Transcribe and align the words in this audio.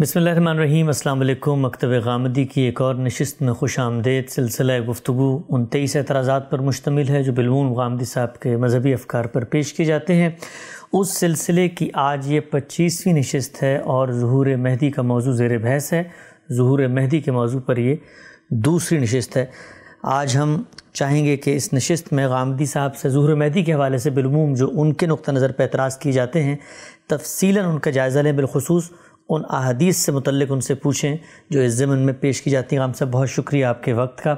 بسم 0.00 0.18
اللہ 0.18 0.30
الرحمن 0.30 0.48
الرحیم، 0.48 0.86
السلام 0.86 1.20
علیکم۔ 1.20 1.66
مکتب 1.66 1.88
غامدی 1.88 2.44
کی 2.44 2.60
ایک 2.60 2.80
اور 2.80 2.94
نشست 2.94 3.42
میں 3.42 3.52
خوش 3.52 3.78
آمدید 3.78 4.28
سلسلہ 4.28 4.78
گفتگو 4.80 5.42
ان 5.48 5.66
تیئیس 5.66 5.96
اعتراضات 5.96 6.50
پر 6.50 6.58
مشتمل 6.58 7.08
ہے، 7.08 7.22
جو 7.22 7.32
بلون 7.32 7.72
غامدی 7.72 8.04
صاحب 8.04 8.40
کے 8.40 8.56
مذہبی 8.56 8.92
افکار 8.92 9.24
پر 9.24 9.44
پیش 9.44 9.72
کیے 9.72 9.86
جاتے 9.86 10.14
ہیں۔ 10.14 10.30
اس 10.92 11.18
سلسلے 11.18 11.68
کی 11.68 11.90
آج 11.94 12.32
یہ 12.32 12.40
پچیسویں 12.40 13.14
نشست 13.14 13.62
ہے 13.62 13.76
اور 13.76 14.08
ظہور 14.08 14.46
مہدی 14.46 14.90
کا 14.90 15.02
موضوع 15.02 15.32
زیر 15.32 15.58
بحث 15.58 15.92
ہے۔ 15.92 16.02
ظہور 16.52 16.78
مہدی 16.78 17.20
کے 17.20 17.30
موضوع 17.30 17.60
پر 17.60 17.76
یہ 17.76 17.96
دوسری 18.50 18.98
نشست 18.98 19.36
ہے۔ 19.36 19.46
آج 20.02 20.36
ہم 20.36 20.62
چاہیں 20.92 21.24
گے 21.24 21.36
کہ 21.36 21.56
اس 21.56 21.72
نشست 21.72 22.12
میں 22.12 22.28
غامدی 22.28 22.64
صاحب 22.64 22.96
سے 22.96 23.08
ظہور 23.08 23.34
مہدی 23.34 23.62
کے 23.62 23.74
حوالے 23.74 23.98
سے 23.98 24.10
بالعموم 24.10 24.54
جو 24.54 24.70
ان 24.74 24.92
کے 24.92 25.06
نقطہ 25.06 25.30
نظر 25.30 25.52
پہ 25.52 25.62
اعتراض 25.62 25.98
کیے 25.98 26.12
جاتے 26.12 26.42
ہیں، 26.42 26.56
تفصیلاً 27.06 27.64
ان 27.64 27.78
کا 27.78 27.90
جائزہ 27.90 28.18
لیں 28.18 28.32
بالخصوص۔ 28.32 28.90
ان 29.30 29.42
احادیث 29.50 29.96
سے 29.96 30.12
متعلق 30.12 30.52
ان 30.52 30.60
سے 30.60 30.74
پوچھیں 30.74 31.16
جو 31.50 31.60
اس 31.60 31.72
ضمن 31.72 31.98
میں 31.98 32.12
پیش 32.12 32.42
کی 32.42 32.50
جاتی 32.50 32.76
ہیں۔ 32.76 32.82
غام 32.82 32.92
صاحب، 32.92 33.10
بہت 33.10 33.28
شکریہ 33.28 33.64
آپ 33.64 33.82
کے 33.82 33.92
وقت 33.92 34.22
کا۔ 34.22 34.34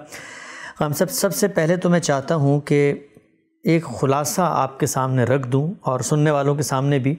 غام 0.81 0.93
صاحب، 0.93 1.11
سب 1.11 1.35
سے 1.35 1.49
پہلے 1.49 1.77
تو 1.77 1.91
میں 1.91 2.01
چاہتا 2.01 2.35
ہوں 2.35 2.61
کہ 2.61 2.95
ایک 3.65 3.85
خلاصہ 3.85 4.43
آپ 4.45 4.81
کے 4.81 4.87
سامنے 4.87 5.25
رکھ 5.25 5.49
دوں 5.49 5.75
اور 5.81 6.01
سننے 6.01 6.31
والوں 6.31 6.55
کے 6.55 6.63
سامنے 6.63 6.99
بھی 6.99 7.15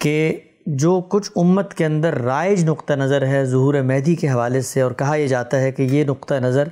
کہ 0.00 0.40
جو 0.66 1.00
کچھ 1.00 1.30
امت 1.36 1.74
کے 1.74 1.84
اندر 1.84 2.14
رائج 2.14 2.64
نقطہ 2.64 2.92
نظر 2.92 3.26
ہے 3.26 3.44
ظہور 3.44 3.74
مہدی 3.74 4.14
کے 4.14 4.28
حوالے 4.28 4.60
سے 4.60 4.80
اور 4.80 4.92
کہا 4.92 5.14
یہ 5.14 5.26
جاتا 5.26 5.60
ہے 5.60 5.72
کہ 5.72 5.82
یہ 5.82 6.04
نقطہ 6.04 6.34
نظر 6.34 6.68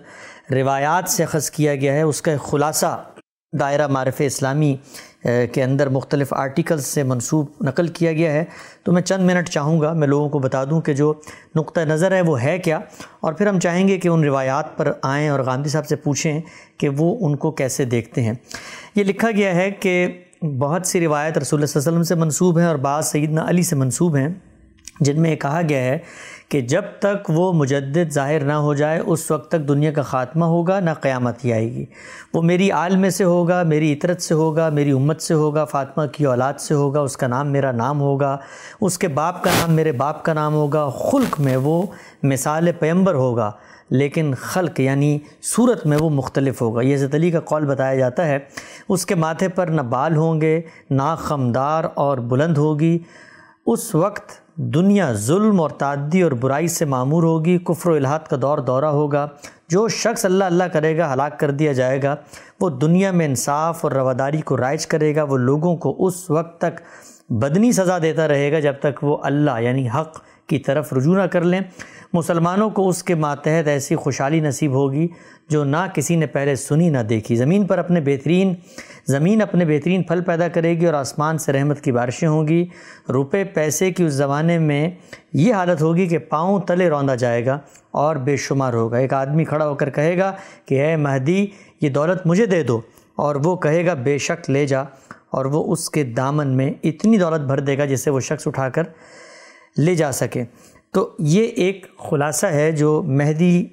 روایات 0.51 1.11
سے 1.11 1.23
اخذ 1.23 1.51
کیا 1.51 1.75
گیا 1.75 1.93
ہے، 1.93 2.03
اس 2.03 2.23
کا 2.23 2.33
ایک 2.33 2.41
خلاصہ 2.41 3.05
دائرہ 3.53 3.87
معرف 3.87 4.15
اسلامی 4.19 4.77
کے 5.53 5.63
اندر 5.65 5.89
مختلف 5.89 6.33
آرٹیکلز 6.33 6.85
سے 6.85 7.03
منسوب 7.03 7.47
نقل 7.61 7.87
کیا 7.89 8.13
گیا 8.13 8.33
ہے۔ 8.33 8.45
تو 8.85 8.93
میں 8.93 9.03
چند 9.03 9.25
منٹ 9.25 9.49
چاہوں 9.49 9.81
گا 9.81 9.93
میں 9.93 10.09
لوگوں 10.09 10.29
کو 10.29 10.39
بتا 10.39 10.65
دوں 10.65 10.81
کہ 10.81 10.93
جو 10.95 11.13
نقطہ 11.57 11.81
نظر 11.81 12.13
ہے 12.13 12.21
وہ 12.21 12.43
ہے 12.43 12.59
کیا؟ 12.59 12.79
اور 13.21 13.33
پھر 13.33 13.47
ہم 13.47 13.61
چاہیں 13.61 13.89
گے 13.89 13.99
کہ 13.99 14.09
ان 14.09 14.25
روایات 14.25 14.77
پر 14.77 14.93
آئیں 15.03 15.29
اور 15.29 15.41
گاندھی 15.47 15.71
صاحب 15.71 15.87
سے 15.87 15.97
پوچھیں 15.97 16.41
کہ 16.79 16.89
وہ 16.89 17.17
ان 17.21 17.37
کو 17.37 17.51
کیسے 17.51 17.85
دیکھتے 17.85 18.23
ہیں۔ 18.23 18.33
یہ 18.95 19.05
لکھا 19.05 19.31
گیا 19.31 19.55
ہے 19.55 19.71
کہ 19.71 20.07
بہت 20.59 20.87
سی 20.87 21.01
روایت 21.01 21.39
رسول 21.39 21.61
اللہ 21.61 21.71
علیہ 21.71 21.89
وسلم 21.89 22.03
سے 22.03 22.15
منسوب 22.15 22.59
ہیں 22.59 22.67
اور 22.67 22.77
بعض 22.77 23.07
سیدنا 23.07 23.49
علی 23.49 23.63
سے 23.63 23.77
منسوب 23.77 24.17
ہیں، 24.17 24.29
جن 25.01 25.23
میں 25.23 25.31
یہ 25.31 25.37
کہا 25.37 25.61
گیا 25.69 25.81
ہے 25.81 25.99
کہ 26.49 26.61
جب 26.61 26.83
تک 26.99 27.31
وہ 27.31 27.53
مجدد 27.53 28.13
ظاہر 28.13 28.45
نہ 28.45 28.53
ہو 28.53 28.75
جائے، 28.75 28.99
اس 28.99 29.31
وقت 29.31 29.51
تک 29.51 29.69
دنیا 29.69 29.93
کا 29.93 30.03
خاتمہ 30.03 30.45
ہوگا، 30.45 30.81
نہ 30.81 30.91
قیامت 31.01 31.45
ہی 31.45 31.53
آئے 31.53 31.73
گی۔ 31.73 31.85
وہ 32.35 32.43
میری 32.43 32.73
آل 32.73 32.97
میں 32.97 33.11
سے 33.11 33.25
ہوگا، 33.25 33.63
میری 33.63 33.93
عطرت 33.93 34.23
سے 34.23 34.35
ہوگا، 34.35 34.69
میری 34.69 34.91
امت 34.91 35.23
سے 35.23 35.35
ہوگا، 35.35 35.65
فاطمہ 35.65 36.07
کی 36.07 36.25
اولاد 36.25 36.55
سے 36.59 36.75
ہوگا، 36.75 37.01
اس 37.01 37.17
کا 37.17 37.27
نام 37.27 37.49
میرا 37.49 37.73
نام 37.73 38.01
ہوگا، 38.01 38.37
اس 38.81 38.99
کے 38.99 39.09
باپ 39.09 39.45
کا 39.45 39.51
نام 39.51 39.75
میرے 39.75 39.93
باپ 39.93 40.25
کا 40.25 40.33
نام 40.33 40.55
ہوگا، 40.55 40.89
خلق 40.89 41.41
میں 41.41 41.57
وہ 41.57 41.83
مثال 42.23 42.73
پیمبر 42.79 43.15
ہوگا، 43.15 43.51
لیکن 43.91 44.35
خلق 44.35 44.81
یعنی 44.81 45.19
صورت 45.43 45.87
میں 45.87 45.99
وہ 46.01 46.11
مختلف 46.11 46.63
ہوگا۔ 46.63 46.81
یہ 46.81 46.95
عزت 46.95 47.15
علی 47.15 47.31
کا 47.31 47.41
قول 47.41 47.65
بتایا 47.65 47.95
جاتا 47.95 48.27
ہے، 48.27 48.39
اس 48.89 49.07
کے 49.07 49.15
ماتھے 49.15 49.49
پر 49.49 49.67
نہ 49.67 49.81
بال 49.81 50.17
ہوں 50.17 50.41
گے، 50.41 50.61
نہ 50.91 51.15
خمدار 51.19 51.85
اور 51.95 52.19
بلند 52.19 52.59
ہوگی۔ 52.59 52.99
اس 53.67 53.95
وقت 53.95 54.48
دنیا 54.61 55.13
ظلم 55.13 55.61
اور 55.61 55.71
تعدی 55.71 56.23
اور 56.23 56.33
برائی 56.33 56.69
سے 56.69 56.85
معمور 56.85 57.23
ہوگی، 57.23 57.59
کفر 57.59 57.91
و 57.91 57.95
الہات 57.95 58.29
کا 58.29 58.37
دور 58.43 58.59
دورہ 58.59 58.85
ہوگا۔ 58.85 59.29
جو 59.69 59.89
شخص 59.89 60.25
اللہ 60.25 60.45
اللہ 60.45 60.65
کرے 60.65 60.99
گا، 60.99 61.13
ہلاک 61.13 61.39
کر 61.39 61.51
دیا 61.51 61.73
جائے 61.73 62.03
گا۔ 62.03 62.17
وہ 62.61 62.71
دنیا 62.71 63.11
میں 63.11 63.27
انصاف 63.27 63.85
اور 63.85 63.93
رواداری 63.93 64.41
کو 64.41 64.57
رائج 64.57 64.87
کرے 64.87 65.17
گا۔ 65.17 65.23
وہ 65.23 65.37
لوگوں 65.37 65.77
کو 65.77 66.07
اس 66.07 66.31
وقت 66.31 66.61
تک 66.61 66.81
بدنی 67.33 67.73
سزا 67.73 67.99
دیتا 68.03 68.29
رہے 68.29 68.53
گا 68.53 68.59
جب 68.59 68.75
تک 68.81 69.05
وہ 69.05 69.19
اللہ 69.23 69.61
یعنی 69.61 69.89
حق 69.89 70.21
کی 70.47 70.59
طرف 70.59 70.93
رجوع 70.93 71.17
نہ 71.17 71.27
کر 71.27 71.41
لیں۔ 71.41 71.61
مسلمانوں 72.13 72.71
کو 72.71 72.89
اس 72.89 73.03
کے 73.03 73.15
ماتحت 73.15 73.69
ایسی 73.69 73.97
خوشحالی 73.97 74.41
نصیب 74.41 74.73
ہوگی 74.73 75.09
جو 75.49 75.65
نہ 75.65 75.77
کسی 75.95 76.17
نے 76.17 76.27
پہلے 76.27 76.55
سنی 76.57 76.91
نہ 76.91 76.99
دیکھی۔ 76.99 77.37
زمین 77.37 77.67
پر 77.67 77.79
اپنے 77.79 78.01
بہترین 78.01 78.55
زمین 79.07 79.43
اپنے 79.43 79.65
بہترین 79.65 80.03
پھل 80.03 80.21
پیدا 80.21 80.49
کرے 80.49 80.81
گی 80.81 80.87
اور 80.87 80.95
آسمان 80.95 81.39
سے 81.39 81.53
رحمت 81.53 81.81
کی 81.81 81.93
بارشیں 81.93 82.29
ہوں 82.29 82.49
گی۔ 82.49 82.67
روپے، 83.09 83.45
پیسے 83.45 83.93
کی 83.93 84.05
اس 84.05 84.13
زمانے 84.13 84.59
میں 84.59 84.91
یہ 85.33 85.55
حالت 85.55 85.83
ہوگی 85.83 86.07
کہ 86.07 86.19
پاؤں 86.19 86.61
تلے 86.61 86.89
روندا 86.89 87.15
جائے 87.15 87.47
گا 87.47 87.59
اور 87.91 88.17
بے 88.17 88.37
شمار 88.37 88.73
ہوگا۔ 88.73 88.97
ایک 88.97 89.13
آدمی 89.13 89.45
کھڑا 89.45 89.69
ہو 89.69 89.75
کر 89.75 89.91
کہے 89.91 90.19
گا 90.19 90.37
کہ، 90.67 90.83
اے 90.83 90.97
مہدی، 90.97 91.47
یہ 91.81 91.89
دولت 91.89 92.27
مجھے 92.27 92.47
دے 92.47 92.63
دو۔ 92.63 92.81
اور 93.17 93.37
وہ 93.45 93.57
کہے 93.57 93.87
گا، 93.87 93.95
بے 93.95 94.19
شک 94.19 94.51
لے 94.51 94.67
جا۔ 94.67 94.83
اور 95.31 95.45
وہ 95.45 95.73
اس 95.73 95.91
کے 95.91 96.05
دامن 96.05 96.49
میں 96.49 96.73
اتنی 96.85 97.19
دولت 97.19 97.41
بھر 97.41 97.61
دے 97.61 97.79
گا 97.79 97.85
جسے 97.85 98.11
وہ 98.11 98.21
شخص 98.21 98.47
اٹھا 98.47 98.69
کر 98.69 98.83
لے 99.79 99.95
جا 99.95 100.13
سکے۔ 100.13 100.45
تو 100.93 101.17
یہ 101.19 101.43
ایک 101.43 101.87
خلاصہ 101.99 102.47
ہے 102.47 102.73
جو 102.73 103.03
مہدی 103.07 103.67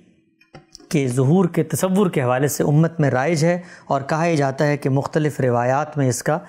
کے 0.89 1.07
ظہور 1.07 1.45
کے 1.45 1.63
تصور 1.63 2.09
کے 2.09 2.23
حوالے 2.23 2.47
سے 2.47 2.63
امت 2.63 2.99
میں 2.99 3.11
رائج 3.11 3.45
ہے 3.45 3.61
اور 3.85 4.01
کہا 4.01 4.25
یہ 4.25 4.35
جاتا 4.35 4.67
ہے 4.67 4.77
کہ 4.77 4.89
مختلف 4.89 5.39
روایات 5.39 5.97
میں 5.97 6.09
اس 6.09 6.23
کا 6.23 6.39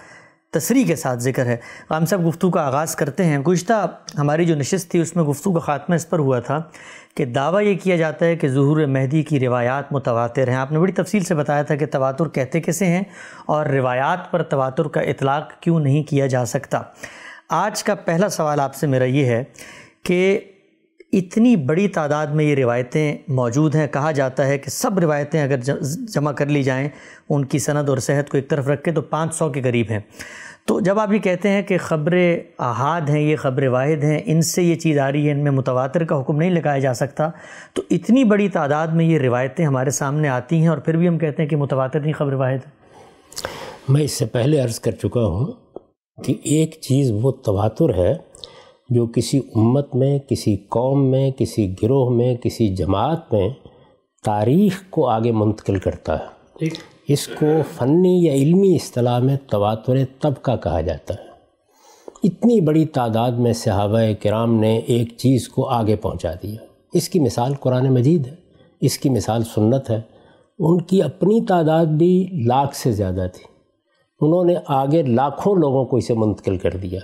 تصریح 0.51 0.87
کے 0.87 0.97
ساتھ 0.97 1.21
ذکر 1.21 1.47
ہے۔ 1.47 1.57
غام 1.91 2.07
صاحب 2.07 2.29
گفتگو 2.29 2.51
کا 2.51 2.67
آغاز 2.67 2.97
کرتے 2.97 3.25
ہیں۔ 3.25 3.39
گزشتہ 3.39 3.99
ہماری 4.19 4.45
جو 4.45 4.55
نشست 4.55 4.91
تھی 4.91 5.01
اس 5.01 5.17
میں 5.17 5.25
گفتگو 5.25 5.53
کا 5.53 5.59
خاتمہ 5.59 5.95
اس 5.95 6.11
پر 6.11 6.19
ہوا 6.19 6.41
تھا 6.41 6.63
کہ 7.17 7.25
دعویٰ 7.25 7.63
یہ 7.63 7.75
کیا 7.75 7.97
جاتا 7.97 8.27
ہے 8.27 8.37
کہ 8.37 8.49
ظہور 8.49 8.87
مہدی 8.87 9.23
کی 9.23 9.41
روایات 9.41 9.93
متواتر 9.93 10.49
ہیں۔ 10.49 10.57
آپ 10.57 10.73
نے 10.73 10.79
بڑی 10.79 10.93
تفصیل 10.93 11.25
سے 11.25 11.35
بتایا 11.35 11.63
تھا 11.63 11.77
کہ 11.77 11.87
تواتر 11.87 12.29
کہتے 12.29 12.61
کیسے 12.61 12.87
ہیں 12.87 13.03
اور 13.47 13.67
روایات 13.67 14.31
پر 14.31 14.43
تواتر 14.43 14.85
کا 14.85 15.01
اطلاق 15.01 15.61
کیوں 15.61 15.81
نہیں 15.81 16.03
کیا 16.03 16.27
جا 16.27 16.45
سکتا۔ 16.45 16.83
آج 17.49 17.85
کا 17.85 17.95
پہلا 17.95 18.29
سوال 18.29 18.61
آپ 18.61 18.75
سے 18.75 18.87
میرا 18.87 19.05
یہ 19.05 19.25
ہے 19.25 19.45
کہ 20.03 20.41
اتنی 21.13 21.57
بڑی 21.57 21.89
تعداد 21.89 22.27
میں 22.27 22.45
یہ 22.45 22.55
روایتیں 22.55 23.19
موجود 23.29 23.75
ہیں، 23.75 23.87
کہا 23.87 24.11
جاتا 24.11 24.47
ہے 24.47 24.59
کہ 24.59 24.71
سب 24.71 24.99
روایتیں 24.99 25.43
اگر 25.43 25.61
جمع 26.15 26.33
کر 26.33 26.47
لی 26.47 26.63
جائیں 26.63 26.89
ان 27.29 27.45
کی 27.45 27.59
سند 27.59 27.89
اور 27.89 27.99
صحت 27.99 28.31
کو 28.31 28.37
ایک 28.37 28.49
طرف 28.51 28.69
رکھ 28.69 28.83
کے 28.83 28.93
تو 28.93 29.03
پانچ 29.03 29.35
سو 29.35 29.49
کے 29.49 29.63
قریب 29.63 29.87
ہیں۔ 29.91 30.01
تو 30.67 30.81
جب 30.81 30.99
آپ 30.99 31.13
یہ 31.13 31.19
کہتے 31.19 31.49
ہیں 31.49 31.63
کہ 31.63 31.79
خبر 31.79 32.15
احاد 32.59 33.09
ہیں، 33.09 33.21
یہ 33.21 33.37
خبر 33.37 33.67
واحد 33.67 34.05
ہیں، 34.05 34.19
ان 34.25 34.43
سے 34.43 34.63
یہ 34.63 34.75
چیز 34.75 34.99
آ 34.99 35.13
رہی 35.13 35.27
ہے، 35.27 35.33
ان 35.33 35.43
میں 35.45 35.51
متواتر 35.51 36.05
کا 36.05 36.21
حکم 36.21 36.37
نہیں 36.37 36.51
لگایا 36.51 36.79
جا 36.79 36.95
سکتا، 36.95 37.31
تو 37.75 37.83
اتنی 37.91 38.25
بڑی 38.25 38.49
تعداد 38.49 38.87
میں 38.87 39.05
یہ 39.05 39.19
روایتیں 39.19 39.67
ہمارے 39.67 39.91
سامنے 39.91 40.29
آتی 40.29 40.57
ہیں 40.57 40.69
اور 40.69 40.79
پھر 40.79 40.97
بھی 40.97 41.09
ہم 41.09 41.19
کہتے 41.19 41.43
ہیں 41.43 41.49
کہ 41.49 41.57
متواتر 41.57 42.01
نہیں 42.01 42.13
خبر 42.13 42.33
واحد۔ 42.33 42.59
میں 43.89 44.03
اس 44.03 44.13
سے 44.13 44.27
پہلے 44.27 44.61
عرض 44.61 44.81
کر 44.81 44.93
چکا 44.93 45.25
ہوں 45.27 45.53
کہ 46.25 46.35
ایک 46.43 46.79
چیز 46.81 47.11
وہ 47.23 47.33
تواتر 47.33 47.95
ہے 47.95 48.15
جو 48.89 49.07
کسی 49.07 49.41
امت 49.55 49.95
میں 49.95 50.19
کسی 50.19 50.57
قوم 50.57 51.11
میں 51.11 51.31
کسی 51.31 51.75
گروہ 51.83 52.11
میں 52.11 52.35
کسی 52.35 52.69
جماعت 52.69 53.33
میں 53.33 53.49
تاریخ 54.25 54.85
کو 54.91 55.09
آگے 55.09 55.33
منتقل 55.33 55.79
کرتا 55.79 56.19
ہے۔ 56.19 56.37
اس 57.09 57.27
کو 57.27 57.47
فنی 57.77 58.27
یا 58.27 58.33
علمی 58.33 58.75
اصطلاح 58.75 59.19
میں 59.19 59.37
تواتر 59.51 59.93
طبقہ 60.21 60.57
کہا 60.57 60.81
جاتا 60.81 61.15
ہے۔ 61.15 61.27
اتنی 62.23 62.61
بڑی 62.61 62.87
تعداد 62.87 63.33
میں 63.33 63.53
صحابہ 63.53 64.01
کرام 64.23 64.55
نے 64.55 64.77
ایک 64.79 65.09
چیز 65.17 65.49
کو 65.49 65.69
آگے 65.69 65.97
پہنچا 65.97 66.33
دیا۔ 66.43 66.57
اس 66.93 67.09
کی 67.09 67.21
مثال 67.21 67.55
قرآن 67.55 67.95
مجید 67.95 68.27
ہے 68.27 68.35
اس 68.81 68.99
کی 68.99 69.11
مثال 69.11 69.43
سنت 69.45 69.91
ہے۔ 69.91 70.01
ان 70.59 70.81
کی 70.81 71.03
اپنی 71.03 71.45
تعداد 71.45 71.87
بھی 71.87 72.29
لاکھ 72.47 72.77
سے 72.77 72.93
زیادہ 72.93 73.27
تھی۔ 73.35 73.45
انہوں 74.21 74.45
نے 74.45 74.55
آگے 74.67 75.03
لاکھوں 75.03 75.57
لوگوں 75.57 75.85
کو 75.85 75.97
اسے 75.97 76.15
منتقل 76.15 76.57
کر 76.57 76.71
دیا۔ 76.71 77.01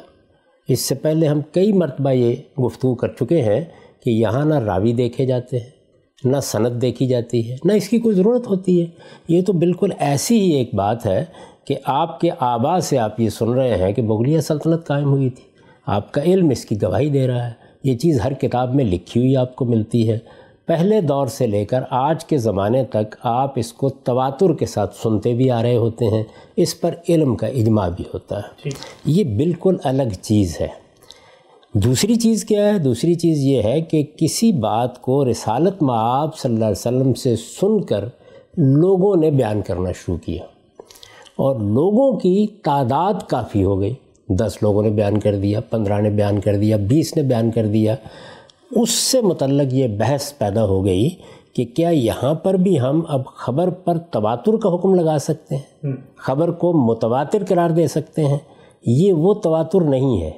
اس 0.72 0.80
سے 0.80 0.94
پہلے 0.94 1.26
ہم 1.26 1.40
کئی 1.52 1.72
مرتبہ 1.72 2.10
یہ 2.10 2.36
گفتگو 2.60 2.94
کر 2.94 3.08
چکے 3.08 3.42
ہیں 3.42 3.64
کہ 4.04 4.10
یہاں 4.10 4.44
نہ 4.44 4.54
راوی 4.54 4.92
دیکھے 4.92 5.26
جاتے 5.26 5.58
ہیں، 5.58 5.70
نہ 6.24 6.36
صنعت 6.42 6.72
دیکھی 6.82 7.06
جاتی 7.06 7.50
ہے، 7.50 7.56
نہ 7.64 7.72
اس 7.72 7.88
کی 7.88 7.98
کوئی 7.98 8.16
ضرورت 8.16 8.46
ہوتی 8.46 8.80
ہے۔ 8.80 8.86
یہ 9.28 9.42
تو 9.42 9.52
بالکل 9.52 9.88
ایسی 9.98 10.40
ہی 10.40 10.50
ایک 10.50 10.74
بات 10.74 11.06
ہے 11.06 11.24
کہ 11.64 11.74
آپ 11.84 12.20
کے 12.20 12.30
آبا 12.38 12.80
سے 12.80 12.98
آپ 12.98 13.20
یہ 13.20 13.28
سن 13.28 13.48
رہے 13.48 13.76
ہیں 13.76 13.92
کہ 13.92 14.02
مغلیہ 14.02 14.40
سلطنت 14.40 14.86
قائم 14.86 15.08
ہوئی 15.08 15.30
تھی۔ 15.30 15.44
آپ 15.86 16.12
کا 16.12 16.22
علم 16.22 16.50
اس 16.50 16.64
کی 16.64 16.82
گواہی 16.82 17.10
دے 17.10 17.26
رہا 17.26 17.46
ہے۔ 17.46 17.52
یہ 17.84 17.96
چیز 17.96 18.20
ہر 18.24 18.32
کتاب 18.32 18.74
میں 18.74 18.84
لکھی 18.84 19.20
ہوئی 19.20 19.36
آپ 19.36 19.56
کو 19.56 19.64
ملتی 19.64 20.08
ہے۔ 20.08 20.18
پہلے 20.72 21.00
دور 21.00 21.26
سے 21.26 21.46
لے 21.46 21.64
کر 21.64 21.80
آج 21.90 22.24
کے 22.24 22.38
زمانے 22.38 22.84
تک 22.84 23.16
آپ 23.22 23.52
اس 23.56 23.72
کو 23.72 23.88
تواتر 23.88 24.52
کے 24.52 24.66
ساتھ 24.66 24.96
سنتے 24.96 25.34
بھی 25.34 25.50
آ 25.50 25.62
رہے 25.62 25.76
ہوتے 25.76 26.04
ہیں 26.04 26.22
اس 26.56 26.80
پر 26.80 26.94
علم 27.08 27.36
کا 27.36 27.46
اجماع 27.46 27.88
بھی 27.88 28.04
ہوتا 28.14 28.38
ہے۔ 28.38 28.70
یہ 29.04 29.24
بالکل 29.24 29.76
الگ 29.84 30.02
چیز 30.22 30.60
ہے۔ 30.60 30.68
دوسری 31.74 32.14
چیز 32.14 32.44
کیا 32.44 32.74
ہے؟ 32.74 32.78
دوسری 32.78 33.14
چیز 33.14 33.38
یہ 33.38 33.62
ہے 33.62 33.80
کہ 33.80 34.04
کسی 34.16 34.52
بات 34.52 35.02
کو 35.02 35.30
رسالت 35.30 35.82
معاب 35.82 36.36
صلی 36.36 36.52
اللہ 36.52 36.64
علیہ 36.64 36.98
وسلم 36.98 37.14
سے 37.14 37.36
سن 37.36 37.82
کر 37.82 38.04
لوگوں 38.56 39.16
نے 39.16 39.30
بیان 39.30 39.62
کرنا 39.62 39.92
شروع 39.92 40.16
کیا۔ 40.16 40.42
اور 41.36 41.56
لوگوں 41.56 42.18
کی 42.18 42.46
تعداد 42.62 43.14
کافی 43.28 43.64
ہو 43.64 43.80
گئی۔ 43.80 43.94
دس 44.28 44.56
لوگوں 44.62 44.82
نے 44.82 44.90
بیان 44.90 45.20
کر 45.20 45.36
دیا 45.36 45.60
پندرہ 45.60 46.00
نے 46.00 46.10
بیان 46.10 46.40
کر 46.40 46.56
دیا 46.56 46.76
بیس 46.76 47.16
نے 47.16 47.22
بیان 47.22 47.50
کر 47.50 47.66
دیا۔ 47.66 47.96
اس 48.72 48.90
سے 48.90 49.20
متعلق 49.20 49.74
یہ 49.74 49.86
بحث 49.88 50.38
پیدا 50.38 50.64
ہو 50.64 50.84
گئی 50.84 51.08
کہ 51.54 51.64
کیا 51.64 51.88
یہاں 51.88 52.34
پر 52.34 52.54
بھی 52.54 52.80
ہم 52.80 53.00
اب 53.08 53.26
خبر 53.26 53.70
پر 53.70 53.98
تواتر 53.98 54.56
کا 54.56 54.74
حکم 54.74 54.94
لگا 54.94 55.18
سکتے 55.18 55.56
ہیں؟ 55.56 55.92
خبر 56.16 56.50
کو 56.50 56.72
متواتر 56.72 57.44
قرار 57.48 57.70
دے 57.70 57.86
سکتے 57.86 58.24
ہیں۔ 58.24 58.38
یہ 58.86 59.12
وہ 59.12 59.34
تواتر 59.34 59.80
نہیں 59.80 60.22
ہے 60.22 60.30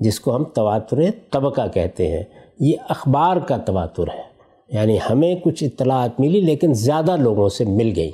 جس 0.00 0.20
کو 0.20 0.36
ہم 0.36 0.44
تواتر 0.44 0.98
طبقہ 1.30 1.60
کہتے 1.74 2.08
ہیں۔ 2.08 2.22
یہ 2.60 2.76
اخبار 2.88 3.36
کا 3.36 3.56
تواتر 3.56 4.02
ہے۔ 4.02 4.22
یعنی 4.68 4.98
ہمیں 5.10 5.34
کچھ 5.34 5.64
اطلاعات 5.64 6.20
ملی 6.20 6.40
لیکن 6.40 6.74
زیادہ 6.74 7.16
لوگوں 7.16 7.48
سے 7.48 7.64
مل 7.64 7.92
گئی۔ 7.96 8.10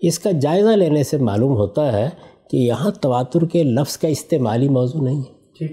اس 0.00 0.18
کا 0.18 0.30
جائزہ 0.30 0.68
لینے 0.68 1.02
سے 1.02 1.16
معلوم 1.16 1.56
ہوتا 1.56 1.92
ہے 1.92 2.10
کہ 2.50 2.56
یہاں 2.56 2.90
تواتر 2.90 3.44
کے 3.44 3.62
لفظ 3.62 3.96
کا 3.98 4.08
استعمالی 4.08 4.68
موضوع 4.68 5.02
نہیں 5.02 5.20
ہے۔ 5.20 5.64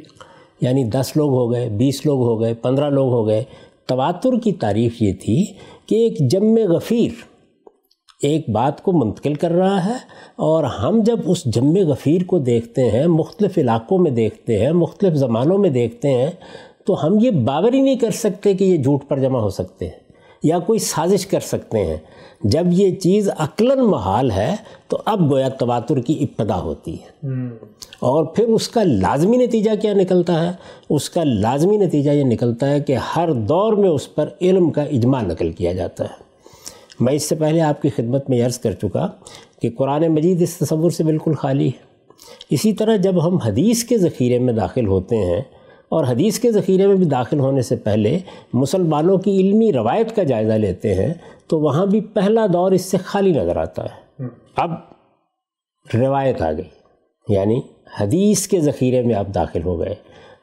یعنی 0.61 0.83
دس 0.83 1.11
لوگ 1.15 1.29
ہو 1.29 1.51
گئے، 1.51 1.69
بیس 1.69 2.05
لوگ 2.05 2.21
ہو 2.21 2.39
گئے، 2.41 2.53
پندرہ 2.53 2.89
لوگ 2.89 3.11
ہو 3.11 3.27
گئے۔ 3.27 3.43
تواتر 3.85 4.39
کی 4.43 4.51
تعریف 4.51 5.01
یہ 5.01 5.13
تھی 5.13 5.45
کہ 5.85 5.95
ایک 5.95 6.31
جم 6.31 6.55
غفیر 6.69 7.11
ایک 8.21 8.49
بات 8.49 8.83
کو 8.83 8.91
منتقل 8.91 9.33
کر 9.33 9.51
رہا 9.51 9.85
ہے 9.85 9.95
اور 10.35 10.63
ہم 10.63 11.01
جب 11.03 11.19
اس 11.25 11.43
جم 11.45 11.75
غفیر 11.75 12.23
کو 12.23 12.39
دیکھتے 12.39 12.91
ہیں، 12.91 13.07
مختلف 13.07 13.57
علاقوں 13.57 13.97
میں 13.97 14.11
دیکھتے 14.11 14.59
ہیں، 14.59 14.71
مختلف 14.71 15.13
زمانوں 15.13 15.57
میں 15.57 15.69
دیکھتے 15.69 16.09
ہیں، 16.09 16.31
تو 16.85 17.05
ہم 17.05 17.17
یہ 17.21 17.31
باور 17.31 17.73
ہی 17.73 17.81
نہیں 17.81 17.95
کر 17.95 18.11
سکتے 18.11 18.53
کہ 18.53 18.63
یہ 18.63 18.77
جھوٹ 18.77 19.07
پر 19.07 19.19
جمع 19.19 19.39
ہو 19.39 19.49
سکتے 19.49 19.85
ہیں 19.85 19.99
یا 20.43 20.59
کوئی 20.59 20.79
سازش 20.79 21.25
کر 21.25 21.39
سکتے 21.39 21.85
ہیں۔ 21.85 21.97
جب 22.43 22.65
یہ 22.71 22.95
چیز 22.95 23.29
عقلاً 23.37 23.79
محال 23.79 24.31
ہے 24.31 24.55
تو 24.87 24.97
اب 25.05 25.31
گویا 25.31 25.49
تواتر 25.49 25.99
کی 25.99 26.17
ابتدا 26.21 26.61
ہوتی 26.61 26.93
ہے۔ 26.93 27.27
اور 27.99 28.23
پھر 28.23 28.43
اس 28.43 28.69
کا 28.69 28.83
لازمی 28.83 29.37
نتیجہ 29.37 29.71
کیا 29.81 29.93
نکلتا 29.93 30.45
ہے؟ 30.45 30.51
اس 30.89 31.09
کا 31.09 31.23
لازمی 31.23 31.77
نتیجہ 31.77 32.11
یہ 32.11 32.23
نکلتا 32.23 32.69
ہے 32.69 32.79
کہ 32.79 32.95
ہر 33.15 33.31
دور 33.31 33.73
میں 33.73 33.89
اس 33.89 34.15
پر 34.15 34.29
علم 34.41 34.69
کا 34.69 34.83
اجماع 34.83 35.21
نقل 35.21 35.51
کیا 35.51 35.73
جاتا 35.73 36.03
ہے۔ 36.03 36.31
میں 36.99 37.13
اس 37.13 37.23
سے 37.29 37.35
پہلے 37.35 37.61
آپ 37.61 37.81
کی 37.81 37.89
خدمت 37.89 38.29
میں 38.29 38.45
عرض 38.45 38.59
کر 38.59 38.71
چکا 38.71 39.07
کہ 39.61 39.69
قرآن 39.77 40.07
مجید 40.07 40.41
اس 40.41 40.57
تصور 40.57 40.91
سے 40.91 41.03
بالکل 41.03 41.33
خالی 41.33 41.67
ہے۔ 41.67 41.91
اسی 42.49 42.73
طرح 42.73 42.95
جب 42.95 43.27
ہم 43.27 43.37
حدیث 43.37 43.83
کے 43.83 43.97
ذخیرے 43.97 44.39
میں 44.39 44.53
داخل 44.53 44.87
ہوتے 44.87 45.17
ہیں 45.17 45.41
اور 45.91 46.03
حدیث 46.03 46.39
کے 46.39 46.51
ذخیرے 46.51 46.87
میں 46.87 46.95
بھی 46.95 47.05
داخل 47.05 47.39
ہونے 47.39 47.61
سے 47.61 47.75
پہلے 47.75 48.19
مسلمانوں 48.53 49.17
کی 49.17 49.37
علمی 49.37 49.73
روایت 49.73 50.15
کا 50.15 50.23
جائزہ 50.23 50.53
لیتے 50.53 50.93
ہیں 50.95 51.13
تو 51.47 51.59
وہاں 51.59 51.85
بھی 51.85 52.01
پہلا 52.01 52.45
دور 52.53 52.71
اس 52.71 52.81
سے 52.81 52.97
خالی 52.97 53.31
نظر 53.31 53.55
آتا 53.55 53.83
ہے۔ 53.83 54.23
اب 54.55 54.71
روایت 55.93 56.41
آ 56.41 56.51
گئی۔ 56.51 56.63
یعنی 57.29 57.61
حدیث 58.01 58.47
کے 58.47 58.59
ذخیرے 58.59 59.01
میں 59.01 59.15
آپ 59.15 59.27
داخل 59.35 59.63
ہو 59.65 59.79
گئے۔ 59.79 59.95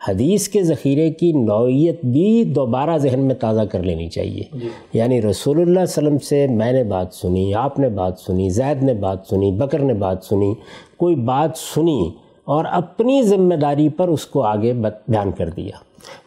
حدیث 0.09 0.49
کے 0.49 0.63
ذخیرے 0.63 1.11
کی 1.11 1.33
نوعیت 1.33 2.05
بھی 2.05 2.45
دوبارہ 2.45 2.97
ذہن 2.97 3.21
میں 3.21 3.35
تازہ 3.35 3.61
کر 3.61 3.83
لینی 3.83 4.09
چاہیے۔ 4.09 4.43
جی۔ 4.53 4.69
یعنی 4.93 5.23
رسول 5.23 5.57
اللہ 5.57 5.71
علیہ 5.71 5.83
وسلم 5.83 6.19
سے 6.19 6.47
میں 6.47 6.73
نے 6.73 6.85
بات 6.85 7.15
سنی 7.15 7.55
آپ 7.55 7.79
نے 7.79 7.89
بات 7.89 8.19
سنی 8.19 8.49
زید 8.49 8.83
نے 8.83 8.95
بات 8.95 9.19
سنی 9.31 9.53
بکر 9.53 9.79
نے 9.79 9.95
بات 9.95 10.25
سنی 10.25 10.55
کوئی 10.97 11.15
بات 11.15 11.51
سنی 11.57 12.11
اور 12.49 12.65
اپنی 12.65 13.23
ذمہ 13.23 13.55
داری 13.55 13.89
پر 13.89 14.09
اس 14.09 14.27
کو 14.27 14.43
آگے 14.43 14.73
بیان 14.73 15.31
کر 15.31 15.49
دیا۔ 15.49 15.77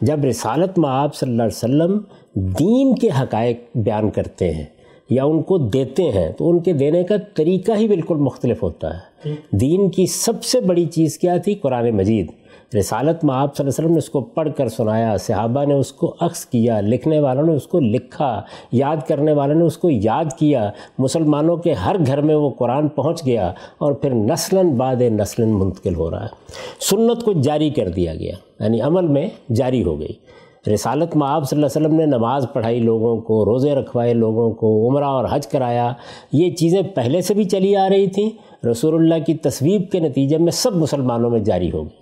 جب 0.01 0.25
رسالت 0.25 0.79
میں 0.79 0.89
آپ 0.89 1.15
صلی 1.15 1.29
اللہ 1.29 1.43
علیہ 1.43 1.57
وسلم 1.57 1.99
دین 2.33 2.95
کے 2.95 3.09
حقائق 3.21 3.59
بیان 3.75 4.09
کرتے 4.09 4.51
ہیں 4.51 4.65
یا 5.09 5.23
ان 5.23 5.41
کو 5.41 5.57
دیتے 5.57 6.03
ہیں 6.03 6.31
تو 6.31 6.49
ان 6.49 6.59
کے 6.59 6.73
دینے 6.73 7.03
کا 7.03 7.15
طریقہ 7.33 7.71
ہی 7.75 7.87
بالکل 7.87 8.15
مختلف 8.15 8.63
ہوتا 8.63 8.93
ہے۔ 8.93 9.35
دین 9.51 9.89
کی 9.89 10.05
سب 10.05 10.43
سے 10.43 10.61
بڑی 10.61 10.85
چیز 10.85 11.17
کیا 11.17 11.37
تھی؟ 11.37 11.55
قرآن 11.55 11.89
مجید۔ 11.89 12.27
رسالت 12.79 13.23
میں 13.23 13.35
آپ 13.35 13.55
صلی 13.55 13.63
اللہ 13.63 13.69
علیہ 13.69 13.85
وسلم 13.85 13.91
نے 13.91 13.97
اس 13.97 14.09
کو 14.09 14.21
پڑھ 14.21 14.49
کر 14.57 14.67
سنایا، 14.67 15.17
صحابہ 15.17 15.65
نے 15.65 15.73
اس 15.73 15.91
کو 15.91 16.15
عکس 16.19 16.45
کیا، 16.45 16.81
لکھنے 16.81 17.19
والوں 17.19 17.43
نے 17.43 17.53
اس 17.53 17.67
کو 17.67 17.79
لکھا، 17.79 18.41
یاد 18.71 18.95
کرنے 19.07 19.31
والوں 19.31 19.55
نے 19.55 19.65
اس 19.65 19.77
کو 19.77 19.89
یاد 19.89 20.25
کیا، 20.39 20.71
مسلمانوں 20.99 21.57
کے 21.57 21.73
ہر 21.73 21.95
گھر 22.05 22.21
میں 22.21 22.35
وہ 22.35 22.49
قرآن 22.49 22.87
پہنچ 22.87 23.25
گیا 23.25 23.53
اور 23.77 23.93
پھر 23.93 24.13
نسلاً 24.13 24.69
بعد 24.69 24.95
نسلاً 24.95 25.49
منتقل 25.49 25.95
ہو 25.95 26.11
رہا 26.11 26.23
ہے۔ 26.23 26.27
سنت 26.79 27.23
کو 27.23 27.33
جاری 27.33 27.69
کر 27.69 27.89
دیا 27.89 28.15
گیا 28.15 28.33
یعنی 28.59 28.81
عمل 28.81 29.07
میں 29.07 29.53
جاری 29.53 29.83
ہو 29.83 29.99
گئی۔ 29.99 30.13
رسالت 30.73 31.15
میں 31.15 31.27
آپ 31.27 31.49
صلی 31.49 31.63
اللہ 31.63 31.77
علیہ 31.77 31.87
وسلم 31.87 31.99
نے 31.99 32.05
نماز 32.05 32.45
پڑھائی 32.53 32.79
لوگوں 32.79 33.17
کو، 33.17 33.45
روزے 33.45 33.75
رکھوائے 33.75 34.13
لوگوں 34.13 34.51
کو، 34.51 34.89
عمرہ 34.89 35.03
اور 35.03 35.25
حج 35.31 35.47
کرایا۔ 35.47 35.93
یہ 36.31 36.49
چیزیں 36.51 36.81
پہلے 36.81 37.21
سے 37.21 37.33
بھی 37.33 37.43
چلی 37.43 37.75
آ 37.75 37.89
رہی 37.89 38.07
تھیں۔ 38.07 38.29
رسول 38.65 38.93
اللہ 38.95 39.23
کی 39.25 39.33
تصویب 39.33 39.91
کے 39.91 39.99
نتیجے 39.99 40.37
میں 40.37 40.51
سب 40.51 40.75
مسلمانوں 40.75 41.29
میں 41.29 41.39
جاری 41.39 41.71
ہوگی 41.71 42.00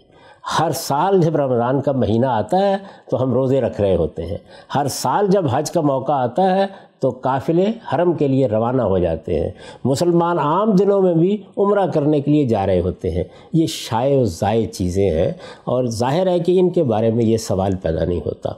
ہر 0.59 0.71
سال 0.71 1.21
جب 1.21 1.35
رمضان 1.35 1.81
کا 1.81 1.91
مہینہ 1.91 2.25
آتا 2.25 2.57
ہے 2.59 2.77
تو 3.11 3.23
ہم 3.23 3.33
روزے 3.33 3.61
رکھ 3.61 3.81
رہے 3.81 3.95
ہوتے 3.95 4.25
ہیں۔ 4.25 4.37
ہر 4.75 4.87
سال 4.87 5.27
جب 5.27 5.45
حج 5.51 5.71
کا 5.71 5.81
موقع 5.81 6.11
آتا 6.11 6.55
ہے 6.55 6.65
تو 6.99 7.09
قافلے 7.09 7.65
حرم 7.93 8.13
کے 8.13 8.27
لیے 8.27 8.47
روانہ 8.47 8.81
ہو 8.81 8.97
جاتے 8.97 9.39
ہیں۔ 9.39 9.49
مسلمان 9.83 10.39
عام 10.39 10.71
دنوں 10.71 11.01
میں 11.01 11.13
بھی 11.13 11.37
عمرہ 11.57 11.87
کرنے 11.87 12.21
کے 12.21 12.31
لیے 12.31 12.45
جا 12.45 12.65
رہے 12.65 12.79
ہوتے 12.79 13.11
ہیں۔ 13.11 13.23
یہ 13.53 13.65
شائع 13.67 14.17
و 14.17 14.23
ضائع 14.23 14.65
چیزیں 14.65 15.09
ہیں 15.09 15.31
اور 15.63 15.85
ظاہر 15.85 16.27
ہے 16.27 16.39
کہ 16.39 16.59
ان 16.59 16.69
کے 16.69 16.83
بارے 16.83 17.11
میں 17.11 17.25
یہ 17.25 17.37
سوال 17.37 17.75
پیدا 17.75 18.05
نہیں 18.05 18.19
ہوتا۔ 18.25 18.49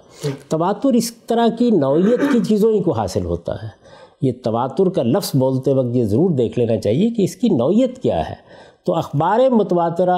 تواتر 0.50 0.94
اس 0.94 1.14
طرح 1.14 1.48
کی 1.60 1.72
نوعیت 1.72 2.20
کی 2.32 2.40
چیزوں 2.48 2.72
ہی 2.72 2.84
کو 2.84 2.92
حاصل 2.92 3.26
ہوتا 3.26 3.64
ہے۔ 3.64 3.68
یہ 4.22 4.32
تواتر 4.44 4.90
کا 4.90 5.04
لفظ 5.04 5.32
بولتے 5.36 5.74
وقت 5.74 5.96
یہ 5.96 6.04
ضرور 6.04 6.30
دیکھ 6.30 6.60
لینا 6.60 6.78
چاہیے 6.78 7.10
کہ 7.10 7.22
اس 7.22 7.36
کی 7.36 7.50
نوعیت 7.50 8.02
کیا 8.02 8.30
ہے۔ 8.30 8.36
تو 8.84 8.96
اخبار 8.96 9.50
متواترہ 9.50 10.18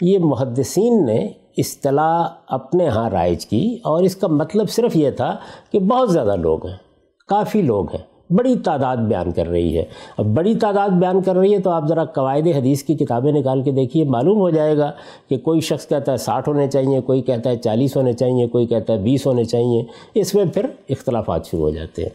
یہ 0.00 0.18
محدثین 0.18 1.06
نے 1.06 1.28
اصطلاح 1.56 2.28
اپنے 2.48 2.88
ہاں 2.88 3.10
رائج 3.10 3.46
کی 3.46 3.78
اور 3.84 4.02
اس 4.02 4.16
کا 4.16 4.26
مطلب 4.26 4.70
صرف 4.70 4.96
یہ 4.96 5.10
تھا 5.10 5.36
کہ 5.72 5.78
بہت 5.78 6.10
زیادہ 6.10 6.36
لوگ 6.36 6.66
ہیں، 6.66 6.76
کافی 7.28 7.62
لوگ 7.62 7.90
ہیں۔ 7.90 8.32
بڑی 8.32 8.56
تعداد 8.56 8.96
بیان 8.96 9.32
کر 9.32 9.46
رہی 9.46 9.78
ہے۔ 9.78 9.84
اب 10.18 10.24
بڑی 10.24 10.54
تعداد 10.54 10.88
بیان 10.88 11.22
کر 11.22 11.36
رہی 11.36 11.54
ہے 11.54 11.58
تو 11.58 11.70
آپ 11.70 11.88
ذرا 11.88 12.04
قواعد 12.04 12.46
حدیث 12.46 12.82
کی 12.82 12.94
کتابیں 12.94 13.32
نکال 13.32 13.62
کے 13.62 13.70
دیکھیے، 13.70 14.04
معلوم 14.04 14.38
ہو 14.38 14.50
جائے 14.50 14.78
گا 14.78 14.92
کہ 15.28 15.36
کوئی 15.38 15.60
شخص 15.60 15.88
کہتا 15.88 16.12
ہے 16.12 16.16
ساٹھ 16.16 16.48
ہونے 16.48 16.68
چاہیے، 16.68 17.00
کوئی 17.00 17.22
کہتا 17.22 17.50
ہے 17.50 17.56
چالیس 17.56 17.96
ہونے 17.96 18.12
چاہیے، 18.12 18.46
کوئی 18.46 18.66
کہتا 18.66 18.92
ہے 18.92 18.98
بیس 18.98 19.26
ہونے 19.26 19.44
چاہیے۔ 19.44 19.84
اس 20.14 20.34
میں 20.34 20.44
پھر 20.44 20.66
اختلافات 20.88 21.46
شروع 21.46 21.62
ہو 21.62 21.70
جاتے 21.70 22.02
ہیں۔ 22.02 22.10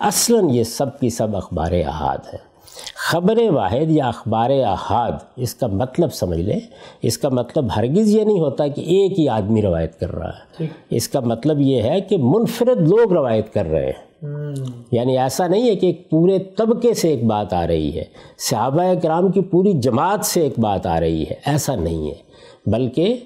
اصلاً 0.00 0.50
یہ 0.50 0.62
سب 0.62 0.98
کی 0.98 1.08
سب 1.08 1.36
اخبار 1.36 1.72
احاد 1.72 2.18
ہیں۔ 2.18 2.47
خبر 2.94 3.38
واحد 3.50 3.90
یا 3.90 4.08
اخبار 4.08 4.50
احاد 4.50 5.12
اس 5.36 5.54
کا 5.54 5.66
مطلب 5.66 6.12
سمجھ 6.12 6.38
لیں۔ 6.38 6.60
اس 7.02 7.18
کا 7.18 7.28
مطلب 7.28 7.66
ہرگز 7.76 8.08
یہ 8.08 8.24
نہیں 8.24 8.40
ہوتا 8.40 8.66
کہ 8.66 8.80
ایک 8.80 9.18
ہی 9.18 9.28
آدمی 9.28 9.62
روایت 9.62 10.00
کر 10.00 10.14
رہا 10.14 10.28
ہے۔ 10.28 10.66
اس 10.90 11.08
کا 11.08 11.20
مطلب 11.20 11.60
یہ 11.60 11.82
ہے 11.82 12.00
کہ 12.00 12.16
منفرد 12.18 12.88
لوگ 12.88 13.12
روایت 13.12 13.54
کر 13.54 13.66
رہے 13.66 13.86
ہیں۔ 13.86 14.08
یعنی 14.92 15.18
ایسا 15.18 15.46
نہیں 15.46 15.70
ہے 15.70 15.76
کہ 15.76 15.86
ایک 15.86 16.10
پورے 16.10 16.38
طبقے 16.38 16.94
سے 16.94 17.08
ایک 17.08 17.24
بات 17.24 17.52
آ 17.52 17.66
رہی 17.66 17.96
ہے 17.98 18.04
صحابہ 18.38 18.82
کرام 19.02 19.32
کی 19.32 19.40
پوری 19.40 19.72
جماعت 19.72 20.24
سے 20.24 20.40
ایک 20.40 20.58
بات 20.58 20.86
آ 20.86 21.00
رہی 21.00 21.22
ہے 21.22 21.34
ایسا 21.46 21.74
نہیں 21.74 22.10
ہے۔ 22.10 22.14
بلکہ 22.66 23.16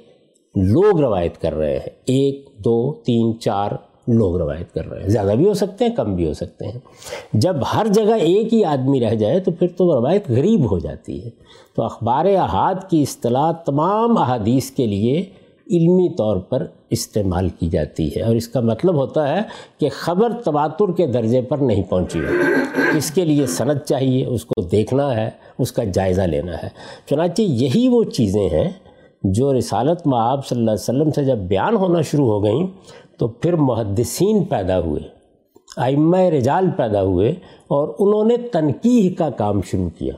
لوگ 0.54 1.00
روایت 1.00 1.38
کر 1.40 1.54
رہے 1.54 1.72
ہیں۔ 1.72 1.90
ایک 2.06 2.48
دو 2.58 2.92
تین 2.92 3.40
چار 3.40 3.70
لوگ 4.08 4.36
روایت 4.36 4.74
کر 4.74 4.86
رہے 4.86 5.02
ہیں۔ 5.02 5.08
زیادہ 5.08 5.32
بھی 5.36 5.48
ہو 5.48 5.54
سکتے 5.54 5.84
ہیں، 5.84 5.96
کم 5.96 6.14
بھی 6.14 6.28
ہو 6.28 6.32
سکتے 6.32 6.64
ہیں۔ 6.64 6.78
جب 7.32 7.56
ہر 7.74 7.86
جگہ 7.86 8.14
ایک 8.14 8.54
ہی 8.54 8.64
آدمی 8.64 9.00
رہ 9.00 9.14
جائے 9.14 9.40
تو 9.40 9.50
پھر 9.50 9.66
تو 9.68 10.00
روایت 10.00 10.30
غریب 10.30 10.70
ہو 10.70 10.78
جاتی 10.78 11.24
ہے۔ 11.24 11.30
تو 11.76 11.82
اخبار 11.82 12.24
احاد 12.24 12.74
کی 12.90 13.02
اصطلاح 13.02 13.52
تمام 13.52 14.18
احادیث 14.18 14.70
کے 14.70 14.86
لیے 14.86 15.20
علمی 15.70 16.16
طور 16.16 16.36
پر 16.36 16.66
استعمال 16.90 17.48
کی 17.48 17.66
جاتی 17.66 18.16
ہے۔ 18.16 18.22
اور 18.22 18.36
اس 18.36 18.48
کا 18.48 18.60
مطلب 18.60 18.94
ہوتا 18.94 19.36
ہے 19.36 19.40
کہ 19.80 19.88
خبر 19.92 20.32
تواتر 20.44 20.92
کے 20.92 21.06
درجے 21.06 21.42
پر 21.42 21.58
نہیں 21.58 21.82
پہنچی 21.82 22.18
ہو 22.18 22.52
اس 22.96 23.10
کے 23.10 23.24
لیے 23.24 23.46
سند 23.46 23.78
چاہیے، 23.78 24.26
اس 24.26 24.44
کو 24.44 24.62
دیکھنا 24.62 25.16
ہے، 25.16 25.30
اس 25.58 25.72
کا 25.72 25.84
جائزہ 25.84 26.22
لینا 26.22 26.56
ہے۔ 26.62 26.68
چنانچہ 27.10 27.42
یہی 27.42 27.88
وہ 27.88 28.04
چیزیں 28.04 28.48
ہیں 28.48 28.70
جو 29.22 29.58
رسالت 29.58 30.06
میں 30.06 30.18
آپ 30.18 30.46
صلی 30.46 30.58
اللہ 30.58 30.70
علیہ 30.70 31.00
وسلم 31.00 31.10
سے 31.10 31.24
جب 31.24 31.38
بیان 31.38 31.76
ہونا 31.76 32.00
شروع 32.00 32.26
ہو 32.26 32.44
گئیں 32.44 32.66
تو 33.18 33.28
پھر 33.28 33.52
محدثین 33.52 34.44
پیدا 34.44 34.80
ہوئے، 34.80 35.02
ائمہ 35.76 36.16
رجال 36.16 36.66
پیدا 36.76 37.02
ہوئے 37.02 37.30
اور 37.68 37.88
انہوں 37.98 38.24
نے 38.24 38.36
تنقیح 38.36 39.10
کا 39.18 39.30
کام 39.30 39.60
شروع 39.62 39.88
کیا۔ 39.98 40.14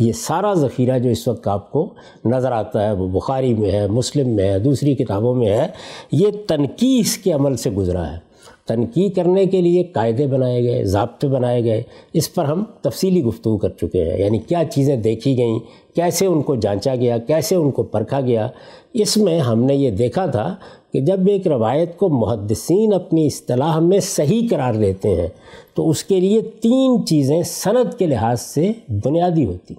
یہ 0.00 0.12
سارا 0.12 0.54
ذخیرہ 0.54 0.98
جو 0.98 1.10
اس 1.10 1.28
وقت 1.28 1.48
آپ 1.48 1.72
کو 1.72 1.94
نظر 2.24 2.52
آتا 2.52 2.86
ہے، 2.86 2.92
وہ 2.92 3.08
بخاری 3.08 3.54
میں 3.54 3.72
ہے، 3.72 3.86
مسلم 3.86 4.28
میں 4.28 4.52
ہے، 4.52 4.58
دوسری 4.58 4.94
کتابوں 4.94 5.34
میں 5.34 5.48
ہے، 5.48 5.66
یہ 6.12 6.26
تنقیح 6.46 7.02
کے 7.24 7.32
عمل 7.32 7.56
سے 7.56 7.70
گزرا 7.70 8.12
ہے۔ 8.12 8.34
تنقید 8.68 9.14
کرنے 9.14 9.46
کے 9.46 9.60
لیے 9.60 9.82
قاعدے 9.82 10.26
بنائے 10.26 10.62
گئے، 10.62 10.84
ضابطے 10.84 11.28
بنائے 11.28 11.64
گئے، 11.64 11.82
اس 12.12 12.34
پر 12.34 12.44
ہم 12.44 12.64
تفصیلی 12.82 13.24
گفتگو 13.24 13.56
کر 13.56 13.68
چکے 13.68 14.10
ہیں۔ 14.10 14.18
یعنی 14.18 14.38
کیا 14.38 14.62
چیزیں 14.70 14.96
دیکھی 14.96 15.38
گئیں، 15.38 15.58
کیسے 15.94 16.26
ان 16.26 16.42
کو 16.42 16.54
جانچا 16.54 16.94
گیا، 16.94 17.18
کیسے 17.18 17.54
ان 17.54 17.70
کو 17.70 17.82
پرکھا 17.82 18.20
گیا، 18.20 18.48
اس 18.94 19.16
میں 19.16 19.40
ہم 19.40 19.64
نے 19.64 19.74
یہ 19.74 19.90
دیکھا 19.90 20.26
تھا 20.26 20.54
کہ 20.94 21.00
جب 21.00 21.20
ایک 21.26 21.48
روایت 21.48 21.96
کو 21.96 22.08
محدثین 22.08 22.94
اپنی 22.94 23.26
اصطلاح 23.26 23.78
میں 23.78 24.00
صحیح 24.00 24.48
قرار 24.50 24.74
دیتے 24.74 25.08
ہیں 25.08 25.28
تو 25.74 25.90
اس 25.90 26.04
کے 26.04 26.20
لیے 26.20 26.42
تین 26.42 27.06
چیزیں 27.06 27.42
صنعت 27.42 27.98
کے 27.98 28.06
لحاظ 28.06 28.40
سے 28.40 28.72
بنیادی 29.04 29.44
ہوتی 29.44 29.74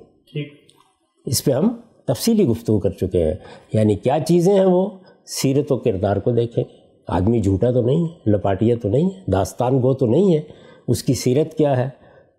اس 1.26 1.44
پہ 1.44 1.52
ہم 1.52 1.76
تفصیلی 2.06 2.48
گفتگو 2.48 2.80
کر 2.80 2.90
چکے 2.90 3.24
ہیں۔ 3.24 3.34
یعنی 3.74 3.96
کیا 3.96 4.18
چیزیں 4.28 4.54
ہیں 4.54 4.66
وہ؟ 4.66 4.90
سیرت 5.26 5.72
و 5.72 5.78
کردار 5.78 6.18
کو 6.18 6.32
دیکھیں۔ 6.32 6.64
گے 6.64 6.78
آدمی 7.08 7.40
جھوٹا 7.40 7.72
تو 7.72 7.82
نہیں 7.82 8.06
ہے 8.06 8.30
لپاٹیا 8.30 8.76
تو 8.82 8.90
نہیں 8.90 9.06
ہے 9.06 9.32
داستان 9.32 9.82
گو 9.82 9.94
تو 9.94 10.06
نہیں 10.06 10.34
ہے۔ 10.34 10.42
اس 10.88 11.04
کی 11.04 11.14
سیرت 11.14 11.54
کیا 11.54 11.78
ہے؟ 11.78 11.90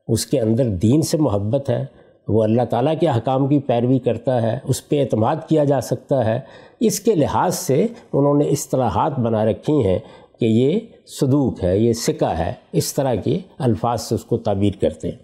اس 0.09 0.27
کے 0.27 0.41
اندر 0.41 0.65
دین 0.65 1.03
سے 1.03 1.19
محبت 1.19 1.71
ہے۔ 1.71 1.85
وہ 2.29 2.43
اللہ 2.43 2.63
تعالیٰ 2.63 2.95
کے 3.01 3.09
حکام 3.09 3.49
کی 3.49 3.59
پیروی 3.59 3.99
کرتا 3.99 4.43
ہے 4.43 4.59
اس 4.65 4.89
پہ 4.89 5.01
اعتماد 5.01 5.37
کیا 5.49 5.65
جا 5.65 5.81
سکتا 5.81 6.25
ہے۔ 6.25 6.41
اس 6.81 7.01
کے 7.01 7.15
لحاظ 7.15 7.55
سے 7.59 7.87
انہوں 8.13 8.35
نے 8.35 8.45
اصطلاحات 8.45 9.19
بنا 9.19 9.45
رکھی 9.45 9.87
ہیں 9.87 9.99
کہ 10.41 10.45
یہ 10.45 10.81
صدوق 11.07 11.65
ہے، 11.65 11.79
یہ 11.79 11.93
سکہ 11.93 12.25
ہے، 12.25 12.53
اس 12.73 12.95
طرح 12.95 13.15
کے 13.15 13.39
الفاظ 13.59 14.03
سے 14.03 14.15
اس 14.15 14.25
کو 14.25 14.37
تعبیر 14.37 14.73
کرتے 14.81 15.11
ہیں۔ 15.11 15.19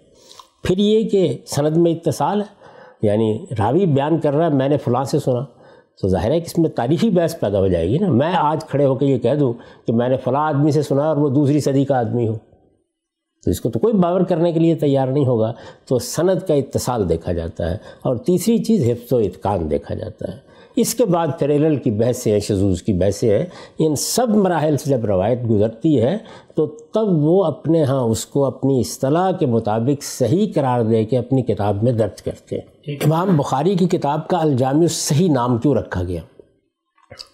پھر 0.63 0.77
یہ 0.77 1.09
کہ 1.09 1.37
سند 1.45 1.77
میں 1.77 1.91
اتصال 1.91 2.41
ہے 2.41 2.63
یعنی 3.01 3.45
راوی 3.59 3.85
بیان 3.85 4.19
کر 4.19 4.33
رہا 4.33 4.45
ہے، 4.45 4.49
میں 4.49 4.69
نے 4.69 4.77
فلاں 4.77 5.03
سے 5.03 5.19
سنا۔ 5.19 5.45
تو 6.01 6.07
ظاہر 6.07 6.31
ہے 6.31 6.39
کہ 6.39 6.45
اس 6.45 6.57
میں 6.57 6.69
تاریخی 6.69 7.09
بحث 7.09 7.39
پیدا 7.39 7.59
ہو 7.59 7.67
جائے 7.67 7.89
گی 7.89 7.97
نا۔ 7.97 8.09
میں 8.09 8.31
آج 8.35 8.65
کھڑے 8.65 8.85
ہو 8.85 8.95
کے 8.95 9.05
یہ 9.05 9.17
کہہ 9.17 9.33
دوں 9.33 9.53
کہ 9.87 9.93
میں 9.93 10.09
نے 10.09 10.17
فلاں 10.17 10.47
آدمی 10.47 10.71
سے 10.71 10.81
سنا 10.81 11.07
اور 11.07 11.17
وہ 11.17 11.29
دوسری 11.29 11.59
صدی 11.59 11.85
کا 11.85 11.99
آدمی 11.99 12.27
ہو۔ 12.27 12.33
تو 13.45 13.51
اس 13.51 13.61
کو 13.61 13.69
تو 13.69 13.79
کوئی 13.79 13.93
باور 13.93 14.21
کرنے 14.21 14.51
کے 14.51 14.59
لیے 14.59 14.75
تیار 14.75 15.07
نہیں 15.07 15.25
ہوگا۔ 15.25 15.53
تو 15.85 15.99
سند 15.99 16.47
کا 16.47 16.53
اتصال 16.53 17.09
دیکھا 17.09 17.31
جاتا 17.31 17.71
ہے 17.71 17.75
اور 18.01 18.15
تیسری 18.15 18.57
چیز 18.57 18.89
حفظ 18.89 19.13
و 19.13 19.17
اتقان 19.17 19.71
دیکھا 19.71 19.95
جاتا 19.95 20.33
ہے۔ 20.33 20.52
اس 20.75 20.95
کے 20.95 21.05
بعد 21.05 21.27
پھر 21.39 21.49
علل 21.49 21.75
کی 21.75 21.91
بحثیں 21.91 22.31
ہیں 22.31 22.39
شزوز 22.39 22.83
کی 22.83 22.93
بحثیں 22.93 23.39
ہیں۔ 23.39 23.45
ان 23.79 23.95
سب 23.95 24.29
مراحل 24.29 24.77
سے 24.77 24.89
جب 24.89 25.05
روایت 25.05 25.39
گزرتی 25.49 26.01
ہے 26.01 26.17
تو 26.55 26.65
تب 26.65 27.07
وہ 27.07 27.43
اپنے 27.43 27.83
ہاں 27.83 28.01
اس 28.01 28.25
کو 28.25 28.45
اپنی 28.45 28.79
اصطلاح 28.79 29.31
کے 29.31 29.45
مطابق 29.45 30.03
صحیح 30.03 30.51
قرار 30.55 30.81
دے 30.81 31.05
کے 31.05 31.17
اپنی 31.17 31.41
کتاب 31.41 31.83
میں 31.83 31.91
درج 31.91 32.21
کرتے 32.21 32.55
ہیں۔ 32.55 32.95
امام 33.05 33.37
بخاری 33.37 33.75
کی 33.75 33.87
کتاب 33.87 34.27
کا 34.27 34.37
الجامع 34.37 34.85
صحیح 34.89 35.31
نام 35.31 35.57
کیوں 35.57 35.75
رکھا 35.75 36.03
گیا؟ 36.03 36.21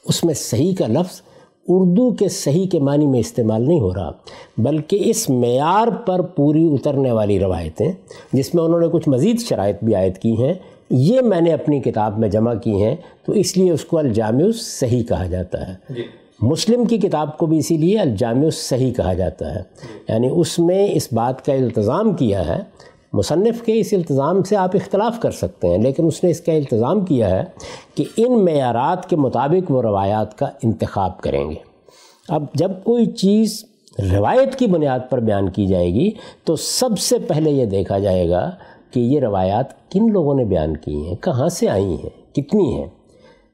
اس 0.05 0.24
میں 0.24 0.34
صحیح 0.34 0.75
کا 0.75 0.88
لفظ 0.88 1.22
اردو 1.67 2.12
کے 2.12 2.29
صحیح 2.29 2.67
کے 2.67 2.79
معنی 2.79 3.08
میں 3.08 3.19
استعمال 3.19 3.67
نہیں 3.67 3.79
ہو 3.79 3.93
رہا 3.93 4.12
بلکہ 4.58 5.01
اس 5.05 5.29
معیار 5.29 5.88
پر 5.88 6.22
پوری 6.22 6.65
اترنے 6.74 7.12
والی 7.12 7.39
روایتیں 7.39 7.91
جس 8.34 8.55
میں 8.55 8.63
انہوں 8.63 8.79
نے 8.79 8.88
کچھ 8.88 9.10
مزید 9.10 9.39
شرائط 9.39 9.84
بھی 9.84 9.96
عائد 9.96 10.17
کی 10.17 10.43
ہیں۔ 10.43 10.53
یہ 10.89 11.22
میں 11.22 11.41
نے 11.41 11.53
اپنی 11.53 11.79
کتاب 11.79 12.19
میں 12.19 12.29
جمع 12.29 12.53
کی 12.53 12.84
ہیں 12.84 12.96
تو 13.25 13.31
اس 13.31 13.58
لیے 13.58 13.72
اس 13.72 13.86
کو 13.86 13.98
الجامع 13.98 14.43
صحیح 14.55 15.03
کہا 15.03 15.25
جاتا 15.25 15.67
ہے۔ 15.67 15.74
جی۔ 15.89 16.03
مسلم 16.41 16.86
کی 16.86 16.98
کتاب 16.98 17.38
کو 17.38 17.46
بھی 17.46 17.58
اسی 17.58 17.77
لیے 17.77 18.00
الجامع 18.00 18.50
صحیح 18.53 18.93
کہا 18.93 19.13
جاتا 19.13 19.55
ہے۔ 19.55 19.60
یعنی 20.10 20.29
اس 20.31 20.60
میں 20.60 20.88
اس 20.91 21.13
بات 21.13 21.46
کا 21.46 21.53
التظام 21.53 22.13
کیا 22.13 22.48
ہے 22.48 22.63
مصنف 23.13 23.62
کے 23.62 23.79
اس 23.79 23.93
التظام 23.93 24.43
سے 24.43 24.55
آپ 24.55 24.75
اختلاف 24.75 25.19
کر 25.19 25.31
سکتے 25.31 25.67
ہیں 25.67 25.77
لیکن 25.77 26.05
اس 26.05 26.24
نے 26.24 26.29
اس 26.29 26.41
کا 26.41 26.53
التظام 26.53 27.05
کیا 27.05 27.29
ہے 27.29 27.43
کہ 27.96 28.03
ان 28.17 28.46
معیارات 28.46 29.10
کے 29.10 29.15
مطابق 29.15 29.72
وہ 29.72 29.81
روایات 29.81 30.38
کا 30.38 30.46
انتخاب 30.63 31.22
کریں 31.22 31.50
گے۔ 31.50 31.55
اب 32.29 32.43
جب 32.53 32.72
کوئی 32.84 33.05
چیز 33.05 33.65
روایت 34.12 34.55
کی 34.55 34.67
بنیاد 34.67 35.00
پر 35.10 35.19
بیان 35.19 35.50
کی 35.50 35.65
جائے 35.67 35.93
گی 35.93 36.12
تو 36.43 36.55
سب 36.55 37.00
سے 37.00 37.19
پہلے 37.19 37.51
یہ 37.51 37.65
دیکھا 37.65 38.00
جائے 38.00 38.29
گا 38.29 38.51
کہ 38.91 39.00
یہ 39.00 39.19
روایات 39.19 39.91
کن 39.91 40.12
لوگوں 40.12 40.36
نے 40.36 40.46
بیان 40.46 40.77
کی 40.77 40.96
ہیں؟ 40.96 41.15
کہاں 41.15 41.50
سے 41.50 41.69
آئی 41.69 41.96
ہیں؟ 42.03 42.36
کتنی 42.36 42.74
ہیں؟ 42.74 42.88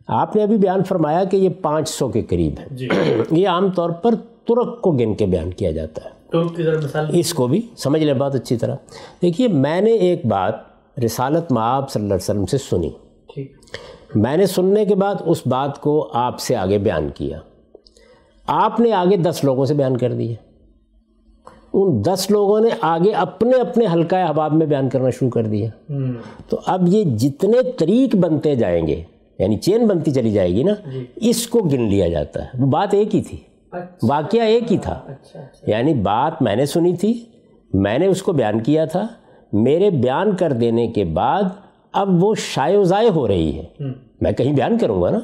آپ 0.08 0.36
نے 0.36 0.44
ابھی 0.44 0.58
بیان 0.58 0.84
فرمایا 0.84 1.24
کہ 1.24 1.38
یہ 1.38 1.50
پانچ 1.62 1.90
سو 1.90 2.08
کے 2.08 2.22
قریب 2.22 2.54
ہے 2.60 2.66
جی۔ 2.72 2.88
یہ 3.32 3.48
عام 3.48 3.72
طور 3.72 3.90
پر 3.90 4.16
ترک 4.16 4.82
کو 4.82 4.92
گن 4.92 5.14
کے 5.14 5.26
بیان 5.26 5.52
کیا 5.52 5.72
جاتا 5.72 6.02
ہے۔ 6.06 6.10
اس 7.14 7.34
کو 7.34 7.48
بھی 7.48 7.62
سمجھ 7.78 8.04
لیں 8.04 8.14
بات 8.14 8.36
اچھی 8.36 8.58
طرح۔ 8.58 8.76
دیکھیے 9.22 9.48
میں 9.48 9.82
نے 9.82 9.92
ایک 9.92 10.26
بات 10.26 10.56
رسالت 11.06 11.52
معاب 11.52 11.90
صلی 11.90 12.02
اللہ 12.02 12.14
علیہ 12.14 12.24
وسلم 12.24 12.46
سے 12.46 12.58
سنی۔ 12.58 12.90
میں 14.16 14.38
نے 14.38 14.46
سننے 14.46 14.86
کے 14.86 14.96
بعد 14.96 15.16
اس 15.26 15.48
بات 15.48 15.82
کو 15.82 16.10
آپ 16.14 16.40
سے 16.40 16.56
آگے 16.56 16.78
بیان 16.78 17.10
کیا۔ 17.16 17.40
آپ 18.48 18.80
نے 18.80 18.94
آگے 18.94 19.18
دس 19.18 19.44
لوگوں 19.44 19.66
سے 19.66 19.74
بیان 19.74 19.98
کر 19.98 20.14
دیا 20.14 20.34
ان 21.78 22.06
دس 22.06 22.28
لوگوں 22.30 22.60
نے 22.60 22.70
آگے 22.82 23.12
اپنے 23.12 23.58
اپنے 23.58 23.86
حلقہ 23.94 24.16
احباب 24.16 24.54
میں 24.54 24.66
بیان 24.66 24.90
کرنا 24.90 25.10
شروع 25.10 25.30
کر 25.30 25.46
دیا۔ 25.46 25.70
تو 26.50 26.60
اب 26.66 26.84
یہ 26.88 27.04
جتنے 27.04 27.72
طریق 27.78 28.16
بنتے 28.16 28.56
جائیں 28.56 28.88
گے 28.88 29.04
یعنی 29.40 29.58
چین 29.58 29.88
بنتی 29.88 30.12
چلی 30.12 30.32
جائے 30.32 30.50
گی 30.50 30.64
نا 30.64 30.72
جی۔ 30.92 31.06
اس 31.16 31.48
کو 31.48 31.60
گن 31.60 31.82
لیا 31.82 32.08
جاتا 32.08 32.44
ہے۔ 32.44 32.48
وہ 32.60 32.68
بات 32.68 32.94
ایک 32.94 33.16
ہی 33.16 33.22
تھی۔ 33.22 33.38
اچھا۔ 33.72 34.08
واقعہ 34.10 34.42
ایک 34.42 34.72
ہی 34.72 34.78
تھا۔ 34.78 34.94
اچھا، 34.94 35.40
اچھا۔ 35.40 35.72
یعنی 35.72 35.94
بات 35.94 36.42
میں 36.42 36.56
نے 36.56 36.66
سنی 36.66 36.96
تھی 36.96 37.26
میں 37.74 38.00
نے 38.00 38.06
اس 38.06 38.22
کو 38.22 38.34
بیان 38.34 38.60
کیا 38.60 38.86
تھا۔ 38.86 39.08
میرے 39.54 39.90
بیان 39.90 40.36
کر 40.36 40.54
دینے 40.54 40.88
کے 40.88 41.04
بعد 41.04 41.44
اب 41.94 42.24
وہ 42.24 42.36
شائع 42.38 42.80
و 42.80 42.84
ضائع 42.84 43.10
ہو 43.10 43.28
رہی 43.28 43.60
ہے۔ 43.60 43.84
میں 44.22 44.32
کہیں 44.32 44.54
بیان 44.54 44.78
کروں 44.78 45.02
گا 45.02 45.10
نا۔ 45.10 45.20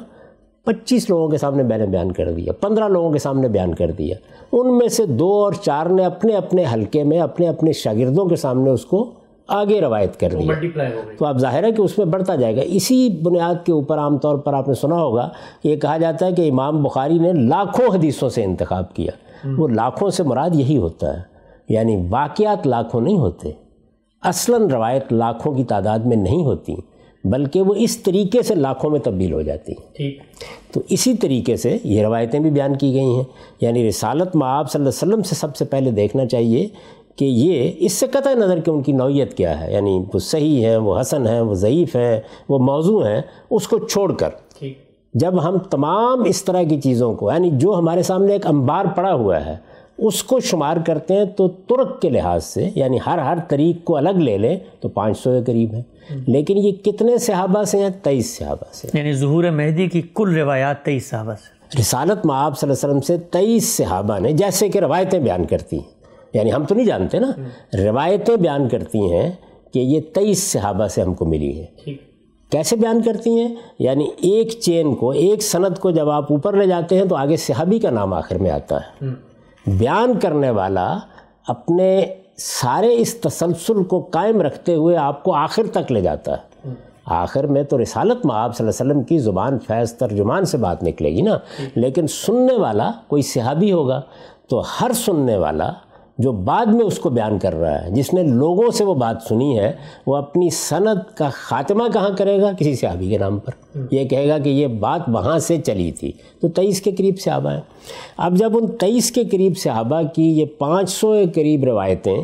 پچیس 0.64 1.10
لوگوں 1.10 1.28
کے 1.28 1.38
سامنے 1.38 1.62
میں 1.62 1.78
نے 1.78 1.86
بیان 1.86 2.12
کر 2.12 2.32
دیا 2.32 2.52
پندرہ 2.52 2.88
لوگوں 2.88 3.10
کے 3.10 3.18
سامنے 3.18 3.48
بیان 3.48 3.74
کر 3.74 3.90
دیا۔ 3.90 4.16
ان 4.52 4.78
میں 4.78 4.88
سے 4.88 5.06
دو 5.06 5.44
اور 5.44 5.52
چار 5.52 5.86
نے 5.86 6.04
اپنے 6.04 6.36
اپنے 6.36 6.64
حلقے 6.74 7.04
میں 7.04 7.20
اپنے 7.20 7.48
اپنے 7.48 7.72
شاگردوں 7.72 8.24
کے 8.26 8.36
سامنے 8.36 8.70
اس 8.70 8.84
کو 8.84 9.10
آگے 9.48 9.80
روایت 9.80 10.20
کر 10.20 10.28
دیا۔ 10.30 10.54
تو 11.18 11.26
اب 11.26 11.38
ظاہر 11.38 11.64
ہے 11.64 11.72
کہ 11.72 11.82
اس 11.82 11.98
میں 11.98 12.06
بڑھتا 12.06 12.34
جائے 12.34 12.56
گا۔ 12.56 12.60
اسی 12.64 13.08
بنیاد 13.22 13.66
کے 13.66 13.72
اوپر 13.72 13.98
عام 13.98 14.18
طور 14.18 14.36
پر 14.36 14.54
آپ 14.54 14.68
نے 14.68 14.74
سنا 14.74 14.94
ہوگا 14.94 15.28
یہ 15.64 15.76
کہا 15.76 15.96
جاتا 15.96 16.26
ہے 16.26 16.32
کہ 16.32 16.50
امام 16.50 16.82
بخاری 16.82 17.18
نے 17.18 17.32
لاکھوں 17.32 17.94
حدیثوں 17.94 18.28
سے 18.28 18.44
انتخاب 18.44 18.94
کیا۔ 18.94 19.12
وہ 19.58 19.68
لاکھوں 19.68 20.10
سے 20.10 20.22
مراد 20.22 20.50
یہی 20.54 20.76
ہوتا 20.76 21.16
ہے 21.16 21.22
یعنی 21.68 22.06
واقعات 22.10 22.66
لاکھوں 22.66 23.00
نہیں 23.00 23.18
ہوتے۔ 23.18 23.50
اصلاً 24.22 24.70
روایت 24.70 25.12
لاکھوں 25.12 25.54
کی 25.54 25.64
تعداد 25.64 25.98
میں 25.98 26.16
نہیں 26.16 26.44
ہوتی۔ 26.44 26.74
بلکہ 27.24 27.62
وہ 27.62 27.74
اس 27.76 27.98
طریقے 27.98 28.42
سے 28.42 28.54
لاکھوں 28.54 28.90
میں 28.90 29.00
تبدیل 29.00 29.32
ہو 29.32 29.42
جاتی 29.42 29.72
ہیں۔ 29.72 30.10
تو 30.72 30.80
اسی 30.88 31.14
طریقے 31.14 31.56
سے 31.56 31.78
یہ 31.84 32.02
روایتیں 32.02 32.40
بھی 32.40 32.50
بیان 32.50 32.76
کی 32.76 32.92
گئی 32.92 33.14
ہیں۔ 33.14 33.24
یعنی 33.60 33.88
رسالت 33.88 34.36
معاب 34.36 34.70
صلی 34.70 34.82
اللہ 34.82 34.88
علیہ 34.88 35.08
وسلم 35.08 35.22
سے 35.22 35.34
سب 35.34 35.56
سے 35.56 35.64
پہلے 35.64 35.90
دیکھنا 35.90 36.26
چاہیے 36.26 36.68
کہ 37.16 37.24
یہ 37.24 37.72
اس 37.76 37.92
سے 37.92 38.06
قطع 38.06 38.32
نظر 38.34 38.60
کہ 38.60 38.70
ان 38.70 38.82
کی 38.82 38.92
نوعیت 38.92 39.34
کیا 39.34 39.60
ہے۔ 39.60 39.72
یعنی 39.72 40.00
وہ 40.14 40.18
صحیح 40.18 40.66
ہیں 40.66 40.76
وہ 40.76 41.00
حسن 41.00 41.26
ہیں 41.26 41.40
وہ 41.40 41.54
ضعیف 41.54 41.96
ہیں 41.96 42.20
وہ 42.48 42.58
موضوع 42.58 43.06
ہیں 43.06 43.20
اس 43.50 43.68
کو 43.68 43.78
چھوڑ 43.78 44.12
کر۔ 44.12 44.28
جب 45.14 45.48
ہم 45.48 45.58
تمام 45.58 46.22
اس 46.24 46.44
طرح 46.44 46.62
کی 46.62 46.80
چیزوں 46.80 47.14
کو 47.14 47.32
یعنی 47.32 47.50
جو 47.52 47.74
ہمارے 47.78 48.02
سامنے 48.02 48.32
ایک 48.32 48.46
انبار 48.46 48.84
پڑا 48.96 49.14
ہوا 49.14 49.46
ہے 49.46 49.56
اس 49.98 50.24
کو 50.24 50.40
شمار 50.40 50.76
کرتے 50.86 51.14
ہیں 51.14 51.24
تو 51.24 51.48
ترک 51.48 52.02
کے 52.02 52.08
لحاظ 52.08 52.44
سے 52.44 52.70
یعنی 52.74 52.98
ہر 53.06 53.18
ہر 53.18 53.38
طریق 53.48 53.84
کو 53.84 53.96
الگ 53.96 54.10
لے 54.10 54.38
لیں 54.38 54.56
تو 54.80 54.88
پانچ 54.88 55.18
سو 55.18 55.30
کے 55.32 55.52
قریب 55.52 55.74
ہے 55.74 55.82
لیکن 56.10 56.58
یہ 56.58 56.72
کتنے 56.72 57.18
صحابہ 57.18 57.62
سے 57.62 57.78
ہیں؟ 57.78 57.90
تیئیس 58.02 58.36
صحابہ 58.36 58.64
سے 58.72 58.88
یعنی 58.94 59.12
ظہور 59.12 59.44
مہدی 59.44 59.88
کی 59.88 60.02
کل 60.14 60.36
روایات 60.36 60.82
تیئیس 60.82 61.10
صحابہ 61.10 61.34
سے 61.34 61.80
رسالت 61.80 62.26
معاب 62.26 62.58
صلی 62.58 62.70
اللہ 62.70 62.86
علیہ 62.86 62.98
وسلم 62.98 63.16
سے 63.16 63.24
تیئیس 63.30 63.76
صحابہ 63.76 64.18
نے 64.18 64.32
جیسے 64.32 64.68
کہ 64.68 64.78
روایتیں 64.78 65.18
بیان 65.18 65.44
کرتی 65.44 65.76
ہیں۔ 65.76 65.90
یعنی 66.32 66.52
ہم 66.52 66.64
تو 66.64 66.74
نہیں 66.74 66.86
جانتے 66.86 67.18
نا۔ 67.18 67.30
روایتیں 67.78 68.36
بیان 68.36 68.68
کرتی 68.68 68.98
ہیں 68.98 69.32
کہ 69.72 69.78
یہ 69.78 70.00
تیئیس 70.00 70.52
صحابہ 70.52 70.86
سے 70.86 71.02
ہم 71.02 71.14
کو 71.14 71.24
ملی 71.24 71.60
ہے۔ 71.60 71.66
کیسے 72.50 72.76
بیان 72.76 73.02
کرتی 73.02 73.30
ہیں؟ 73.30 73.54
یعنی 73.78 74.04
ایک 74.04 74.48
چین 74.50 74.94
کو 74.94 75.10
ایک 75.10 75.42
سند 75.42 75.78
کو 75.78 75.90
جب 75.90 76.10
آپ 76.10 76.32
اوپر 76.32 76.56
لے 76.56 76.66
جاتے 76.66 76.98
ہیں 76.98 77.04
تو 77.04 77.16
آگے 77.16 77.36
صحابی 77.36 77.78
کا 77.78 77.90
نام 77.90 78.14
آخر 78.14 78.36
میں 78.36 78.50
آتا 78.50 78.76
ہے۔ 78.76 79.06
بیان 79.66 80.18
کرنے 80.18 80.50
والا 80.50 80.98
اپنے 81.48 82.04
سارے 82.36 82.94
اس 82.98 83.14
تسلسل 83.20 83.82
کو 83.84 84.00
قائم 84.00 84.40
رکھتے 84.40 84.74
ہوئے 84.74 84.96
آپ 84.96 85.22
کو 85.24 85.34
آخر 85.34 85.66
تک 85.66 85.92
لے 85.92 86.00
جاتا 86.00 86.32
ہے۔ 86.32 86.70
آخر 87.04 87.46
میں 87.46 87.62
تو 87.62 87.82
رسالت 87.82 88.26
میں 88.26 88.34
آپ 88.34 88.56
صلی 88.56 88.66
اللہ 88.66 88.82
علیہ 88.82 88.92
وسلم 88.92 89.02
کی 89.02 89.18
زبان 89.18 89.58
فیض 89.58 89.92
ترجمان 89.92 90.44
سے 90.44 90.58
بات 90.58 90.82
نکلے 90.82 91.10
گی 91.10 91.22
نا، 91.22 91.38
لیکن 91.74 92.06
سننے 92.06 92.54
والا 92.54 92.90
کوئی 93.08 93.22
صحابی 93.22 93.72
ہوگا 93.72 94.00
تو 94.48 94.62
ہر 94.80 94.92
سننے 94.92 95.36
والا 95.36 95.72
جو 96.18 96.32
بعد 96.32 96.66
میں 96.66 96.84
اس 96.84 96.98
کو 96.98 97.10
بیان 97.10 97.38
کر 97.38 97.54
رہا 97.54 97.84
ہے 97.84 97.90
جس 97.90 98.14
نے 98.14 98.22
لوگوں 98.22 98.70
سے 98.70 98.84
وہ 98.84 98.94
بات 98.94 99.16
سنی 99.28 99.58
ہے 99.58 99.72
وہ 100.06 100.16
اپنی 100.16 100.50
صنعت 100.50 101.16
کا 101.16 101.28
خاتمہ 101.32 101.84
کہاں 101.92 102.10
کرے 102.18 102.40
گا؟ 102.40 102.52
کسی 102.52 102.74
صحابی 102.74 103.08
کے 103.08 103.18
نام 103.18 103.38
پر۔ 103.38 103.78
یہ 103.90 104.04
کہے 104.04 104.28
گا 104.28 104.38
کہ 104.38 104.48
یہ 104.48 104.66
بات 104.66 105.00
وہاں 105.08 105.38
سے 105.38 105.58
چلی 105.58 105.92
تھی۔ 105.92 106.12
تو 106.40 106.48
تیئیس 106.48 106.80
کے 106.80 106.90
قریب 106.92 107.20
صحابہ 107.20 107.50
ہیں۔ 107.50 107.60
اب 108.16 108.36
جب 108.36 108.56
ان 108.56 108.66
تیئیس 108.66 109.12
کے 109.12 109.24
قریب 109.24 109.58
صحابہ 109.58 110.02
کی 110.14 110.40
یہ 110.40 110.44
پانچ 110.58 110.90
سو 110.90 111.12
کے 111.12 111.26
قریب 111.26 111.64
روایتیں 111.64 112.16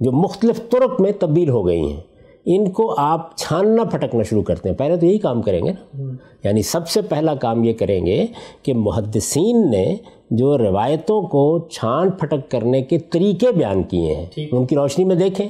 جو 0.00 0.12
مختلف 0.12 0.60
طرق 0.70 1.00
میں 1.00 1.12
تبدیل 1.18 1.48
ہو 1.48 1.66
گئی 1.66 1.92
ہیں 1.92 2.00
ان 2.46 2.70
کو 2.70 2.94
آپ 2.98 3.36
چھاننا 3.36 3.84
پھٹکنا 3.84 4.22
شروع 4.22 4.42
کرتے 4.42 4.68
ہیں۔ 4.68 4.76
پہلے 4.76 4.96
تو 4.96 5.06
یہی 5.06 5.18
کام 5.18 5.42
کریں 5.42 5.64
گے 5.64 5.72
نا۔ 5.72 6.02
یعنی 6.44 6.62
سب 6.62 6.88
سے 6.88 7.02
پہلا 7.02 7.34
کام 7.34 7.64
یہ 7.64 7.72
کریں 7.72 8.06
گے 8.06 8.26
کہ 8.62 8.74
محدثین 8.74 9.70
نے 9.70 9.96
جو 10.30 10.58
روایتوں 10.58 11.22
کو 11.22 11.68
چھان 11.70 12.10
پھٹک 12.10 12.50
کرنے 12.50 12.82
کے 12.82 12.98
طریقے 12.98 13.52
بیان 13.52 13.82
کیے 13.82 14.14
ہیں 14.14 14.26
ان 14.52 14.66
کی 14.66 14.76
روشنی 14.76 15.04
میں 15.04 15.16
دیکھیں۔ 15.16 15.48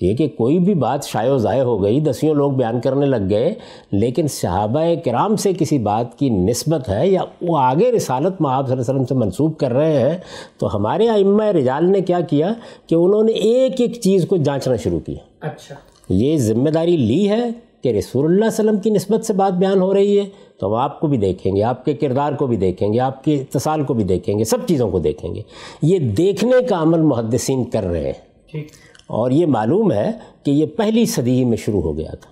یہ 0.00 0.14
کہ 0.14 0.28
کوئی 0.28 0.58
بھی 0.58 0.74
بات 0.74 1.04
شائع 1.04 1.32
و 1.32 1.38
ضائع 1.38 1.62
ہو 1.62 1.82
گئی 1.82 2.00
دسیوں 2.00 2.34
لوگ 2.34 2.52
بیان 2.52 2.80
کرنے 2.80 3.06
لگ 3.06 3.30
گئے 3.30 3.54
لیکن 3.92 4.26
صحابہ 4.28 4.80
کرام 5.04 5.36
سے 5.36 5.52
کسی 5.58 5.78
بات 5.78 6.18
کی 6.18 6.30
نسبت 6.30 6.88
ہے 6.88 7.08
یا 7.08 7.22
وہ 7.42 7.58
آگے 7.58 7.92
رسالت 7.92 8.26
آپ 8.26 8.38
صلی 8.38 8.46
اللہ 8.46 8.70
علیہ 8.70 8.80
وسلم 8.80 9.04
سے 9.04 9.14
منسوخ 9.14 9.56
کر 9.56 9.72
رہے 9.72 10.10
ہیں 10.10 10.18
تو 10.58 10.76
ہمارے 10.76 11.08
ائمہ 11.08 11.44
رجال 11.44 11.90
نے 11.90 12.00
کیا 12.00 12.20
کیا 12.20 12.52
کہ 12.86 12.94
انہوں 12.94 13.22
نے 13.22 13.32
ایک 13.32 13.80
ایک 13.80 14.00
چیز 14.00 14.26
کو 14.28 14.36
جانچنا 14.36 14.76
شروع 14.76 15.00
کیا 15.00 15.46
اچھا۔ 15.46 15.74
یہ 16.08 16.36
ذمہ 16.36 16.70
داری 16.70 16.96
لی 16.96 17.28
ہے 17.28 17.50
کہ 17.82 17.88
رسول 17.88 18.24
اللہ 18.24 18.44
علیہ 18.44 18.46
وسلم 18.46 18.76
کی 18.76 18.90
نسبت 18.90 19.24
سے 19.24 19.32
بات 19.32 19.52
بیان 19.52 19.80
ہو 19.80 19.94
رہی 19.94 20.18
ہے۔ 20.18 20.24
تو 20.62 20.68
ہم 20.68 20.74
آپ 20.74 21.00
کو 21.00 21.06
بھی 21.06 21.18
دیکھیں 21.18 21.56
گے 21.56 21.62
آپ 21.62 21.84
کے 21.84 21.94
کردار 21.94 22.32
کو 22.32 22.46
بھی 22.46 22.56
دیکھیں 22.56 22.92
گے 22.92 23.00
آپ 23.00 23.24
کے 23.24 23.34
اتصال 23.34 23.82
کو 23.82 23.94
بھی 23.94 24.04
دیکھیں 24.04 24.38
گے 24.38 24.44
سب 24.44 24.56
چیزوں 24.66 24.90
کو 24.90 24.98
دیکھیں 24.98 25.34
گے۔ 25.34 25.42
یہ 25.82 25.98
دیکھنے 25.98 26.62
کا 26.62 26.82
عمل 26.82 27.00
محدثین 27.00 27.64
کر 27.64 27.82
رہے 27.82 28.10
ہیں۔ 28.10 28.60
اور 29.06 29.30
یہ 29.30 29.46
معلوم 29.46 29.92
ہے 29.92 30.10
کہ 30.42 30.50
یہ 30.50 30.66
پہلی 30.66 31.06
صدی 31.06 31.44
میں 31.44 31.56
شروع 31.56 31.80
ہو 31.80 31.98
گیا 31.98 32.10
تھا۔ 32.10 32.30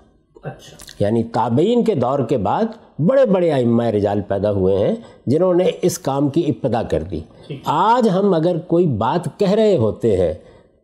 اچھا۔ 0.49 1.04
یعنی 1.04 1.22
تابعین 1.22 1.84
کے 1.84 1.94
دور 1.94 2.18
کے 2.18 2.37
بعد 2.37 2.64
بڑے 2.99 3.26
بڑے 3.26 3.52
ائمہ 3.52 3.82
رجال 3.82 4.20
پیدا 4.20 4.52
ہوئے 4.52 4.76
ہیں 4.78 4.94
جنہوں 5.26 5.54
نے 5.54 5.64
اس 5.82 5.99
کام 5.99 6.28
کی 6.28 6.42
ابتدا 6.49 6.82
کر 6.82 7.02
دی۔ 7.02 7.20
آج 7.64 8.08
ہم 8.08 8.34
اگر 8.34 8.58
کوئی 8.58 8.87
بات 8.87 9.38
کہہ 9.38 9.50
رہے 9.50 9.76
ہوتے 9.76 10.16
ہیں 10.16 10.34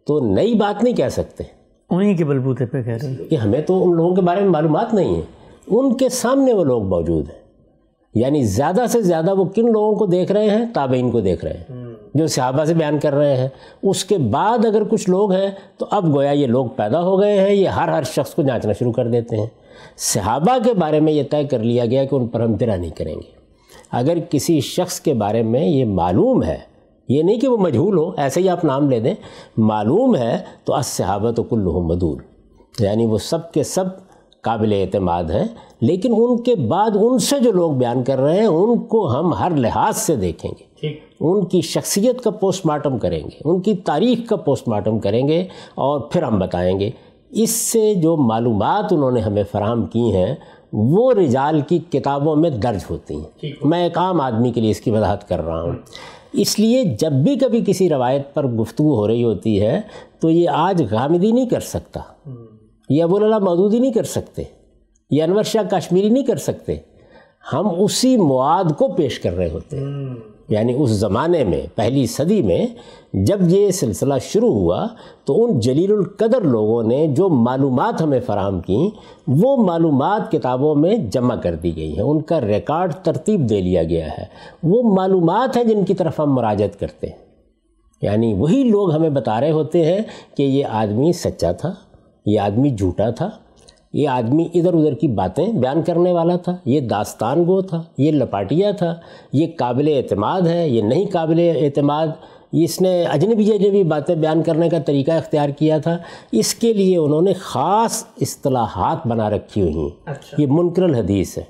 تو 0.07 0.35
نئی 0.35 0.55
بات 0.55 0.85
نہیں 0.85 0.95
کہہ 0.95 1.09
سکتے۔ 1.09 1.45
انہیں 1.91 2.17
کے 2.17 2.25
بلبوتے 2.25 2.67
پہ 2.67 2.83
کہہ 2.83 2.93
رہے 2.93 3.09
ہیں۔ 3.09 3.31
کہ 3.31 3.35
ہمیں 3.35 3.63
تو 3.63 3.91
ان 3.91 3.97
لوگوں 3.97 4.15
کے 4.15 4.21
بارے 4.21 4.41
میں 4.41 4.51
معلومات 4.51 4.95
نہیں 4.95 5.15
ہیں 5.15 5.36
ان 5.69 5.97
کے 5.97 6.09
سامنے 6.09 6.53
وہ 6.53 6.65
لوگ 6.65 6.83
موجود 6.83 7.29
ہیں۔ 7.29 7.47
یعنی 8.15 8.43
زیادہ 8.43 8.85
سے 8.89 9.03
زیادہ 9.03 9.35
وہ 9.35 9.45
کن 9.45 9.73
لوگوں 9.73 9.95
کو 9.95 10.07
دیکھ 10.07 10.33
رہے 10.33 10.51
ہیں؟ 10.51 10.65
تابعین 10.75 11.11
کو 11.11 11.21
دیکھ 11.21 11.45
رہے 11.45 11.55
ہیں۔ 11.55 11.95
جو 12.15 12.27
صحابہ 12.27 12.65
سے 12.65 12.75
بیان 12.75 12.99
کر 12.99 13.15
رہے 13.15 13.37
ہیں۔ 13.37 13.49
اس 13.83 14.05
کے 14.05 14.19
بعد 14.19 14.65
اگر 14.65 14.85
کچھ 14.85 15.11
لوگ 15.11 15.33
ہیں 15.33 15.51
تو 15.79 15.87
اب 15.91 16.15
گویا 16.15 16.31
یہ 16.31 16.47
لوگ 16.47 16.67
پیدا 16.67 17.03
ہو 17.03 17.21
گئے 17.21 17.41
ہیں۔ 17.41 17.55
یہ 17.55 17.69
ہر 17.69 17.89
ہر 17.89 18.03
شخص 18.03 18.35
کو 18.35 18.43
جانچنا 18.43 18.73
شروع 18.73 18.93
کر 18.93 19.07
دیتے 19.09 19.37
ہیں۔ 19.37 19.47
صحابہ 19.97 20.59
کے 20.65 20.75
بارے 20.75 21.01
میں 21.01 21.13
یہ 21.13 21.23
طے 21.31 21.45
کر 21.45 21.59
لیا 21.59 21.87
گیا 21.87 22.05
کہ 22.05 22.15
ان 22.15 22.27
پر 22.27 22.41
ہم 22.41 22.55
درا 22.55 22.77
نہیں 22.77 22.91
کریں 22.91 23.15
گے۔ 23.15 23.37
اگر 23.93 24.19
کسی 24.31 24.61
شخص 24.61 25.01
کے 25.01 25.15
بارے 25.15 25.43
میں 25.43 25.65
یہ 25.65 25.85
معلوم 25.85 26.43
ہے 26.43 26.59
یہ 27.09 27.23
نہیں 27.23 27.41
کہ 27.41 27.49
وہ 27.49 27.57
مجھول 27.57 27.99
ہو 27.99 28.11
ایسے 28.17 28.41
ہی 28.41 28.49
آپ 28.49 28.65
نام 28.65 28.91
لے 28.91 29.01
دیں 29.01 29.15
معلوم 29.57 30.17
ہے 30.17 30.39
تو 30.65 30.75
اس 30.75 30.87
صحابہ 30.87 31.31
تو 31.31 31.43
کل 31.43 31.61
مدول 31.61 32.19
یعنی 32.81 33.07
وہ 33.07 33.19
سب 33.19 33.53
کے 33.53 33.63
سب 33.63 33.85
قابل 34.41 34.73
اعتماد 34.73 35.25
ہیں 35.25 35.49
لیکن 35.81 36.15
ان 36.17 36.43
کے 36.43 36.55
بعد 36.55 36.91
ان 37.01 37.19
سے 37.19 37.41
جو 37.41 37.53
لوگ 37.53 37.73
بیان 37.73 38.05
کر 38.05 38.19
رہے 38.21 38.39
ہیں 38.39 38.47
ان 38.47 38.79
کو 38.79 39.19
ہم 39.19 39.35
ہر 39.35 39.51
لحاظ 39.51 39.97
سے 39.97 40.17
دیکھیں 40.17 40.51
گے۔ 40.51 40.87
ان 41.21 41.45
کی 41.45 41.61
شخصیت 41.61 42.21
کا 42.21 42.31
پوسٹ 42.31 42.67
مارٹم 42.67 42.99
کریں 42.99 43.23
گے 43.25 43.39
ان 43.45 43.61
کی 43.61 43.75
تاریخ 43.75 44.29
کا 44.29 44.37
پوسٹ 44.37 44.69
مارٹم 44.69 44.99
کریں 44.99 45.29
گے 45.29 45.41
اور 45.75 46.01
پھر 46.01 46.23
ہم 46.23 46.39
بتائیں 46.39 46.81
گے۔ 46.81 46.91
اس 47.31 47.51
سے 47.51 47.95
جو 47.95 48.17
معلومات 48.17 48.93
انہوں 48.93 49.11
نے 49.11 49.21
ہمیں 49.21 49.43
فراہم 49.53 49.87
کی 49.87 50.13
ہیں 50.17 50.35
وہ 50.73 51.13
رجال 51.13 51.61
کی 51.61 51.79
کتابوں 51.79 52.37
میں 52.37 52.51
درج 52.51 52.85
ہوتی 52.91 53.15
ہیں۔ 53.15 53.51
میں 53.65 53.83
ایک 53.85 53.99
عام 53.99 54.21
آدمی 54.21 54.53
کے 54.53 54.61
لیے 54.61 54.71
اس 54.71 54.81
کی 54.81 54.91
وضاحت 54.91 55.29
کر 55.29 55.45
رہا 55.45 55.63
ہوں۔ 55.63 55.73
اس 56.33 56.59
لیے 56.59 56.85
جب 56.85 57.13
بھی 57.13 57.37
کبھی 57.37 57.65
کسی 57.67 57.89
روایت 57.89 58.35
پر 58.35 58.47
گفتگو 58.47 58.95
ہو 58.95 59.09
رہی 59.09 59.25
ہوتی 59.25 59.63
ہے 59.63 59.81
تو 60.21 60.31
یہ 60.31 60.49
آج 60.49 60.83
غامدی 60.91 61.33
نہیں 61.33 61.49
کر 61.49 61.61
سکتا۔ 61.61 62.01
یہ 62.89 63.03
ابو 63.03 63.17
اللہ 63.17 63.39
مودودی 63.39 63.79
نہیں 63.79 63.93
کر 63.93 64.03
سکتے، 64.03 64.43
یہ 65.11 65.23
انور 65.23 65.43
شاہ 65.43 65.63
کشمیری 65.71 66.09
نہیں 66.09 66.25
کر 66.25 66.37
سکتے۔ 66.37 66.77
ہم 67.53 67.69
اسی 67.79 68.17
مواد 68.17 68.65
کو 68.79 68.89
پیش 68.89 69.21
کر 69.21 69.37
رہے 69.37 69.51
ہوتے 69.51 69.77
ہیں۔ 69.77 70.15
یعنی 70.49 70.75
اس 70.79 70.91
زمانے 70.91 71.45
میں، 71.45 71.63
پہلی 71.75 72.07
صدی 72.07 72.43
میں 72.43 72.67
جب 73.13 73.39
یہ 73.49 73.71
سلسلہ 73.71 74.15
شروع 74.23 74.53
ہوا 74.53 74.87
تو 75.25 75.45
ان 75.45 75.61
جلیل 75.61 75.93
القدر 75.93 76.41
لوگوں 76.41 76.83
نے 76.83 77.07
جو 77.07 77.29
معلومات 77.29 78.03
ہمیں 78.03 78.21
فراہم 78.21 78.61
کیں، 78.61 78.97
وہ 79.27 79.57
معلومات 79.57 80.33
کتابوں 80.33 80.75
میں 80.75 80.97
جمع 80.97 81.35
کر 81.37 81.55
دی 81.55 81.77
گئی 81.77 81.95
ہیں۔ 81.95 82.03
ان 82.03 82.21
کا 82.21 82.41
ریکارڈ 82.41 82.95
ترتیب 83.03 83.49
دے 83.49 83.61
لیا 83.61 83.83
گیا 83.83 84.11
ہے۔ 84.19 84.25
وہ 84.63 84.95
معلومات 84.95 85.57
ہیں 85.57 85.65
جن 85.65 85.85
کی 85.85 85.95
طرف 85.95 86.21
ہم 86.21 86.35
مراجت 86.35 86.81
کرتے 86.81 87.07
ہیں۔ 87.07 87.17
یعنی 88.03 88.35
وہی 88.35 88.63
لوگ 88.63 88.93
ہمیں 88.93 89.11
بتا 89.11 89.41
رہے 89.41 89.51
ہوتے 89.51 89.85
ہیں 89.85 89.99
کہ 90.37 90.43
یہ 90.43 90.65
آدمی 90.67 91.13
سچا 91.13 91.53
تھا۔ 91.53 91.75
یہ 92.27 92.41
آدمی 92.41 92.71
جھوٹا 92.71 93.11
تھا 93.11 93.31
یہ 93.93 94.09
آدمی 94.09 94.49
ادھر 94.55 94.75
ادھر 94.75 94.95
کی 94.95 95.09
باتیں 95.09 95.47
بیان 95.47 95.83
کرنے 95.83 96.13
والا 96.13 96.37
تھا 96.37 96.57
یہ 96.65 96.81
داستان 96.81 97.43
گو 97.43 97.63
تھا 97.63 97.83
یہ 97.99 98.13
لپاٹیا 98.13 98.71
تھا 98.71 98.95
یہ 99.33 99.47
قابل 99.57 99.93
اعتماد 99.97 100.43
ہے 100.43 100.69
یہ 100.69 100.83
نہیں 100.83 101.07
قابل 101.13 101.53
اعتماد۔ 101.61 102.07
اس 102.53 102.81
نے 102.81 103.05
اجنبی 103.05 103.53
اجنبی 103.53 103.85
باتیں 103.85 104.15
بیان 104.15 104.43
کرنے 104.43 104.69
کا 104.69 104.79
طریقہ 104.79 105.11
اختیار 105.11 105.49
کیا 105.49 105.79
تھا۔ 105.79 105.99
اس 106.33 106.55
کے 106.55 106.73
لیے 106.73 106.97
انہوں 106.97 107.23
نے 107.23 107.33
خاص 107.33 108.05
اصطلاحات 108.21 109.07
بنا 109.07 109.31
رکھی 109.31 109.63
ہوئی 109.63 109.79
ہیں۔ 109.79 109.89
اچھا۔ 110.07 110.43
یہ 110.43 110.47
منکر 110.51 110.83
الحدیث 110.83 111.39
ہے۔ 111.39 111.43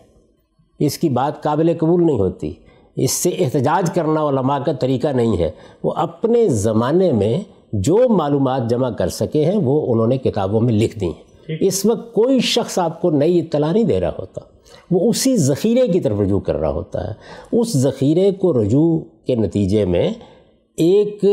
اس 0.78 0.98
کی 0.98 1.08
بات 1.08 1.42
قابل 1.42 1.72
قبول 1.78 2.06
نہیں 2.06 2.18
ہوتی۔ 2.18 2.52
اس 2.96 3.10
سے 3.10 3.28
احتجاج 3.28 3.90
کرنا 3.90 4.28
علماء 4.28 4.58
کا 4.58 4.72
طریقہ 4.72 5.08
نہیں 5.08 5.38
ہے۔ 5.38 5.50
وہ 5.82 5.92
اپنے 5.96 6.48
زمانے 6.48 7.12
میں 7.12 7.40
جو 7.72 8.08
معلومات 8.08 8.70
جمع 8.70 8.90
کر 8.90 9.08
سکے 9.08 9.44
ہیں 9.44 9.56
وہ 9.56 9.92
انہوں 9.92 10.06
نے 10.06 10.18
کتابوں 10.18 10.60
میں 10.60 10.72
لکھ 10.72 10.98
دی 10.98 11.06
ہیں۔ 11.06 11.26
اس 11.60 11.86
وقت 11.86 12.14
کوئی 12.14 12.40
شخص 12.40 12.78
آپ 12.78 13.00
کو 13.00 13.10
نئی 13.10 13.38
اطلاع 13.38 13.72
نہیں 13.72 13.84
دے 13.84 14.00
رہا 14.00 14.12
ہوتا۔ 14.18 14.40
وہ 14.90 15.10
اسی 15.10 15.36
ذخیرے 15.36 15.88
کی 15.88 16.00
طرف 16.00 16.20
رجوع 16.20 16.40
کر 16.40 16.54
رہا 16.54 16.70
ہوتا 16.70 17.08
ہے۔ 17.08 17.12
اس 17.52 17.76
ذخیرے 17.76 18.30
کو 18.30 18.62
رجوع 18.62 19.00
کے 19.26 19.34
نتیجے 19.34 19.84
میں 19.84 20.10
ایک 20.76 21.24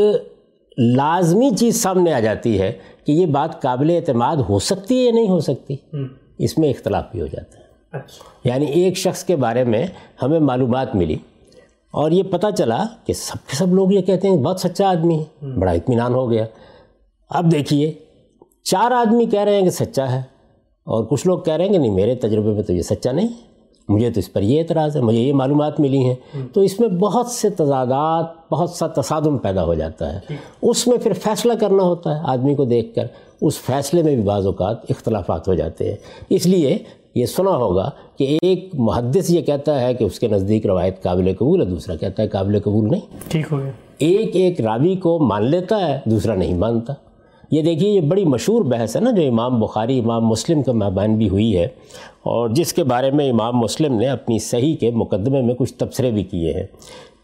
لازمی 0.78 1.50
چیز 1.58 1.82
سامنے 1.82 2.12
آ 2.12 2.20
جاتی 2.20 2.60
ہے 2.60 2.72
کہ 3.06 3.12
یہ 3.12 3.26
بات 3.26 3.62
قابل 3.62 3.90
اعتماد 3.90 4.36
ہو 4.36 4.58
سکتی 4.58 4.98
ہے 4.98 5.02
یا 5.02 5.12
نہیں 5.12 5.28
ہو 5.28 5.40
سکتی۔ 5.40 5.76
اس 6.38 6.58
میں 6.58 6.70
اختلاف 6.70 7.04
بھی 7.12 7.20
ہو 7.20 7.26
جاتا 7.26 7.58
ہے۔ 7.58 7.64
اچھا۔ 7.92 8.48
یعنی 8.48 8.66
ایک 8.66 8.96
شخص 8.96 9.24
کے 9.24 9.36
بارے 9.36 9.64
میں 9.64 9.86
ہمیں 10.22 10.40
معلومات 10.40 10.94
ملی۔ 10.94 11.16
اور 11.94 12.10
یہ 12.10 12.22
پتہ 12.22 12.46
چلا 12.58 12.84
کہ 13.06 13.12
سب 13.12 13.50
کے 13.50 13.56
سب 13.56 13.74
لوگ 13.74 13.92
یہ 13.92 14.00
کہتے 14.00 14.28
ہیں 14.28 14.36
بہت 14.36 14.60
سچا 14.60 14.90
آدمی 14.90 15.18
ہے۔ 15.18 15.46
بڑا 15.58 15.72
اطمینان 15.72 16.14
ہو 16.14 16.30
گیا۔ 16.30 16.46
اب 17.30 17.52
دیکھیے 17.52 17.92
چار 18.62 18.90
آدمی 18.90 19.26
کہہ 19.26 19.40
رہے 19.40 19.54
ہیں 19.54 19.62
کہ 19.62 19.70
سچا 19.70 20.12
ہے 20.12 20.18
اور 20.84 21.04
کچھ 21.04 21.26
لوگ 21.26 21.38
کہہ 21.38 21.54
رہے 21.54 21.64
ہیں 21.64 21.72
کہ 21.72 21.78
نہیں 21.78 21.90
میرے 21.90 22.14
تجربے 22.14 22.52
میں 22.52 22.62
تو 22.62 22.72
یہ 22.72 22.82
سچا 22.82 23.12
نہیں۔ 23.12 23.28
ہے 23.28 23.54
مجھے 23.88 24.10
تو 24.10 24.20
اس 24.20 24.32
پر 24.32 24.42
یہ 24.42 24.60
اعتراض 24.60 24.96
ہے 24.96 25.00
مجھے 25.00 25.18
یہ 25.18 25.32
معلومات 25.32 25.80
ملی 25.80 25.98
ہیں۔ 25.98 26.14
تو 26.52 26.60
اس 26.60 26.80
میں 26.80 26.88
بہت 26.88 27.26
سے 27.26 27.50
تضادات 27.50 28.24
بہت 28.52 28.70
سا 28.70 28.86
تصادم 28.86 29.38
پیدا 29.38 29.64
ہو 29.64 29.74
جاتا 29.74 30.14
ہے۔ 30.14 30.36
اس 30.62 30.86
میں 30.86 30.98
پھر 30.98 31.12
فیصلہ 31.12 31.52
کرنا 31.52 31.82
ہوتا 31.82 32.14
ہے 32.14 32.20
آدمی 32.24 32.54
کو 32.54 32.64
دیکھ 32.64 32.94
کر۔ 32.94 33.06
اس 33.40 33.60
فیصلے 33.60 34.02
میں 34.02 34.14
بھی 34.14 34.22
بعض 34.22 34.46
اوقات 34.46 34.90
اختلافات 34.90 35.48
ہو 35.48 35.54
جاتے 35.54 35.90
ہیں۔ 35.90 35.96
اس 36.28 36.46
لیے 36.46 36.78
یہ 37.14 37.26
سنا 37.26 37.50
ہوگا 37.50 37.90
کہ 38.18 38.38
ایک 38.42 38.68
محدث 38.74 39.30
یہ 39.30 39.40
کہتا 39.40 39.80
ہے 39.80 39.94
کہ 39.94 40.04
اس 40.04 40.20
کے 40.20 40.28
نزدیک 40.28 40.66
روایت 40.66 41.02
قابل 41.02 41.32
قبول 41.38 41.60
ہے 41.60 41.66
دوسرا 41.66 41.96
کہتا 41.96 42.22
ہے 42.22 42.28
قابل 42.28 42.58
قبول 42.60 42.90
نہیں۔ 42.90 43.00
ٹھیک 43.28 43.46
ہو 43.52 43.58
گیا۔ 43.58 43.70
ایک 43.98 44.36
ایک 44.36 44.60
راوی 44.60 44.96
کو 44.96 45.18
مان 45.18 45.44
لیتا 45.44 45.88
ہے 45.88 46.00
دوسرا 46.04 46.34
نہیں 46.34 46.54
مانتا۔ 46.54 46.92
یہ 47.50 47.62
دیکھیے 47.62 47.90
یہ 47.90 48.00
بڑی 48.00 48.24
مشہور 48.24 48.62
بحث 48.62 48.96
ہے 48.96 49.00
نا 49.00 49.10
جو 49.10 49.28
امام 49.28 49.60
بخاری 49.60 49.98
امام 49.98 50.26
مسلم 50.26 50.62
کا 50.62 50.72
مہمان 50.72 51.16
بھی 51.16 51.28
ہوئی 51.28 51.56
ہے 51.58 51.64
اور 52.22 52.48
جس 52.48 52.72
کے 52.72 52.84
بارے 52.84 53.10
میں 53.10 53.30
امام 53.30 53.56
مسلم 53.56 53.94
نے 53.94 54.08
اپنی 54.08 54.38
صحیح 54.38 54.76
کے 54.76 54.90
مقدمے 54.90 55.40
میں 55.40 55.54
کچھ 55.54 55.74
تبصرے 55.74 56.10
بھی 56.10 56.22
کیے 56.22 56.52
ہیں۔ 56.52 56.66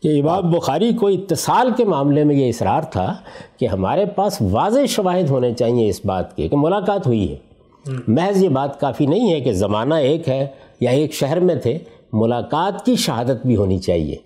کہ 0.03 0.21
امام 0.21 0.51
بخاری 0.51 0.93
کو 0.93 1.07
اتصال 1.07 1.71
کے 1.77 1.85
معاملے 1.85 2.25
میں 2.25 2.35
یہ 2.37 2.49
اصرار 2.49 2.83
تھا 2.83 3.15
کہ 3.59 3.67
ہمارے 3.67 4.07
پاس 4.07 4.43
واضح 4.51 4.81
شواہد 4.89 5.31
ہونے 5.31 5.55
چاہیے 5.55 5.89
اس 5.89 6.01
بات 6.05 6.37
کے 6.37 6.49
کہ 6.49 6.57
ملاقات 6.57 7.07
ہوئی 7.07 7.33
ہے۔ 7.33 7.50
محض 8.09 8.43
یہ 8.43 8.49
بات 8.49 8.81
کافی 8.81 9.07
نہیں 9.07 9.33
ہے 9.33 9.41
کہ 9.41 9.53
زمانہ 9.53 9.95
ایک 9.95 10.29
ہے 10.29 10.47
یا 10.81 10.91
ایک 10.91 11.13
شہر 11.13 11.41
میں 11.41 11.55
تھے 11.55 11.79
ملاقات 12.13 12.85
کی 12.85 12.97
شہادت 12.97 13.47
بھی 13.47 13.57
ہونی 13.57 13.79
چاہیے۔ 13.79 14.17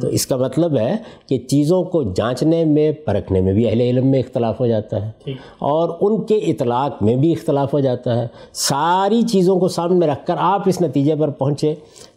تو 0.00 0.08
اس 0.08 0.26
کا 0.26 0.36
مطلب 0.36 0.78
ہے 0.78 0.96
کہ 1.28 1.38
چیزوں 1.38 1.84
کو 1.84 2.02
جانچنے 2.02 2.64
میں 2.64 2.92
پرکھنے 2.92 3.40
میں 3.40 3.52
بھی 3.52 3.68
اہل 3.68 3.80
علم 3.80 4.06
میں 4.06 4.18
اختلاف 4.18 4.60
ہو 4.60 4.66
جاتا 4.66 5.06
ہے۔ 5.06 5.10
اور 5.58 5.96
ان 6.00 6.22
کے 6.22 6.34
اطلاق 6.34 7.02
میں 7.02 7.16
بھی 7.16 7.32
اختلاف 7.32 7.74
ہو 7.74 7.80
جاتا 7.80 8.22
ہے۔ 8.22 8.26
ساری 8.52 9.22
چیزوں 9.22 9.60
کو 9.60 9.68
سامنے 9.68 10.06
رکھ 10.06 10.26
کر 10.26 10.34
آپ 10.38 10.68
اس 10.68 10.82
نتیجے 10.82 11.14
پر 11.16 11.30
پہنچے 11.30 11.74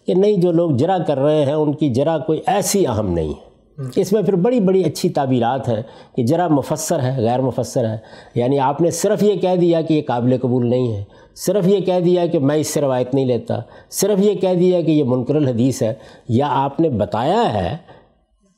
کہ 0.08 0.13
نہیں 0.13 0.38
جو 0.38 0.51
لوگ 0.51 0.71
جرا 0.71 0.97
کر 1.08 1.19
رہے 1.19 1.45
ہیں 1.45 1.53
ان 1.53 1.73
کی 1.73 1.89
جرا 1.89 2.17
کوئی 2.17 2.41
ایسی 2.47 2.88
اہم 2.88 3.10
نہیں 3.10 3.29
ہے۔ 3.29 3.54
اس 3.95 4.13
میں 4.13 4.21
پھر 4.21 4.35
بڑی 4.35 4.59
بڑی 4.59 4.83
اچھی 4.83 5.09
تعبیرات 5.09 5.69
ہیں 5.69 5.81
کہ 6.15 6.23
جرا 6.23 6.47
مفسر 6.47 7.03
ہے 7.03 7.21
غیر 7.21 7.41
مفسر 7.41 7.89
ہے۔ 7.89 7.97
یعنی 8.35 8.59
آپ 8.59 8.81
نے 8.81 8.91
صرف 8.91 9.23
یہ 9.23 9.35
کہہ 9.35 9.55
دیا 9.61 9.81
کہ 9.81 9.93
یہ 9.93 10.01
قابل 10.07 10.38
قبول 10.41 10.69
نہیں 10.69 10.93
ہے 10.93 11.03
صرف 11.35 11.67
یہ 11.67 11.79
کہہ 11.79 11.99
دیا 11.99 12.25
کہ 12.25 12.39
میں 12.39 12.55
اس 12.55 12.67
سے 12.67 12.81
روایت 12.81 13.13
نہیں 13.13 13.25
لیتا 13.25 13.59
صرف 13.89 14.19
یہ 14.19 14.33
کہہ 14.33 14.53
دیا 14.53 14.81
کہ 14.81 14.91
یہ 14.91 15.03
منکر 15.03 15.35
الحدیث 15.35 15.81
ہے۔ 15.83 15.93
یا 16.29 16.47
آپ 16.49 16.79
نے 16.79 16.89
بتایا 16.89 17.53
ہے 17.53 17.77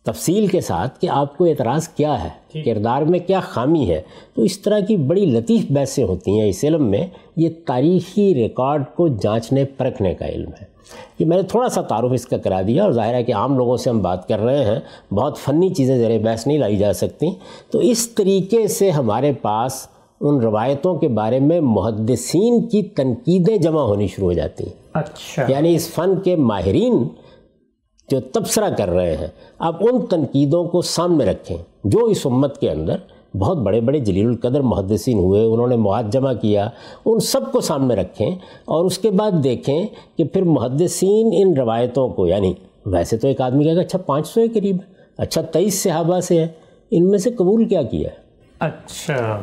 تفصیل 0.05 0.47
کے 0.47 0.61
ساتھ 0.61 1.01
کہ 1.01 1.09
آپ 1.09 1.37
کو 1.37 1.45
اعتراض 1.45 1.87
کیا 1.87 2.23
ہے 2.23 2.61
کردار 2.61 3.01
میں 3.01 3.19
کیا 3.19 3.39
خامی 3.39 3.89
ہے۔ 3.89 4.01
تو 4.35 4.41
اس 4.41 4.59
طرح 4.59 4.79
کی 4.79 4.97
بڑی 4.97 5.25
لطیف 5.25 5.65
بحثیں 5.69 6.03
ہوتی 6.03 6.39
ہیں 6.39 6.49
اس 6.49 6.63
علم 6.63 6.89
میں 6.89 7.07
یہ 7.37 7.49
تاریخی 7.65 8.33
ریکارڈ 8.35 8.83
کو 8.95 9.07
جانچنے 9.07 9.65
پرکھنے 9.65 10.13
کا 10.13 10.27
علم 10.27 10.49
ہے۔ 10.61 10.76
یہ 11.19 11.25
میں 11.25 11.37
نے 11.37 11.43
تھوڑا 11.43 11.69
سا 11.69 11.81
تعارف 11.81 12.11
اس 12.13 12.25
کا 12.25 12.37
کرا 12.37 12.61
دیا 12.67 12.83
اور 12.83 12.91
ظاہر 12.91 13.13
ہے 13.13 13.23
کہ 13.23 13.33
عام 13.33 13.57
لوگوں 13.57 13.77
سے 13.77 13.89
ہم 13.89 14.01
بات 14.01 14.27
کر 14.27 14.39
رہے 14.39 14.63
ہیں 14.65 14.79
بہت 15.13 15.37
فنی 15.37 15.69
چیزیں 15.69 15.97
زیر 15.97 16.19
بحث 16.19 16.47
نہیں 16.47 16.57
لائی 16.57 16.77
جا 16.77 16.93
سکتی 16.93 17.27
تو 17.71 17.79
اس 17.79 18.09
طریقے 18.09 18.67
سے 18.67 18.91
ہمارے 18.91 19.33
پاس 19.33 19.87
ان 20.21 20.39
روایتوں 20.39 20.95
کے 20.95 21.07
بارے 21.07 21.39
میں 21.39 21.59
محدثین 21.61 22.67
کی 22.67 22.83
تنقیدیں 22.83 23.57
جمع 23.57 23.81
ہونی 23.81 24.07
شروع 24.07 24.27
ہو 24.27 24.33
جاتی 24.33 24.63
ہیں۔ 24.63 24.73
اچھا۔ 24.93 25.45
یعنی 25.47 25.75
اس 25.75 25.89
فن 25.89 26.19
کے 26.19 26.35
ماہرین 26.35 27.07
جو 28.09 28.19
تبصرہ 28.19 28.69
کر 28.69 28.89
رہے 28.89 29.17
ہیں 29.17 29.27
اب 29.59 29.75
ان 29.79 30.05
تنقیدوں 30.05 30.63
کو 30.63 30.81
سامنے 30.81 31.25
رکھیں 31.25 31.57
جو 31.83 32.05
اس 32.05 32.25
امت 32.25 32.59
کے 32.59 32.71
اندر 32.71 32.95
بہت 33.39 33.57
بڑے 33.57 33.81
بڑے 33.81 33.99
جلیل 33.99 34.27
القدر 34.27 34.61
محدثین 34.61 35.19
ہوئے 35.19 35.43
انہوں 35.43 35.67
نے 35.67 35.75
مواد 35.75 36.03
جمع 36.11 36.33
کیا 36.33 36.69
ان 37.05 37.19
سب 37.19 37.51
کو 37.51 37.61
سامنے 37.61 37.95
رکھیں 37.95 38.31
اور 38.65 38.85
اس 38.85 38.97
کے 38.97 39.11
بعد 39.11 39.31
دیکھیں 39.43 39.85
کہ 40.17 40.23
پھر 40.23 40.41
محدثین 40.41 41.29
ان 41.33 41.57
روایتوں 41.57 42.09
کو 42.09 42.27
یعنی 42.27 42.53
ویسے 42.85 43.17
تو 43.17 43.27
ایک 43.27 43.41
آدمی 43.41 43.63
کہے 43.63 43.75
گا 43.75 43.81
اچھا 43.81 43.99
پانچ 43.99 44.27
سو 44.27 44.41
کے 44.41 44.59
قریب 44.59 44.77
اچھا 45.17 45.41
تیئیس 45.41 45.83
صحابہ 45.83 46.19
سے 46.19 46.39
ہیں 46.39 46.47
ان 46.91 47.09
میں 47.09 47.17
سے 47.17 47.31
قبول 47.31 47.65
کیا 47.65 47.81
کیا 47.81 48.09
ہے؟ 48.09 48.15
اچھا 48.59 49.41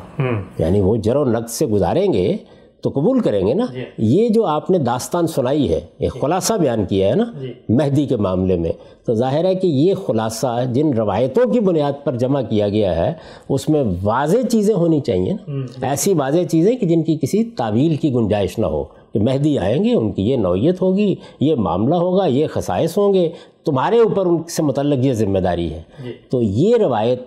یعنی 0.58 0.80
وہ 0.80 0.96
جر 0.96 1.16
و 1.16 1.24
نقد 1.24 1.50
سے 1.50 1.66
گزاریں 1.66 2.12
گے 2.12 2.36
تو 2.84 2.90
قبول 2.90 3.20
کریں 3.20 3.46
گے 3.46 3.54
نا؟ 3.54 3.66
جی۔ 3.72 3.84
یہ 3.98 4.28
جو 4.28 4.46
آپ 4.46 4.70
نے 4.70 4.78
داستان 4.78 5.26
سنائی 5.26 5.68
ہے 5.68 5.80
ایک 5.98 6.12
خلاصہ 6.20 6.54
بیان 6.54 6.84
کیا 6.84 7.08
ہے 7.08 7.14
نا؟ 7.14 7.24
جی۔ 7.40 7.52
مہدی 7.68 8.06
کے 8.06 8.16
معاملے 8.16 8.56
میں۔ 8.56 8.72
تو 9.06 9.14
ظاہر 9.14 9.44
ہے 9.44 9.54
کہ 9.54 9.66
یہ 9.66 9.94
خلاصہ 9.94 10.64
جن 10.72 10.94
روایتوں 10.94 11.52
کی 11.52 11.60
بنیاد 11.60 11.92
پر 12.04 12.16
جمع 12.16 12.40
کیا 12.42 12.68
گیا 12.68 12.96
ہے 12.96 13.12
اس 13.48 13.68
میں 13.68 13.82
واضح 14.02 14.46
چیزیں 14.50 14.74
ہونی 14.74 15.00
چاہیے 15.00 15.32
نا۔ 15.32 15.60
ایسی 15.86 16.14
واضح 16.14 16.40
چیزیں 16.50 16.76
کہ 16.76 16.86
جن 16.86 17.02
کی 17.02 17.18
کسی 17.22 17.44
تعویل 17.44 17.96
کی 17.96 18.14
گنجائش 18.14 18.58
نہ 18.58 18.66
ہو۔ 18.66 18.84
کہ 19.12 19.20
مہدی 19.20 19.58
آئیں 19.58 19.84
گے 19.84 19.94
ان 19.94 20.12
کی 20.12 20.30
یہ 20.30 20.36
نوعیت 20.36 20.82
ہوگی 20.82 21.14
یہ 21.40 21.54
معاملہ 21.54 21.94
ہوگا 21.94 22.26
یہ 22.26 22.46
خصائص 22.46 22.98
ہوں 22.98 23.14
گے 23.14 23.28
تمہارے 23.64 23.98
اوپر 23.98 24.26
ان 24.26 24.38
سے 24.48 24.62
متعلق 24.62 25.04
یہ 25.04 25.12
ذمہ 25.12 25.38
داری 25.38 25.72
ہے۔ 25.72 25.82
جی۔ 26.04 26.12
تو 26.30 26.42
یہ 26.42 26.76
روایت 26.76 27.22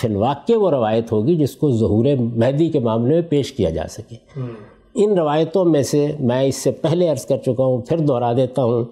فی 0.00 0.08
الواقع 0.08 0.52
وہ 0.56 0.70
روایت 0.70 1.12
ہوگی 1.12 1.36
جس 1.36 1.56
کو 1.56 1.70
ظہور 1.70 2.04
مہدی 2.20 2.68
کے 2.68 2.78
معاملے 2.80 3.14
میں 3.14 3.22
پیش 3.22 3.52
کیا 3.52 3.70
جا 3.70 3.84
سکے۔ 3.90 4.16
ان 4.94 5.18
روایتوں 5.18 5.64
میں 5.64 5.82
سے 5.82 6.06
میں 6.20 6.42
اس 6.42 6.56
سے 6.56 6.70
پہلے 6.70 7.08
عرض 7.08 7.26
کر 7.26 7.36
چکا 7.36 7.64
ہوں 7.64 7.82
پھر 7.82 7.98
دہرا 7.98 8.32
دیتا 8.32 8.64
ہوں 8.64 8.84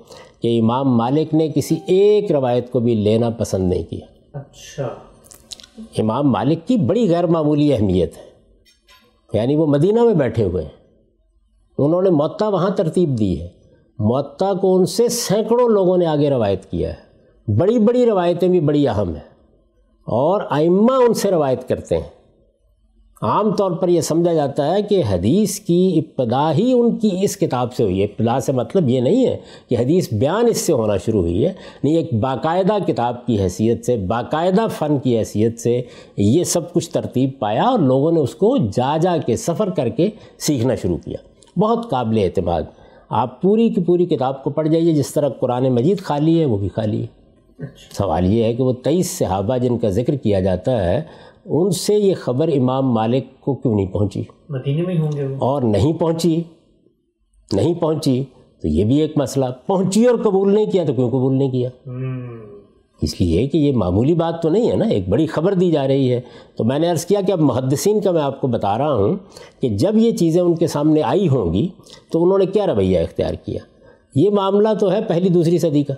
کہ 0.43 0.61
امام 0.61 0.97
مالک 0.97 1.35
نے 1.35 1.49
کسی 1.55 1.77
ایک 1.87 2.33
روایت 2.33 2.71
کو 2.71 2.81
بھی 2.81 2.95
لینا 2.95 3.31
پسند 3.31 3.69
نہیں 3.69 3.83
کیا۔ 3.83 4.07
اچھا۔ 4.33 4.89
امام 5.99 6.31
مالک 6.33 6.69
کی 6.69 6.77
بڑی 6.77 7.11
غیر 7.11 7.27
معمولی 7.27 7.73
اہمیت 7.73 8.17
ہے۔ 8.17 8.23
یعنی 9.33 9.57
وہ 9.57 9.67
مدینہ 9.67 10.05
میں 10.05 10.15
بیٹھے 10.15 10.45
ہوئے 10.45 10.63
ہیں۔ 10.63 10.71
انہوں 11.79 12.03
نے 12.03 12.11
معطا 12.11 12.49
وہاں 12.49 12.71
ترتیب 12.71 13.19
دی 13.19 13.41
ہے۔ 13.41 13.49
معطا 13.99 14.53
کو 14.53 14.77
ان 14.77 14.87
سے 14.87 15.09
سینکڑوں 15.09 15.69
لوگوں 15.69 15.97
نے 15.97 16.07
آگے 16.07 16.31
روایت 16.31 16.71
کیا 16.71 16.93
ہے۔ 16.93 17.05
بڑی 17.57 17.79
بڑی 17.79 18.07
روایتیں 18.07 18.49
بھی 18.49 18.61
بڑی 18.61 18.89
اہم 18.89 19.09
ہیں۔ 19.09 19.34
اور 20.05 20.41
ائمہ 20.51 20.93
ان 20.93 21.15
سے 21.15 21.31
روایت 21.31 21.69
کرتے 21.69 21.97
ہیں۔ 21.97 22.15
عام 23.23 23.53
طور 23.53 23.71
پر 23.71 23.89
یہ 23.89 24.01
سمجھا 24.01 24.33
جاتا 24.33 24.75
ہے 24.75 24.83
کہ 24.83 25.03
حدیث 25.11 25.61
کی 25.61 26.03
ابتدا 26.03 26.53
ہی 26.53 26.73
ان 26.73 26.97
کی 26.97 27.11
اس 27.23 27.37
کتاب 27.37 27.75
سے 27.75 27.83
ہوئی 27.83 28.01
ہے۔ 28.01 28.05
ابتدا 28.05 28.41
سے 28.41 28.53
مطلب 28.53 28.89
یہ 28.89 29.01
نہیں 29.01 29.27
ہے 29.27 29.37
کہ 29.69 29.77
حدیث 29.79 30.13
بیان 30.13 30.47
اس 30.49 30.57
سے 30.57 30.73
ہونا 30.73 30.97
شروع 30.97 31.21
ہوئی 31.21 31.47
ہے، 31.47 31.53
نہیں، 31.85 31.97
ایک 31.97 32.15
باقاعدہ 32.15 32.73
کتاب 32.87 33.27
کی 33.27 33.41
حیثیت 33.41 33.87
سے، 33.87 33.97
باقاعدہ 33.97 34.67
فن 34.71 34.99
کی 34.99 35.19
حیثیت 35.19 35.59
سے 35.59 35.83
یہ 36.17 36.45
سب 36.45 36.73
کچھ 36.73 36.91
ترتیب 36.91 37.31
پایا 37.39 37.63
اور 37.63 37.79
لوگوں 37.79 38.13
نے 38.13 38.21
اس 38.21 38.35
کو 38.35 38.57
جا 38.57 38.97
جا 38.97 39.17
کے 39.17 39.37
سفر 39.37 39.71
کر 39.71 39.89
کے 39.89 40.11
سیکھنا 40.39 40.75
شروع 40.75 40.99
کیا۔ 41.05 41.17
بہت 41.61 41.91
قابل 41.91 42.19
اعتماد۔ 42.19 42.63
آپ 43.09 43.43
پوری 43.43 43.69
کی 43.69 43.81
پوری 43.81 44.07
کتاب 44.07 44.45
کو 44.45 44.51
پڑھ 44.51 44.69
جائیے، 44.69 44.93
جس 44.93 45.15
طرح 45.15 45.29
قرآن 45.29 45.69
مجید 45.69 46.01
خالی 46.01 46.41
ہے، 46.41 46.45
وہ 46.45 46.57
بھی 46.57 46.69
خالی 46.69 47.03
ہے۔ 47.03 47.24
سوال 47.99 48.33
یہ 48.33 48.45
ہے 48.45 48.55
کہ 48.55 48.63
وہ 48.63 48.73
تیئیس 48.73 49.19
صحابہ 49.19 49.57
جن 49.59 49.79
کا 49.79 49.89
ذکر 49.89 50.17
کیا 50.17 50.41
جاتا 50.41 50.85
ہے 50.85 51.03
ان 51.45 51.71
سے 51.71 51.95
یہ 51.95 52.15
خبر 52.21 52.49
امام 52.49 52.93
مالک 52.93 53.41
کو 53.41 53.55
کیوں 53.55 53.75
نہیں 53.75 53.87
پہنچی؟ 53.87 54.23
مدینے 54.49 54.83
میں 54.83 54.99
ہوں 54.99 55.13
گے 55.17 55.23
اور 55.23 55.63
نہیں 55.63 55.93
پہنچی 55.93 56.43
نہیں 57.53 57.75
پہنچی 57.75 58.25
تو 58.63 58.69
یہ 58.69 58.85
بھی 58.85 59.01
ایک 59.01 59.13
مسئلہ۔ 59.17 59.45
پہنچی 59.67 60.07
اور 60.07 60.19
قبول 60.19 60.55
نہیں 60.55 60.67
کیا 60.67 60.85
تو 60.85 60.95
کیوں 60.95 61.09
قبول 61.09 61.35
نہیں 61.35 61.51
کیا؟ 61.51 61.69
اس 63.03 63.21
لیے 63.21 63.49
کہ 63.49 63.59
یہ 63.59 63.73
معمولی 63.73 64.15
بات 64.15 64.43
تو 64.43 64.49
نہیں 64.49 64.71
ہے 64.71 64.77
نا 64.77 64.85
ایک 64.85 65.09
بڑی 65.09 65.27
خبر 65.27 65.55
دی 65.55 65.71
جا 65.71 65.89
رہی 65.89 66.13
ہے۔ 66.13 66.21
تو 66.57 66.65
میں 66.65 66.79
نے 66.79 66.91
عرض 66.91 67.07
کیا 67.07 67.21
کہ 67.21 67.33
اب 67.33 67.41
محدثین 67.41 68.01
کا 68.01 68.11
میں 68.11 68.23
آپ 68.23 68.41
کو 68.41 68.47
بتا 68.47 68.79
رہا 68.79 68.95
ہوں 68.95 69.17
کہ 69.61 69.69
جب 69.69 69.97
یہ 69.97 70.11
چیزیں 70.11 70.43
ان 70.43 70.55
کے 70.55 70.67
سامنے 70.67 71.03
آئی 71.03 71.29
ہوں 71.29 71.53
گی 71.53 71.69
تو 72.13 72.25
انہوں 72.25 72.39
نے 72.39 72.47
کیا 72.47 72.67
رویہ 72.67 73.01
اختیار 73.01 73.35
کیا؟ 73.35 73.59
یہ 74.15 74.31
معاملہ 74.31 74.69
تو 74.81 74.93
ہے 74.93 75.01
پہلی 75.09 75.29
دوسری 75.29 75.59
صدی 75.59 75.83
کا۔ 75.83 75.95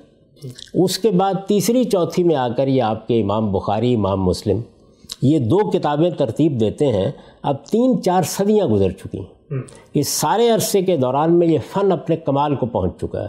اس 0.75 0.99
کے 0.99 1.11
بعد 1.11 1.35
تیسری 1.49 1.85
چوتھی 1.85 2.25
میں 2.25 2.37
آ 2.37 2.49
کر 2.49 2.69
یہ 2.69 2.83
آپ 2.83 3.09
کے 3.09 3.21
امام 3.21 3.53
بخاری 3.53 3.95
امام 3.95 4.25
مسلم 4.25 4.61
یہ 5.23 5.39
دو 5.39 5.71
کتابیں 5.71 6.11
ترتیب 6.11 6.61
دیتے 6.61 6.87
ہیں۔ 6.87 7.11
اب 7.43 7.67
تین 7.67 8.03
چار 8.03 8.23
صدیاں 8.23 8.67
گزر 8.67 8.91
چکی 8.91 9.19
ہیں۔ 9.19 9.57
اس 9.95 10.09
سارے 10.09 10.49
عرصے 10.49 10.83
کے 10.83 10.97
دوران 10.97 11.39
میں 11.39 11.47
یہ 11.47 11.59
فن 11.73 11.93
اپنے 11.93 12.17
کمال 12.17 12.55
کو 12.55 12.67
پہنچ 12.67 12.93
چکا 13.01 13.23
ہے۔ 13.23 13.29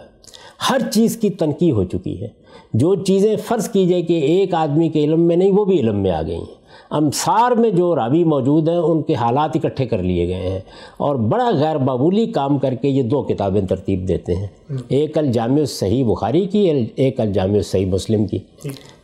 ہر 0.70 0.80
چیز 0.92 1.16
کی 1.16 1.30
تنقید 1.30 1.72
ہو 1.72 1.84
چکی 1.84 2.20
ہے۔ 2.20 2.28
جو 2.74 2.94
چیزیں 2.94 3.36
فرض 3.36 3.68
کی 3.68 3.86
جائے 3.86 4.02
کہ 4.02 4.12
ایک 4.12 4.54
آدمی 4.54 4.88
کے 4.88 5.04
علم 5.04 5.20
میں 5.20 5.36
نہیں 5.36 5.52
وہ 5.52 5.64
بھی 5.64 5.80
علم 5.80 5.96
میں 5.96 6.10
آ 6.10 6.22
گئی 6.22 6.36
ہیں۔ 6.36 6.57
امسار 6.90 7.50
میں 7.50 7.70
جو 7.70 7.96
راوی 7.96 8.24
موجود 8.24 8.68
ہیں، 8.68 8.76
ان 8.76 9.02
کے 9.02 9.14
حالات 9.14 9.50
اکٹھے 9.54 9.86
کر 9.86 10.02
لیے 10.02 10.28
گئے 10.28 10.50
ہیں۔ 10.50 10.60
اور 10.96 11.16
بڑا 11.16 11.50
غیر 11.54 11.76
معمولی 11.76 12.26
کام 12.26 12.58
کر 12.58 12.74
کے 12.74 12.88
یہ 12.88 13.02
دو 13.02 13.22
کتابیں 13.22 13.60
ترتیب 13.60 14.08
دیتے 14.08 14.34
ہیں۔ 14.34 14.46
ایک 14.88 15.18
الجامع 15.18 15.64
صحیح 15.64 16.04
بخاری 16.04 16.44
کی، 16.44 16.86
ایک 16.96 17.20
الجامع 17.20 17.60
صحیح 17.60 17.86
مسلم 17.86 18.26
کی۔ 18.26 18.38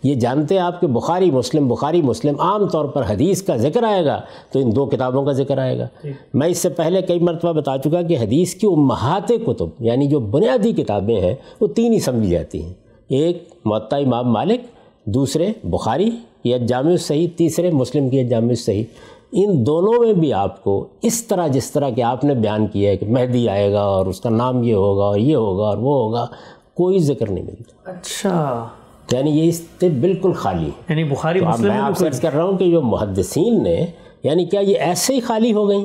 یہ 0.02 0.14
جانتے 0.14 0.54
ہیں 0.54 0.62
آپ 0.62 0.80
کہ 0.80 0.86
بخاری 0.86 1.30
مسلم 1.30 1.68
بخاری 1.68 2.02
مسلم 2.02 2.40
عام 2.40 2.66
طور 2.66 2.84
پر 2.84 3.02
حدیث 3.08 3.42
کا 3.42 3.56
ذکر 3.56 3.82
آئے 3.82 4.04
گا 4.04 4.20
تو 4.52 4.58
ان 4.58 4.76
دو 4.76 4.86
کتابوں 4.86 5.24
کا 5.24 5.32
ذکر 5.32 5.58
آئے 5.58 5.78
گا۔ 5.78 5.86
میں 6.34 6.48
اس 6.48 6.58
سے 6.58 6.68
پہلے 6.68 7.02
کئی 7.02 7.18
مرتبہ 7.18 7.52
بتا 7.52 7.78
چکا 7.78 8.02
کہ 8.02 8.18
حدیث 8.18 8.54
کی 8.54 8.66
امہات 8.66 9.28
کتب 9.28 9.66
یعنی 9.80 10.06
جو 10.06 10.20
بنیادی 10.20 10.72
کتابیں 10.72 11.20
ہیں، 11.20 11.34
وہ 11.60 11.66
تین 11.66 11.92
ہی 11.92 12.00
سمجھی 12.00 12.30
جاتی 12.30 12.62
ہیں۔ 12.62 12.72
ایک 13.08 13.48
معطا 13.64 13.96
امام 13.96 14.32
مالک 14.32 14.60
دوسرے 15.04 15.52
بخاری 15.64 16.10
یا 16.44 16.56
جامع 16.56 16.96
صحیح 16.96 17.28
تیسرے 17.36 17.70
مسلم 17.70 18.08
کی 18.08 18.28
جامع 18.28 18.54
صحیح 18.54 18.84
ان 19.32 19.66
دونوں 19.66 20.04
میں 20.04 20.12
بھی 20.12 20.32
آپ 20.32 20.64
کو 20.64 20.86
اس 21.02 21.26
طرح 21.26 21.46
جس 21.46 21.70
طرح 21.70 21.90
کہ 21.90 22.02
آپ 22.02 22.24
نے 22.24 22.34
بیان 22.34 22.66
کیا 22.66 22.90
ہے 22.90 22.96
کہ 22.96 23.06
مہدی 23.06 23.48
آئے 23.48 23.72
گا 23.72 23.80
اور 23.80 24.06
اس 24.06 24.20
کا 24.20 24.30
نام 24.30 24.62
یہ 24.62 24.74
ہوگا 24.74 25.04
اور 25.04 25.18
یہ 25.18 25.36
ہوگا 25.36 25.64
اور 25.64 25.78
وہ 25.78 25.94
ہوگا 25.94 26.26
کوئی 26.74 26.98
ذکر 26.98 27.30
نہیں 27.30 27.44
ملتا۔ 27.44 27.90
اچھا۔ 27.90 28.68
یعنی 29.12 29.30
یہ 29.30 29.48
اس 29.48 29.62
سے 29.80 29.88
بالکل 29.88 30.32
خالی۔ 30.32 30.70
یعنی 30.88 31.04
بخاری 31.04 31.40
مسلم 31.40 31.66
میں 31.66 31.78
آپ 31.78 31.96
سے 31.96 32.08
کر 32.22 32.32
رہا 32.32 32.44
ہوں 32.44 32.58
کہ 32.58 32.70
جو 32.70 32.82
محدثین 32.82 33.62
نے 33.62 33.86
یعنی 34.22 34.44
کیا 34.44 34.60
یہ 34.60 34.76
ایسے 34.78 35.14
ہی 35.14 35.20
خالی 35.20 35.52
ہو 35.52 35.68
گئیں؟ 35.68 35.84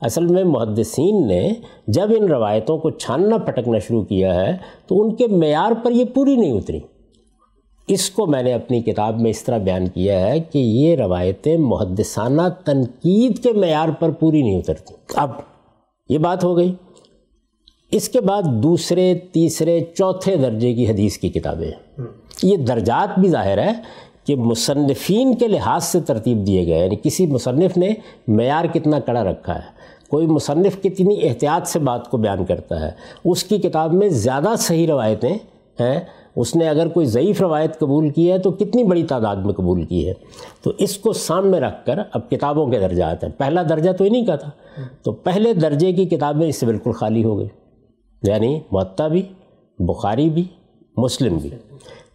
اصل 0.00 0.26
میں 0.26 0.44
محدثین 0.44 1.26
نے 1.26 1.52
جب 1.86 2.10
ان 2.16 2.24
روایتوں 2.24 2.78
کو 2.78 2.90
چھاننا 2.90 3.38
پٹکنا 3.38 3.78
شروع 3.78 4.02
کیا 4.02 4.34
ہے 4.34 4.56
تو 4.86 5.02
ان 5.02 5.14
کے 5.14 5.26
معیار 5.26 5.72
پر 5.82 5.90
یہ 5.90 6.04
پوری 6.04 6.36
نہیں 6.36 6.52
اتری۔ 6.52 6.80
اس 7.86 8.10
کو 8.10 8.26
میں 8.26 8.42
نے 8.42 8.52
اپنی 8.52 8.80
کتاب 8.80 9.20
میں 9.20 9.30
اس 9.30 9.42
طرح 9.42 9.58
بیان 9.58 9.88
کیا 9.88 10.20
ہے 10.20 10.40
کہ 10.40 10.58
یہ 10.58 10.96
روایتیں 10.96 11.56
محدثانہ 11.56 12.42
تنقید 12.64 13.42
کے 13.42 13.52
معیار 13.52 13.88
پر 13.88 14.10
پوری 14.10 14.42
نہیں 14.42 14.58
اترتی۔ 14.58 14.94
اب 15.14 15.30
یہ 16.08 16.18
بات 16.18 16.44
ہو 16.44 16.56
گئی۔ 16.56 16.74
اس 17.90 18.08
کے 18.08 18.20
بعد 18.20 18.42
دوسرے، 18.42 19.14
تیسرے، 19.32 19.80
چوتھے 19.80 20.36
درجے 20.36 20.74
کی 20.74 20.90
حدیث 20.90 21.18
کی 21.18 21.28
کتابیں۔ 21.28 21.70
یہ 22.42 22.56
درجات 22.56 23.18
بھی 23.18 23.28
ظاہر 23.28 23.58
ہے 23.58 23.72
کہ 24.24 24.36
مصنفین 24.36 25.34
کے 25.34 25.48
لحاظ 25.48 25.84
سے 25.84 26.00
ترتیب 26.00 26.46
دیے 26.46 26.66
گئے 26.66 26.84
یعنی 26.84 26.96
کسی 27.02 27.26
مصنف 27.26 27.76
نے 27.76 27.94
معیار 28.28 28.64
کتنا 28.64 29.00
کڑا 29.00 29.24
رکھا 29.24 29.54
ہے۔ 29.54 29.80
کوئی 30.08 30.26
مصنف 30.26 30.82
کتنی 30.82 31.28
احتیاط 31.28 31.68
سے 31.68 31.78
بات 31.78 32.10
کو 32.10 32.16
بیان 32.16 32.44
کرتا 32.44 32.80
ہے۔ 32.80 32.90
اس 33.24 33.44
کی 33.44 33.58
کتاب 33.58 33.92
میں 33.92 34.08
زیادہ 34.08 34.54
صحیح 34.58 34.86
روایتیں 34.86 35.34
ہیں۔ 35.80 36.00
اس 36.36 36.56
نے 36.56 36.68
اگر 36.68 36.88
کوئی 36.88 37.06
ضعیف 37.06 37.40
روایت 37.40 37.78
قبول 37.78 38.10
کی 38.10 38.32
ہے 38.32 38.38
تو 38.38 38.50
کتنی 38.50 38.84
بڑی 38.84 39.02
تعداد 39.02 39.36
میں 39.36 39.54
قبول 39.54 39.84
کی 39.84 40.08
ہے؟ 40.08 40.14
تو 40.62 40.72
اس 40.78 40.96
کو 40.96 41.12
سامنے 41.12 41.58
رکھ 41.58 41.86
کر 41.86 41.98
اب 42.12 42.30
کتابوں 42.30 42.66
کے 42.66 42.78
درجات 42.78 43.24
ہیں۔ 43.24 43.30
پہلا 43.38 43.62
درجہ 43.68 43.90
تو 43.90 44.04
انہیں 44.04 44.26
کا 44.26 44.36
تھا۔ 44.36 44.50
تو 45.02 45.12
پہلے 45.12 45.54
درجے 45.54 45.92
کی 45.92 46.06
کتابیں 46.06 46.48
اس 46.48 46.56
سے 46.56 46.66
بالکل 46.66 46.92
خالی 46.92 47.24
ہو 47.24 47.38
گئی۔ 47.38 47.48
یعنی 48.22 48.60
معطا 48.72 49.08
بھی، 49.08 49.22
بخاری 49.78 50.30
بھی، 50.30 50.44
مسلم 50.96 51.36
بھی۔ 51.36 51.50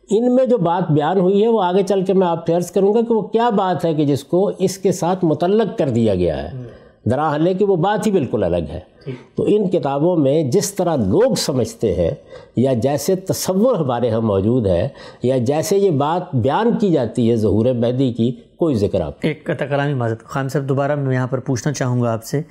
ان 0.10 0.36
میں 0.36 0.46
جو 0.46 0.58
بات 0.58 0.92
بیان 0.92 1.20
ہوئی 1.20 1.44
ہے 1.44 1.48
وہ 1.48 1.62
آگے 1.62 1.84
چل 1.84 2.06
کے 2.06 2.14
میں 2.14 2.28
آپ 2.28 2.46
سے 2.46 2.54
عرض 2.54 2.72
کروں 2.72 2.94
گا 2.94 3.02
کہ 3.02 3.14
وہ 3.14 3.22
کیا 3.22 3.50
بات 3.50 3.86
ہے 3.86 3.94
کہ 3.94 4.06
جس 4.06 4.24
کو 4.24 4.52
اس 4.58 4.78
کے 4.78 4.92
ساتھ 4.92 5.26
متعلق 5.26 5.78
کر 5.78 5.90
دیا 5.90 6.16
گیا 6.16 6.44
ہے۔ 6.44 6.85
دراحل 7.12 7.48
ہے 7.48 7.54
کہ 7.54 7.66
وہ 7.66 7.76
بات 7.76 8.08
ہی 8.08 8.12
بالکل 8.12 8.44
الگ 8.44 8.70
ہے۔ 8.70 8.80
تو 9.36 9.44
ان 9.48 9.70
کتابوں 9.70 10.16
میں 10.18 10.44
جس 10.44 10.74
طرح 10.74 10.96
لوگ 10.96 11.36
سمجھتے 11.36 11.96
ہیں 11.96 12.12
یا 12.56 12.74
جیسے 12.74 13.16
تصور 13.16 13.76
ہمارے 13.76 14.10
ہاں 14.10 14.22
موجود 14.22 14.68
ہے 14.68 14.88
یا 15.24 15.38
جیسے 15.38 15.78
یہ 15.78 15.92
بات 15.92 16.36
بیان 16.36 16.78
کی 16.78 16.92
جاتی 16.92 17.32
ہے 17.32 17.36
ظہور 17.36 17.66
مہدی 17.66 18.14
کی 18.14 18.32
کوئی 18.58 18.76
ذکر 18.76 19.02
آپ 19.02 19.14
ایک 19.22 19.50
کلامی 19.70 19.94
معذرت 19.94 20.24
خان 20.24 20.50
صاحب 20.50 20.70
دوبارہ 20.70 20.96
میں 20.96 21.14
یہاں 21.14 21.28
پر 21.28 21.40
پوچھنا 21.40 21.74
چاہوں 21.74 22.02
گا 22.02 22.14
آپ 22.14 22.24
سے 22.24 22.42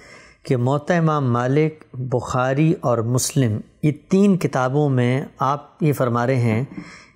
کہ 0.43 0.57
موتا 0.57 0.95
امام 0.95 1.33
مالک 1.33 1.85
بخاری 1.93 2.75
اور 2.81 2.99
مسلم 2.99 3.61
یہ 3.83 3.93
تین 4.09 4.37
کتابوں 4.37 4.89
میں 4.91 5.23
آپ 5.39 5.83
یہ 5.83 5.93
فرما 5.93 6.27
رہے 6.27 6.37
ہیں 6.37 6.65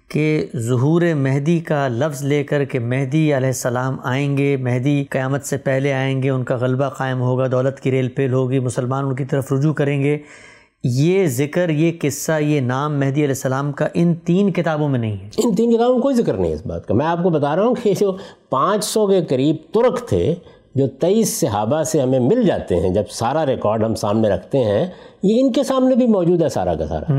کہ 0.08 0.46
ظہور 0.56 1.02
مہدی 1.16 1.58
کا 1.58 1.88
لفظ 1.88 2.24
لے 2.24 2.44
کر 2.44 2.64
کہ 2.64 2.78
مہدی 2.78 3.36
علیہ 3.36 3.46
السلام 3.46 3.96
آئیں 4.04 4.38
گے، 4.38 4.56
مہدی 4.56 5.04
قیامت 5.10 5.44
سے 5.44 5.56
پہلے 5.56 5.92
آئیں 5.92 6.22
گے، 6.22 6.30
ان 6.30 6.44
کا 6.44 6.56
غلبہ 6.56 6.88
قائم 6.88 7.20
ہوگا، 7.20 7.46
دولت 7.46 7.80
کی 7.80 7.90
ریل 7.90 8.08
پیل 8.08 8.32
ہوگی، 8.32 8.58
مسلمان 8.58 9.04
ان 9.04 9.14
کی 9.14 9.24
طرف 9.24 9.52
رجوع 9.52 9.72
کریں 9.72 10.02
گے۔ 10.02 10.18
یہ 10.84 11.26
ذکر، 11.26 11.68
یہ 11.68 11.92
قصہ، 12.00 12.40
یہ 12.40 12.60
نام 12.60 12.98
مہدی 12.98 13.20
علیہ 13.20 13.28
السلام 13.28 13.72
کا 13.72 13.88
ان 13.94 14.14
تین 14.14 14.52
کتابوں 14.52 14.88
میں 14.88 14.98
نہیں 14.98 15.16
ہے۔ 15.16 15.28
ان 15.36 15.54
تین 15.54 15.76
کتابوں 15.76 15.94
میں 15.94 16.02
کوئی 16.02 16.14
ذکر 16.14 16.34
نہیں 16.34 16.50
ہے 16.50 16.54
اس 16.54 16.66
بات 16.66 16.86
کا۔ 16.86 16.94
میں 16.94 17.06
آپ 17.06 17.22
کو 17.22 17.30
بتا 17.30 17.56
رہا 17.56 17.64
ہوں 17.64 17.74
کہ 17.82 17.94
جو 18.00 18.16
پانچ 18.50 18.84
سو 18.84 19.06
کے 19.06 19.20
قریب 19.24 19.56
ترک 19.74 20.08
تھے 20.08 20.34
جو 20.74 20.86
تیئیس 20.86 21.40
صحابہ 21.40 21.82
سے 21.82 22.00
ہمیں 22.00 22.20
مل 22.20 22.42
جاتے 22.42 22.76
ہیں 22.76 22.90
جب 22.90 23.02
سارا 23.10 23.46
ریکارڈ 23.46 23.84
ہم 23.84 23.94
سامنے 23.94 24.28
رکھتے 24.28 24.58
ہیں 24.58 24.86
یہ 25.22 25.40
ان 25.40 25.52
کے 25.52 25.62
سامنے 25.62 25.94
بھی 25.94 26.06
موجود 26.06 26.42
ہے 26.42 26.48
سارا 26.48 26.74
کا 26.74 26.86
سارا۔ 26.86 27.12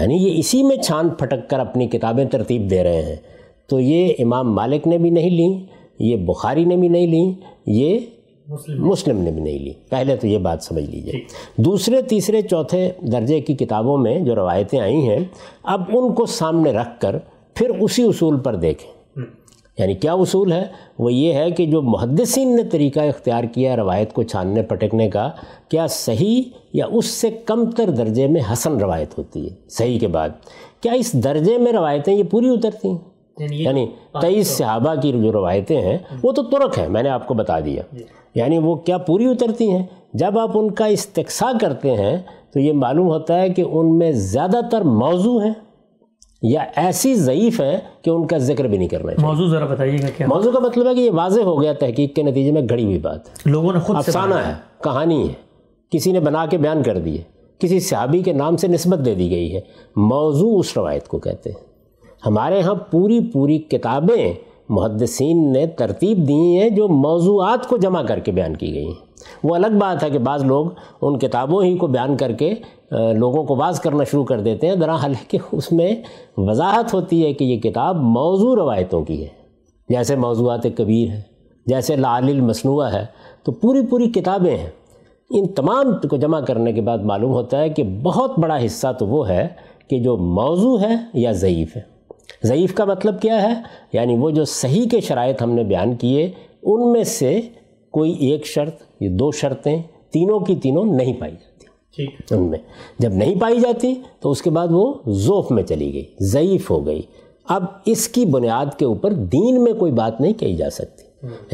یعنی 0.00 0.14
یہ 0.14 0.38
اسی 0.38 0.62
میں 0.62 0.76
چھان 0.76 1.08
پھٹک 1.08 1.50
کر 1.50 1.60
اپنی 1.60 1.86
کتابیں 1.86 2.24
ترتیب 2.24 2.70
دے 2.70 2.82
رہے 2.82 3.02
ہیں۔ 3.02 3.16
تو 3.68 3.80
یہ 3.80 4.12
امام 4.18 4.54
مالک 4.54 4.86
نے 4.86 4.98
بھی 4.98 5.10
نہیں 5.10 5.30
لیں 5.30 5.66
یہ 5.98 6.16
بخاری 6.16 6.64
نے 6.64 6.76
بھی 6.76 6.88
نہیں 6.88 7.06
لیں 7.06 7.32
یہ 7.66 7.98
مسلم 8.82 9.20
نے۔ 9.20 9.30
بھی 9.30 9.42
نہیں 9.42 9.58
لی۔ 9.58 9.72
پہلے 9.88 10.16
تو 10.16 10.26
یہ 10.26 10.38
بات 10.38 10.62
سمجھ 10.62 10.84
لیجیے۔ 10.84 11.12
دوسرے 11.56 12.02
تیسرے 12.02 12.42
چوتھے 12.42 12.90
درجے 13.12 13.40
کی 13.40 13.54
کتابوں 13.54 13.98
میں 13.98 14.20
جو 14.20 14.34
روایتیں 14.34 14.80
آئی 14.80 15.08
ہیں 15.08 15.20
اب 15.62 15.82
ان 15.88 16.14
کو 16.14 16.26
سامنے 16.26 16.72
رکھ 16.72 17.00
کر 17.00 17.16
پھر 17.54 17.70
اسی 17.80 18.02
اصول 18.02 18.38
پر 18.38 18.54
دیکھیں۔ 18.54 18.99
یعنی 19.80 19.94
کیا 19.94 20.12
اصول 20.12 20.52
ہے؟ 20.52 20.64
وہ 20.98 21.12
یہ 21.12 21.32
ہے 21.32 21.50
کہ 21.50 21.66
جو 21.66 21.82
محدثین 21.82 22.56
نے 22.56 22.64
طریقہ 22.64 23.00
اختیار 23.00 23.44
کیا 23.44 23.76
روایت 23.76 24.12
کو 24.12 24.22
چھاننے 24.22 24.62
پٹکنے 24.62 25.08
کا 25.08 25.30
کیا 25.68 25.86
صحیح 25.86 26.42
یا 26.72 26.86
اس 26.92 27.06
سے 27.06 27.30
کم 27.30 27.70
تر 27.70 27.90
درجے 27.90 28.26
میں 28.26 28.40
حسن 28.52 28.76
روایت 28.76 29.18
ہوتی 29.18 29.44
ہے؟ 29.44 29.54
صحیح 29.68 29.98
کے 29.98 30.08
بعد 30.08 30.28
کیا 30.80 30.92
اس 30.92 31.12
درجے 31.12 31.58
میں 31.58 31.72
روایتیں 31.72 32.14
یہ 32.14 32.22
پوری 32.22 32.48
اترتی 32.48 32.88
ہیں 32.88 32.98
یعنی, 33.38 33.62
یعنی 33.62 33.86
تیئیس 34.20 34.46
صحابہ 34.46 34.94
کی 34.94 35.12
جو 35.12 35.32
روایتیں 35.32 35.80
ہیں 35.80 35.98
وہ 36.22 36.32
تو 36.32 36.42
ترک 36.42 36.78
ہیں 36.78 36.88
میں 36.88 37.02
نے 37.02 37.08
آپ 37.08 37.26
کو 37.26 37.34
بتا 37.34 37.60
دیا۔ 37.60 37.82
جی۔ 37.92 38.04
یعنی 38.34 38.58
وہ 38.58 38.74
کیا 38.74 38.98
پوری 38.98 39.26
اترتی 39.26 39.70
ہیں؟ 39.70 39.86
جب 40.14 40.38
آپ 40.38 40.58
ان 40.58 40.70
کا 40.70 40.86
استقصا 40.86 41.50
کرتے 41.60 41.94
ہیں 41.94 42.16
تو 42.52 42.60
یہ 42.60 42.72
معلوم 42.72 43.06
ہوتا 43.06 43.40
ہے 43.40 43.48
کہ 43.48 43.62
ان 43.62 43.98
میں 43.98 44.12
زیادہ 44.12 44.60
تر 44.70 44.80
موضوع 44.80 45.42
ہیں۔ 45.42 45.52
یا 46.42 46.64
ایسی 46.76 47.14
ضعیف 47.14 47.60
ہے 47.60 47.78
کہ 48.02 48.10
ان 48.10 48.26
کا 48.26 48.38
ذکر 48.38 48.64
بھی 48.64 48.78
نہیں 48.78 48.88
کرنا 48.88 49.14
چاہیے۔ 49.14 49.26
موضوع 49.26 49.48
ذرا 49.48 49.66
بتائیے 49.66 49.98
گا 50.02 50.06
کیا؟ 50.16 50.26
موضوع 50.26 50.52
کا 50.52 50.58
مطلب 50.58 50.86
ہے 50.88 50.94
کہ 50.94 51.00
یہ 51.00 51.10
واضح 51.10 51.40
ہو 51.40 51.62
گیا 51.62 51.72
تحقیق 51.72 52.14
کے 52.14 52.22
نتیجے 52.22 52.52
میں 52.52 52.62
گھڑی 52.68 52.84
ہوئی 52.84 52.98
بات۔ 52.98 53.20
لوگوں 53.44 53.72
نے 53.72 53.80
خود 53.80 53.96
افسانہ 53.96 54.34
ہے 54.34 54.52
کہانی 54.84 55.28
ہے۔ 55.28 55.32
کسی 55.90 56.12
نے 56.12 56.20
بنا 56.20 56.46
کے 56.46 56.58
بیان 56.58 56.82
کر 56.82 56.98
دی 56.98 57.18
ہے۔ 57.18 57.22
کسی 57.58 57.80
صحابی 57.80 58.22
کے 58.22 58.32
نام 58.32 58.56
سے 58.56 58.68
نسبت 58.68 59.04
دے 59.04 59.14
دی 59.14 59.30
گئی 59.30 59.54
ہے۔ 59.54 59.60
موضوع 59.96 60.58
اس 60.58 60.76
روایت 60.76 61.08
کو 61.08 61.18
کہتے 61.18 61.50
ہیں۔ 61.50 61.58
ہمارے 62.26 62.60
ہاں 62.60 62.74
پوری 62.74 63.20
پوری 63.32 63.58
کتابیں 63.58 64.34
محدثین 64.70 65.52
نے 65.52 65.66
ترتیب 65.66 66.28
دی 66.28 66.58
ہیں 66.58 66.70
جو 66.70 66.88
موضوعات 66.88 67.66
کو 67.66 67.76
جمع 67.76 68.02
کر 68.02 68.18
کے 68.18 68.32
بیان 68.32 68.56
کی 68.56 68.74
گئی 68.74 68.86
ہیں۔ 68.86 69.10
وہ 69.44 69.54
الگ 69.54 69.78
بات 69.80 70.02
ہے 70.02 70.10
کہ 70.10 70.18
بعض 70.18 70.44
لوگ 70.44 70.66
ان 71.02 71.18
کتابوں 71.18 71.62
ہی 71.64 71.76
کو 71.76 71.86
بیان 71.86 72.16
کر 72.16 72.32
کے 72.32 72.54
لوگوں 73.14 73.44
کو 73.44 73.54
باز 73.54 73.80
کرنا 73.80 74.04
شروع 74.04 74.24
کر 74.24 74.40
دیتے 74.40 74.68
ہیں۔ 74.68 74.76
دراحال 74.76 75.12
کہ 75.28 75.38
اس 75.52 75.72
میں 75.72 75.94
وضاحت 76.36 76.94
ہوتی 76.94 77.24
ہے 77.24 77.32
کہ 77.32 77.44
یہ 77.44 77.60
کتاب 77.60 77.96
موضوع 77.96 78.56
روایتوں 78.56 79.02
کی 79.04 79.22
ہے۔ 79.22 79.28
جیسے 79.88 80.16
موضوعات 80.16 80.66
کبیر 80.76 81.08
ہے 81.08 81.20
جیسے 81.66 81.96
لعل 81.96 82.24
المصنوعہ 82.24 82.92
ہے، 82.92 83.04
تو 83.44 83.52
پوری 83.52 83.86
پوری 83.86 84.10
کتابیں 84.10 84.56
ہیں۔ 84.56 84.70
ان 85.30 85.46
تمام 85.46 86.08
کو 86.08 86.16
جمع 86.16 86.40
کرنے 86.40 86.72
کے 86.72 86.80
بعد 86.80 86.98
معلوم 86.98 87.32
ہوتا 87.32 87.60
ہے 87.60 87.68
کہ 87.68 87.82
بہت 88.02 88.38
بڑا 88.38 88.64
حصہ 88.64 88.92
تو 88.98 89.06
وہ 89.06 89.28
ہے 89.28 89.48
کہ 89.90 89.98
جو 89.98 90.16
موضوع 90.16 90.78
ہے 90.80 90.94
یا 91.14 91.32
ضعیف 91.32 91.76
ہے۔ 91.76 91.99
ضعیف 92.44 92.74
کا 92.74 92.84
مطلب 92.84 93.22
کیا 93.22 93.42
ہے؟ 93.42 93.62
یعنی 93.92 94.14
وہ 94.14 94.30
جو 94.30 94.44
صحیح 94.44 94.88
کے 94.90 95.00
شرائط 95.00 95.42
ہم 95.42 95.52
نے 95.52 95.64
بیان 95.64 95.94
کیے 95.94 96.30
ان 96.62 96.92
میں 96.92 97.04
سے 97.04 97.40
کوئی 97.90 98.12
ایک 98.12 98.46
شرط 98.46 98.82
یہ 99.00 99.08
دو 99.08 99.30
شرطیں 99.32 99.82
تینوں 100.10 100.40
کی 100.40 100.56
تینوں 100.56 100.84
نہیں 100.84 101.12
پائی 101.20 101.32
جاتی۔ 101.32 101.66
ان 102.34 102.42
میں 102.42 102.58
جب 102.98 103.12
نہیں 103.12 103.40
پائی 103.40 103.60
جاتی 103.60 103.94
تو 104.20 104.30
اس 104.30 104.42
کے 104.42 104.50
بعد 104.50 104.68
وہ 104.70 104.94
ذوف 105.08 105.50
میں 105.50 105.62
چلی 105.62 105.92
گئی 105.92 106.04
ضعیف 106.20 106.70
ہو 106.70 106.86
گئی۔ 106.86 107.02
اب 107.48 107.64
اس 107.86 108.08
کی 108.08 108.24
بنیاد 108.24 108.78
کے 108.78 108.84
اوپر 108.84 109.12
دین 109.12 109.64
میں 109.64 109.72
کوئی 109.72 109.92
بات 109.92 110.20
نہیں 110.20 110.32
کہی 110.32 110.56
جا 110.56 110.70
سکتی۔ 110.70 111.02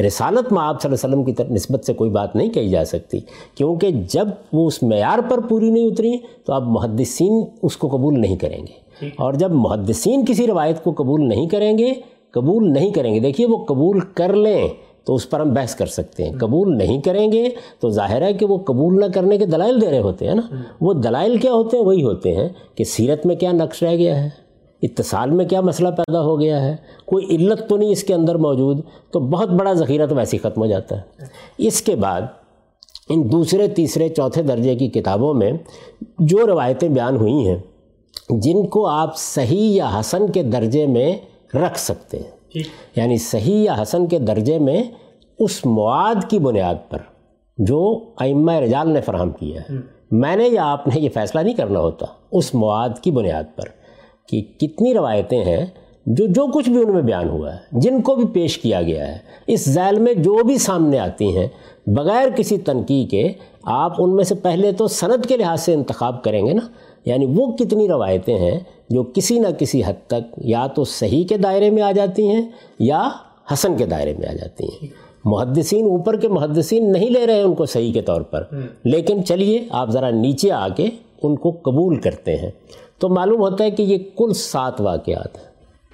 رسالت 0.03 0.53
میں 0.53 0.63
آپ 0.63 0.83
صلی 0.83 0.93
اللہ 0.93 1.07
علیہ 1.07 1.23
وسلم 1.23 1.47
کی 1.47 1.55
نسبت 1.55 1.85
سے 1.85 1.93
کوئی 1.93 2.11
بات 2.11 2.37
نہیں 2.37 2.51
کہی 2.51 2.69
جا 2.69 2.85
سکتی 2.85 3.19
کیونکہ 3.55 3.91
جب 4.09 4.29
وہ 4.53 4.67
اس 4.67 4.83
معیار 4.83 5.19
پر 5.31 5.41
پوری 5.41 5.71
نہیں 5.71 5.87
اتری 5.87 6.19
تو 6.45 6.53
آپ 6.53 6.63
محدثین 6.63 7.45
اس 7.63 7.77
کو 7.77 7.89
قبول 7.89 8.21
نہیں 8.21 8.37
کریں 8.37 8.59
گے۔ 8.59 8.86
اور 9.03 9.35
جب 9.35 9.53
محدثین 9.53 10.25
کسی 10.25 10.47
روایت 10.47 10.85
کو 10.85 10.93
قبول 10.93 11.29
نہیں 11.29 11.49
کریں 11.49 11.79
گے 11.79 11.93
قبول 12.31 12.73
نہیں 12.73 12.91
کریں 12.91 13.15
گے۔ 13.15 13.21
دیکھیے 13.21 13.47
وہ 13.47 13.65
قبول 13.65 14.01
کر 14.01 14.33
لیں 14.33 14.69
تو 15.07 15.15
اس 15.15 15.31
پر 15.31 15.41
ہم 15.41 15.55
بحث 15.55 15.75
کر 15.75 15.87
سکتے 15.87 16.25
ہیں۔ 16.25 16.33
قبول 16.33 16.79
نہیں 16.79 17.01
کریں 17.01 17.33
گے 17.33 17.49
تو 17.81 17.91
ظاہر 17.91 18.23
ہے 18.23 18.33
کہ 18.33 18.47
وہ 18.47 18.59
قبول 18.59 19.01
نہ 19.01 19.05
کرنے 19.15 19.39
کے 19.39 19.47
دلائل 19.47 19.81
دے 19.81 19.91
رہے 19.91 19.99
ہوتے 19.99 20.27
ہیں 20.27 20.35
نا۔ 20.35 20.43
وہ 20.81 20.93
دلائل 20.93 21.37
کیا 21.37 21.53
ہوتے 21.53 21.77
ہیں؟ 21.77 21.85
وہی 21.85 22.03
ہوتے 22.03 22.37
ہیں 22.37 22.49
کہ 22.75 22.85
سیرت 22.85 23.27
میں 23.27 23.37
کیا 23.37 23.53
نقش 23.53 23.83
رہ 23.83 23.97
گیا 23.97 24.25
ہے 24.25 24.29
اتصال 24.83 25.31
میں 25.31 25.45
کیا 25.45 25.61
مسئلہ 25.61 25.89
پیدا 25.89 26.23
ہو 26.23 26.41
گیا 26.41 26.65
ہے۔ 26.65 26.77
کوئی 27.07 27.27
علت 27.37 27.69
تو 27.69 27.77
نہیں 27.77 27.91
اس 27.91 28.05
کے 28.05 28.15
اندر 28.15 28.35
موجود 28.35 28.81
تو 29.13 29.21
بہت 29.21 29.49
بڑا 29.49 29.73
ذخیرہ 29.73 30.07
تو 30.07 30.15
ویسے 30.15 30.37
ہی 30.37 30.49
ختم 30.49 30.61
ہو 30.61 30.67
جاتا 30.67 30.97
ہے۔ 30.97 31.01
اس 31.59 31.83
کے 31.83 31.97
بعد 31.97 32.23
ان 33.09 33.33
دوسرے 33.33 33.69
تیسرے 33.69 34.09
چوتھے 34.09 34.43
درجے 34.43 34.75
کی 34.75 34.89
کتابوں 34.89 35.35
میں 35.35 35.53
جو 36.19 36.47
روایتیں 36.47 36.89
بیان 36.89 37.17
ہوئی 37.17 37.49
ہیں 37.49 37.57
جن 38.31 38.67
کو 38.67 38.87
آپ 38.87 39.17
صحیح 39.17 39.77
یا 39.77 39.91
حسن 40.01 40.31
کے 40.31 40.43
درجے 40.43 40.87
میں 40.87 41.17
رکھ 41.57 41.79
سکتے 41.79 42.17
ہیں۔ 42.17 42.31
یعنی 42.97 43.19
صحیح 43.19 43.63
یا 43.63 43.83
حسن 43.83 44.07
کے 44.07 44.19
درجے 44.19 44.59
میں 44.59 44.83
اس 45.39 45.67
مواد 45.67 46.31
کی 46.31 46.39
بنیاد 46.39 46.75
پر 46.89 46.99
جو 47.59 48.01
ائمہ 48.19 48.53
رجال 48.53 48.91
نے 48.91 49.01
فراہم 49.01 49.31
کیا 49.31 49.61
ہے۔ 49.61 49.75
میں 50.11 50.37
نے 50.37 50.49
یا 50.49 50.73
آپ 50.73 50.89
نے 50.89 51.01
یہ 51.01 51.09
فیصلہ 51.15 51.41
نہیں 51.41 51.55
کرنا 51.55 51.81
ہوتا 51.81 52.07
اس 52.33 52.55
مواد 52.55 52.89
کی 53.03 53.11
بنیاد 53.11 53.45
پر 53.57 53.65
کہ 54.29 54.43
کتنی 54.61 54.95
روایتیں 54.95 55.45
ہیں 55.45 55.67
جو 56.07 56.27
جو 56.27 56.47
کچھ 56.47 56.71
بھی 56.71 56.83
ان 56.83 56.93
میں 56.93 57.03
بیان 57.03 57.29
ہوا 57.29 57.53
ہے 57.53 57.59
جن 57.73 58.03
کو 58.03 58.15
بھی 58.15 58.25
پیش 58.25 58.59
کیا 58.59 58.83
گیا 58.83 59.09
ہے۔ 59.09 59.19
اس 59.47 59.69
ذیل 59.69 59.99
میں 59.99 60.15
جو 60.15 60.45
بھی 60.45 60.59
سامنے 60.59 60.99
آتی 60.99 61.39
ہیں 61.39 61.47
بغیر 61.87 62.29
کسی 62.37 62.59
تنقید 62.59 63.11
کے 63.11 63.33
آپ 63.63 63.93
ان 63.99 64.17
میں 64.17 64.25
سے 64.25 64.35
پہلے 64.35 64.73
تو 64.73 64.87
صنعت 64.87 65.29
کے 65.29 65.37
لحاظ 65.37 65.61
سے 65.61 65.75
انتخاب 65.75 66.23
کریں 66.25 66.47
گے 66.47 66.53
نا۔ 66.53 66.69
یعنی 67.07 67.27
وہ 67.27 67.53
کتنی 67.53 67.89
روایتیں 67.89 68.39
ہیں 68.39 68.61
جو 68.91 69.03
کسی 69.03 69.39
نہ 69.39 69.49
کسی 69.59 69.83
حد 69.87 70.07
تک 70.07 70.39
یا 70.39 70.67
تو 70.67 70.85
صحیح 70.85 71.25
کے 71.27 71.37
دائرے 71.37 71.71
میں 71.71 71.83
آ 71.83 71.93
جاتی 71.93 72.29
ہیں 72.29 72.43
یا 72.79 73.09
حسن 73.53 73.77
کے 73.77 73.87
دائرے 73.87 74.15
میں 74.19 74.29
آ 74.29 74.33
جاتی 74.33 74.65
ہیں۔ 74.65 74.87
محدثین 75.25 75.85
اوپر 75.85 76.17
کے 76.17 76.29
محدثین 76.29 76.93
نہیں 76.93 77.11
لے 77.11 77.27
رہے 77.27 77.41
ان 77.41 77.55
کو 77.55 77.67
صحیح 77.67 77.93
کے 77.93 78.03
طور 78.03 78.21
پر۔ 78.21 78.43
لیکن 78.85 79.25
چلیے 79.25 79.67
آپ 79.71 79.91
ذرا 79.91 80.11
نیچے 80.11 80.53
آ 80.53 80.69
کے 80.69 80.87
ان 81.23 81.37
کو 81.37 81.51
قبول 81.63 82.01
کرتے 82.01 82.37
ہیں۔ 82.37 82.51
تو 82.99 83.09
معلوم 83.09 83.41
ہوتا 83.41 83.65
ہے 83.65 83.71
کہ 83.71 83.83
یہ 83.83 83.99
کل 84.17 84.33
سات 84.35 84.81
واقعات 84.81 85.39
ہیں۔ 85.39 85.46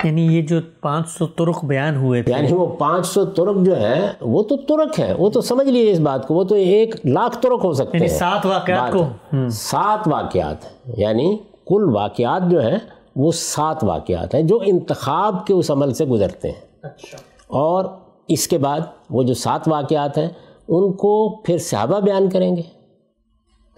یعنی 0.04 0.36
یہ 0.36 0.42
جو 0.42 0.56
پانچ 0.80 1.08
سو 1.08 1.26
ترک 1.26 1.64
بیان 1.64 1.96
ہوئے 1.96 2.22
تھے 2.22 2.32
یعنی 2.32 2.52
وہ 2.52 2.66
پانچ 2.66 3.06
سو 3.06 3.24
ترک 3.24 3.56
جو 3.62 3.76
ہیں 3.80 4.08
وہ 4.20 4.42
تو 4.42 4.56
ترک 4.56 5.00
ہیں 5.00 5.14
وہ 5.18 5.30
تو 5.30 5.40
سمجھ 5.40 5.66
لیجیے 5.66 5.92
اس 5.92 5.98
بات 5.98 6.28
کو 6.28 6.34
وہ 6.34 6.44
تو 6.44 6.54
ایک 6.54 7.06
لاکھ 7.06 7.38
ترک 7.42 7.60
ہو 7.64 7.72
سکتے 7.72 7.98
یعنی 7.98 8.10
ہیں۔ 8.10 8.18
سات 8.18 8.46
واقعات 8.46 8.92
کو۔ 8.92 9.06
سات 9.50 10.08
واقعات۔ 10.08 10.56
یعنی 10.98 11.36
کل 11.66 11.96
واقعات 11.96 12.42
جو 12.50 12.62
ہیں 12.62 12.78
وہ 13.16 13.32
سات 13.32 13.84
واقعات 13.84 14.34
ہیں 14.34 14.42
جو 14.42 14.58
انتخاب 14.66 15.46
کے 15.46 15.54
اس 15.54 15.70
عمل 15.70 15.94
سے 15.94 16.04
گزرتے 16.04 16.50
ہیں۔ 16.50 16.60
اچھا۔ 16.82 17.18
اور 17.46 17.84
اس 18.28 18.48
کے 18.48 18.58
بعد 18.58 18.80
وہ 19.10 19.22
جو 19.22 19.34
سات 19.34 19.68
واقعات 19.68 20.18
ہیں 20.18 20.28
ان 20.68 20.92
کو 20.92 21.36
پھر 21.36 21.58
صحابہ 21.58 22.00
بیان 22.00 22.30
کریں 22.30 22.56
گے۔ 22.56 22.62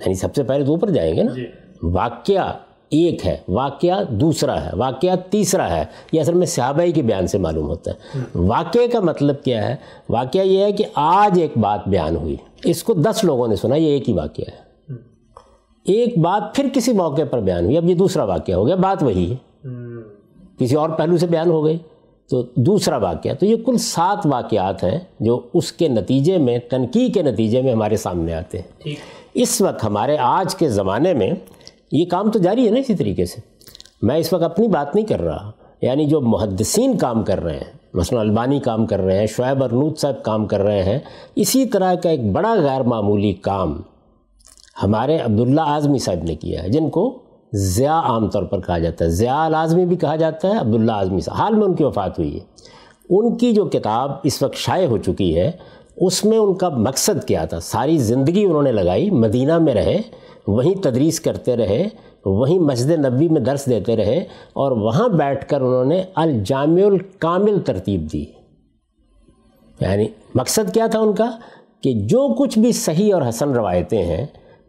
یعنی 0.00 0.14
سب 0.14 0.34
سے 0.34 0.42
پہلے 0.42 0.64
تو 0.64 0.70
اوپر 0.72 0.90
جائیں 0.90 1.16
گے 1.16 1.22
نا۔ 1.22 1.32
جی۔ 1.32 1.46
واقعہ 1.82 2.52
ایک 3.02 3.26
ہے 3.26 3.36
واقعہ 3.48 4.04
دوسرا 4.04 4.64
ہے 4.64 4.70
واقعہ 4.72 5.16
تیسرا 5.30 5.76
ہے 5.76 5.84
یہ 6.12 6.20
اصل 6.20 6.34
میں 6.34 6.46
صحابہ 6.46 6.90
کے 6.94 7.02
بیان 7.02 7.26
سے 7.26 7.38
معلوم 7.38 7.66
ہوتا 7.68 7.90
ہے۔ 7.90 8.18
واقعے 8.34 8.88
کا 8.88 9.00
مطلب 9.00 9.42
کیا 9.42 9.68
ہے؟ 9.68 9.76
واقعہ 10.08 10.40
یہ 10.40 10.58
ہے 10.58 10.72
کہ 10.72 10.84
آج 10.94 11.38
ایک 11.40 11.58
بات 11.58 11.88
بیان 11.88 12.16
ہوئی 12.16 12.36
اس 12.64 12.82
کو 12.82 12.92
دس 12.92 13.20
لوگوں 13.24 13.48
نے 13.48 13.56
سنا 13.56 13.76
یہ 13.76 13.86
ایک 13.86 14.08
ہی 14.08 14.14
واقعہ 14.14 14.44
ہے۔ 14.48 14.64
ایک 15.84 16.18
بات 16.18 16.54
پھر 16.54 16.68
کسی 16.72 16.92
موقع 16.92 17.22
پر 17.30 17.40
بیان 17.40 17.64
ہوئی 17.64 17.76
اب 17.76 17.90
یہ 17.90 17.94
دوسرا 17.94 18.24
واقعہ 18.24 18.54
ہو 18.54 18.66
گیا 18.66 18.74
بات 18.74 19.02
وہی 19.02 19.32
ہے۔ 19.32 19.36
کسی 20.58 20.76
اور 20.76 20.90
پہلو 20.90 21.16
سے 21.16 21.26
بیان 21.26 21.50
ہو 21.50 21.64
گئی 21.64 21.78
تو 22.30 22.42
دوسرا 22.54 22.96
واقعہ۔ 22.96 23.32
تو 23.34 23.46
یہ 23.46 23.56
کل 23.66 23.78
سات 23.78 24.26
واقعات 24.26 24.84
ہیں 24.84 24.98
جو 25.20 25.40
اس 25.54 25.72
کے 25.72 25.88
نتیجے 25.88 26.38
میں 26.38 26.58
تنقید 26.58 27.14
کے 27.14 27.22
نتیجے 27.22 27.62
میں 27.62 27.72
ہمارے 27.72 27.96
سامنے 27.96 28.34
آتے 28.34 28.58
ہیں۔ 28.58 28.94
اس 29.34 29.60
وقت 29.60 29.84
ہمارے 29.84 30.16
آج 30.20 30.54
کے 30.54 30.68
زمانے 30.68 31.14
میں 31.14 31.30
یہ 31.92 32.04
کام 32.04 32.30
تو 32.30 32.38
جاری 32.38 32.66
ہے 32.66 32.70
نا 32.70 32.78
اسی 32.78 32.94
طریقے 32.94 33.24
سے۔ 33.24 33.40
میں 34.02 34.16
اس 34.16 34.32
وقت 34.32 34.42
اپنی 34.42 34.68
بات 34.68 34.94
نہیں 34.94 35.06
کر 35.06 35.22
رہا 35.22 35.50
یعنی 35.82 36.06
جو 36.06 36.20
محدثین 36.20 36.98
کام 36.98 37.22
کر 37.22 37.44
رہے 37.44 37.56
ہیں، 37.56 37.72
مثلا 37.94 38.20
البانی 38.20 38.60
کام 38.60 38.86
کر 38.86 39.00
رہے 39.00 39.18
ہیں، 39.18 39.26
شعیب 39.26 39.64
ارنود 39.64 39.96
صاحب 39.96 40.22
کام 40.22 40.46
کر 40.46 40.60
رہے 40.60 40.82
ہیں، 40.82 40.98
اسی 41.36 41.66
طرح 41.66 41.94
کا 41.94 42.08
ایک 42.08 42.32
بڑا 42.32 42.54
غیر 42.54 42.80
معمولی 42.80 43.32
کام 43.32 43.80
ہمارے 44.82 45.18
عبداللہ 45.18 45.60
اعظمی 45.60 45.98
صاحب 45.98 46.24
نے 46.24 46.34
کیا 46.34 46.62
ہے، 46.62 46.68
جن 46.68 46.90
کو 46.90 47.18
ضیاء 47.52 48.00
عام 48.00 48.28
طور 48.28 48.42
پر 48.42 48.60
کہا 48.60 48.78
جاتا 48.78 49.04
ہے۔ 49.04 49.10
ضیاء 49.10 49.44
العظمی 49.44 49.86
بھی 49.86 49.96
کہا 49.96 50.16
جاتا 50.16 50.48
ہے، 50.48 50.58
عبداللہ 50.58 50.92
اعظمی 50.92 51.20
صاحب، 51.20 51.36
حال 51.36 51.54
میں 51.54 51.64
ان 51.64 51.74
کی 51.74 51.84
وفات 51.84 52.18
ہوئی 52.18 52.34
ہے۔ 52.34 52.40
ان 53.10 53.36
کی 53.36 53.52
جو 53.52 53.64
کتاب 53.64 54.12
اس 54.22 54.42
وقت 54.42 54.54
شائع 54.54 54.86
ہو 54.86 54.98
چکی 54.98 55.38
ہے 55.38 55.52
اس 55.96 56.24
میں 56.24 56.38
ان 56.38 56.54
کا 56.54 56.68
مقصد 56.68 57.24
کیا 57.24 57.44
تھا؟ 57.44 57.60
ساری 57.60 57.98
زندگی 57.98 58.44
انہوں 58.44 58.62
نے 58.62 58.72
لگائی، 58.72 59.10
مدینہ 59.10 59.58
میں 59.58 59.74
رہے، 59.74 59.98
وہیں 60.46 60.82
تدریس 60.82 61.20
کرتے 61.20 61.56
رہے، 61.56 61.88
وہیں 62.26 62.58
مسجد 62.58 62.90
نبی 62.90 63.28
میں 63.28 63.40
درس 63.40 63.66
دیتے 63.66 63.96
رہے، 63.96 64.18
اور 64.52 64.72
وہاں 64.72 65.08
بیٹھ 65.08 65.48
کر 65.48 65.60
انہوں 65.60 65.84
نے 65.84 66.02
الجامع 66.14 66.86
الکامل 66.86 67.60
ترتیب 67.60 68.12
دی۔ 68.12 68.24
یعنی 69.80 70.08
مقصد 70.34 70.74
کیا 70.74 70.86
تھا 70.86 70.98
ان 70.98 71.12
کا؟ 71.12 71.30
کہ 71.80 71.92
جو 71.92 72.34
کچھ 72.34 72.58
بھی 72.58 72.72
صحیح 72.72 73.14
اور 73.14 73.22
حسن 73.28 73.52
روایتیں 73.52 74.02
ہیں 74.02 74.26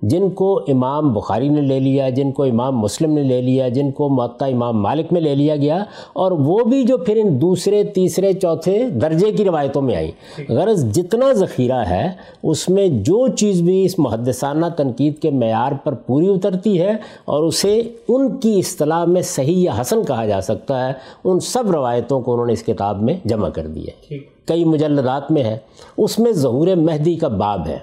جن 0.10 0.30
کو 0.30 0.60
امام 0.68 1.14
بخاری 1.14 1.50
نے 1.50 1.62
لے 1.62 1.80
لیا 1.80 2.10
جن 2.10 2.32
کو 2.32 2.44
امام 2.44 2.80
مسلم 2.80 3.14
نے 3.14 3.24
لے 3.24 3.42
لیا 3.42 3.68
جن 3.68 3.92
کو 3.92 4.10
معطا 4.10 4.46
امام 4.46 4.82
مالک 4.82 5.14
میں 5.14 5.22
لے 5.22 5.36
لیا 5.36 5.56
گیا 5.56 5.84
اور 6.14 6.32
وہ 6.32 6.60
بھی 6.60 6.84
جو 6.84 6.98
پھر 6.98 7.18
ان 7.18 7.42
دوسرے 7.42 7.84
تیسرے 7.84 8.34
چوتھے 8.34 8.90
درجے 8.90 9.32
کی 9.32 9.46
روایتوں 9.46 9.82
میں 9.82 9.96
آئیں 9.96 10.12
غرض 10.50 10.86
جتنا 10.92 11.34
ذخیرہ 11.34 11.84
ہے 11.90 12.10
اس 12.44 12.70
میں 12.70 12.88
جو 12.88 13.28
چیز 13.28 13.62
بھی 13.62 13.86
اس 13.86 14.00
محدثانہ 14.00 14.66
تنقید 14.78 15.20
کے 15.20 15.32
معیار 15.32 15.72
پر 15.84 15.94
پوری 15.94 16.30
اترتی 16.30 16.82
ہے 16.82 16.92
اور 17.26 17.44
اسے 17.44 17.82
ان 18.08 18.38
کی 18.38 18.60
اصطلاح 18.60 19.06
میں 19.06 19.22
صحیح 19.22 19.58
یا 19.58 19.82
حسن 19.82 20.04
کہا 20.04 20.26
جا 20.26 20.42
سکتا 20.42 20.88
ہے 20.88 20.94
ان 21.24 21.40
سب 21.40 21.72
روایتوں 21.72 22.22
کو 22.22 22.34
انہوں 22.34 22.46
نے 22.46 22.54
اس 22.54 22.64
کتاب 22.64 23.02
میں 23.02 23.14
جمع 23.26 23.50
کر 23.50 23.68
دیا۔ 23.68 24.14
کئی 24.46 24.66
مجلدات 24.66 25.32
میں 25.32 25.44
ہے۔ 25.44 25.58
اس 25.98 26.20
میں 26.20 26.32
ظہور 26.32 26.68
مہدی 26.68 27.16
کا 27.16 27.28
باب 27.28 27.68
ہے۔ 27.68 27.78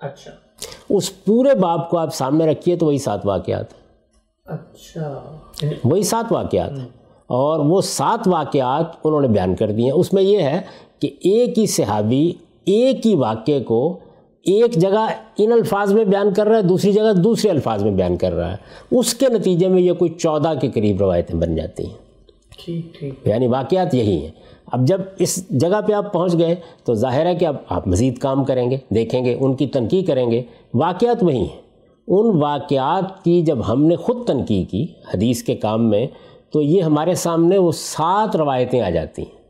اچھا۔ 0.00 0.41
اس 0.88 1.24
پورے 1.24 1.54
باب 1.54 1.90
کو 1.90 1.98
آپ 1.98 2.14
سامنے 2.14 2.46
رکھیے 2.46 2.76
تو 2.76 2.86
وہی 2.86 2.98
سات 2.98 3.26
واقعات 3.26 3.72
ہیں۔ 3.72 3.82
اچھا۔ 4.44 5.36
وہی 5.84 6.02
سات 6.02 6.32
واقعات 6.32 6.78
ہیں۔ 6.78 6.88
اور 7.26 7.60
وہ 7.60 7.80
سات 7.80 8.28
واقعات 8.28 8.84
انہوں 9.04 9.20
نے 9.20 9.28
بیان 9.28 9.54
کر 9.54 9.70
دیے۔ 9.70 9.84
ہیں 9.84 9.92
اس 9.92 10.12
میں 10.12 10.22
یہ 10.22 10.38
ہے 10.38 10.60
کہ 10.98 11.10
ایک 11.20 11.58
ہی 11.58 11.66
صحابی 11.66 12.32
ایک 12.64 13.06
ہی 13.06 13.14
واقعے 13.14 13.60
کو 13.60 13.98
ایک 14.44 14.72
جگہ 14.72 15.06
ان 15.38 15.52
الفاظ 15.52 15.92
میں 15.92 16.04
بیان 16.04 16.34
کر 16.34 16.46
رہا 16.46 16.56
ہے 16.56 16.62
دوسری 16.62 16.92
جگہ 16.92 17.12
دوسرے 17.12 17.50
الفاظ 17.50 17.82
میں 17.82 17.90
بیان 17.90 18.16
کر 18.16 18.32
رہا 18.32 18.52
ہے۔ 18.52 18.56
اس 18.90 19.14
کے 19.14 19.28
نتیجے 19.28 19.68
میں 19.68 19.82
یہ 19.82 19.92
کوئی 19.92 20.10
چودہ 20.10 20.52
کے 20.60 20.70
قریب 20.70 20.98
روایتیں 20.98 21.36
بن 21.36 21.56
جاتی 21.56 21.86
ہیں۔ 21.86 22.02
یعنی 23.24 23.46
واقعات 23.46 23.94
یہی 23.94 24.24
ہیں۔ 24.24 24.30
اب 24.72 24.86
جب 24.86 25.00
اس 25.18 25.48
جگہ 25.48 25.80
پہ 25.86 25.92
آپ 25.92 26.12
پہنچ 26.12 26.38
گئے 26.38 26.54
تو 26.84 26.94
ظاہر 26.94 27.26
ہے 27.26 27.34
کہ 27.34 27.44
اب 27.44 27.56
آپ 27.68 27.88
مزید 27.88 28.18
کام 28.18 28.44
کریں 28.44 28.70
گے، 28.70 28.76
دیکھیں 28.94 29.24
گے، 29.24 29.36
ان 29.40 29.54
کی 29.54 29.66
تنقید 29.66 30.06
کریں 30.06 30.30
گے۔ 30.30 30.42
واقعات 30.74 31.22
وہی 31.22 31.36
ہیں۔ 31.36 31.62
ان 32.08 32.42
واقعات 32.42 33.24
کی 33.24 33.42
جب 33.42 33.58
ہم 33.68 33.84
نے 33.84 33.96
خود 33.96 34.26
تنقید 34.26 34.70
کی 34.70 34.86
حدیث 35.14 35.42
کے 35.42 35.54
کام 35.54 35.90
میں، 35.90 36.06
تو 36.52 36.62
یہ 36.62 36.82
ہمارے 36.82 37.14
سامنے 37.14 37.58
وہ 37.58 37.72
سات 37.72 38.36
روایتیں 38.36 38.80
آ 38.80 38.90
جاتی 38.90 39.22
ہیں۔ 39.22 39.41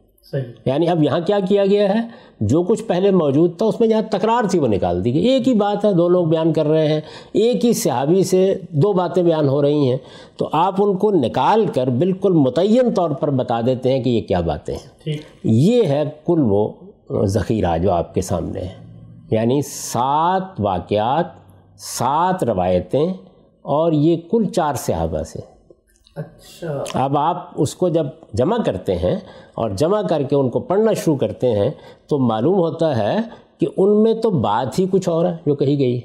یعنی 0.64 0.88
اب 0.88 1.02
یہاں 1.02 1.20
کیا 1.26 1.40
کیا 1.40 1.66
گیا 1.66 1.94
ہے؟ 1.94 2.00
جو 2.40 2.62
کچھ 2.62 2.84
پہلے 2.84 3.10
موجود 3.10 3.58
تھا 3.58 3.66
اس 3.66 3.80
میں 3.80 3.88
جہاں 3.88 4.02
تکرار 4.10 4.48
تھی 4.48 4.58
وہ 4.58 4.68
نکال 4.68 5.04
دی 5.04 5.14
گئی۔ 5.14 5.24
ایک 5.24 5.48
ہی 5.48 5.54
بات 5.54 5.84
ہے 5.84 5.92
دو 5.92 6.08
لوگ 6.08 6.26
بیان 6.26 6.52
کر 6.52 6.66
رہے 6.66 6.88
ہیں۔ 6.88 7.00
ایک 7.32 7.64
ہی 7.64 7.72
صحابی 7.72 8.24
سے 8.24 8.58
دو 8.70 8.92
باتیں 8.92 9.22
بیان 9.22 9.48
ہو 9.48 9.62
رہی 9.62 9.90
ہیں۔ 9.90 9.96
تو 10.36 10.48
آپ 10.52 10.74
ان 10.78 10.96
کو 10.96 11.10
نکال 11.10 11.66
کر 11.74 11.86
بالکل 11.86 12.32
متعین 12.32 12.94
طور 12.94 13.10
پر 13.10 13.30
بتا 13.30 13.60
دیتے 13.60 13.92
ہیں 13.92 14.02
کہ 14.02 14.10
یہ 14.10 14.20
کیا 14.20 14.40
باتیں 14.40 14.74
ہیں۔ 14.74 15.12
یہ 15.44 15.82
ہے 15.82 16.02
کل 16.26 16.40
وہ 16.40 16.68
ذخیرہ 17.24 17.78
جو 17.78 17.92
آپ 17.92 18.14
کے 18.14 18.20
سامنے 18.20 18.60
ہے۔ 18.60 18.82
یعنی 19.30 19.60
سات 19.62 20.42
واقعات 20.58 21.24
سات 21.78 22.44
روایتیں 22.44 23.12
اور 23.62 23.92
یہ 23.92 24.16
کل 24.30 24.44
چار 24.44 24.74
صحابہ 24.74 25.22
سے۔ 25.22 25.51
اچھا۔ 26.16 27.04
اب 27.04 27.18
آپ 27.18 27.50
اس 27.56 27.74
کو 27.74 27.88
جب 27.88 28.06
جمع 28.32 28.56
کرتے 28.66 28.96
ہیں 28.96 29.16
اور 29.54 29.70
جمع 29.70 30.02
کر 30.02 30.22
کے 30.22 30.36
ان 30.36 30.50
کو 30.50 30.60
پڑھنا 30.60 30.92
شروع 30.92 31.16
کرتے 31.16 31.50
ہیں 31.50 31.70
تو 32.08 32.18
معلوم 32.18 32.54
ہوتا 32.54 32.96
ہے 32.96 33.16
کہ 33.60 33.66
ان 33.76 34.02
میں 34.02 34.14
تو 34.14 34.30
بات 34.30 34.78
ہی 34.78 34.86
کچھ 34.90 35.08
اور 35.08 35.26
ہے 35.26 35.36
جو 35.46 35.54
کہی 35.54 35.78
گئی۔ 35.78 36.00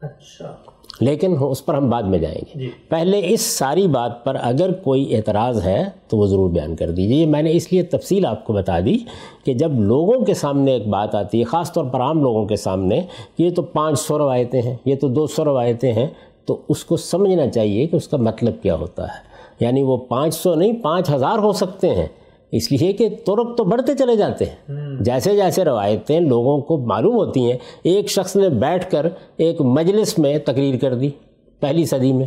اچھا۔ 0.00 0.52
لیکن 1.00 1.34
اس 1.40 1.66
پر 1.66 1.74
ہم 1.74 1.90
بعد 1.90 2.02
میں 2.02 2.18
جائیں 2.18 2.38
گے۔ 2.38 2.58
جی۔ 2.58 2.70
پہلے 2.88 3.20
اس 3.24 3.40
ساری 3.40 3.86
بات 3.86 4.24
پر 4.24 4.36
اگر 4.42 4.72
کوئی 4.72 5.16
اعتراض 5.16 5.64
ہے 5.64 5.84
تو 6.08 6.16
وہ 6.16 6.26
ضرور 6.26 6.50
بیان 6.50 6.76
کر 6.76 6.90
دیجیے 6.90 7.26
میں 7.26 7.42
نے 7.42 7.52
اس 7.52 7.72
لیے 7.72 7.82
تفصیل 7.82 8.26
آپ 8.26 8.44
کو 8.44 8.52
بتا 8.52 8.80
دی 8.80 8.98
کہ 9.44 9.54
جب 9.54 9.72
لوگوں 9.80 10.24
کے 10.24 10.34
سامنے 10.34 10.72
ایک 10.72 10.88
بات 10.88 11.14
آتی 11.14 11.38
ہے 11.38 11.44
خاص 11.44 11.72
طور 11.72 11.84
پر 11.84 12.00
عام 12.00 12.22
لوگوں 12.22 12.46
کے 12.46 12.56
سامنے 12.56 13.00
یہ 13.38 13.50
تو 13.50 13.62
پانچ 13.62 14.00
سو 14.00 14.18
روایتیں 14.18 14.62
ہیں 14.62 14.76
یہ 14.84 14.96
تو 14.96 15.08
دو 15.08 15.26
سو 15.26 15.44
روایتیں 15.44 15.92
ہیں 15.92 16.06
تو 16.44 16.62
اس 16.68 16.84
کو 16.84 16.96
سمجھنا 16.96 17.48
چاہیے 17.48 17.86
کہ 17.86 17.96
اس 17.96 18.08
کا 18.08 18.16
مطلب 18.16 18.62
کیا 18.62 18.74
ہوتا 18.74 19.04
ہے۔ 19.04 19.28
یعنی 19.60 19.82
وہ 19.82 19.96
پانچ 19.96 20.34
سو 20.34 20.54
نہیں 20.54 20.72
پانچ 20.72 21.10
ہزار 21.10 21.38
ہو 21.38 21.52
سکتے 21.52 21.94
ہیں۔ 21.94 22.06
اس 22.52 22.72
لیے 22.72 22.92
کہ 22.92 23.08
ترک 23.08 23.56
تو 23.56 23.64
بڑھتے 23.64 23.94
چلے 23.94 24.16
جاتے 24.16 24.44
ہیں۔ 24.44 24.72
جیسے 25.00 25.36
جیسے 25.36 25.64
روایتیں 25.64 26.20
لوگوں 26.20 26.60
کو 26.60 26.78
معلوم 26.78 27.14
ہوتی 27.14 27.50
ہیں 27.50 27.58
ایک 27.82 28.10
شخص 28.10 28.36
نے 28.36 28.48
بیٹھ 28.48 28.90
کر 28.90 29.06
ایک 29.36 29.60
مجلس 29.60 30.18
میں 30.18 30.38
تقریر 30.38 30.78
کر 30.78 30.94
دی 30.94 31.10
پہلی 31.60 31.84
صدی 31.84 32.12
میں۔ 32.12 32.26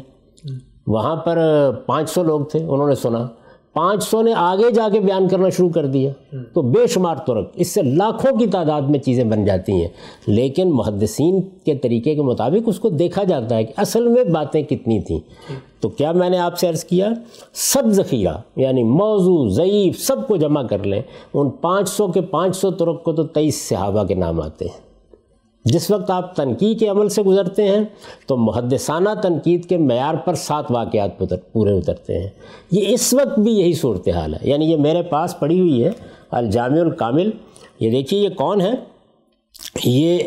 وہاں 0.88 1.16
پر 1.16 1.38
پانچ 1.86 2.10
سو 2.10 2.24
لوگ 2.24 2.42
تھے 2.42 2.60
انہوں 2.60 2.88
نے 2.88 2.96
سنا۔ 2.96 3.28
پانچ 3.74 4.04
سو 4.04 4.22
نے 4.22 4.34
آگے 4.36 4.72
جا 4.72 4.90
کے 4.94 5.00
بیان 5.00 5.28
کرنا 5.28 5.50
شروع 5.50 5.70
کر 5.70 5.86
دیا۔ 5.86 6.12
تو 6.54 6.62
بے 6.62 6.88
شمار 6.88 7.16
ترک 7.16 7.50
اس 7.56 7.68
سے 7.68 7.82
لاکھوں 7.82 8.38
کی 8.38 8.48
تعداد 8.48 8.82
میں 8.82 9.00
چیزیں 9.00 9.24
بن 9.24 9.46
جاتی 9.46 9.72
ہیں۔ 9.72 9.88
لیکن 10.28 10.70
محدثین 10.70 11.42
کے 11.42 11.76
طریقے 11.76 12.16
کے 12.16 12.22
مطابق 12.22 12.64
اس 12.66 12.80
کو 12.80 12.90
دیکھا 12.90 13.24
جاتا 13.24 13.56
ہے 13.56 13.64
کہ 13.64 13.74
اصل 13.78 14.08
میں 14.08 14.24
باتیں 14.24 14.64
کتنی 14.64 15.00
تھیں۔ 15.02 15.20
تو 15.80 15.90
کیا 15.90 16.12
میں 16.12 16.30
نے 16.30 16.38
آپ 16.38 16.58
سے 16.58 16.68
عرض 16.68 16.84
کیا؟ 16.84 17.10
سب 17.54 17.84
ذخیرہ 17.88 18.38
یعنی 18.56 18.84
موضوع 18.84 19.50
ضعیف 19.50 20.00
سب 20.00 20.28
کو 20.28 20.36
جمع 20.36 20.64
کر 20.64 20.84
لیں۔ 20.84 21.02
ان 21.34 21.50
پانچ 21.50 21.90
سو 21.90 22.08
کے 22.08 22.22
پانچ 22.22 22.56
سو 22.56 22.72
ترک 22.72 23.04
کو 23.04 23.14
تو 23.14 23.24
تیئیس 23.24 23.70
صحابہ 23.70 24.04
کے 24.04 24.16
نام 24.16 24.42
آتے 24.42 24.66
ہیں۔ 24.66 24.91
جس 25.66 25.92
وقت 25.92 26.12
آپ 26.12 26.36
تنقید 26.36 26.80
کے 26.80 26.88
عمل 26.88 27.10
سے 27.10 27.22
گزرتے 27.22 27.68
ہیں 27.68 27.84
تو 28.28 28.38
محدثانہ 28.38 29.10
تنقید 29.24 29.66
کے 29.66 29.78
معیار 29.78 30.14
پر 30.16 30.34
سات 30.34 30.66
واقعات 30.70 31.20
پورے 31.54 31.78
اترتے 31.78 32.20
ہیں۔ 32.20 32.30
یہ 32.72 32.84
اس 32.88 33.14
وقت 33.14 33.40
بھی 33.40 33.52
یہی 33.52 33.74
صورتحال 33.74 34.34
ہے۔ 34.34 34.40
یعنی 34.44 34.72
یہ 34.72 34.78
میرے 34.78 35.02
پاس 35.02 35.40
پڑی 35.40 35.60
ہوئی 35.60 35.84
ہے 35.84 35.90
الجامع 36.32 36.80
الکامل۔ 36.80 37.30
یہ 37.80 37.92
دیکھیے 37.92 38.20
یہ 38.20 38.30
کون 38.30 38.62
ہے؟ 38.62 38.72
یہ 39.86 40.20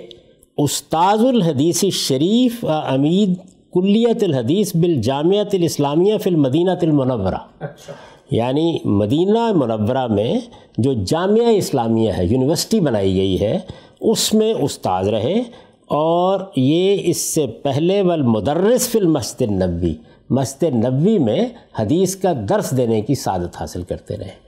استاذ 0.59 1.25
الحدیث 1.25 1.85
شریف 1.85 2.65
امید 2.69 3.35
کلیت 3.73 4.23
الحدیث 4.23 4.77
بالجامعۃ 4.77 5.51
الاسلامیہ 5.53 6.19
فی 6.19 6.31
المدینہ 6.31 6.71
المنورہ۔ 6.83 7.35
اچھا۔ 7.35 7.93
یعنی 8.31 8.79
مدینہ 8.85 9.53
منورہ 9.53 10.07
میں 10.07 10.39
جو 10.79 10.93
جامعہ 10.93 11.49
اسلامیہ 11.49 12.13
ہے 12.13 12.25
یونیورسٹی 12.25 12.81
بنائی 12.81 13.15
گئی 13.15 13.41
ہے 13.41 13.59
اس 14.05 14.35
میں 14.35 14.55
استاد 14.55 15.05
رہے 15.05 15.43
اور 15.87 16.41
یہ 16.57 16.97
اس 17.05 17.35
سے 17.35 17.47
پہلے 17.47 18.03
والمدرس 18.03 18.89
فی 18.89 18.99
المسجد 18.99 19.43
النبی 19.43 19.95
مسجد 20.31 20.63
نبوی 20.63 21.19
میں 21.19 21.49
حدیث 21.79 22.17
کا 22.17 22.33
درس 22.49 22.77
دینے 22.77 23.01
کی 23.01 23.15
سعادت 23.15 23.57
حاصل 23.61 23.83
کرتے 23.83 24.17
رہے۔ 24.17 24.45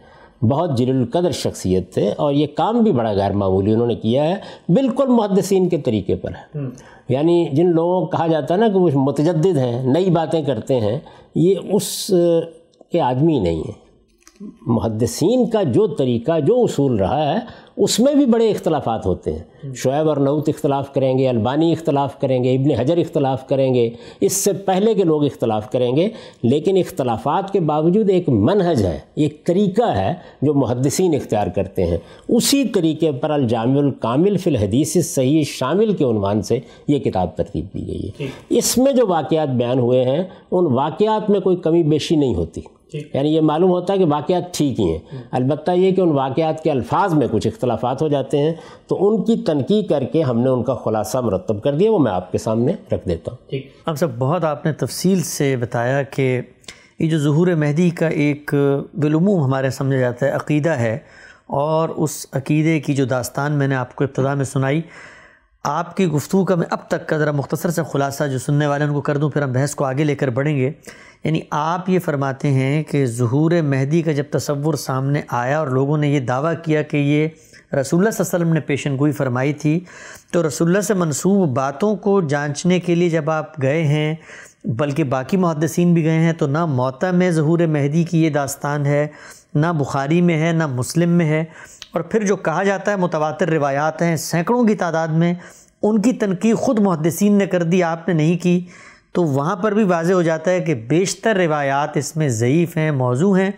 بہت 0.47 0.79
جلیل 0.79 0.97
القدر 0.97 1.31
شخصیت 1.31 1.95
تھے 1.95 2.13
اور 2.17 2.33
یہ 2.33 2.47
کام 2.55 2.81
بھی 2.81 2.93
بڑا 2.93 3.13
غیر 3.13 3.31
معمولی 3.31 3.73
انہوں 3.73 3.87
نے 3.87 3.95
کیا 3.95 4.25
ہے 4.25 4.37
بالکل 4.69 5.07
محدثین 5.09 5.69
کے 5.69 5.79
طریقے 5.79 6.17
پر 6.17 6.31
ہے۔ 6.31 6.59
یعنی 7.09 7.49
جن 7.53 7.67
لوگوں 7.71 8.01
کو 8.01 8.07
کہا 8.07 8.27
جاتا 8.27 8.55
ہے 8.55 8.59
نا 8.59 8.69
کہ 8.69 8.79
وہ 8.79 8.91
متجدد 8.95 9.57
ہیں 9.57 9.87
نئی 9.87 10.11
باتیں 10.11 10.43
کرتے 10.43 10.81
ہیں 10.81 10.99
یہ 11.35 11.55
اس 11.73 12.11
کے 12.93 13.01
آدمی 13.01 13.39
نہیں 13.39 13.57
ہیں۔ 13.57 13.87
محدثین 14.67 15.51
کا 15.51 15.63
جو 15.63 15.87
طریقہ 15.87 16.41
جو 16.41 16.63
اصول 16.63 16.97
رہا 16.97 17.33
ہے 17.33 17.66
اس 17.77 18.01
میں 18.01 18.15
بھی 18.15 18.27
بڑے 18.27 18.51
اختلافات 18.51 19.07
ہوتے 19.07 19.33
ہیں۔ 19.33 19.75
شعیب 19.75 20.09
اور 20.09 20.17
نعوت 20.17 20.49
اختلاف 20.49 20.95
کریں 20.95 21.19
گے 21.19 21.29
البانی 21.29 21.73
اختلاف 21.73 22.21
کریں 22.21 22.45
گے 22.45 22.55
ابن 22.55 22.71
حجر 22.71 22.97
اختلاف 22.97 23.49
کریں 23.49 23.75
گے 23.75 23.91
اس 24.21 24.33
سے 24.33 24.53
پہلے 24.53 24.95
کے 24.95 25.05
لوگ 25.05 25.25
اختلاف 25.25 25.71
کریں 25.71 25.97
گے 25.97 26.09
لیکن 26.43 26.77
اختلافات 26.77 27.53
کے 27.53 27.61
باوجود 27.61 28.11
ایک 28.11 28.29
منہج 28.29 28.87
ہے 28.87 28.99
ایک 29.15 29.45
طریقہ 29.45 29.97
ہے 29.97 30.15
جو 30.43 30.55
محدثین 30.55 31.15
اختیار 31.15 31.47
کرتے 31.47 31.87
ہیں۔ 31.87 31.99
اسی 32.29 32.65
طریقے 32.65 33.13
پر 33.13 33.31
الجامع 33.31 33.79
الکامل 33.79 34.37
فی 34.37 34.51
الحدیث 34.51 34.97
صحیح 35.07 35.43
شامل 35.47 35.93
کے 35.93 36.05
عنوان 36.05 36.43
سے 36.43 36.59
یہ 36.89 36.99
کتاب 36.99 37.37
ترتیب 37.37 37.65
دی 37.75 37.87
گئی 37.87 38.09
ہے۔ 38.09 38.27
اس 38.49 38.79
میں 38.79 38.93
جو 38.93 39.07
واقعات 39.07 39.49
بیان 39.49 39.79
ہوئے 39.79 40.05
ہیں 40.05 40.25
ان 40.51 40.67
واقعات 40.67 41.31
میں 41.31 41.41
کوئی 41.41 41.57
کمی 41.57 41.83
بیشی 41.83 42.17
نہیں 42.17 42.35
ہوتی۔ 42.35 42.61
یعنی 42.93 43.29
یہ 43.29 43.41
معلوم 43.41 43.71
ہوتا 43.71 43.93
ہے 43.93 43.99
کہ 43.99 44.05
واقعات 44.05 44.55
ٹھیک 44.55 44.81
ہی 44.81 44.85
ہیں۔ 44.85 44.99
البتہ 45.31 45.71
یہ 45.71 45.91
کہ 45.91 46.01
ان 46.01 46.09
واقعات 46.09 46.63
کے 46.63 46.71
الفاظ 46.71 47.15
میں 47.15 47.27
کچھ 47.31 47.47
اختلافات 47.47 48.03
ہو 48.03 48.09
جاتے 48.09 48.39
ہیں 48.39 48.53
تو 48.87 49.09
ان 49.09 49.25
کی 49.25 49.37
تنقید 49.37 49.89
کر 49.89 50.05
کے 50.05 50.23
ہم 50.23 50.41
نے 50.41 50.49
ان 50.49 50.63
کا 50.63 50.75
خلاصہ 50.75 51.19
مرتب 51.19 51.63
کر 51.63 51.75
دیا 51.75 51.93
وہ 51.93 51.99
میں 51.99 52.13
آپ 52.13 52.33
کے 52.33 52.39
سامنے 52.39 52.73
رکھ 52.93 53.09
دیتا 53.09 53.33
ہوں۔ 53.33 53.51
ٹھیک۔ 53.51 53.71
اب 53.87 53.97
سب 53.97 54.19
بہت 54.19 54.45
آپ 54.45 54.67
نے 54.67 54.73
تفصیل 54.73 55.23
سے 55.23 55.57
بتایا 55.57 56.03
کہ 56.03 56.41
یہ 56.99 57.11
جو 57.11 57.19
ظہور 57.19 57.47
مہدی 57.47 57.91
کا 57.91 58.09
ایک 58.09 58.55
بالعموم 58.95 59.43
ہمارے 59.45 59.71
سمجھا 59.71 59.99
جاتا 59.99 60.27
ہے 60.27 60.31
عقیدہ 60.31 60.71
ہے 60.71 60.99
اور 61.47 61.89
اس 61.89 62.27
عقیدے 62.33 62.81
کی 62.81 62.95
جو 62.95 63.05
داستان 63.05 63.53
میں 63.53 63.69
نے 63.69 63.75
آپ 63.75 63.97
کو 63.97 64.05
ابتدا 64.05 64.35
میں 64.35 64.45
سنائی 64.45 64.81
آپ 65.69 65.97
کی 65.97 66.07
گفتگو 66.07 66.45
کا 66.45 66.55
میں 66.55 66.67
اب 66.71 66.89
تک 66.89 67.09
کا 67.09 67.19
ذرا 67.19 67.31
مختصر 67.31 67.71
سے 67.71 67.83
خلاصہ 67.93 68.25
جو 68.25 68.39
سننے 68.39 68.67
والے 68.67 68.85
ان 68.85 68.93
کو 68.93 69.01
کر 69.01 69.17
دوں، 69.17 69.31
پھر 69.31 69.43
ہم 69.43 69.53
بحث 69.53 69.75
کو 69.75 69.85
آگے 69.85 70.05
لے 70.05 70.15
کر 70.15 70.29
بڑھیں 70.29 70.57
گے۔ 70.57 70.71
یعنی 71.25 71.41
آپ 71.51 71.89
یہ 71.89 71.99
فرماتے 71.99 72.49
ہیں 72.49 72.83
کہ 72.83 73.07
ظہور 73.07 73.53
مہدی 73.63 74.03
کا 74.03 74.13
جب 74.13 74.25
تصور 74.31 74.75
سامنے 74.75 75.23
آیا 75.29 75.59
اور 75.59 75.67
لوگوں 75.67 75.99
نے 75.99 76.09
یہ 76.09 76.21
دعویٰ 76.21 76.55
کیا 76.65 76.83
کہ 76.83 76.97
یہ 76.97 77.29
رسول 77.77 78.01
اللہ 78.01 78.11
صلی 78.11 78.25
اللہ 78.25 78.37
علیہ 78.37 78.45
وسلم 78.45 78.53
نے 78.53 78.61
پیشن 78.61 78.99
گوئی 78.99 79.13
فرمائی 79.13 79.53
تھی، 79.53 79.81
تو 80.33 80.49
رسول 80.49 80.69
اللہ 80.69 80.81
سے 80.81 80.95
منصوب 80.95 81.57
باتوں 81.57 81.97
کو 81.97 82.21
جانچنے 82.21 82.81
کے 82.81 82.95
لیے 82.95 83.09
جب 83.09 83.31
آپ 83.31 83.63
گئے 83.63 83.85
ہیں، 83.85 84.15
بلکہ 84.65 85.05
باقی 85.05 85.37
محدثین 85.37 85.95
بھی 85.95 86.05
گئے 86.05 86.19
ہیں، 86.19 86.33
تو 86.33 86.47
نہ 86.47 86.67
موتا 86.67 87.11
میں 87.11 87.31
ظہور 87.31 87.59
مہدی 87.59 88.05
کی 88.05 88.25
یہ 88.25 88.31
داستان 88.31 88.87
ہے، 88.87 89.07
نہ 89.55 89.67
بخاری 89.67 90.21
میں 90.21 90.47
ہے، 90.47 90.53
نہ 90.53 90.67
مسلم 90.67 91.11
میں 91.11 91.27
ہے۔ 91.27 91.45
اور 91.97 92.05
پھر 92.05 92.27
جو 92.27 92.37
کہا 92.37 92.63
جاتا 92.63 92.91
ہے 92.91 92.97
متواتر 92.97 93.49
روایات 93.49 94.03
ہیں، 94.03 94.17
سینکڑوں 94.17 94.65
کی 94.65 94.75
تعداد 94.75 95.09
میں 95.09 95.35
ان 95.83 96.03
کی 96.03 96.13
تنقید 96.13 96.57
خود 96.57 96.79
محدثین 96.79 97.33
نے 97.33 97.47
کر 97.47 97.63
دی، 97.63 97.83
آپ 97.83 98.09
نے 98.09 98.15
نہیں 98.15 98.43
کی۔ 98.43 98.67
تو 99.13 99.25
وہاں 99.25 99.57
پر 99.57 99.73
بھی 99.73 99.85
واضح 99.85 100.13
ہو 100.13 100.23
جاتا 100.23 100.51
ہے 100.51 100.61
کہ 100.61 100.75
بیشتر 100.75 101.37
روایات 101.37 101.97
اس 101.97 102.17
میں 102.17 102.29
ضعیف 102.29 102.77
ہیں، 102.77 102.91
موضوع 102.91 103.39
ہیں۔ 103.39 103.51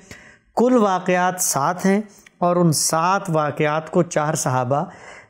کل 0.56 0.76
واقعات 0.76 1.34
سات 1.38 1.86
ہیں 1.86 2.00
اور 2.38 2.56
ان 2.56 2.72
سات 2.72 3.22
واقعات 3.28 3.90
کو 3.90 4.02
چار 4.02 4.34
صحابہ 4.34 4.84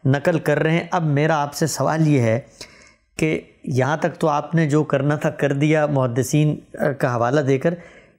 نقل 0.05 0.39
کر 0.39 0.59
رہے 0.59 0.71
ہیں۔ 0.71 0.87
اب 0.91 1.05
میرا 1.05 1.43
آپ 1.43 1.55
سے 1.55 1.67
سوال 1.67 2.09
یہ 2.09 2.21
ہے 2.21 2.41
کہ 3.19 3.41
یہاں 3.65 3.97
تک 3.97 4.19
تو 4.19 4.29
آپ 4.29 4.55
نے 4.55 4.69
جو 4.69 4.85
کرنا 4.85 5.17
تھا 5.17 5.31
کر 5.31 5.53
دیا، 5.53 5.87
محدثین 5.87 6.57
کا 6.99 7.17
حوالہ 7.17 7.41
دے 7.41 7.59
کر 7.59 7.75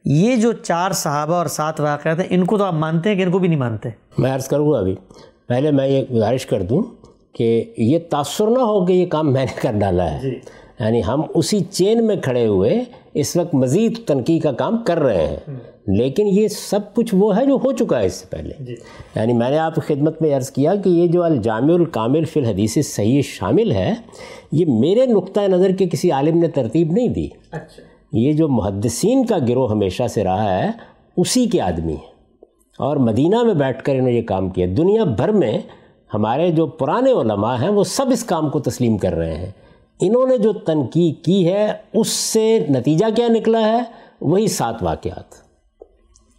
یہ 0.10 0.36
جو 0.36 0.52
چار 0.54 0.92
صحابہ 0.92 1.34
اور 1.34 1.46
سات 1.46 1.80
واقعات 1.80 2.20
ہیں 2.20 2.28
ان 2.30 2.46
کو 2.46 2.58
تو 2.58 2.64
آپ 2.64 2.74
مانتے 2.74 3.10
ہیں 3.10 3.16
کہ 3.18 3.24
ان 3.24 3.32
کو 3.32 3.40
بھی 3.40 3.48
نہیں 3.48 3.60
مانتے 3.60 3.90
میں 4.18 4.34
عرض 4.36 4.48
کروں 4.48 4.72
گا 4.72 4.78
ابھی 4.80 4.96
پہلے 5.48 5.72
میں 5.72 5.88
یہ 5.88 6.04
گزارش 6.12 6.46
کر 6.46 6.62
دوں 6.62 6.82
کہ 7.34 7.50
یہ 7.78 8.00
تاثر 8.10 8.48
نہ 8.48 8.60
ہو 8.62 8.86
کہ 8.86 8.94
یہ 8.94 9.06
کام 9.06 9.32
میں 9.34 9.46
نے 9.46 9.60
کر 9.62 9.80
ڈالا 9.80 10.12
ہے 10.12 10.20
جی۔ 10.22 10.30
یعنی 10.80 11.02
ہم 11.08 11.22
اسی 11.36 11.60
چین 11.72 12.06
میں 12.08 12.16
کھڑے 12.16 12.46
ہوئے 12.48 12.84
اس 13.14 13.36
وقت 13.36 13.54
مزید 13.56 13.98
تنقید 14.08 14.42
کا 14.44 14.52
کام 14.52 14.78
کر 14.84 15.00
رہے 15.00 15.26
ہیں 15.28 15.58
لیکن 15.90 16.28
یہ 16.28 16.48
سب 16.48 16.94
کچھ 16.94 17.14
وہ 17.16 17.36
ہے 17.38 17.46
جو 17.46 17.58
ہو 17.64 17.72
چکا 17.74 18.00
ہے 18.00 18.06
اس 18.06 18.14
سے 18.14 18.26
پہلے 18.30 18.54
جی۔ 18.60 18.76
یعنی 19.16 19.34
میں 19.34 19.50
نے 19.50 19.58
آپ 19.58 19.76
کی 19.76 19.82
خدمت 19.84 20.22
میں 20.22 20.36
عرض 20.38 20.50
کیا 20.52 20.76
کہ 20.76 20.90
یہ 20.90 21.08
جو 21.08 21.24
الجامع 21.24 21.74
الکامل 21.74 22.26
فی 22.26 22.40
الحدیث 22.40 22.78
صحیح 22.86 23.22
شامل 23.26 23.72
ہے 23.72 23.94
یہ 24.52 24.66
میرے 24.80 25.06
نقطۂ 25.06 25.48
نظر 25.50 25.72
کے 25.72 25.88
کسی 25.90 26.12
عالم 26.12 26.38
نے 26.38 26.48
ترتیب 26.54 26.92
نہیں 26.92 27.10
دی 27.10 27.28
اچھا۔ 27.52 27.89
یہ 28.12 28.34
جو 28.34 28.50
محدثین 28.50 29.26
کا 29.26 29.38
گروہ 29.50 29.72
ہمیشہ 29.72 30.08
سے 30.08 30.24
رہا 30.24 30.64
ہے، 30.64 30.72
اسی 31.18 31.46
کے 31.46 31.62
آدمی 31.62 31.94
ہیں۔ 31.94 32.10
اور 32.80 32.98
مدینہ 32.98 33.44
میں 33.44 33.54
بیٹھ 33.54 33.84
کر 33.84 33.94
انہوں 33.94 34.08
نے 34.08 34.12
یہ 34.12 34.22
کام 34.22 34.50
کیا۔ 34.50 34.68
دنیا 34.78 35.04
بھر 35.04 35.30
میں 35.30 35.58
ہمارے 36.14 36.52
جو 36.52 36.68
پرانے 36.68 37.12
علماء 37.12 37.56
ہیں، 37.62 37.70
وہ 37.70 37.84
سب 37.84 38.06
اس 38.12 38.24
کام 38.24 38.50
کو 38.50 38.60
تسلیم 38.60 38.98
کر 38.98 39.14
رہے 39.14 39.36
ہیں۔ 39.36 39.52
انہوں 40.02 40.28
نے 40.28 40.38
جو 40.38 40.54
تنقید 40.54 41.26
کی 41.26 41.54
ہے، 41.54 41.74
اس 41.94 42.08
سے 42.08 42.66
نتیجہ 42.70 43.06
کیا 43.16 43.28
نکلا 43.28 43.68
ہے؟ 43.68 43.82
وہی 44.22 44.48
سات 44.48 44.84
واقعات۔ 44.84 45.36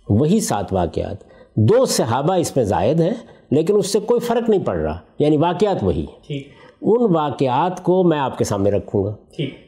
وہی 0.09 0.41
سات 0.41 0.73
واقعات۔ 0.73 1.17
دو 1.57 1.87
صحابہ 1.87 2.35
اس 2.35 2.57
میں 2.57 2.65
زائد 2.65 3.01
ہیں، 3.01 3.15
لیکن 3.51 3.77
اس 3.77 3.87
سے 3.87 4.01
کوئی 4.01 4.21
فرق 4.21 4.51
نہیں 4.51 4.65
پڑ 4.65 4.77
رہا۔ 4.77 4.99
یعنی 5.19 5.37
واقعات 5.37 5.85
وہی 5.85 6.07
ان 6.83 7.15
واقعات 7.15 7.83
کو 7.83 8.05
میں 8.05 8.19
آپ 8.19 8.39
کے 8.39 8.45
سامنے 8.45 8.71
رکھوں 8.71 9.05
گا۔ 9.05 9.15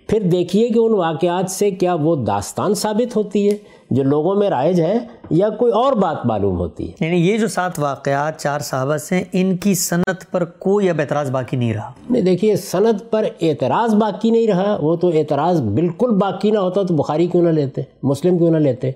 پھر 0.09 0.21
دیکھیے 0.21 0.69
کہ 0.69 0.79
ان 0.79 0.95
واقعات 0.95 1.51
سے 1.51 1.71
کیا 1.71 1.95
وہ 1.95 2.17
داستان 2.17 2.75
ثابت 2.75 3.17
ہوتی 3.17 3.51
ہے 3.51 3.57
جو 3.91 4.03
لوگوں 4.03 4.35
میں 4.35 4.51
رائج 4.51 4.81
ہے 4.81 4.99
یا 5.31 5.49
کوئی 5.49 5.73
اور 5.73 5.93
بات 5.93 6.27
معلوم 6.27 6.59
ہوتی 6.59 6.91
ہے۔ 6.91 7.07
یعنی 7.07 7.31
یہ 7.31 7.39
جو 7.39 7.49
سات 7.49 7.79
واقعات 7.79 8.41
چار 8.41 8.61
صحابہ 8.61 8.97
سے 8.97 9.23
ان 9.33 9.57
کی 9.57 9.75
صنعت 9.75 10.31
پر 10.31 10.45
کوئی 10.45 10.91
اب 10.91 11.01
اعتراض 11.01 11.31
باقی 11.31 11.57
نہیں 11.57 11.75
رہا۔ 11.75 11.93
نہیں 12.11 12.23
دیکھیے 12.23 12.57
صنعت 12.57 13.11
پر 13.11 13.25
اعتراض 13.41 13.95
باقی 13.95 14.31
نہیں 14.31 14.47
رہا۔ 14.47 14.79
وہ 14.81 14.97
تو 14.97 15.09
اعتراض 15.09 15.61
بالکل 15.61 16.11
باقی 16.11 16.51
نہ 16.51 16.59
ہوتا 16.59 16.83
تو 16.83 16.95
بخاری 16.95 17.27
کیوں 17.27 17.43
نہ 17.43 17.49
لیتے؟ 17.49 17.83
مسلم 18.03 18.39
کیوں 18.39 18.51
نہ 18.51 18.59
لیتے؟ 18.59 18.91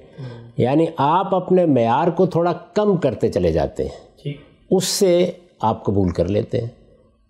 یعنی 0.57 0.87
آپ 0.97 1.35
اپنے 1.35 1.67
معیار 1.67 2.09
کو 2.09 2.27
تھوڑا 2.27 2.53
کم 2.53 2.97
کرتے 2.97 3.29
چلے 3.29 3.53
جاتے 3.53 3.85
ہیں۔ 3.85 4.29
اس 4.71 4.85
سے 4.85 5.31
آپ 5.61 5.85
قبول 5.85 6.09
کر 6.09 6.29
لیتے 6.29 6.61
ہیں۔ 6.61 6.86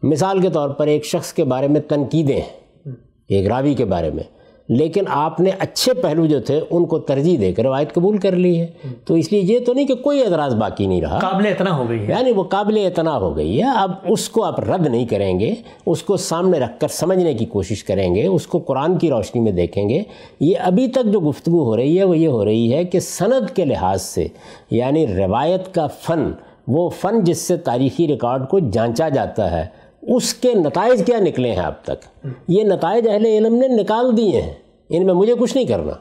مثال 0.07 0.41
کے 0.41 0.51
طور 0.51 0.71
پر 0.71 0.87
ایک 0.87 1.05
شخص 1.05 1.33
کے 1.33 1.45
بارے 1.45 1.69
میں 1.69 1.81
تنقیدیں 1.81 2.37
ہیں 2.37 2.93
ایک 3.29 3.47
راوی 3.47 3.75
کے 3.75 3.85
بارے 3.85 4.11
میں 4.11 4.23
لیکن 4.69 5.03
آپ 5.09 5.41
نے 5.41 5.51
اچھے 5.59 5.95
پہلو 5.95 6.27
جو 6.27 6.41
تھے 6.41 6.61
ان 6.71 6.85
کو 6.85 6.99
ترجیح 6.99 7.37
دے 7.41 7.53
کر 7.53 7.63
روایت 7.63 7.95
قبول 7.95 8.19
کر 8.19 8.37
لی 8.37 8.61
ہے۔ 8.61 8.67
تو 9.05 9.15
اس 9.15 9.33
لیے 9.33 9.41
یہ 9.41 9.59
تو 9.67 9.73
نہیں 9.73 9.87
کہ 9.87 9.95
کوئی 9.95 10.23
اعتراض 10.23 10.55
باقی 10.55 10.87
نہیں 10.87 11.01
رہا۔ 11.01 11.19
قابل 11.19 11.47
اتنا 11.47 11.77
ہو 11.77 11.89
گئی 11.89 11.99
ہے۔ 11.99 12.11
یعنی 12.11 12.33
وہ 12.33 12.43
قابل 12.43 12.79
اتنا 12.87 13.17
ہو 13.17 13.37
گئی 13.37 13.63
ہے۔ 13.63 13.67
اب 13.77 13.91
اس 14.09 14.29
کو 14.29 14.45
آپ 14.45 14.61
رد 14.61 14.87
نہیں 14.87 15.07
کریں 15.07 15.41
گے 15.41 15.55
اس 15.87 16.03
کو 16.03 16.17
سامنے 16.17 16.59
رکھ 16.59 16.81
کر 16.81 16.89
سمجھنے 16.89 17.35
کی 17.35 17.45
کوشش 17.45 17.85
کریں 17.85 18.15
گے 18.15 18.27
اس 18.27 18.47
کو 18.47 18.59
قرآن 18.59 18.99
کی 18.99 19.11
روشنی 19.11 19.41
میں 19.41 19.53
دیکھیں 19.53 19.89
گے۔ 19.89 20.03
یہ 20.41 20.55
ابھی 20.61 20.89
تک 20.89 21.13
جو 21.13 21.21
گفتگو 21.21 21.65
ہو 21.65 21.77
رہی 21.77 21.99
ہے 21.99 22.05
وہ 22.05 22.19
یہ 22.19 22.29
ہو 22.29 22.45
رہی 22.45 22.73
ہے 22.75 22.85
کہ 22.85 23.01
سند 23.01 23.51
کے 23.57 23.65
لحاظ 23.65 24.03
سے 24.03 24.27
یعنی 24.71 25.07
روایت 25.07 25.75
کا 25.75 25.87
فن 25.87 26.33
وہ 26.69 26.91
فن 26.91 27.25
جس 27.25 27.39
سے 27.39 27.57
تاریخی 27.57 28.07
ریکارڈ 28.07 28.49
کو 28.49 28.59
جانچا 28.59 29.09
جاتا 29.09 29.51
ہے 29.51 29.86
اس 30.07 30.35
کے 30.35 30.55
نتائج 30.55 31.03
کیا 31.07 31.19
نکلے 31.21 31.51
ہیں 31.51 31.63
اب 31.63 31.73
تک؟ 31.83 32.27
یہ 32.49 32.65
نتائج 32.65 33.09
اہل 33.09 33.27
علم 33.27 33.55
نے 33.55 33.69
نکال 33.69 34.17
دیے 34.17 34.43
ہیں۔ 34.43 34.53
ان 34.89 35.07
میں 35.07 35.15
مجھے 35.15 35.35
کچھ 35.39 35.57
نہیں 35.57 35.67
کرنا۔ 35.67 35.93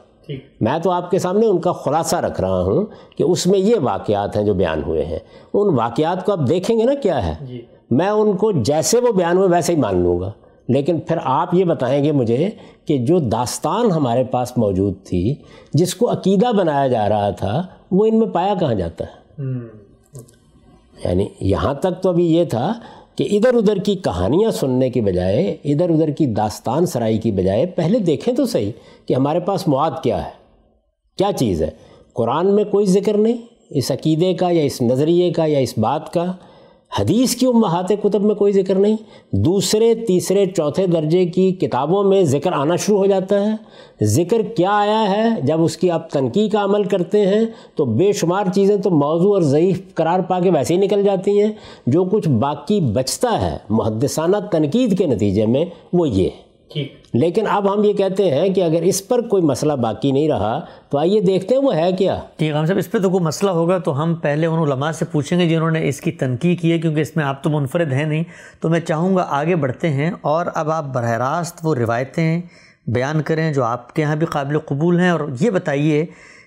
میں 0.60 0.78
تو 0.78 0.90
آپ 0.90 1.10
کے 1.10 1.18
سامنے 1.18 1.46
ان 1.46 1.58
کا 1.58 1.72
خلاصہ 1.72 2.16
رکھ 2.16 2.40
رہا 2.40 2.62
ہوں 2.62 2.86
کہ 3.16 3.22
اس 3.22 3.46
میں 3.46 3.58
یہ 3.58 3.74
واقعات 3.82 4.36
ہیں 4.36 4.44
جو 4.44 4.54
بیان 4.54 4.82
ہوئے 4.82 5.04
ہیں۔ 5.04 5.18
ان 5.54 5.74
واقعات 5.74 6.26
کو 6.26 6.32
آپ 6.32 6.38
دیکھیں 6.48 6.78
گے 6.78 6.84
نا 6.84 6.94
کیا 6.94 7.26
ہے؟ 7.26 7.46
جی۔ 7.46 7.62
میں 7.90 8.08
ان 8.08 8.36
کو 8.36 8.52
جیسے 8.52 9.00
وہ 9.00 9.12
بیان 9.12 9.36
ہوئے 9.36 9.48
ویسے 9.48 9.74
ہی 9.74 9.78
مان 9.78 9.98
لوں 9.98 10.20
گا۔ 10.20 10.32
لیکن 10.68 11.00
پھر 11.00 11.16
آپ 11.24 11.54
یہ 11.54 11.64
بتائیں 11.64 12.04
گے 12.04 12.12
مجھے 12.12 12.50
کہ 12.84 12.98
جو 12.98 13.18
داستان 13.18 13.90
ہمارے 13.90 14.24
پاس 14.24 14.58
موجود 14.58 14.94
تھی 15.04 15.34
جس 15.72 15.94
کو 15.94 16.12
عقیدہ 16.12 16.52
بنایا 16.52 16.86
جا 16.86 17.08
رہا 17.08 17.30
تھا 17.30 17.66
وہ 17.90 18.06
ان 18.06 18.18
میں 18.18 18.26
پایا 18.26 18.54
کہاں 18.60 18.74
جاتا 18.74 19.04
ہے؟ 19.04 19.42
یعنی 21.04 21.28
یہاں 21.40 21.74
تک 21.74 22.02
تو 22.02 22.08
ابھی 22.08 22.36
یہ 22.36 22.44
تھا 22.44 22.72
کہ 23.16 23.28
ادھر 23.30 23.54
ادھر 23.54 23.76
کی 23.76 23.94
کہانیاں 23.94 24.50
سننے 24.50 24.90
کی 24.90 25.00
بجائے، 25.00 25.56
ادھر 25.64 25.90
ادھر 25.90 26.10
کی 26.10 26.26
داستان 26.26 26.86
سرائی 26.86 27.18
کی 27.18 27.32
بجائے 27.32 27.66
پہلے 27.66 27.98
دیکھیں 27.98 28.34
تو 28.34 28.46
صحیح 28.46 28.72
کہ 29.06 29.14
ہمارے 29.14 29.40
پاس 29.40 29.68
مواد 29.68 29.90
کیا 30.02 30.24
ہے۔ 30.24 30.30
کیا 31.18 31.30
چیز 31.36 31.62
ہے؟ 31.62 31.70
قرآن 32.12 32.54
میں 32.54 32.64
کوئی 32.64 32.86
ذکر 32.86 33.16
نہیں؟ 33.16 33.36
اس 33.70 33.90
عقیدے 33.90 34.34
کا 34.34 34.50
یا 34.50 34.62
اس 34.62 34.82
نظریے 34.82 35.30
کا 35.30 35.46
یا 35.46 35.58
اس 35.58 35.78
بات 35.78 36.12
کا؟ 36.12 36.32
حدیث 36.98 37.36
کی 37.36 37.46
امہات 37.46 37.88
کتب 38.02 38.22
میں 38.22 38.34
کوئی 38.34 38.52
ذکر 38.52 38.74
نہیں، 38.74 38.96
دوسرے، 39.30 39.94
تیسرے، 39.94 40.46
چوتھے 40.46 40.86
درجے 40.86 41.26
کی 41.26 41.52
کتابوں 41.52 42.04
میں 42.04 42.22
ذکر 42.22 42.52
آنا 42.52 42.76
شروع 42.76 42.98
ہو 42.98 43.06
جاتا 43.06 43.46
ہے۔ 43.46 43.56
ذکر 44.04 44.42
کیا 44.42 44.70
آیا 44.70 45.10
ہے؟ 45.10 45.40
جب 45.40 45.62
اس 45.62 45.76
کی 45.76 45.90
آپ 45.90 46.10
تنقید 46.10 46.52
کا 46.52 46.64
عمل 46.64 46.84
کرتے 46.84 47.26
ہیں 47.26 47.46
تو 47.74 47.84
بے 47.84 48.12
شمار 48.12 48.44
چیزیں 48.54 48.76
تو 48.76 48.90
موضوع 48.90 49.34
اور 49.34 49.42
ضعیف 49.42 49.94
قرار 49.94 50.20
پا 50.20 50.40
کے 50.40 50.50
ویسے 50.50 50.74
ہی 50.74 50.78
نکل 50.78 51.02
جاتی 51.02 51.42
ہیں۔ 51.42 51.52
جو 51.86 52.04
کچھ 52.04 52.28
باقی 52.28 52.80
بچتا 52.80 53.52
ہے، 53.52 53.56
محدثانہ 53.70 54.36
تنقید 54.50 54.98
کے 54.98 55.06
نتیجے 55.06 55.46
میں 55.46 55.64
وہ 55.92 56.08
یہ 56.08 56.24
ہے۔ 56.24 56.45
لیکن 57.14 57.44
اب 57.50 57.74
ہم 57.74 57.84
یہ 57.84 57.92
کہتے 57.92 58.30
ہیں 58.30 58.48
کہ 58.54 58.62
اگر 58.62 58.82
اس 58.82 59.08
پر 59.08 59.20
کوئی 59.20 59.42
مسئلہ 59.42 59.72
باقی 59.72 60.12
نہیں 60.12 60.28
رہا 60.28 60.60
تو 60.90 60.98
آئیے 60.98 61.20
دیکھتے 61.20 61.54
ہیں 61.54 61.62
وہ 61.62 61.76
ہے 61.76 61.92
کیا۔ 61.92 62.20
ٹھیک 62.36 62.52
ہم 62.52 62.66
صاحب 62.66 62.78
اس 62.78 62.90
پہ 62.90 62.98
تو 62.98 63.10
کوئی 63.10 63.24
مسئلہ 63.24 63.50
ہوگا 63.50 63.78
تو 63.78 64.02
ہم 64.02 64.14
پہلے 64.14 64.46
ان 64.46 64.58
علماء 64.58 64.90
سے 64.90 65.04
پوچھیں 65.04 65.38
گے 65.38 65.48
جنہوں 65.48 65.70
نے 65.70 65.88
اس 65.88 66.00
کی 66.00 66.12
تنقید 66.12 66.60
کی 66.60 66.72
ہے 66.72 66.78
کیونکہ 66.78 67.00
اس 67.00 67.16
میں 67.16 67.24
آپ 67.24 67.42
تو 67.42 67.50
منفرد 67.50 67.92
ہیں 67.92 68.04
نہیں۔ 68.04 68.24
تو 68.60 68.68
میں 68.68 68.80
چاہوں 68.80 69.16
گا 69.16 69.26
آگے 69.28 69.56
بڑھتے 69.56 69.88
ہیں 69.88 70.10
اور 70.20 70.46
اب 70.54 70.70
آپ 70.70 70.84
براہ 70.84 71.10
راست 71.10 71.58
وہ 71.62 71.74
روایتیں 71.74 72.42
بیان 72.86 73.22
کریں 73.22 73.52
جو 73.52 73.64
آپ 73.64 73.94
کے 73.94 74.02
یہاں 74.02 74.16
بھی 74.16 74.26
قابل 74.26 74.58
قبول 74.58 75.00
ہیں۔ 75.00 75.10
اور 75.10 75.20
یہ 75.40 75.50
بتائیے 75.50 76.06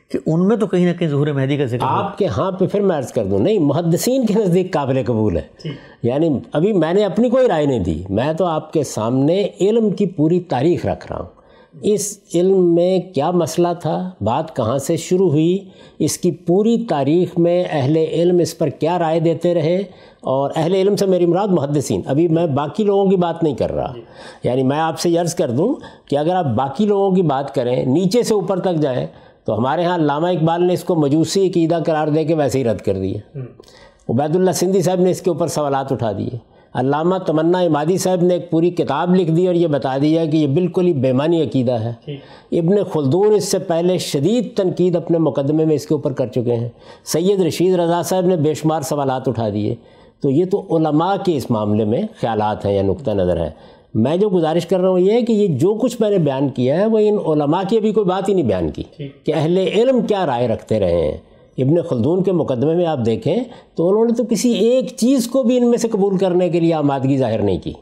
کہ 0.09 0.19
ان 0.25 0.47
میں 0.47 0.57
تو 0.57 0.67
کہیں 0.67 0.93
نہ 0.93 0.99
کہیں 0.99 1.09
ظہور 1.09 1.27
مہدی 1.27 1.57
کا 1.57 1.65
ذکر 1.65 1.77
آپ 1.81 2.17
کے 2.17 2.25
ہاں 2.25 2.51
پہ 2.51 2.67
پھر 2.67 2.81
میں 2.81 2.97
عرض 2.97 3.11
کر 3.11 3.25
دوں 3.25 3.39
نہیں 3.39 3.59
محدثین 3.59 4.25
کے 4.25 4.33
نزدیک 4.33 4.73
قابل 4.73 5.03
قبول 5.05 5.37
ہے۔ 5.37 5.69
یعنی 6.03 6.39
ابھی 6.51 6.73
میں 6.73 6.93
نے 6.93 7.05
اپنی 7.05 7.29
کوئی 7.29 7.47
رائے 7.47 7.65
نہیں 7.65 7.79
دی 7.79 8.03
میں 8.09 8.33
تو 8.33 8.45
آپ 8.45 8.73
کے 8.73 8.83
سامنے 8.83 9.47
علم 9.61 9.89
کی 9.89 10.05
پوری 10.05 10.39
تاریخ 10.39 10.85
رکھ 10.85 11.11
رہا 11.11 11.19
ہوں۔ 11.19 11.25
اس 11.81 12.19
علم 12.33 12.75
میں 12.75 12.99
کیا 12.99 13.31
مسئلہ 13.31 13.67
تھا؟ 13.81 14.09
بات 14.21 14.55
کہاں 14.55 14.77
سے 14.77 14.97
شروع 14.97 15.29
ہوئی؟ 15.29 15.57
اس 15.99 16.17
کی 16.17 16.31
پوری 16.31 16.85
تاریخ 16.89 17.37
میں 17.37 17.63
اہل 17.71 17.97
علم 17.97 18.39
اس 18.39 18.57
پر 18.57 18.69
کیا 18.69 18.99
رائے 18.99 19.19
دیتے 19.19 19.53
رہے؟ 19.53 19.77
اور 20.21 20.51
اہل 20.55 20.73
علم 20.73 20.95
سے 20.95 21.05
میری 21.05 21.25
مراد 21.25 21.47
محدثین۔ 21.47 22.01
ابھی 22.05 22.27
میں 22.27 22.47
باقی 22.47 22.83
لوگوں 22.83 23.09
کی 23.09 23.15
بات 23.15 23.43
نہیں 23.43 23.55
کر 23.55 23.71
رہا۔ 23.71 23.93
یعنی 24.43 24.63
میں 24.63 24.79
آپ 24.79 24.99
سے 24.99 25.17
عرض 25.17 25.35
کر 25.35 25.51
دوں 25.51 25.73
کہ 26.05 26.17
اگر 26.17 26.35
آپ 26.35 26.45
باقی 26.45 26.85
لوگوں 26.85 27.11
کی 27.11 27.21
بات 27.21 27.55
کریں 27.55 27.85
نیچے 27.85 28.23
سے 28.23 28.33
اوپر 28.33 28.59
تک 28.59 28.75
جائیں 28.75 29.07
تو 29.45 29.57
ہمارے 29.57 29.83
ہاں 29.83 29.95
علامہ 29.95 30.27
اقبال 30.27 30.63
نے 30.63 30.73
اس 30.73 30.83
کو 30.83 30.95
مجوسی 30.95 31.49
عقیدہ 31.49 31.79
قرار 31.85 32.07
دے 32.07 32.23
کے 32.23 32.35
ویسے 32.35 32.59
ہی 32.59 32.63
رد 32.63 32.77
کر 32.77 32.93
دیا 32.93 33.39
عبید 34.09 34.35
اللہ 34.35 34.51
سندھی 34.51 34.81
صاحب 34.81 34.99
نے 34.99 35.11
اس 35.11 35.21
کے 35.21 35.29
اوپر 35.29 35.47
سوالات 35.47 35.91
اٹھا 35.91 36.11
دیے۔ 36.11 36.37
علامہ 36.73 37.15
تمنا 37.17 37.59
امادی 37.59 37.97
صاحب 37.97 38.23
نے 38.23 38.33
ایک 38.33 38.51
پوری 38.51 38.69
کتاب 38.69 39.15
لکھ 39.15 39.31
دی 39.31 39.47
اور 39.47 39.55
یہ 39.55 39.67
بتا 39.67 39.97
دیا 40.01 40.25
کہ 40.25 40.37
یہ 40.37 40.47
بالکل 40.47 40.87
ہی 40.87 40.93
بیمانی 40.93 41.43
عقیدہ 41.43 41.71
ہے۔ 41.71 41.93
ابن 42.51 42.83
خلدون 42.83 43.33
اس 43.33 43.51
سے 43.51 43.59
پہلے 43.59 43.97
شدید 43.97 44.57
تنقید 44.57 44.95
اپنے 44.95 45.17
مقدمے 45.17 45.65
میں 45.65 45.75
اس 45.75 45.85
کے 45.85 45.93
اوپر 45.93 46.13
کر 46.13 46.27
چکے 46.27 46.55
ہیں۔ 46.55 46.69
سید 47.05 47.41
رشید 47.41 47.79
رضا 47.79 48.03
صاحب 48.03 48.25
نے 48.25 48.35
بے 48.35 48.53
شمار 48.53 48.81
سوالات 48.81 49.27
اٹھا 49.27 49.49
دیے۔ 49.49 49.75
تو 50.21 50.29
یہ 50.29 50.45
تو 50.45 50.77
علماء 50.77 51.15
کے 51.25 51.37
اس 51.37 51.51
معاملے 51.51 51.85
میں 51.85 52.01
خیالات 52.21 52.65
ہیں 52.65 52.73
یا 52.73 52.81
نقطہ 52.81 53.11
نظر 53.11 53.37
ہے۔ 53.37 53.49
میں 53.93 54.17
جو 54.17 54.29
گزارش 54.29 54.65
کر 54.65 54.79
رہا 54.79 54.89
ہوں 54.89 54.99
یہ 54.99 55.11
ہے 55.11 55.21
کہ 55.21 55.33
یہ 55.33 55.47
جو 55.47 55.73
کچھ 55.73 56.01
میں 56.01 56.09
نے 56.09 56.17
بیان 56.17 56.49
کیا 56.49 56.81
ہے 56.81 56.85
وہ 56.85 56.99
ان 56.99 57.17
علماء 57.25 57.61
کی 57.69 57.77
ابھی 57.77 57.91
کوئی 57.91 58.05
بات 58.05 58.29
ہی 58.29 58.33
نہیں 58.33 58.45
بیان 58.45 58.69
کی 58.69 58.83
کہ 59.23 59.33
اہل 59.35 59.57
علم 59.57 60.01
کیا 60.01 60.25
رائے 60.25 60.47
رکھتے 60.47 60.79
رہے 60.79 61.01
ہیں۔ 61.01 61.17
ابن 61.57 61.81
خلدون 61.81 62.23
کے 62.23 62.31
مقدمے 62.31 62.75
میں 62.75 62.85
آپ 62.85 62.99
دیکھیں 63.05 63.35
تو 63.75 63.89
انہوں 63.89 64.05
نے 64.05 64.13
تو 64.13 64.23
کسی 64.29 64.51
ایک 64.51 64.85
چیز 64.97 65.27
کو 65.27 65.43
بھی 65.43 65.57
ان 65.57 65.69
میں 65.69 65.77
سے 65.77 65.87
قبول 65.87 66.17
کرنے 66.17 66.49
کے 66.49 66.59
لیے 66.59 66.73
آمادگی 66.73 67.17
ظاہر 67.17 67.41
نہیں 67.41 67.57
کی۔ 67.57 67.73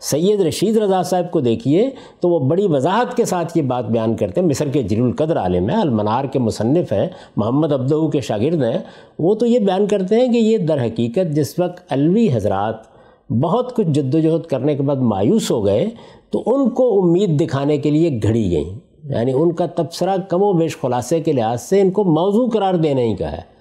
سید 0.00 0.40
رشید 0.40 0.76
رضا 0.76 1.02
صاحب 1.02 1.30
کو 1.30 1.40
دیکھیے 1.40 1.90
تو 2.20 2.28
وہ 2.28 2.38
بڑی 2.38 2.66
وضاحت 2.66 3.16
کے 3.16 3.24
ساتھ 3.24 3.58
یہ 3.58 3.62
بات 3.62 3.84
بیان 3.84 4.16
کرتے 4.16 4.40
ہیں۔ 4.40 4.48
مصر 4.48 4.68
کے 4.68 4.82
جل 4.82 5.02
القدر 5.02 5.38
عالم 5.38 5.70
ہیں 5.70 5.80
المنار 5.80 6.24
کے 6.24 6.38
مصنف 6.38 6.92
ہیں 6.92 7.08
محمد 7.36 7.72
عبدہ 7.72 8.08
کے 8.12 8.20
شاگرد 8.20 8.62
ہیں۔ 8.62 8.78
وہ 9.18 9.34
تو 9.34 9.46
یہ 9.46 9.58
بیان 9.58 9.86
کرتے 9.86 10.14
ہیں 10.14 10.32
کہ 10.32 10.38
یہ 10.38 10.58
در 10.58 10.84
حقیقت 10.84 11.36
جس 11.36 11.58
وقت 11.58 11.92
الوی 11.92 12.28
حضرات 12.32 12.93
بہت 13.30 13.76
کچھ 13.76 13.86
جد 13.86 14.14
و 14.14 14.18
جہد 14.18 14.46
کرنے 14.46 14.76
کے 14.76 14.82
بعد 14.82 14.96
مایوس 14.96 15.50
ہو 15.50 15.66
گئے 15.66 15.90
تو 16.30 16.42
ان 16.46 16.70
کو 16.70 17.02
امید 17.02 17.40
دکھانے 17.40 17.78
کے 17.78 17.90
لیے 17.90 18.20
گھڑی 18.22 18.50
گئیں۔ 18.50 18.78
یعنی 19.04 19.32
ان 19.32 19.52
کا 19.52 19.66
تبصرہ 19.66 20.16
کم 20.28 20.42
و 20.42 20.52
بیش 20.52 20.76
خلاصے 20.80 21.20
کے 21.20 21.32
لحاظ 21.32 21.62
سے 21.62 21.80
ان 21.80 21.90
کو 21.90 22.04
موضوع 22.04 22.48
قرار 22.48 22.74
دینے 22.74 23.04
ہی 23.04 23.16
کا 23.16 23.32
ہے۔ 23.32 23.54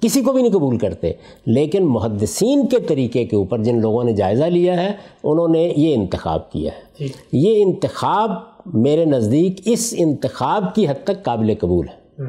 کسی 0.00 0.22
کو 0.22 0.32
بھی 0.32 0.42
نہیں 0.42 0.52
قبول 0.52 0.78
کرتے۔ 0.78 1.12
لیکن 1.46 1.84
محدثین 1.84 2.66
کے 2.66 2.80
طریقے 2.80 3.24
کے 3.24 3.36
اوپر 3.36 3.62
جن 3.62 3.80
لوگوں 3.80 4.04
نے 4.04 4.12
جائزہ 4.12 4.44
لیا 4.44 4.82
ہے 4.82 4.92
انہوں 5.24 5.48
نے 5.48 5.72
یہ 5.76 5.94
انتخاب 5.94 6.52
کیا 6.52 6.70
ہے۔ 6.72 7.04
یہ 7.32 7.62
انتخاب 7.62 8.30
میرے 8.66 9.04
نزدیک 9.04 9.60
اس 9.64 9.94
انتخاب 9.98 10.74
کی 10.74 10.88
حد 10.88 11.04
تک 11.04 11.22
قابل 11.22 11.54
قبول 11.60 11.86
ہے۔ 11.88 12.22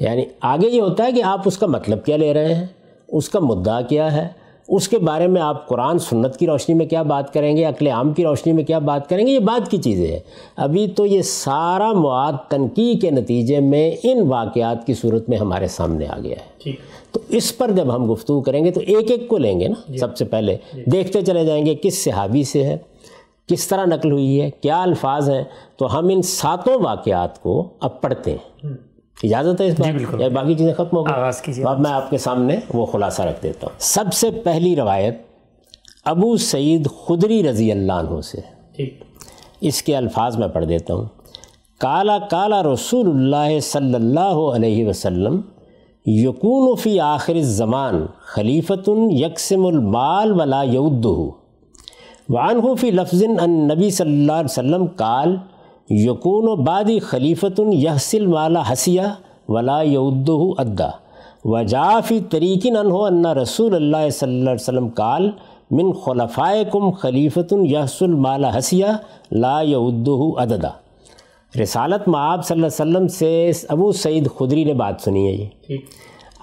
یعنی 0.00 0.24
آگے 0.40 0.68
یہ 0.68 0.80
ہوتا 0.80 1.04
ہے 1.06 1.12
کہ 1.12 1.22
آپ 1.22 1.40
اس 1.44 1.58
کا 1.58 1.66
مطلب 1.66 2.04
کیا 2.04 2.16
لے 2.16 2.34
رہے 2.34 2.54
ہیں؟ 2.54 2.66
اس 3.08 3.28
کا 3.28 3.40
مدعا 3.40 3.80
کیا 3.80 4.16
ہے؟ 4.16 4.43
اس 4.68 4.88
کے 4.88 4.98
بارے 4.98 5.26
میں 5.26 5.42
آپ 5.42 5.68
قرآن 5.68 5.98
سنت 5.98 6.36
کی 6.36 6.46
روشنی 6.46 6.74
میں 6.74 6.86
کیا 6.86 7.02
بات 7.02 7.34
کریں 7.34 7.56
گے 7.56 7.64
عقل 7.64 7.86
عام 7.86 8.12
کی 8.12 8.24
روشنی 8.24 8.52
میں 8.52 8.64
کیا 8.64 8.78
بات 8.78 9.08
کریں 9.08 9.26
گے 9.26 9.32
یہ 9.32 9.38
بات 9.38 9.70
کی 9.70 9.76
چیزیں 9.78 10.06
ہیں۔ 10.06 10.18
ابھی 10.56 10.88
تو 10.88 11.06
یہ 11.06 11.22
سارا 11.22 11.92
مواد 11.92 12.32
تنقید 12.48 13.00
کے 13.00 13.10
نتیجے 13.10 13.60
میں 13.60 13.96
ان 14.02 14.20
واقعات 14.20 14.86
کی 14.86 14.94
صورت 14.94 15.28
میں 15.28 15.38
ہمارے 15.38 15.66
سامنے 15.66 16.06
آ 16.06 16.18
گیا 16.22 16.36
ہے۔ 16.36 16.70
تو 17.12 17.20
اس 17.28 17.58
پر 17.58 17.70
جب 17.70 17.94
ہم 17.94 18.12
گفتگو 18.12 18.40
کریں 18.40 18.64
گے 18.64 18.70
تو 18.70 18.80
ایک 18.86 19.10
ایک 19.10 19.28
کو 19.28 19.38
لیں 19.38 19.60
گے 19.60 19.68
نا۔ 19.68 19.74
جی۔ 19.88 19.98
سب 19.98 20.16
سے 20.16 20.24
پہلے 20.24 20.56
جی۔ 20.72 20.84
دیکھتے 20.90 21.22
چلے 21.22 21.44
جائیں 21.44 21.66
گے 21.66 21.74
کس 21.82 22.04
صحابی 22.04 22.42
سے 22.44 22.64
ہے 22.64 22.76
کس 23.46 23.68
طرح 23.68 23.84
نقل 23.84 24.12
ہوئی 24.12 24.40
ہے 24.40 24.50
کیا 24.60 24.82
الفاظ 24.82 25.30
ہیں۔ 25.30 25.44
تو 25.76 25.98
ہم 25.98 26.08
ان 26.08 26.22
ساتوں 26.22 26.82
واقعات 26.82 27.42
کو 27.42 27.68
اب 27.80 28.00
پڑھتے 28.00 28.30
ہیں۔ 28.30 28.68
اجازت 29.22 29.60
ہے 29.60 29.66
اس 29.66 29.80
بات 29.80 29.98
جی 29.98 30.04
یا 30.18 30.28
باقی 30.28 30.54
چیزیں 30.54 30.74
ختم 30.74 30.96
ہو 30.96 31.06
گئی؟ 31.06 31.62
اب 31.64 31.80
میں 31.80 31.90
آپ 31.90 32.10
کے 32.10 32.18
سامنے 32.18 32.56
وہ 32.74 32.86
خلاصہ 32.86 33.22
رکھ 33.22 33.42
دیتا 33.42 33.66
ہوں۔ 33.66 33.74
سب 33.78 34.12
سے 34.12 34.30
پہلی 34.30 34.76
روایت 34.76 35.14
ابو 36.04 36.36
سعید 36.36 36.88
خدری 37.06 37.42
رضی 37.50 37.72
اللہ 37.72 37.92
عنہ 37.92 38.20
سے۔ 38.20 38.40
اس 39.60 39.82
کے 39.82 39.96
الفاظ 39.96 40.36
میں 40.36 40.48
پڑھ 40.48 40.64
دیتا 40.64 40.94
ہوں۔ 40.94 41.04
کالا 41.80 42.18
کالا 42.18 42.62
رسول 42.62 43.08
اللہ 43.08 43.60
صلی 43.60 43.94
اللہ 43.94 44.54
علیہ 44.54 44.88
وسلم 44.88 45.40
یقون 46.06 46.76
فی 46.76 47.00
آخر 47.00 47.34
الزمان 47.34 48.06
خلیفۃ 48.20 48.88
یکسم 49.10 49.66
المال 49.66 50.40
ولا 50.40 50.62
یودہ 50.62 51.18
وعنہ 52.32 52.74
فی 52.74 52.90
لفظ 52.90 53.24
ان 53.40 53.50
نبی 53.50 53.90
صلی 53.90 54.12
اللہ 54.12 54.32
علیہ 54.32 54.44
وسلم 54.44 54.86
کال 54.86 55.36
یقون 55.90 56.48
و 56.48 56.56
بادی 56.56 56.98
خلیفۃ 56.98 57.60
یحسل 57.72 58.26
مالا 58.26 58.62
حسیہ 58.72 59.02
ولا 59.48 59.82
یودہ 59.82 60.60
ادا 60.60 60.88
وجافی 61.44 62.20
طریقن 62.30 62.76
انہو 62.76 63.04
انّا 63.04 63.34
رسول 63.34 63.74
اللہ 63.74 64.08
صلی 64.10 64.30
اللہ 64.30 64.50
علیہ 64.50 64.62
وسلم 64.62 64.88
کال 64.88 65.30
من 65.70 65.92
خلفائے 65.92 66.64
کم 66.72 66.90
خلیفۃ 66.90 67.52
یحسل 67.64 68.14
مالا 68.14 68.58
حسیہ 68.58 68.86
لا 69.30 69.60
یودہ 69.60 70.40
اددا 70.40 70.68
رسالت 71.62 72.08
معاب 72.08 72.44
صلی 72.44 72.54
اللہ 72.54 72.66
علیہ 72.66 72.90
وسلم 72.90 73.08
سے 73.08 73.50
ابو 73.68 73.92
سعید 73.92 74.28
خدری 74.38 74.64
نے 74.64 74.74
بات 74.74 75.00
سنی 75.00 75.26
ہے 75.26 75.32
یہ۔ 75.32 75.76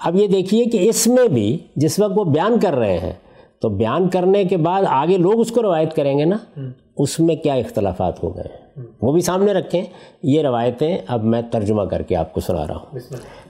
اب 0.04 0.16
یہ 0.16 0.26
دیکھیے 0.26 0.64
کہ 0.64 0.88
اس 0.88 1.06
میں 1.06 1.28
بھی 1.28 1.58
جس 1.76 1.98
وقت 1.98 2.12
وہ 2.16 2.24
بیان 2.24 2.58
کر 2.60 2.74
رہے 2.74 2.98
ہیں 2.98 3.12
تو 3.60 3.68
بیان 3.68 4.08
کرنے 4.08 4.44
کے 4.44 4.56
بعد 4.56 4.82
آگے 4.88 5.18
لوگ 5.18 5.40
اس 5.40 5.50
کو 5.50 5.62
روایت 5.62 5.94
کریں 5.96 6.18
گے 6.18 6.24
نا۔ 6.24 6.36
اس 6.96 7.20
میں 7.20 7.36
کیا 7.36 7.54
اختلافات 7.54 8.22
ہو 8.22 8.36
گئے 8.36 8.61
وہ 9.02 9.12
بھی 9.12 9.20
سامنے 9.20 9.52
رکھیں۔ 9.52 9.82
یہ 10.22 10.42
روایتیں 10.42 10.98
اب 11.06 11.24
میں 11.24 11.42
ترجمہ 11.42 11.82
کر 11.82 12.02
کے 12.02 12.16
آپ 12.16 12.32
کو 12.32 12.40
سنا 12.40 12.66
رہا 12.66 12.76
ہوں۔ 12.76 12.98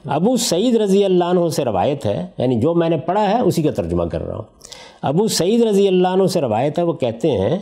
ابو 0.07 0.37
سعید 0.37 0.77
رضی 0.77 1.05
اللہ 1.05 1.25
عنہ 1.25 1.49
سے 1.49 1.65
روایت 1.65 2.07
ہے 2.07 2.27
یعنی 2.39 2.61
جو 2.61 2.75
میں 2.75 2.89
نے 2.89 2.97
پڑھا 2.97 3.31
ہے 3.31 3.41
اسی 3.41 3.63
کا 3.63 3.71
ترجمہ 3.71 4.05
کر 4.05 4.23
رہا 4.27 4.35
ہوں۔ 4.35 4.43
ابو 5.03 5.29
سعید 5.29 5.63
رضی 5.63 5.89
اللہ 5.89 6.09
عنہ 6.09 6.27
سے 6.27 6.41
روایت 6.41 6.79
ہے 6.79 6.83
وہ 6.83 6.93
کہتے 6.93 7.31
ہیں 7.31 7.59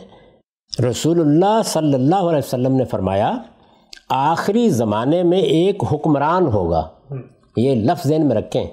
رسول 0.89 1.19
اللہ 1.21 1.61
صلی 1.65 1.93
اللہ 1.93 2.15
علیہ 2.15 2.37
وسلم 2.37 2.75
نے 2.75 2.85
فرمایا 2.85 3.37
آخری 4.09 4.69
زمانے 4.69 5.23
میں 5.23 5.39
ایک 5.39 5.83
حکمران 5.91 6.45
ہوگا۔ 6.45 6.87
یہ 7.57 7.75
لفظ 7.75 8.07
ذہن 8.07 8.27
میں 8.27 8.35
رکھیں۔ 8.35 8.65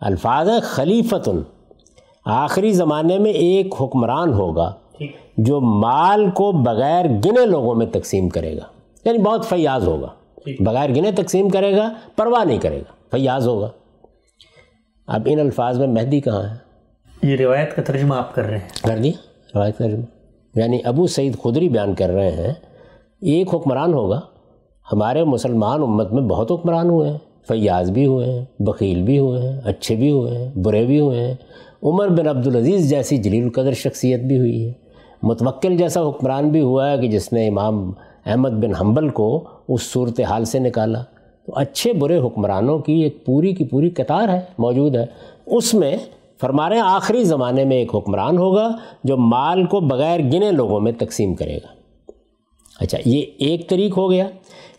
الفاظ 0.00 0.48
خلیفتن 0.62 1.42
آخری 2.24 2.72
زمانے 2.72 3.18
میں 3.18 3.30
ایک 3.30 3.74
حکمران 3.80 4.32
ہوگا۔ 4.32 4.72
جو 5.36 5.60
مال 5.60 6.30
کو 6.30 6.52
بغیر 6.52 7.04
گنے 7.04 7.46
لوگوں 7.46 7.74
میں 7.74 7.86
تقسیم 7.86 8.28
کرے 8.28 8.56
گا۔ 8.56 8.64
یعنی 9.04 9.18
بہت 9.18 9.46
فیاض 9.46 9.88
ہوگا۔ 9.88 10.08
بغیر 10.60 10.90
گنے 10.90 11.12
تقسیم 11.12 11.48
کرے 11.48 11.76
گا 11.76 11.92
پرواہ 12.16 12.44
نہیں 12.44 12.58
کرے 12.58 12.78
گا۔ 12.78 13.16
فیاض 13.16 13.48
ہوگا۔ 13.48 13.70
اب 15.06 15.22
ان 15.26 15.40
الفاظ 15.40 15.78
میں 15.78 15.86
مہدی 15.86 16.20
کہاں 16.20 16.42
ہے؟ 16.42 16.66
یہ 17.22 17.36
روایت 17.36 17.76
کا 17.76 17.82
ترجمہ 17.82 18.14
آپ 18.14 18.34
کر 18.34 18.42
رہے 18.42 18.58
ہیں۔ 18.58 18.68
کر 18.82 18.98
دیا؟ 18.98 19.12
روایت 19.54 19.78
کا 19.78 19.84
ترجمہ۔ 19.84 20.02
یعنی 20.54 20.78
ابو 20.84 21.06
سعید 21.06 21.38
خدری 21.42 21.68
بیان 21.68 21.94
کر 21.94 22.08
رہے 22.10 22.30
ہیں 22.30 22.54
ایک 23.20 23.54
حکمران 23.54 23.94
ہوگا۔ 23.94 24.20
ہمارے 24.92 25.24
مسلمان 25.24 25.82
امت 25.82 26.12
میں 26.12 26.22
بہت 26.22 26.52
حکمران 26.52 26.90
ہوئے 26.90 27.10
ہیں۔ 27.10 27.18
فیاض 27.48 27.90
بھی 27.90 28.06
ہوئے 28.06 28.32
ہیں 28.32 28.44
بخیل 28.58 29.02
بھی 29.02 29.18
ہوئے 29.18 29.42
ہیں 29.42 29.60
اچھے 29.64 29.96
بھی 29.96 30.10
ہوئے 30.10 30.38
ہیں 30.38 30.54
برے 30.54 30.84
بھی 30.84 31.00
ہوئے 31.00 31.20
ہیں۔ 31.20 31.34
عمر 31.82 32.08
بن 32.08 32.28
عبدالعزیز 32.28 32.90
جیسی 32.90 33.18
جلیل 33.18 33.44
القدر 33.44 33.72
شخصیت 33.72 34.20
بھی 34.20 34.38
ہوئی 34.38 34.68
ہے۔ 34.68 34.85
متوکل 35.22 35.76
جیسا 35.76 36.08
حکمران 36.08 36.48
بھی 36.48 36.60
ہوا 36.60 36.90
ہے 36.90 36.98
کہ 36.98 37.08
جس 37.08 37.32
نے 37.32 37.48
امام 37.48 37.92
احمد 38.26 38.50
بن 38.50 38.74
حنبل 38.74 39.08
کو 39.08 39.44
اس 39.68 39.82
صورت 39.82 40.20
حال 40.20 40.44
سے 40.44 40.58
نکالا۔ 40.58 41.02
تو 41.46 41.52
اچھے 41.56 41.92
برے 41.92 42.18
حکمرانوں 42.18 42.78
کی 42.78 42.92
ایک 42.92 43.26
پوری 43.26 43.52
کی 43.52 43.64
پوری 43.64 43.90
قطار 43.90 44.28
ہے، 44.28 44.40
موجود 44.58 44.96
ہے۔ 44.96 45.06
اس 45.46 45.74
میں 45.74 45.96
فرما 46.40 46.68
رہے 46.68 46.76
ہیں 46.76 46.82
آخری 46.82 47.24
زمانے 47.24 47.64
میں 47.64 47.76
ایک 47.76 47.94
حکمران 47.94 48.38
ہوگا 48.38 48.68
جو 49.04 49.16
مال 49.16 49.64
کو 49.64 49.80
بغیر 49.80 50.20
گنے 50.20 50.50
لوگوں 50.50 50.80
میں 50.80 50.92
تقسیم 50.92 51.34
کرے 51.34 51.56
گا۔ 51.56 51.66
اچھا 52.80 52.98
یہ 53.04 53.22
ایک 53.38 53.68
طریق 53.68 53.98
ہو 53.98 54.10
گیا۔ 54.10 54.28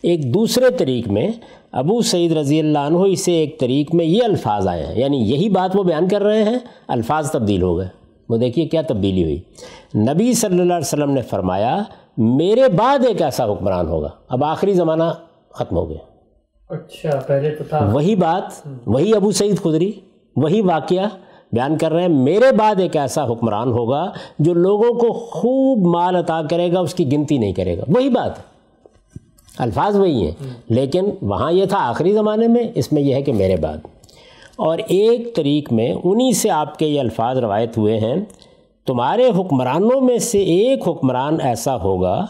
ایک 0.02 0.34
دوسرے 0.34 0.70
طریق 0.70 1.08
میں 1.08 1.28
ابو 1.72 2.02
سعید 2.02 2.32
رضی 2.32 2.60
اللہ 2.60 2.78
عنہ 2.78 2.98
اسے 2.98 3.32
ایک 3.32 3.60
طریق 3.60 3.94
میں 3.94 4.04
یہ 4.04 4.22
الفاظ 4.24 4.66
آئے 4.66 4.86
ہیں 4.86 4.98
یعنی 4.98 5.16
یہی 5.16 5.48
بات 5.48 5.76
وہ 5.76 5.82
بیان 5.82 6.08
کر 6.08 6.22
رہے 6.22 6.44
ہیں، 6.44 6.58
الفاظ 6.88 7.30
تبدیل 7.30 7.62
ہو 7.62 7.78
گئے۔ 7.78 7.97
وہ 8.28 8.36
دیکھیے 8.36 8.66
کیا 8.66 8.82
تبدیلی 8.82 9.24
ہوئی۔ 9.24 9.40
نبی 9.94 10.32
صلی 10.32 10.60
اللہ 10.60 10.72
علیہ 10.72 10.86
وسلم 10.86 11.10
نے 11.10 11.22
فرمایا 11.22 11.82
میرے 12.16 12.68
بعد 12.68 12.98
ایک 13.06 13.22
ایسا 13.22 13.52
حکمران 13.52 13.88
ہوگا۔ 13.88 14.08
اب 14.28 14.44
آخری 14.44 14.74
زمانہ 14.74 15.02
ختم 15.50 15.76
ہو 15.76 15.88
گیا۔ 15.88 15.98
اچھا 16.68 17.10
پہلے 17.26 17.50
تو 17.50 17.64
تھا۔ 17.64 17.90
وہی 17.92 18.14
بات 18.14 18.68
وہی 18.86 19.14
ابو 19.14 19.30
سعید 19.30 19.58
خدری 19.58 19.92
وہی 20.36 20.60
واقعہ 20.60 21.08
بیان 21.52 21.78
کر 21.78 21.92
رہے 21.92 22.02
ہیں۔ 22.02 22.08
میرے 22.08 22.52
بعد 22.52 22.80
ایک 22.80 22.96
ایسا 22.96 23.32
حکمران 23.32 23.68
ہوگا 23.72 24.12
جو 24.38 24.54
لوگوں 24.54 24.94
کو 24.98 25.12
خوب 25.12 25.78
مال 25.78 26.16
عطا 26.16 26.42
کرے 26.50 26.72
گا 26.72 26.80
اس 26.80 26.94
کی 26.94 27.12
گنتی 27.12 27.38
نہیں 27.38 27.52
کرے 27.52 27.78
گا۔ 27.78 27.82
وہی 27.88 28.08
بات۔ 28.08 28.32
الفاظ 29.58 29.96
وہی 29.96 30.26
ہیں۔ 30.26 30.30
لیکن 30.68 31.10
وہاں 31.22 31.52
یہ 31.52 31.66
تھا 31.66 31.78
آخری 31.80 32.12
زمانے 32.12 32.48
میں 32.48 32.64
اس 32.74 32.92
میں 32.92 33.02
یہ 33.02 33.14
ہے 33.14 33.22
کہ 33.22 33.32
میرے 33.32 33.56
بعد۔ 33.56 33.76
اور 34.58 34.78
ایک 34.78 35.36
طریق 35.36 35.72
میں 35.72 35.92
انہی 36.04 36.32
سے 36.32 36.50
آپ 36.50 36.78
کے 36.78 36.86
یہ 36.86 37.00
الفاظ 37.00 37.38
روایت 37.38 37.78
ہوئے 37.78 37.98
ہیں 37.98 38.14
تمہارے 38.86 39.28
حکمرانوں 39.38 40.00
میں 40.00 40.18
سے 40.18 40.38
ایک 40.38 40.88
حکمران 40.88 41.36
ایسا 41.42 41.76
ہوگا 41.76 42.26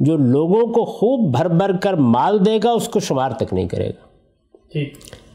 جو 0.00 0.16
لوگوں 0.16 0.66
کو 0.66 0.84
خوب 0.84 1.36
بھر 1.36 1.48
بھر 1.48 1.76
کر 1.76 1.94
مال 1.94 2.46
دے 2.46 2.58
گا 2.64 2.70
اس 2.70 2.88
کو 2.88 3.00
شمار 3.00 3.30
تک 3.30 3.52
نہیں 3.52 3.68
کرے 3.68 3.88
گا۔ 3.88 4.06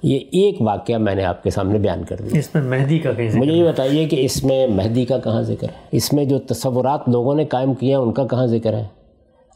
یہ 0.04 0.20
ایک 0.32 0.62
واقعہ 0.62 0.98
میں 0.98 1.16
نے 1.16 1.24
آپ 1.24 1.44
کے 1.44 1.50
سامنے 1.50 1.80
بیان 1.80 2.04
کر 2.04 2.16
دیا۔ 2.16 2.40
اس 2.40 2.56
میں 2.56 2.64
مہدی 2.64 3.00
کا 3.00 3.12
مجھے 3.36 3.54
یہ 3.54 3.64
بتائیے 3.64 4.06
کہ 4.06 4.26
اس 4.26 4.44
میں 4.44 4.68
مہدی 4.68 5.06
کا 5.06 5.18
کہاں 5.18 5.42
ذکر 5.42 5.70
ہے؟ 5.70 5.74
اس 5.92 6.14
میں 6.14 6.26
جو 6.26 6.40
تصورات 6.40 7.10
لوگوں 7.10 7.36
نے 7.36 7.46
قائم 7.46 7.74
کیا 7.74 8.00
ان 8.00 8.12
کا 8.12 8.28
کہاں 8.28 8.46
ذکر 8.46 8.74
ہے؟ 8.74 8.86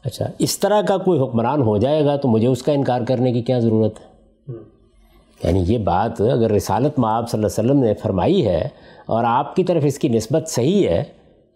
اچھا 0.04 0.26
اس 0.38 0.58
طرح 0.58 0.82
کا 0.82 0.96
کوئی 0.96 1.20
حکمران 1.20 1.62
ہو 1.62 1.76
جائے 1.76 2.04
گا 2.04 2.16
تو 2.16 2.28
مجھے 2.28 2.46
اس 2.46 2.62
کا 2.62 2.72
انکار 2.72 3.00
کرنے 3.08 3.32
کی 3.32 3.42
کیا 3.42 3.58
ضرورت 3.58 4.00
ہے؟ 4.00 4.15
یعنی 5.44 5.64
یہ 5.66 5.78
بات 5.78 6.20
اگر 6.20 6.50
رسالت 6.52 6.98
میں 6.98 7.08
آپ 7.08 7.30
صلی 7.30 7.44
اللہ 7.44 7.60
علیہ 7.60 7.70
وسلم 7.70 7.84
نے 7.84 7.94
فرمائی 7.94 8.46
ہے 8.46 8.68
اور 9.06 9.24
آپ 9.24 9.56
کی 9.56 9.64
طرف 9.64 9.82
اس 9.86 9.98
کی 9.98 10.08
نسبت 10.08 10.48
صحیح 10.48 10.88
ہے 10.88 11.04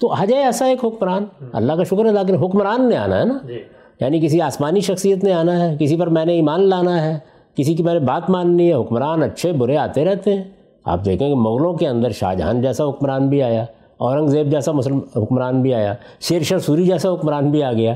تو 0.01 0.13
آ 0.13 0.25
جائے 0.25 0.43
ایسا 0.45 0.67
ایک 0.67 0.85
حکمران۔ 0.85 1.25
اللہ 1.53 1.73
کا 1.73 1.85
شکر 1.85 2.05
ہے 2.07 2.13
لیکن 2.13 2.35
حکمران 2.35 2.89
نے 2.89 2.97
آنا 2.97 3.19
ہے 3.19 3.25
نا۔ 3.25 3.39
جی۔ 3.47 3.63
یعنی 4.01 4.21
کسی 4.21 4.41
آسمانی 4.41 4.81
شخصیت 4.81 5.25
نے 5.25 5.33
آنا 5.33 5.61
ہے 5.61 5.77
کسی 5.79 5.97
پر 5.97 6.07
میں 6.07 6.25
نے 6.25 6.33
ایمان 6.33 6.61
لانا 6.61 7.05
ہے 7.05 7.19
کسی 7.55 7.75
کی 7.75 7.83
میں 7.83 7.95
نے 7.95 8.01
بات 8.01 8.31
ماننی 8.31 8.69
ہے 8.69 8.75
حکمران 8.75 9.23
اچھے 9.23 9.53
برے 9.53 9.77
آتے 9.77 10.05
رہتے 10.05 10.35
ہیں۔ 10.37 10.45
آپ 10.85 11.05
دیکھیں 11.05 11.29
کہ 11.29 11.35
مغلوں 11.35 11.73
کے 11.73 11.89
اندر 11.89 12.11
شاہ 12.11 12.35
جہاں 12.35 12.55
جیسا 12.55 12.89
حکمران 12.89 13.29
بھی 13.29 13.43
آیا 13.43 13.65
اورنگزیب 13.97 14.51
جیسا 14.51 14.73
مسلم 14.73 15.01
حکمران 15.17 15.63
بھی 15.63 15.75
آیا 15.75 15.95
شیر 16.21 16.43
شاہ 16.43 16.59
سوری 16.59 16.85
جیسا 16.85 17.13
حکمران 17.13 17.51
بھی 17.51 17.63
آ 17.63 17.73
گیا۔ 17.73 17.95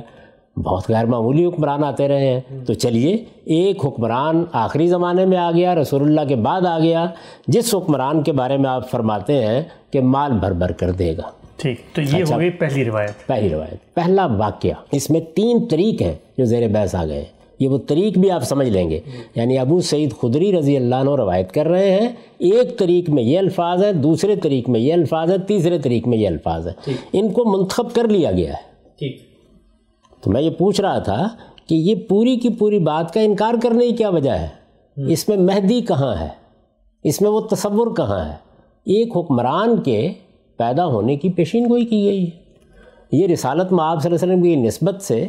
بہت 0.56 0.84
غیر 0.88 1.04
معمولی 1.04 1.44
حکمران 1.44 1.84
آتے 1.84 2.08
رہے 2.08 2.26
ہیں۔ 2.26 2.40
تو 2.66 2.74
چلیے 2.74 3.24
ایک 3.44 3.84
حکمران 3.84 4.44
آخری 4.52 4.86
زمانے 4.86 5.26
میں 5.26 5.38
آ 5.38 5.50
گیا 5.50 5.74
رسول 5.74 6.02
اللہ 6.02 6.20
کے 6.28 6.36
بعد 6.36 6.66
آ 6.66 6.78
گیا۔ 6.78 7.06
جس 7.48 7.74
حکمران 7.74 8.22
کے 8.22 8.32
بارے 8.32 8.56
میں 8.56 8.70
آپ 8.70 8.90
فرماتے 8.90 9.46
ہیں 9.46 9.62
کہ 9.90 10.00
مال 10.00 10.32
بھر 10.32 10.52
بھر 10.52 10.72
کر 10.72 10.90
دے 10.90 11.16
گا۔ 11.16 11.30
ٹھیک 11.56 11.94
تو 11.94 12.00
یہ 12.00 12.22
اچھا، 12.22 12.36
پہلی 12.58 12.84
روایت۔ 12.84 13.26
پہلی 13.26 13.50
روایت 13.50 13.94
پہلا 13.94 14.26
واقعہ۔ 14.26 14.72
اس 14.92 15.10
میں 15.10 15.20
تین 15.20 15.66
طریق 15.70 16.02
ہیں 16.02 16.14
جو 16.38 16.44
زیر 16.44 16.68
بحث 16.68 16.94
آ 16.94 17.06
گئے۔ 17.06 17.24
یہ 17.58 17.68
وہ 17.68 17.78
طریق 17.78 18.18
بھی 18.18 18.30
آپ 18.30 18.42
سمجھ 18.42 18.68
لیں 18.68 18.90
گے۔ 18.90 19.00
یعنی 19.34 19.58
ابو 19.58 19.80
سعید 19.80 20.12
خدری 20.22 20.58
رضی 20.58 20.76
اللہ 20.76 20.94
عنہ 20.94 21.10
روایت 21.10 21.52
کر 21.52 21.66
رہے 21.68 21.90
ہیں۔ 21.90 22.08
ایک 22.38 22.78
طریق 22.78 23.10
میں 23.10 23.22
یہ 23.22 23.38
الفاظ 23.38 23.84
ہے 23.84 23.92
دوسرے 23.92 24.36
طریق 24.36 24.68
میں 24.68 24.80
یہ 24.80 24.92
الفاظ 24.92 25.30
ہے 25.30 25.38
تیسرے 25.38 25.78
طریق 25.78 26.08
میں 26.08 26.18
یہ 26.18 26.28
الفاظ 26.28 26.68
ہے 26.68 26.92
ان 27.12 27.30
کو 27.30 27.58
منتخب 27.58 27.94
کر 27.94 28.08
لیا 28.08 28.32
گیا 28.32 28.52
ہے۔ 28.52 28.74
تو 30.24 30.30
میں 30.30 30.42
یہ 30.42 30.50
پوچھ 30.50 30.80
رہا 30.80 30.98
تھا 30.98 31.28
کہ 31.68 31.74
یہ 31.74 31.94
پوری 31.94 32.36
کی 32.36 32.48
پوری 32.48 32.78
بات 32.78 33.14
کا 33.14 33.20
انکار 33.20 33.54
کرنے 33.62 33.86
کی 33.86 33.96
کیا 33.96 34.08
وجہ 34.08 34.30
ہے؟ 34.30 34.48
اس 34.96 35.28
میں 35.28 35.36
مہدی 35.36 35.80
کہاں 35.80 36.14
ہے؟ 36.20 36.28
اس 37.04 37.20
میں 37.20 37.30
وہ 37.30 37.40
تصور 37.40 37.96
کہاں 37.96 38.24
ہے؟ 38.24 38.34
ایک 38.84 39.16
حکمران 39.16 39.82
کے 39.82 40.12
پیدا 40.56 40.86
ہونے 40.86 41.16
کی 41.16 41.28
پیشین 41.28 41.66
گوئی 41.70 41.84
کی 41.84 42.04
گئی۔ 42.04 42.24
ہے 42.24 42.44
یہ 43.12 43.26
رسالت 43.26 43.72
میں 43.72 43.84
آپ 43.84 44.02
صلی 44.02 44.12
اللہ 44.12 44.24
علیہ 44.24 44.34
وسلم 44.34 44.42
کی 44.42 44.56
نسبت 44.56 45.02
سے 45.02 45.28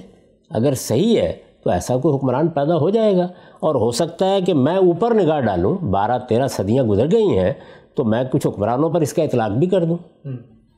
اگر 0.50 0.74
صحیح 0.74 1.18
ہے 1.22 1.34
تو 1.64 1.70
ایسا 1.70 1.98
کوئی 1.98 2.16
حکمران 2.16 2.48
پیدا 2.48 2.76
ہو 2.78 2.90
جائے 2.90 3.18
گا۔ 3.18 3.28
اور 3.60 3.76
ہو 3.76 3.92
سکتا 3.92 4.30
ہے 4.30 4.42
کہ 4.42 4.54
میں 4.54 4.78
اوپر 4.78 5.14
نگاہ 5.14 5.40
ڈالوں 5.40 5.78
بارہ 5.78 6.20
تیرہ 6.20 6.48
صدیاں 6.48 6.84
گزر 6.84 7.12
گئی 7.12 7.40
ہیں 7.40 7.54
تو 7.96 8.04
میں 8.04 8.24
کچھ 8.32 8.48
حکمرانوں 8.48 8.90
پر 8.90 9.02
اس 9.02 9.14
کا 9.14 9.24
اطلاق 9.24 9.52
بھی 9.52 9.68
کر 9.68 9.86
دوں۔ 9.86 9.98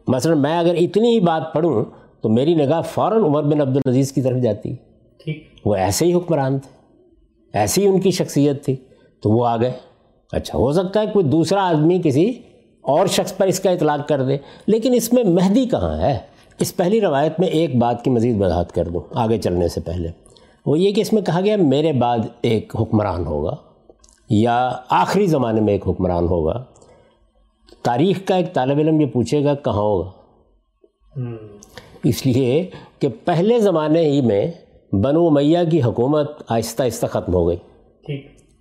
مثلا 0.08 0.36
میں 0.36 0.58
اگر 0.60 0.76
اتنی 0.80 1.10
ہی 1.10 1.20
بات 1.20 1.54
پڑھوں 1.54 1.86
تو 2.22 2.30
میری 2.30 2.56
نگاہ 2.56 2.82
فوراً 2.82 3.24
عمر 3.24 3.44
بن 3.44 3.62
عبدالعزیز 3.62 4.12
کی 4.12 4.22
طرف 4.22 4.42
جاتی۔ 4.42 4.76
وہ 5.66 5.76
ایسے 5.76 6.06
ہی 6.06 6.14
حکمران 6.14 6.60
تھے 6.60 6.78
ایسی 7.54 7.82
ہی 7.82 7.88
ان 7.88 8.00
کی 8.00 8.12
شخصیت 8.12 8.66
تھی۔ 8.66 8.76
تو 9.22 9.30
وہ 9.32 9.48
آ 9.48 9.58
گئے۔ 9.58 9.72
اچھا 10.32 10.58
ہو 10.58 10.72
سکتا 10.72 11.02
ہے 11.02 11.06
کوئی 11.14 11.26
دوسرا 11.26 11.70
آدمی 11.70 12.02
کسی 12.04 12.30
اور 12.82 13.08
شخص 13.08 13.38
پر 13.38 13.48
اس 13.48 13.60
کا 13.60 13.70
اطلاق 13.70 14.08
کر 14.08 14.24
دے 14.24 14.38
لیکن 14.68 14.94
اس 14.94 15.14
میں 15.14 15.24
مہدی 15.24 15.66
کہاں 15.66 16.02
ہے؟ 16.02 16.18
اس 16.60 16.76
پہلی 16.76 17.02
روایت 17.02 17.40
میں 17.40 17.48
ایک 17.48 17.76
بات 17.76 18.04
کی 18.04 18.10
مزید 18.10 18.42
وضاحت 18.42 18.72
کر 18.72 18.88
دوں 18.88 19.02
آگے 19.14 19.38
چلنے 19.38 19.68
سے 19.68 19.82
پہلے۔ 19.82 20.10
وہ 20.66 20.80
یہ 20.80 20.92
کہ 20.92 21.02
اس 21.02 21.14
میں 21.14 21.22
کہا 21.22 21.42
گیا 21.42 21.56
میرے 21.56 21.94
بعد 21.94 22.18
ایک 22.42 22.76
حکمران 22.82 23.26
ہوگا 23.26 23.56
یا 24.30 24.72
آخری 24.90 25.28
زمانے 25.28 25.62
میں 25.62 25.74
ایک 25.74 25.88
حکمران 25.88 26.28
ہوگا۔ 26.28 26.64
تاریخ 27.84 28.20
کا 28.26 28.36
ایک 28.36 28.54
طالب 28.54 28.78
علم 28.78 29.02
یہ 29.02 29.06
پوچھے 29.06 29.44
گا 29.44 29.56
کہاں 29.56 29.82
ہوگا؟ 29.82 30.10
اس 32.10 32.26
لیے 32.26 32.70
کہ 33.00 33.08
پہلے 33.26 33.60
زمانے 33.60 34.02
ہی 34.02 34.22
میں 34.22 34.52
بنو 34.92 35.30
میاں 35.30 35.64
کی 35.72 35.84
حکومت 35.84 36.32
آہستہ 36.48 36.84
آہستہ 36.84 37.06
ختم 37.06 37.34
ہو 37.34 37.48
گئی۔ 37.48 37.58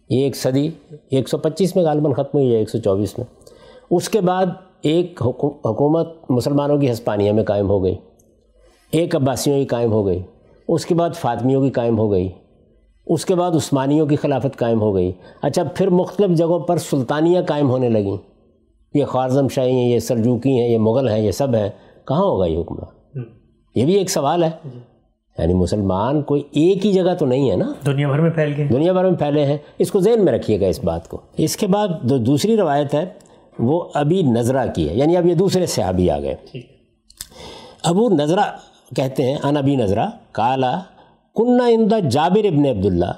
ایک 0.09 0.37
صدی 0.37 0.71
ایک 1.11 1.29
سو 1.29 1.39
پچیس 1.39 1.77
میں 1.77 1.85
غالباً 1.85 2.13
ختم 2.13 2.39
ہوئی 2.39 2.53
ہے 2.53 2.59
ایک 2.59 2.71
سو 2.71 2.79
چوبیس 2.79 3.19
میں۔ 3.19 3.27
اس 3.91 4.09
کے 4.09 4.21
بعد 4.21 4.47
ایک 4.83 5.23
حکومت 5.47 6.31
مسلمانوں 6.31 6.79
کی 6.79 6.93
ہسپانیہ 6.93 7.33
میں 7.33 7.45
قائم 7.45 7.69
ہو 7.69 7.85
گئی۔ 7.85 7.95
ایک 8.91 9.17
عباسیوں 9.17 9.59
کی 9.59 9.65
قائم 9.65 9.93
ہو 9.93 10.07
گئی۔ 10.07 10.23
اس 10.69 10.87
کے 10.87 10.95
بعد 10.95 11.11
فاطمیوں 11.15 11.63
کی 11.63 11.71
قائم 11.71 11.99
ہو 11.99 12.11
گئی۔ 12.11 12.29
اس 13.07 13.25
کے 13.25 13.35
بعد 13.35 13.51
عثمانیوں 13.51 14.07
کی 14.07 14.17
خلافت 14.17 14.57
قائم 14.57 14.81
ہو 14.81 14.95
گئی۔ 14.95 15.13
اچھا 15.43 15.63
پھر 15.65 15.91
مختلف 15.91 16.37
جگہوں 16.37 16.59
پر 16.59 16.77
سلطانیاں 16.77 17.43
قائم 17.43 17.71
ہونے 17.71 17.89
لگیں۔ 17.89 18.17
یہ 18.95 19.05
خوارزم 19.05 19.49
شاہی 19.49 19.71
ہیں 19.71 19.89
یہ 19.89 19.99
سلجوکی 19.99 20.51
ہیں 20.51 20.69
یہ 20.69 20.79
مغل 20.79 21.09
ہیں 21.09 21.21
یہ 21.21 21.31
سب 21.31 21.55
ہیں۔ 21.55 21.69
کہاں 22.07 22.25
ہوگا 22.25 22.47
یہ 22.47 22.59
حکمران؟ 22.59 23.06
یہ 23.75 23.85
بھی 23.85 23.95
ایک 23.95 24.11
سوال 24.11 24.45
ہے۔ 24.45 24.51
جی۔ 24.65 24.79
یعنی 25.39 25.55
مسلمان 25.55 26.23
کوئی 26.23 26.43
ایک 26.53 26.87
ہی 26.87 26.93
جگہ 26.93 27.15
تو 27.15 27.27
نہیں 27.27 27.51
ہے 27.51 27.57
نا؟ 27.57 27.73
دنیا 27.87 28.09
بھر 28.09 28.21
میں 28.21 28.31
پھیل 28.31 28.55
گئے۔ 28.57 28.65
دنیا 28.65 28.93
بھر 28.93 29.05
میں 29.05 29.19
پھیلے 29.19 29.45
ہیں۔ 29.47 29.59
اس 29.79 29.91
کو 29.91 30.01
ذہن 30.01 30.25
میں 30.25 30.33
رکھیے 30.33 30.61
گا 30.61 30.67
اس 30.67 30.85
بات 30.85 31.09
کو۔ 31.09 31.21
اس 31.37 31.57
کے 31.57 31.67
بعد 31.67 31.89
جو 32.03 32.19
دوسری 32.19 32.57
روایت 32.57 32.95
ہے 32.95 33.05
وہ 33.59 33.85
ابھی 33.95 34.23
نظرہ 34.23 34.67
کی 34.75 34.89
ہے۔ 34.89 34.95
یعنی 34.95 35.17
اب 35.17 35.27
یہ 35.27 35.35
دوسرے 35.35 35.67
صحابی 35.67 36.11
آ 36.11 36.21
گئے۔ 36.21 36.37
ابو 37.83 38.09
نظرہ 38.09 38.41
کہتے 38.97 39.23
ہیں 39.23 39.37
ان 39.43 39.57
ابی 39.57 39.77
نظرہ 39.77 40.07
کالا 40.33 40.81
کنہ 41.35 41.63
اندہ 41.63 42.01
جابر 42.11 42.45
ابن 42.45 42.67
عبداللہ۔ 42.67 43.13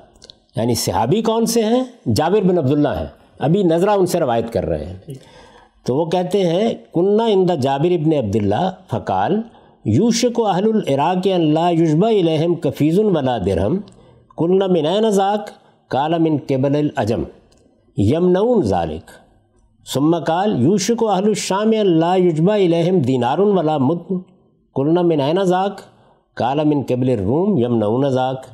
یعنی 0.57 0.74
صحابی 0.74 1.22
کون 1.22 1.46
سے 1.46 1.64
ہیں؟ 1.64 1.84
جابر 2.14 2.40
بن 2.40 2.59
عبداللہ 2.59 2.88
ہیں۔ 2.88 3.07
ابھی 3.38 3.62
نظرہ 3.62 3.90
ان 3.90 4.07
سے 4.07 4.20
روایت 4.20 4.53
کر 4.53 4.66
رہے 4.66 4.84
ہیں۔ 4.84 5.14
تو 5.86 5.96
وہ 5.96 6.05
کہتے 6.05 6.46
ہیں 6.46 6.74
کنہ 6.94 7.22
اندہ 7.22 7.53
جابر 7.53 7.90
ابن 7.90 8.12
عبداللہ 8.12 8.70
فقال 8.90 9.42
یوشک 9.85 10.39
و 10.39 10.47
اہل 10.47 10.64
العراق 10.74 11.26
اللہ 11.35 11.70
یوشبہ 11.72 12.07
الہم 12.07 12.55
کفیز 12.55 12.99
ولا 12.99 13.37
درہم 13.39 13.79
کنہ 14.37 14.66
من 14.66 15.11
ذاک 15.11 15.51
کالا 15.91 16.16
من 16.18 16.37
قبل 16.49 16.76
العجم 16.76 17.22
یمنون 17.97 18.62
ذالک 18.62 19.11
ثم 19.87 20.18
قال 20.26 20.61
یوشک 20.62 21.03
و 21.03 21.09
اہل 21.09 21.26
الشام 21.26 21.72
اللہ 21.81 22.18
یجبہ 22.18 22.53
الہم 22.53 22.99
دینار 22.99 23.39
ولا 23.39 23.79
مد 23.79 24.12
قلنا 24.76 25.03
من 25.03 25.20
عین 25.20 25.45
ذاک 25.45 25.81
قال 26.37 26.64
من 26.64 26.83
قبل 26.83 27.11
الروم 27.11 27.57
یمنون 27.59 28.09
ذاک 28.11 28.47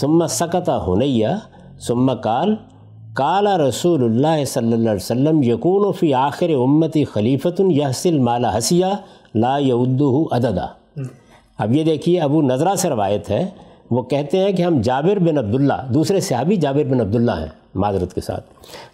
ثم 0.00 0.26
سکت 0.26 0.68
ہنیہ 0.86 1.34
ثم 1.86 2.14
قال 2.22 2.54
قال 3.14 3.46
رسول 3.60 4.04
اللہ 4.04 4.44
صلی 4.44 4.72
اللہ 4.72 4.90
علیہ 4.90 5.02
وسلم 5.02 5.42
یکون 5.42 5.92
فی 5.92 6.14
آخر 6.14 6.50
امتی 6.56 7.04
خلیفۃ 7.04 7.60
یحسل 7.70 8.18
مال 8.18 8.44
حسیہ 8.44 8.86
لا 9.34 9.58
یعدہ 9.58 10.34
عددا 10.34 10.66
اب 11.58 11.72
یہ 11.72 11.84
دیکھیے 11.84 12.20
ابو 12.20 12.42
نظرہ 12.42 12.74
سے 12.74 12.88
روایت 12.88 13.30
ہے 13.30 13.50
وہ 13.90 14.02
کہتے 14.02 14.38
ہیں 14.38 14.52
کہ 14.52 14.62
ہم 14.62 14.80
جابر 14.80 15.18
بن 15.18 15.38
عبداللہ 15.38 15.92
دوسرے 15.94 16.20
صحابی 16.20 16.56
جابر 16.56 16.84
بن 16.84 17.00
عبداللہ 17.00 17.30
ہیں 17.30 17.48
معذرت 17.74 18.14
کے 18.14 18.20
ساتھ۔ 18.20 18.44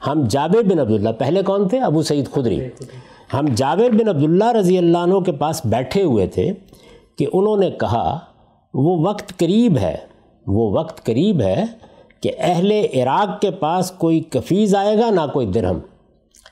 ہم 0.06 0.24
جابر 0.28 0.62
بن 0.62 0.78
عبداللہ 0.78 1.08
پہلے 1.18 1.42
کون 1.42 1.68
تھے؟ 1.68 1.80
ابو 1.80 2.02
سعید 2.02 2.30
خدری۔ 2.30 2.60
ہم 3.34 3.44
جابر 3.56 3.90
بن 3.90 4.08
عبداللہ 4.08 4.52
رضی 4.52 4.78
اللہ 4.78 4.98
عنہ 4.98 5.18
کے 5.18 5.32
پاس 5.32 5.60
بیٹھے 5.64 6.02
ہوئے 6.02 6.26
تھے 6.26 6.52
کہ 7.18 7.26
انہوں 7.32 7.56
نے 7.56 7.70
کہا 7.70 8.18
وہ 8.74 9.08
وقت 9.08 9.38
قریب 9.38 9.78
ہے 9.78 9.96
وہ 10.46 10.78
وقت 10.78 11.06
قریب 11.06 11.40
ہے 11.40 11.64
کہ 12.20 12.30
اہل 12.38 12.72
عراق 12.94 13.40
کے 13.40 13.50
پاس 13.50 13.90
کوئی 13.90 14.20
کفیز 14.20 14.74
آئے 14.74 14.98
گا 14.98 15.10
نہ 15.10 15.20
کوئی 15.32 15.46
درہم۔ 15.46 15.78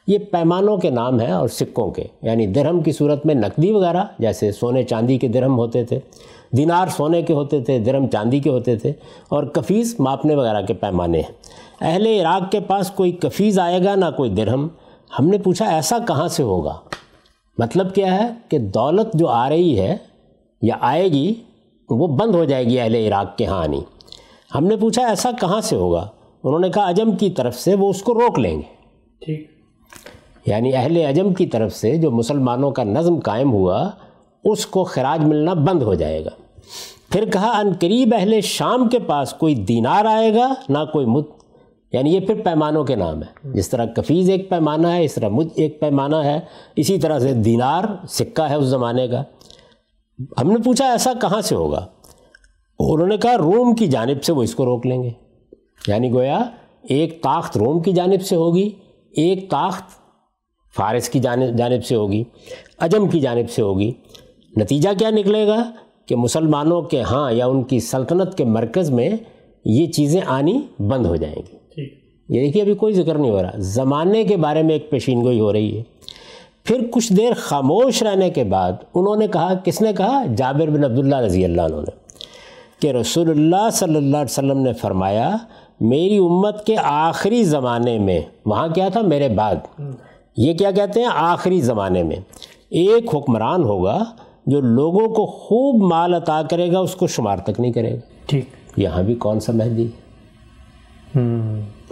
یہ 0.09 0.19
پیمانوں 0.19 0.77
کے 0.77 0.91
نام 0.91 1.21
ہیں 1.21 1.31
اور 1.31 1.49
سکوں 1.49 1.91
کے 1.91 2.05
یعنی 2.23 2.47
درہم 2.47 2.81
کی 2.81 2.93
صورت 2.93 3.27
میں 3.27 3.35
نقدی 3.35 3.73
وغیرہ، 3.73 4.05
جیسے 4.19 4.53
سونے 4.53 4.83
چاندی 4.83 5.19
کے 5.19 5.29
درہم 5.29 5.59
ہوتے 5.59 5.85
تھے، 5.85 5.99
دینار 6.57 6.89
سونے 6.89 7.23
کے 7.23 7.33
ہوتے 7.33 7.61
تھے، 7.61 7.79
درہم 7.79 8.07
چاندی 8.07 8.41
کے 8.41 8.51
ہوتے 8.51 8.77
تھے، 8.77 8.93
اور 9.29 9.45
کفیز 9.45 9.97
ماپنے 9.99 10.35
وغیرہ 10.35 10.63
کے 10.63 10.75
پیمانے 10.75 11.21
ہیں۔ 11.21 11.33
اہل 11.81 12.07
عراق 12.07 12.53
کے 12.53 12.61
پاس 12.61 12.91
کوئی 12.91 13.13
کفیز 13.13 13.59
آئے 13.59 13.85
گا 13.85 13.95
نہ 13.95 14.05
کوئی 14.17 14.31
درہم؟ 14.31 14.69
ہم 15.19 15.29
نے 15.29 15.39
پوچھا 15.39 15.65
ایسا 15.65 15.99
کہاں 15.99 16.29
سے 16.29 16.43
ہوگا؟ 16.43 16.77
مطلب 17.59 17.95
کیا 17.95 18.15
ہے 18.15 18.29
کہ 18.49 18.59
دولت 18.59 19.15
جو 19.15 19.29
آ 19.29 19.49
رہی 19.49 19.79
ہے 19.79 19.97
یا 20.63 20.75
آئے 20.81 21.09
گی، 21.09 21.35
وہ 21.91 22.07
بند 22.07 22.35
ہو 22.35 22.45
جائے 22.45 22.65
گی 22.65 22.81
اہل 22.81 22.95
عراق 22.95 23.39
کے 23.39 23.47
ہاں 23.47 23.63
آنی 23.63 23.81
ہم 24.55 24.67
نے 24.67 24.77
پوچھا 24.77 25.07
ایسا 25.07 25.31
کہاں 25.41 25.61
سے 25.61 25.77
ہوگا؟ 25.77 26.07
انہوں 26.45 26.61
نے 26.61 26.69
کہا 26.69 26.91
عجم 26.91 27.17
کی 27.17 27.31
طرف 27.31 27.55
سے 27.55 27.75
وہ 27.75 27.91
اس 27.91 28.03
کو 28.03 28.15
روک 28.15 28.39
لیں 28.39 28.57
گے۔ 28.57 28.75
ٹھیک۔ 29.21 29.58
یعنی 30.49 30.75
اہل 30.75 30.97
عجم 30.97 31.35
کی 31.35 31.47
طرف 31.47 31.75
سے 31.75 31.97
جو 31.97 32.11
مسلمانوں 32.11 32.71
کا 32.71 32.85
نظم 32.85 33.21
قائم 33.21 33.53
ہوا، 33.53 33.91
اس 34.45 34.67
کو 34.67 34.85
خراج 34.85 35.25
ملنا 35.25 35.55
بند 35.55 35.83
ہو 35.83 35.95
جائے 35.95 36.25
گا۔ 36.25 36.31
پھر 37.11 37.31
کہا، 37.31 37.59
ان 37.59 37.73
قریب 37.81 38.15
اہل 38.19 38.41
شام 38.41 38.89
کے 38.89 38.99
پاس 38.99 39.33
کوئی 39.33 39.55
دینار 39.55 40.05
آئے 40.05 40.35
گا، 40.35 40.55
نہ 40.69 40.79
کوئی 40.93 41.07
مت 41.07 41.29
یعنی 41.93 42.15
یہ 42.15 42.21
پھر 42.21 42.35
پیمانوں 42.35 42.85
کے 42.85 42.97
نام 42.97 43.23
ہے 43.23 43.49
جس 43.55 43.69
طرح 43.69 43.85
کفیز 43.85 44.31
ایک 44.31 44.51
پیمانہ 44.51 44.87
ہے، 44.87 45.05
اس 45.05 45.15
طرح 45.15 45.29
مجھ 45.29 45.47
ایک 45.55 45.81
پیمانہ 45.81 46.17
ہے۔ 46.17 46.41
اسی 46.77 46.99
طرح 46.99 47.19
سے 47.19 47.33
دینار 47.33 47.85
سکہ 48.09 48.43
ہے 48.43 48.55
اس 48.55 48.65
زمانے 48.65 49.09
کا۔ 49.09 49.23
ہم 50.41 50.51
نے 50.51 50.57
پوچھا، 50.65 50.91
ایسا 50.91 51.13
کہاں 51.21 51.41
سے 51.41 51.55
ہوگا؟ 51.55 51.87
انہوں 52.79 53.07
نے 53.07 53.17
کہا، 53.17 53.39
روم 53.39 53.75
کی 53.75 53.87
جانب 53.87 54.25
سے 54.25 54.33
وہ 54.33 54.43
اس 54.43 54.55
کو 54.55 54.65
روک 54.65 54.87
لیں 54.87 55.03
گے۔ 55.03 55.11
یعنی 55.89 56.13
گویا، 56.13 56.45
ایک 56.83 57.23
طاقت 57.23 57.57
روم 57.57 57.81
کی 57.81 57.93
جانب 57.93 58.23
سے 58.23 58.37
ہوگی، 58.37 58.71
ایک 59.11 59.51
طاقت 59.51 59.98
فارس 60.77 61.09
کی 61.09 61.19
جانب 61.19 61.59
جانب 61.59 61.85
سے 61.85 61.95
ہوگی 61.95 62.25
عجم 62.79 63.09
کی 63.09 63.21
جانب 63.21 63.51
سے 63.51 63.63
ہوگی۔ 63.63 63.93
نتیجہ 64.57 64.89
کیا 64.99 65.11
نکلے 65.11 65.47
گا؟ 65.47 65.71
کہ 66.07 66.17
مسلمانوں 66.17 66.83
کے 66.83 67.03
ہاں 67.03 67.33
یا 67.33 67.47
ان 67.47 67.63
کی 67.63 67.81
سلطنت 67.81 68.35
کے 68.35 68.45
مرکز 68.45 68.91
میں 68.91 69.11
یہ 69.65 69.87
چیزیں 69.87 70.21
آنی 70.27 70.61
بند 70.79 71.07
ہو 71.07 71.17
جائیں 71.17 71.37
گی۔ 71.37 71.83
یہ 72.29 72.45
دیکھیے 72.45 72.63
ابھی 72.63 72.75
کوئی 72.75 72.95
ذکر 72.95 73.19
نہیں 73.19 73.31
ہو 73.31 73.43
رہا۔ 73.43 73.51
زمانے 73.57 74.25
کے 74.25 74.37
بارے 74.37 74.63
میں 74.63 74.73
ایک 74.73 74.91
پیشین 74.91 75.25
گوئی 75.25 75.41
ہو 75.41 75.53
رہی 75.53 75.79
ہے۔ 75.79 75.83
پھر 76.65 76.79
کچھ 76.91 77.13
دیر 77.13 77.33
خاموش 77.37 78.03
رہنے 78.03 78.31
کے 78.31 78.45
بعد 78.45 78.73
انہوں 78.95 79.17
نے 79.17 79.27
کہا 79.27 79.55
کس 79.55 79.81
نے 79.81 79.93
کہا؟ 79.93 80.25
جابر 80.37 80.71
بن 80.71 80.85
عبداللہ 80.85 81.17
رضی 81.17 81.45
اللہ 81.45 81.63
عنہ 81.63 81.77
نے 81.77 81.91
کہ 82.81 82.91
رسول 82.97 83.31
اللہ 83.31 83.71
صلی 83.73 83.97
اللہ 83.97 84.17
علیہ 84.17 84.25
وسلم 84.25 84.59
نے 84.59 84.73
فرمایا 84.73 85.37
میری 85.81 86.19
امت 86.19 86.67
کے 86.67 86.77
آخری 86.83 87.43
زمانے 87.43 87.99
میں 87.99 88.21
وہاں 88.47 88.69
کیا 88.69 88.89
تھا؟ 88.89 89.01
میرے 89.01 89.29
بعد۔ 89.29 89.57
یہ 90.39 90.53
کیا 90.55 90.71
کہتے 90.71 91.01
ہیں؟ 91.01 91.09
آخری 91.15 91.61
زمانے 91.61 92.03
میں۔ 92.03 92.17
ایک 92.71 93.15
حکمران 93.15 93.65
ہوگا 93.65 94.05
جو 94.47 94.61
لوگوں 94.61 95.09
کو 95.09 95.27
خوب 95.27 95.93
مال 95.93 96.15
عطا 96.15 96.43
کرے 96.51 96.73
گا 96.73 96.79
اس 96.79 96.95
کو 96.95 97.07
شمار 97.07 97.37
تک 97.37 97.61
نہیں 97.61 97.73
کرے 97.73 97.95
گا۔ 97.95 97.97
ٹھیک۔ 98.27 98.45
یہاں 98.77 99.03
بھی 99.03 99.15
کون 99.15 99.41
سا 99.41 99.53
مہدی؟ 99.53 99.87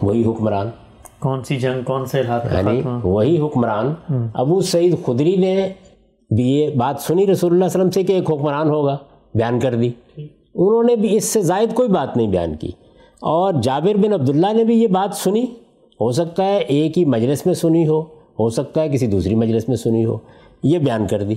وہی 0.02 0.24
حکمران۔ 0.24 0.70
کون 1.18 1.44
سی 1.44 1.56
جنگ 1.56 1.82
کون 1.82 2.06
سے 2.06 2.18
یعنی 2.18 2.82
وہی 3.02 3.40
حکمران۔ 3.40 3.94
ابو 4.34 4.60
سعید 4.60 4.96
خدری 5.06 5.36
نے 5.36 5.68
بھی 6.30 6.50
یہ 6.50 6.70
بات 6.76 7.00
سنی 7.00 7.26
رسول 7.26 7.52
اللہ 7.52 7.64
علیہ 7.64 7.80
وسلم 7.80 7.90
سے 7.90 8.02
کہ 8.02 8.12
ایک 8.12 8.30
حکمران 8.30 8.68
ہوگا 8.68 8.96
بیان 9.34 9.60
کر 9.60 9.74
دی۔ 9.74 9.90
انہوں 10.54 10.82
نے 10.82 10.96
بھی 10.96 11.16
اس 11.16 11.24
سے 11.24 11.42
زائد 11.42 11.74
کوئی 11.74 11.88
بات 11.88 12.16
نہیں 12.16 12.28
بیان 12.28 12.54
کی۔ 12.54 12.70
اور 13.20 13.54
جابر 13.62 13.96
بن 13.96 14.12
عبداللہ 14.12 14.52
نے 14.52 14.64
بھی 14.64 14.82
یہ 14.82 14.88
بات 14.88 15.16
سنی۔ 15.16 15.44
ہو 16.00 16.12
سکتا 16.12 16.44
ہے 16.44 16.56
ایک 16.56 16.98
ہی 16.98 17.04
مجلس 17.04 17.46
میں 17.46 17.54
سنی 17.54 17.88
ہو۔ 17.88 18.15
ہو 18.38 18.50
سکتا 18.50 18.80
ہے 18.80 18.88
کسی 18.88 19.06
دوسری 19.06 19.34
مجلس 19.34 19.68
میں 19.68 19.76
سنی 19.76 20.04
ہو، 20.04 20.18
یہ 20.62 20.78
بیان 20.78 21.06
کر 21.06 21.22
دی۔ 21.22 21.34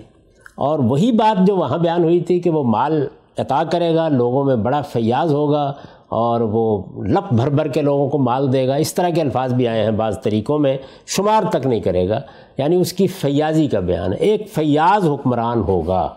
اور 0.55 0.79
وہی 0.79 1.11
بات 1.11 1.47
جو 1.47 1.57
وہاں 1.57 1.77
بیان 1.77 2.03
ہوئی 2.03 2.19
تھی 2.19 2.39
کہ 2.39 2.49
وہ 2.49 2.63
مال 2.63 3.07
عطا 3.37 3.63
کرے 3.71 3.95
گا، 3.95 4.07
لوگوں 4.07 4.43
میں 4.43 4.55
بڑا 4.55 4.81
فیاض 4.81 5.33
ہوگا 5.33 5.73
اور 6.09 6.41
وہ 6.41 6.83
لپ 7.03 7.33
بھر 7.33 7.49
بھر 7.49 7.67
کے 7.67 7.81
لوگوں 7.81 8.09
کو 8.09 8.17
مال 8.17 8.53
دے 8.53 8.67
گا۔ 8.67 8.75
اس 8.75 8.93
طرح 8.93 9.09
کے 9.09 9.21
الفاظ 9.21 9.53
بھی 9.53 9.67
آئے 9.67 9.83
ہیں 9.83 9.91
بعض 9.91 10.21
طریقوں 10.21 10.59
میں، 10.59 10.77
شمار 11.07 11.43
تک 11.49 11.65
نہیں 11.65 11.79
کرے 11.79 12.09
گا۔ 12.09 12.21
یعنی 12.57 12.75
اس 12.75 12.93
کی 12.93 13.07
فیاضی 13.07 13.67
کا 13.67 13.79
بیان 13.79 14.13
ہے۔ 14.13 14.17
ایک 14.17 14.47
فیاض 14.47 15.07
حکمران 15.07 15.61
ہوگا۔ 15.61 16.09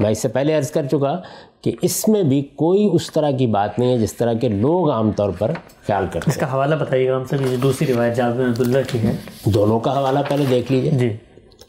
میں 0.00 0.10
اس 0.10 0.18
سے 0.18 0.28
پہلے 0.28 0.54
عرض 0.54 0.70
کر 0.70 0.86
چکا 0.86 1.20
کہ 1.60 1.72
اس 1.82 2.08
میں 2.08 2.22
بھی 2.22 2.42
کوئی 2.42 2.88
اس 2.92 3.12
طرح 3.12 3.30
کی 3.30 3.46
بات 3.46 3.78
نہیں 3.78 3.92
ہے 3.92 3.98
جس 3.98 4.14
طرح 4.14 4.32
کے 4.32 4.48
لوگ 4.48 4.90
عام 4.90 5.12
طور 5.12 5.30
پر 5.38 5.50
خیال 5.86 6.06
کرتے 6.12 6.30
اس 6.30 6.36
کا 6.36 6.52
حوالہ 6.52 6.74
بتائیے 6.74 7.10
گا 7.10 7.16
ہم 7.16 7.24
سب 7.24 7.52
یہ 7.52 7.56
دوسری 7.56 7.92
روایت 7.92 8.16
جابر 8.16 8.44
عبداللہ 8.44 8.78
کی 8.92 8.98
ہے۔ 8.98 9.16
دونوں 9.44 9.80
کا 9.80 9.98
حوالہ 9.98 10.18
پہلے 10.28 10.44
دیکھ 10.50 10.72
لیجیے 10.72 10.90
جی۔ 10.90 11.16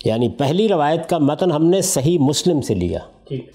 یعنی 0.05 0.29
پہلی 0.29 0.69
روایت 0.69 1.09
کا 1.09 1.17
متن 1.17 1.51
ہم 1.51 1.65
نے 1.65 1.81
صحیح 1.81 2.19
مسلم 2.19 2.61
سے 2.61 2.73
لیا۔ 2.73 2.99
ٹھیک 3.27 3.51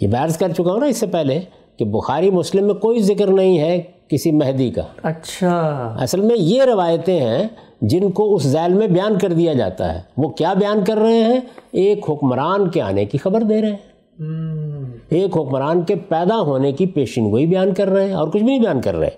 یہ 0.00 0.08
میں 0.08 0.20
عرض 0.20 0.36
کر 0.36 0.48
چکا 0.48 0.72
ہوں 0.72 0.80
نا 0.80 0.86
اس 0.86 0.96
سے 0.96 1.06
پہلے 1.06 1.40
کہ 1.76 1.84
بخاری 1.84 2.30
مسلم 2.30 2.66
میں 2.66 2.74
کوئی 2.74 3.02
ذکر 3.02 3.26
نہیں 3.26 3.58
ہے 3.58 3.82
کسی 4.08 4.30
مہدی 4.30 4.70
کا۔ 4.70 4.82
اچھا۔ 5.02 5.58
اصل 6.00 6.20
میں 6.20 6.36
یہ 6.38 6.62
روایتیں 6.62 7.20
ہیں 7.20 7.48
جن 7.82 8.10
کو 8.10 8.34
اس 8.34 8.42
ذیل 8.42 8.72
میں 8.74 8.86
بیان 8.86 9.18
کر 9.18 9.32
دیا 9.32 9.52
جاتا 9.52 9.94
ہے 9.94 10.00
وہ 10.16 10.28
کیا 10.28 10.52
بیان 10.52 10.84
کر 10.84 10.98
رہے 10.98 11.24
ہیں؟ 11.24 11.40
ایک 11.72 12.10
حکمران 12.10 12.68
کے 12.68 12.82
آنے 12.82 13.04
کی 13.04 13.18
خبر 13.18 13.40
دے 13.40 13.62
رہے 13.62 13.70
ہیں۔ 13.70 13.92
ایک 15.08 15.36
حکمران 15.36 15.82
کے 15.82 15.94
پیدا 15.94 16.40
ہونے 16.40 16.72
کی 16.72 16.86
پیشن 16.86 17.30
گوئی 17.30 17.46
بیان 17.46 17.74
کر 17.74 17.88
رہے 17.88 18.06
ہیں 18.06 18.14
اور 18.14 18.28
کچھ 18.28 18.42
بھی 18.42 18.46
نہیں 18.46 18.60
بیان 18.60 18.80
کر 18.80 18.94
رہے۔ 18.94 19.10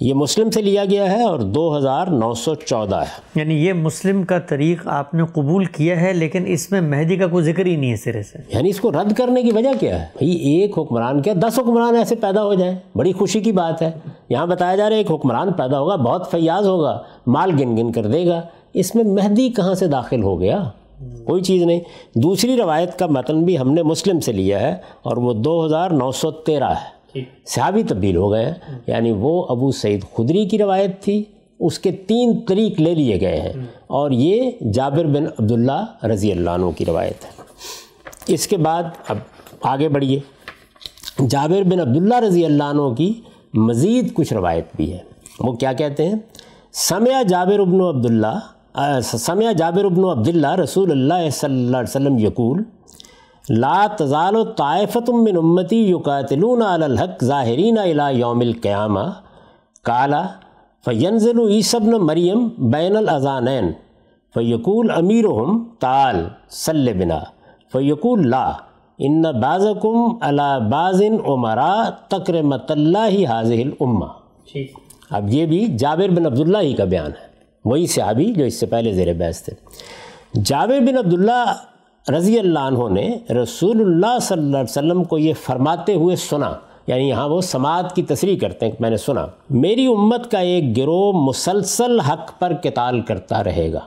یہ 0.00 0.14
مسلم 0.14 0.50
سے 0.50 0.62
لیا 0.62 0.84
گیا 0.84 1.12
ہے 1.12 1.22
اور 1.22 1.38
دو 1.38 1.76
ہزار 1.76 2.06
نو 2.06 2.34
سو 2.34 2.54
چودہ 2.54 2.96
ہے۔ 2.96 3.40
یعنی 3.40 3.66
یہ 3.66 3.72
مسلم 3.72 4.22
کا 4.24 4.38
طریق 4.38 4.88
آپ 4.88 5.14
نے 5.14 5.22
قبول 5.32 5.64
کیا 5.64 6.00
ہے 6.00 6.12
لیکن 6.12 6.44
اس 6.46 6.70
میں 6.70 6.80
مہدی 6.80 7.16
کا 7.16 7.26
کوئی 7.26 7.44
ذکر 7.44 7.66
ہی 7.66 7.76
نہیں 7.76 7.90
ہے 7.90 7.96
سرے 7.96 8.22
سے۔ 8.22 8.38
یعنی 8.54 8.68
اس 8.68 8.80
کو 8.80 8.92
رد 8.92 9.12
کرنے 9.12 9.42
کی 9.42 9.50
وجہ 9.50 9.68
کیا 9.80 10.02
ہے؟ 10.02 10.06
بھائی 10.12 10.30
ایک 10.30 10.78
حکمران 10.78 11.22
کیا 11.22 11.32
دس 11.42 11.58
حکمران 11.58 11.96
ایسے 11.96 12.14
پیدا 12.14 12.44
ہو 12.44 12.54
جائیں؟ 12.54 12.74
بڑی 12.94 13.12
خوشی 13.12 13.40
کی 13.40 13.52
بات 13.52 13.82
ہے۔ 13.82 13.90
یہاں 14.28 14.46
بتایا 14.46 14.76
جا 14.76 14.84
رہا 14.84 14.96
ہے 14.96 15.00
ایک 15.00 15.10
حکمران 15.10 15.52
پیدا 15.52 15.80
ہوگا 15.80 15.96
بہت 15.96 16.30
فیاض 16.30 16.66
ہوگا 16.66 17.02
مال 17.26 17.50
گن 17.50 17.76
گن 17.76 17.92
کر 17.92 18.06
دے 18.06 18.26
گا۔ 18.26 18.42
اس 18.74 18.94
میں 18.94 19.04
مہدی 19.04 19.48
کہاں 19.48 19.74
سے 19.74 19.86
داخل 19.86 20.22
ہو 20.22 20.40
گیا؟ 20.40 20.64
کوئی 21.24 21.42
چیز 21.42 21.62
نہیں۔ 21.62 21.80
دوسری 22.14 22.56
روایت 22.56 22.98
کا 22.98 23.06
متن 23.06 23.42
بھی 23.42 23.58
ہم 23.58 23.72
نے 23.72 23.82
مسلم 23.82 24.20
سے 24.20 24.32
لیا 24.32 24.60
ہے 24.60 24.74
اور 25.02 25.16
وہ 25.16 25.32
دو 25.32 25.66
ہزار 25.66 25.90
نو 25.90 26.12
سو 26.12 26.30
تیرہ 26.30 26.70
ہے۔ 26.70 27.03
صحابی 27.46 27.82
تبدیل 27.82 28.16
ہو 28.16 28.32
گئے 28.32 28.44
ہیں۔ 28.44 28.54
یعنی 28.86 29.10
وہ 29.10 29.46
ابو 29.48 29.72
سعید 29.72 30.04
خدری 30.16 30.48
کی 30.48 30.58
روایت 30.58 31.02
تھی، 31.02 31.24
اس 31.60 31.78
کے 31.78 31.92
تین 31.92 32.40
طریق 32.48 32.80
لے 32.80 32.94
لیے 32.94 33.20
گئے 33.20 33.40
ہیں۔ 33.40 33.52
اور 33.86 34.10
یہ 34.10 34.50
جابر 34.72 35.04
بن 35.04 35.24
عبداللہ 35.26 36.04
رضی 36.04 36.32
اللہ 36.32 36.50
عنہ 36.50 36.66
کی 36.76 36.84
روایت 36.84 37.24
ہے۔ 37.24 37.30
اس 38.26 38.46
کے 38.46 38.56
بعد 38.56 38.82
اب 39.08 39.16
آگے 39.62 39.88
بڑھیے۔ 39.88 40.20
جابر 41.28 41.62
بن 41.62 41.80
عبداللہ 41.80 42.20
رضی 42.20 42.44
اللہ 42.44 42.64
عنہ 42.64 42.94
کی 42.94 43.12
مزید 43.54 44.14
کچھ 44.14 44.32
روایت 44.32 44.64
بھی 44.76 44.92
ہے۔ 44.92 44.98
وہ 45.40 45.52
کیا 45.52 45.72
کہتے 45.72 46.08
ہیں؟ 46.08 46.14
سمع 46.72 47.22
جابر 47.22 47.58
ابن 47.58 47.80
عبداللہ 47.80 48.38
سمع 49.02 49.52
جابر 49.52 49.84
ابن 49.84 50.04
عبداللہ 50.04 50.54
رسول 50.54 50.90
اللہ 50.90 51.30
صلی 51.32 51.52
اللہ 51.52 51.76
علیہ 51.76 51.88
وسلم 51.88 52.18
یقول 52.18 52.62
لا 53.48 53.86
تزال 53.98 54.34
طائفت 54.56 55.10
من 55.10 55.36
امتی 55.36 55.90
یقاتلون 55.90 56.62
علی 56.62 56.84
الحق 56.84 57.24
ظاہرین 57.24 57.78
الى 57.78 58.18
یوم 58.18 58.40
القیامہ۔ 58.40 59.00
کالا 59.82 60.26
فینزل 60.84 61.40
عیسبن 61.48 61.90
مریم 61.90 62.48
بین 62.58 62.96
الاذانین 62.96 63.72
فیقول 64.34 64.90
امیرہم 64.90 65.64
تعال 65.80 66.28
صلی 66.50 66.92
بنا۔ 66.92 67.18
فیقول 67.72 68.28
لا 68.28 68.52
ان 68.98 69.22
بعضکم 69.22 70.18
علی 70.20 70.68
بعض 70.70 71.02
عمرا 71.26 71.82
تکرمت 72.08 72.70
اللہ 72.70 73.26
حاضح 73.28 73.54
الامہ۔ 73.54 74.04
اب 75.10 75.28
یہ 75.28 75.46
بھی 75.46 75.66
جابر 75.66 76.08
بن 76.08 76.26
عبداللہ 76.26 76.58
ہی 76.58 76.74
کا 76.74 76.84
بیان 76.84 77.10
ہے۔ 77.10 77.26
وہی 77.64 77.86
صحابی 77.86 78.32
جو 78.32 78.44
اس 78.44 78.60
سے 78.60 78.66
پہلے 78.66 78.92
زیر 78.92 79.14
بحث 79.14 79.42
تھے۔ 79.42 79.52
جابر 80.44 80.80
بن 80.80 80.98
عبداللہ 80.98 81.54
رضی 82.12 82.38
اللہ 82.38 82.58
عنہ 82.58 82.88
نے 82.88 83.18
رسول 83.34 83.80
اللہ 83.80 84.18
صلی 84.22 84.38
اللہ 84.38 84.56
علیہ 84.56 84.70
وسلم 84.70 85.04
کو 85.04 85.18
یہ 85.18 85.34
فرماتے 85.42 85.94
ہوئے 85.94 86.16
سنا 86.16 86.52
یعنی 86.86 87.08
یہاں 87.08 87.28
وہ 87.28 87.40
سماعت 87.40 87.96
کی 87.96 88.02
تصریح 88.02 88.38
کرتے 88.38 88.66
ہیں 88.66 88.72
کہ 88.72 88.76
میں 88.80 88.90
نے 88.90 88.96
سنا، 88.96 89.26
میری 89.50 89.86
امت 89.86 90.30
کا 90.30 90.38
ایک 90.38 90.76
گروہ 90.76 91.12
مسلسل 91.12 92.00
حق 92.00 92.38
پر 92.38 92.52
کتال 92.52 93.00
کرتا 93.00 93.44
رہے 93.44 93.72
گا۔ 93.72 93.80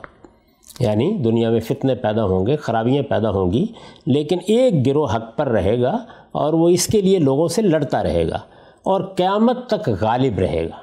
یعنی 0.80 1.18
دنیا 1.18 1.50
میں 1.50 1.60
فتنے 1.60 1.96
پیدا 1.96 2.24
ہوں 2.24 2.46
گے، 2.46 2.56
خرابیاں 2.56 3.04
پیدا 3.04 3.30
ہوں 3.30 3.52
گی، 3.52 3.66
لیکن 4.06 4.38
ایک 4.48 4.88
گروہ 4.88 5.16
حق 5.16 5.38
پر 5.38 5.48
رہے 5.48 5.82
گا 5.82 5.98
اور 6.32 6.54
وہ 6.54 6.70
اس 6.70 6.88
کے 6.88 7.02
لیے 7.02 7.20
لوگوں 7.20 7.48
سے 7.48 7.62
لڑتا 7.62 8.04
رہے 8.04 8.30
گا 8.30 8.40
اور 8.84 9.02
قیامت 9.02 9.68
تک 9.68 9.90
غالب 10.02 10.40
رہے 10.40 10.66
گا۔ 10.66 10.78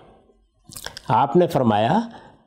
آپ 1.08 1.36
نے 1.36 1.46
فرمایا 1.46 2.00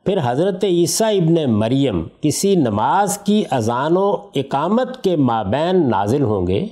پھر 0.04 0.18
حضرت 0.22 0.64
عیسیٰ 0.64 1.16
ابن 1.16 1.52
مریم 1.52 2.06
کسی 2.20 2.54
نماز 2.54 3.18
کی 3.18 3.44
اذان 3.50 3.96
و 3.96 4.12
اقامت 4.12 5.04
کے 5.04 5.16
مابین 5.16 5.90
نازل 5.90 6.22
ہوں 6.22 6.46
گے، 6.46 6.66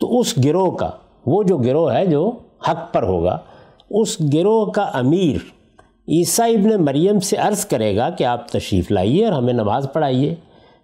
تو 0.00 0.20
اس 0.20 0.44
گروہ 0.44 0.70
کا، 0.70 0.90
وہ 1.26 1.42
جو 1.42 1.56
گروہ 1.56 1.92
ہے 1.92 2.06
جو 2.06 2.32
حق 2.68 2.92
پر 2.92 3.02
ہوگا، 3.02 3.38
اس 3.90 4.20
گروہ 4.34 4.66
کا 4.66 4.82
امیر 4.82 5.36
عیسیٰ 6.08 6.54
ابن 6.54 6.84
مریم 6.84 7.20
سے 7.20 7.36
عرض 7.36 7.66
کرے 7.66 7.96
گا 7.96 8.10
کہ 8.10 8.24
آپ 8.24 8.48
تشریف 8.48 8.90
لائیے 8.90 9.24
اور 9.24 9.32
ہمیں 9.32 9.52
نماز 9.52 9.86
پڑھائیے۔ 9.92 10.34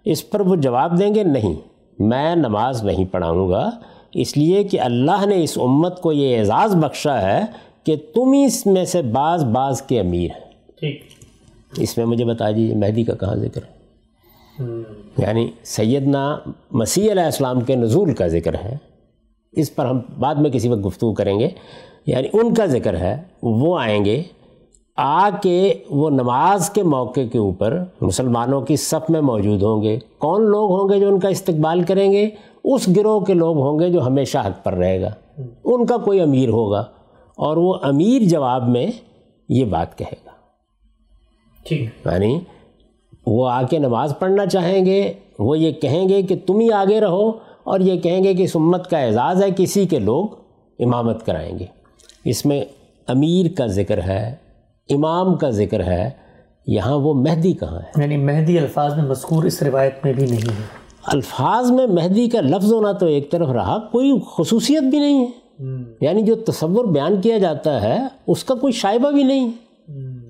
اس 0.05 0.29
پر 0.29 0.39
وہ 0.39 0.55
جواب 0.55 0.99
دیں 0.99 1.15
گے، 1.15 1.23
نہیں، 1.23 1.53
میں 1.99 2.35
نماز 2.35 2.83
نہیں 2.83 3.05
پڑھاؤں 3.05 3.49
گا، 3.49 3.69
اس 4.13 4.37
لیے 4.37 4.63
کہ 4.63 4.79
اللہ 4.79 5.25
نے 5.25 5.43
اس 5.43 5.57
امت 5.57 6.01
کو 6.01 6.11
یہ 6.11 6.39
اعزاز 6.39 6.75
بخشا 6.75 7.21
ہے 7.21 7.41
کہ 7.83 7.95
تم 8.15 8.33
ہی 8.33 8.45
اس 8.45 8.65
میں 8.65 8.85
سے 8.85 9.01
بعض 9.01 9.45
بعض 9.45 9.81
کے 9.81 9.99
امیر 9.99 10.31
ہیں۔ 10.31 10.51
ٹھیک۔ 10.79 11.20
اس 11.77 11.97
میں 11.97 12.05
مجھے 12.05 12.25
بتا 12.25 12.51
دیجیے 12.51 12.75
مہدی 12.75 13.03
کا 13.03 13.15
کہاں 13.15 13.35
ذکر 13.35 13.61
ہے۔ 13.63 13.81
یعنی 15.17 15.51
سیدنا 15.63 16.37
مسیح 16.71 17.11
علیہ 17.11 17.23
السلام 17.23 17.61
کے 17.61 17.75
نزول 17.75 18.13
کا 18.13 18.27
ذکر 18.27 18.53
ہے۔ 18.53 18.77
اس 19.51 19.75
پر 19.75 19.85
ہم 19.85 19.99
بعد 20.19 20.35
میں 20.35 20.49
کسی 20.49 20.69
وقت 20.69 20.85
گفتگو 20.85 21.13
کریں 21.13 21.39
گے۔ 21.39 21.49
یعنی 22.05 22.27
ان 22.33 22.53
کا 22.53 22.65
ذکر 22.65 22.97
ہے، 22.97 23.21
وہ 23.43 23.79
آئیں 23.79 24.05
گے۔ 24.05 24.23
آ 24.97 25.29
کے 25.43 25.73
وہ 25.89 26.09
نماز 26.09 26.69
کے 26.69 26.83
موقع 26.83 27.19
کے 27.31 27.37
اوپر 27.37 27.83
مسلمانوں 28.01 28.61
کی 28.61 28.75
صف 28.75 29.09
میں 29.09 29.21
موجود 29.21 29.63
ہوں 29.63 29.81
گے۔ 29.81 29.99
کون 30.17 30.43
لوگ 30.43 30.71
ہوں 30.71 30.89
گے 30.89 30.99
جو 30.99 31.07
ان 31.07 31.19
کا 31.19 31.27
استقبال 31.27 31.83
کریں 31.83 32.11
گے؟ 32.11 32.29
اس 32.63 32.89
گروہ 32.97 33.19
کے 33.19 33.33
لوگ 33.33 33.57
ہوں 33.57 33.79
گے 33.79 33.89
جو 33.89 34.07
ہمیشہ 34.07 34.37
حق 34.37 34.65
پر 34.65 34.73
رہے 34.73 35.01
گا۔ 35.01 35.09
ان 35.63 35.85
کا 35.85 35.97
کوئی 35.97 36.21
امیر 36.21 36.49
ہوگا۔ 36.49 36.85
اور 37.37 37.57
وہ 37.57 37.73
امیر 37.81 38.21
جواب 38.21 38.69
میں 38.69 38.87
یہ 39.49 39.65
بات 39.65 39.97
کہے 39.97 40.15
گا۔ 40.25 40.30
یعنی 41.69 42.39
وہ 43.27 43.49
آ 43.49 43.63
کے 43.63 43.79
نماز 43.79 44.13
پڑھنا 44.19 44.45
چاہیں 44.45 44.85
گے 44.85 45.13
وہ 45.39 45.57
یہ 45.57 45.71
کہیں 45.71 46.09
گے 46.09 46.21
کہ 46.21 46.35
تم 46.45 46.59
ہی 46.59 46.71
آگے 46.71 47.01
رہو 47.01 47.29
اور 47.63 47.79
یہ 47.79 47.99
کہیں 47.99 48.23
گے 48.23 48.33
کہ 48.33 48.43
اس 48.43 48.55
امت 48.55 48.89
کا 48.89 48.97
اعزاز 48.97 49.43
ہے 49.43 49.49
کسی 49.57 49.87
کے 49.87 49.99
لوگ 49.99 50.27
امامت 50.79 51.25
کرائیں 51.25 51.59
گے۔ 51.59 51.65
اس 52.25 52.45
میں 52.45 52.65
امیر 53.07 53.45
کا 53.57 53.65
ذکر 53.65 53.97
ہے 53.97 54.35
امام 54.89 55.35
کا 55.35 55.49
ذکر 55.49 55.83
ہے 55.83 56.09
یہاں 56.67 56.97
وہ 56.97 57.13
مہدی 57.13 57.53
کہاں 57.53 57.79
ہے؟ 57.79 58.01
یعنی 58.01 58.17
مہدی 58.17 58.59
الفاظ 58.59 58.95
میں 58.95 59.03
مذکور 59.03 59.43
اس 59.43 59.63
روایت 59.63 59.93
میں 60.03 60.13
بھی 60.13 60.25
نہیں 60.25 60.37
ہے۔ 60.37 60.81
الفاظ 61.03 61.71
میں 61.71 61.87
مہدی 61.87 62.29
کا 62.29 62.41
لفظ 62.41 62.73
ہونا 62.73 62.91
تو 62.91 63.05
ایک 63.05 63.31
طرف 63.31 63.47
رہا 63.49 63.77
کوئی 63.91 64.13
خصوصیت 64.37 64.83
بھی 64.83 64.99
نہیں 64.99 65.25
ہے۔ 65.25 65.31
یعنی 66.01 66.21
جو 66.21 66.35
تصور 66.35 66.85
بیان 66.85 67.21
کیا 67.21 67.37
جاتا 67.37 67.81
ہے 67.81 67.99
اس 68.27 68.43
کا 68.43 68.55
کوئی 68.55 68.73
شائبہ 68.73 69.11
بھی 69.11 69.23
نہیں 69.23 69.45
ہے۔ 69.45 69.51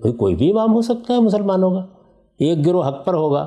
بھائی 0.02 0.14
کوئی 0.14 0.36
بھی 0.36 0.52
امام 0.52 0.74
ہو 0.74 0.82
سکتا 0.82 1.14
ہے 1.14 1.20
مسلمانوں 1.20 1.72
کا 1.72 1.86
ایک 2.40 2.66
گروہ 2.66 2.88
حق 2.88 3.06
پر 3.06 3.14
ہوگا۔ 3.14 3.44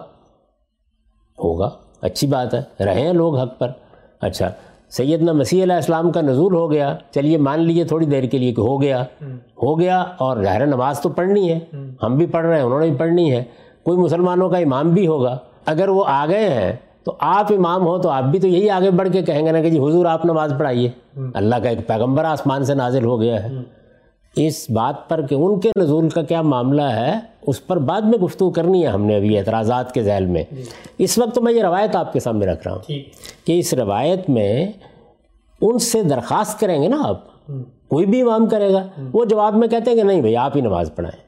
ہوگا۔ 1.44 1.70
اچھی 2.00 2.26
بات 2.26 2.54
ہے۔ 2.54 2.84
رہے 2.84 3.00
ہیں 3.00 3.12
لوگ 3.12 3.36
حق 3.36 3.58
پر۔ 3.58 3.70
اچھا۔ 4.20 4.50
سیدنا 4.90 5.32
مسیح 5.32 5.62
علیہ 5.62 5.74
السلام 5.74 6.12
کا 6.12 6.20
نزول 6.20 6.54
ہو 6.54 6.70
گیا۔ 6.70 6.96
چلیے 7.10 7.36
مان 7.36 7.60
لیجیے 7.60 7.84
تھوڑی 7.84 8.06
دیر 8.06 8.24
کے 8.24 8.38
لیے 8.38 8.54
کہ 8.54 8.60
ہو 8.60 8.82
گیا۔ 8.82 9.02
ہو 9.62 9.80
گیا 9.80 10.04
اور 10.18 10.42
ظاہر 10.44 10.66
نماز 10.66 11.00
تو 11.00 11.08
پڑھنی 11.08 11.52
ہے۔ 11.52 11.58
ہم۔ 12.02 12.16
بھی 12.16 12.26
پڑھ 12.26 12.46
رہے 12.46 12.56
ہیں 12.56 12.62
انہوں 12.62 12.80
نے 12.80 12.88
بھی 12.88 12.96
پڑھنی 12.96 13.32
ہے۔ 13.32 13.44
کوئی 13.82 13.98
مسلمانوں 13.98 14.48
کا 14.50 14.58
امام 14.58 14.90
بھی 14.90 15.06
ہوگا۔ 15.06 15.38
اگر 15.66 15.88
وہ 15.88 16.04
آ 16.06 16.26
گئے 16.26 16.48
ہیں 16.48 16.72
تو 17.04 17.16
آپ 17.18 17.52
امام 17.52 17.86
ہو 17.86 17.98
تو 17.98 18.08
آپ 18.08 18.24
بھی 18.24 18.40
تو 18.40 18.46
یہی 18.46 18.70
آگے 18.70 18.90
بڑھ 18.90 19.08
کے 19.12 19.22
کہیں 19.22 19.46
گے 19.46 19.52
نا 19.52 19.62
کہ 19.62 19.70
جی 19.70 19.78
حضور 19.78 20.06
آپ 20.06 20.24
نماز 20.24 20.54
پڑھائیے۔ 20.58 20.90
اللہ 21.34 21.56
کا 21.56 21.68
ایک 21.68 21.86
پیغمبر 21.86 22.24
آسمان 22.24 22.64
سے 22.64 22.74
نازل 22.74 23.04
ہو 23.04 23.20
گیا 23.20 23.42
ہے۔ 23.44 23.48
اس 24.36 24.70
بات 24.70 25.08
پر 25.08 25.26
کہ 25.26 25.34
ان 25.34 25.60
کے 25.60 25.70
نزول 25.80 26.08
کا 26.08 26.22
کیا 26.22 26.42
معاملہ 26.42 26.82
ہے 26.82 27.12
اس 27.46 27.66
پر 27.66 27.76
بعد 27.76 28.00
میں 28.00 28.18
گفتگو 28.18 28.50
کرنی 28.50 28.82
ہے 28.82 28.88
ہم 28.88 29.04
نے 29.04 29.16
ابھی 29.16 29.38
اعتراضات 29.38 29.94
کے 29.94 30.02
ذیل 30.02 30.26
میں۔ 30.26 30.44
اس 30.98 31.18
وقت 31.18 31.34
تو 31.34 31.40
میں 31.40 31.52
یہ 31.52 31.62
روایت 31.62 31.96
آپ 31.96 32.12
کے 32.12 32.20
سامنے 32.20 32.46
رکھ 32.46 32.68
رہا 32.68 32.74
ہوں 32.74 32.82
کہ 33.46 33.58
اس 33.58 33.74
روایت 33.74 34.30
میں 34.30 34.72
ان 35.60 35.78
سے 35.78 36.02
درخواست 36.02 36.60
کریں 36.60 36.82
گے 36.82 36.88
نا 36.88 37.02
آپ۔ 37.04 37.20
کوئی 37.88 38.06
بھی 38.06 38.22
امام 38.22 38.46
کرے 38.46 38.72
گا۔ 38.72 38.86
وہ 39.12 39.24
جواب 39.24 39.56
میں 39.56 39.68
کہتے 39.68 39.90
ہیں 39.90 39.98
کہ 39.98 40.04
نہیں 40.04 40.20
بھائی 40.20 40.36
آپ 40.36 40.56
ہی 40.56 40.60
نماز 40.60 40.90
پڑھائیں۔ 40.96 41.24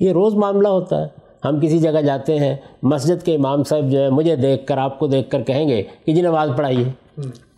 یہ 0.00 0.12
روز 0.12 0.34
معاملہ 0.34 0.68
ہوتا 0.68 1.02
ہے۔ 1.02 1.06
ہم 1.44 1.60
کسی 1.60 1.78
جگہ 1.78 2.00
جاتے 2.00 2.38
ہیں 2.38 2.56
مسجد 2.82 3.22
کے 3.22 3.34
امام 3.34 3.64
صاحب 3.64 3.90
جو 3.90 3.98
ہے 4.00 4.10
مجھے 4.10 4.36
دیکھ 4.36 4.66
کر 4.66 4.78
آپ 4.78 4.98
کو 4.98 5.06
دیکھ 5.06 5.30
کر 5.30 5.42
کہیں 5.42 5.68
گے 5.68 5.82
کہ 6.04 6.12
جی 6.12 6.22
نماز 6.22 6.50
پڑھائیے۔ 6.56 6.84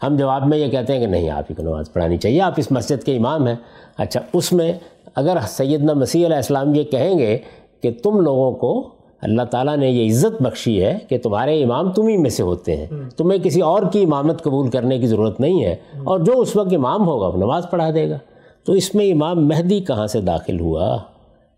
ہم 0.03 0.17
جواب 0.17 0.47
میں 0.47 0.59
یہ 0.59 0.69
کہتے 0.69 0.93
ہیں 0.93 1.01
کہ 1.01 1.07
نہیں 1.07 1.31
آپ 1.31 1.45
ہی 1.51 1.55
کو 1.55 1.63
نماز 1.63 1.93
پڑھانی 1.93 2.17
چاہیے 2.17 2.41
آپ 2.41 2.53
اس 2.57 2.73
مسجد 2.73 3.05
کے 3.05 3.17
امام 3.17 3.47
ہیں۔ 3.47 3.55
اچھا 3.99 4.21
اس 4.33 4.53
میں 4.53 4.73
اگر 5.15 5.37
سیدنا 5.49 5.93
مسیح 5.93 6.27
علیہ 6.27 6.37
السلام 6.37 6.75
یہ 6.75 6.85
کہیں 6.85 7.19
گے 7.19 7.39
کہ 7.83 7.93
تم 8.03 8.21
لوگوں 8.21 8.53
کو 8.53 8.89
اللہ 9.23 9.43
تعالیٰ 9.43 9.77
نے 9.77 9.91
یہ 9.91 10.11
عزت 10.11 10.43
بخشی 10.43 10.85
ہے 10.85 10.99
کہ 11.09 11.19
تمہارے 11.19 11.65
امام 11.65 11.93
تم 11.93 12.07
ہی 12.07 12.17
میں 12.17 12.31
سے 12.31 12.43
ہوتے 12.43 12.77
ہیں 12.77 12.87
تمہیں 13.17 13.39
کسی 13.39 13.61
اور 13.61 13.83
کی 13.93 14.03
امامت 14.03 14.43
قبول 14.43 14.71
کرنے 14.71 14.99
کی 14.99 15.07
ضرورت 15.07 15.41
نہیں 15.41 15.65
ہے 15.65 15.77
اور 16.05 16.21
جو 16.21 16.41
اس 16.41 16.57
وقت 16.57 16.75
امام 16.75 17.07
ہوگا 17.07 17.27
وہ 17.27 17.37
نماز 17.37 17.67
پڑھا 17.71 17.91
دے 17.91 18.11
گا۔ 18.11 18.19
تو 18.65 18.73
اس 18.73 18.95
میں 18.95 19.13
امام 19.13 19.49
مہدی 19.49 19.81
کہاں 19.81 20.07
سے 20.07 20.21
داخل 20.21 20.61
ہوا؟ 20.61 20.99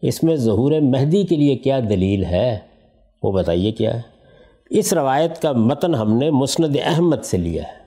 اس 0.03 0.23
میں 0.23 0.37
ظہور 0.37 0.73
مہدی 0.81 1.23
کے 1.23 1.37
لیے 1.37 1.57
کیا 1.57 1.81
دلیل 1.89 2.25
ہے؟ 2.25 2.59
وہ 3.23 3.33
بتائیے 3.33 3.73
کیا 3.73 3.95
ہے۔ 3.95 4.01
اس 4.71 4.93
روایت 4.93 5.43
کا 5.43 5.53
متن 5.53 5.95
ہم 5.95 6.13
نے 6.13 6.31
مسند 6.31 6.77
احمد 6.85 7.25
سے 7.25 7.37
لیا 7.37 7.63
ہے۔ 7.63 7.84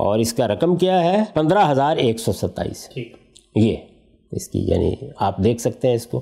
اور 0.00 0.18
اس 0.18 0.32
کا 0.32 0.48
رقم 0.48 0.76
کیا 0.76 1.04
ہے؟ 1.04 1.24
پندرہ 1.34 1.70
ہزار 1.70 1.96
ایک 1.96 2.20
سو 2.20 2.32
ستائیس۔ 2.32 2.88
یہ 3.56 3.76
اس 4.32 4.48
کی 4.48 4.58
یعنی 4.58 4.94
آپ 5.16 5.36
دیکھ 5.44 5.60
سکتے 5.60 5.88
ہیں 5.88 5.94
اس 5.94 6.06
کو۔ 6.06 6.20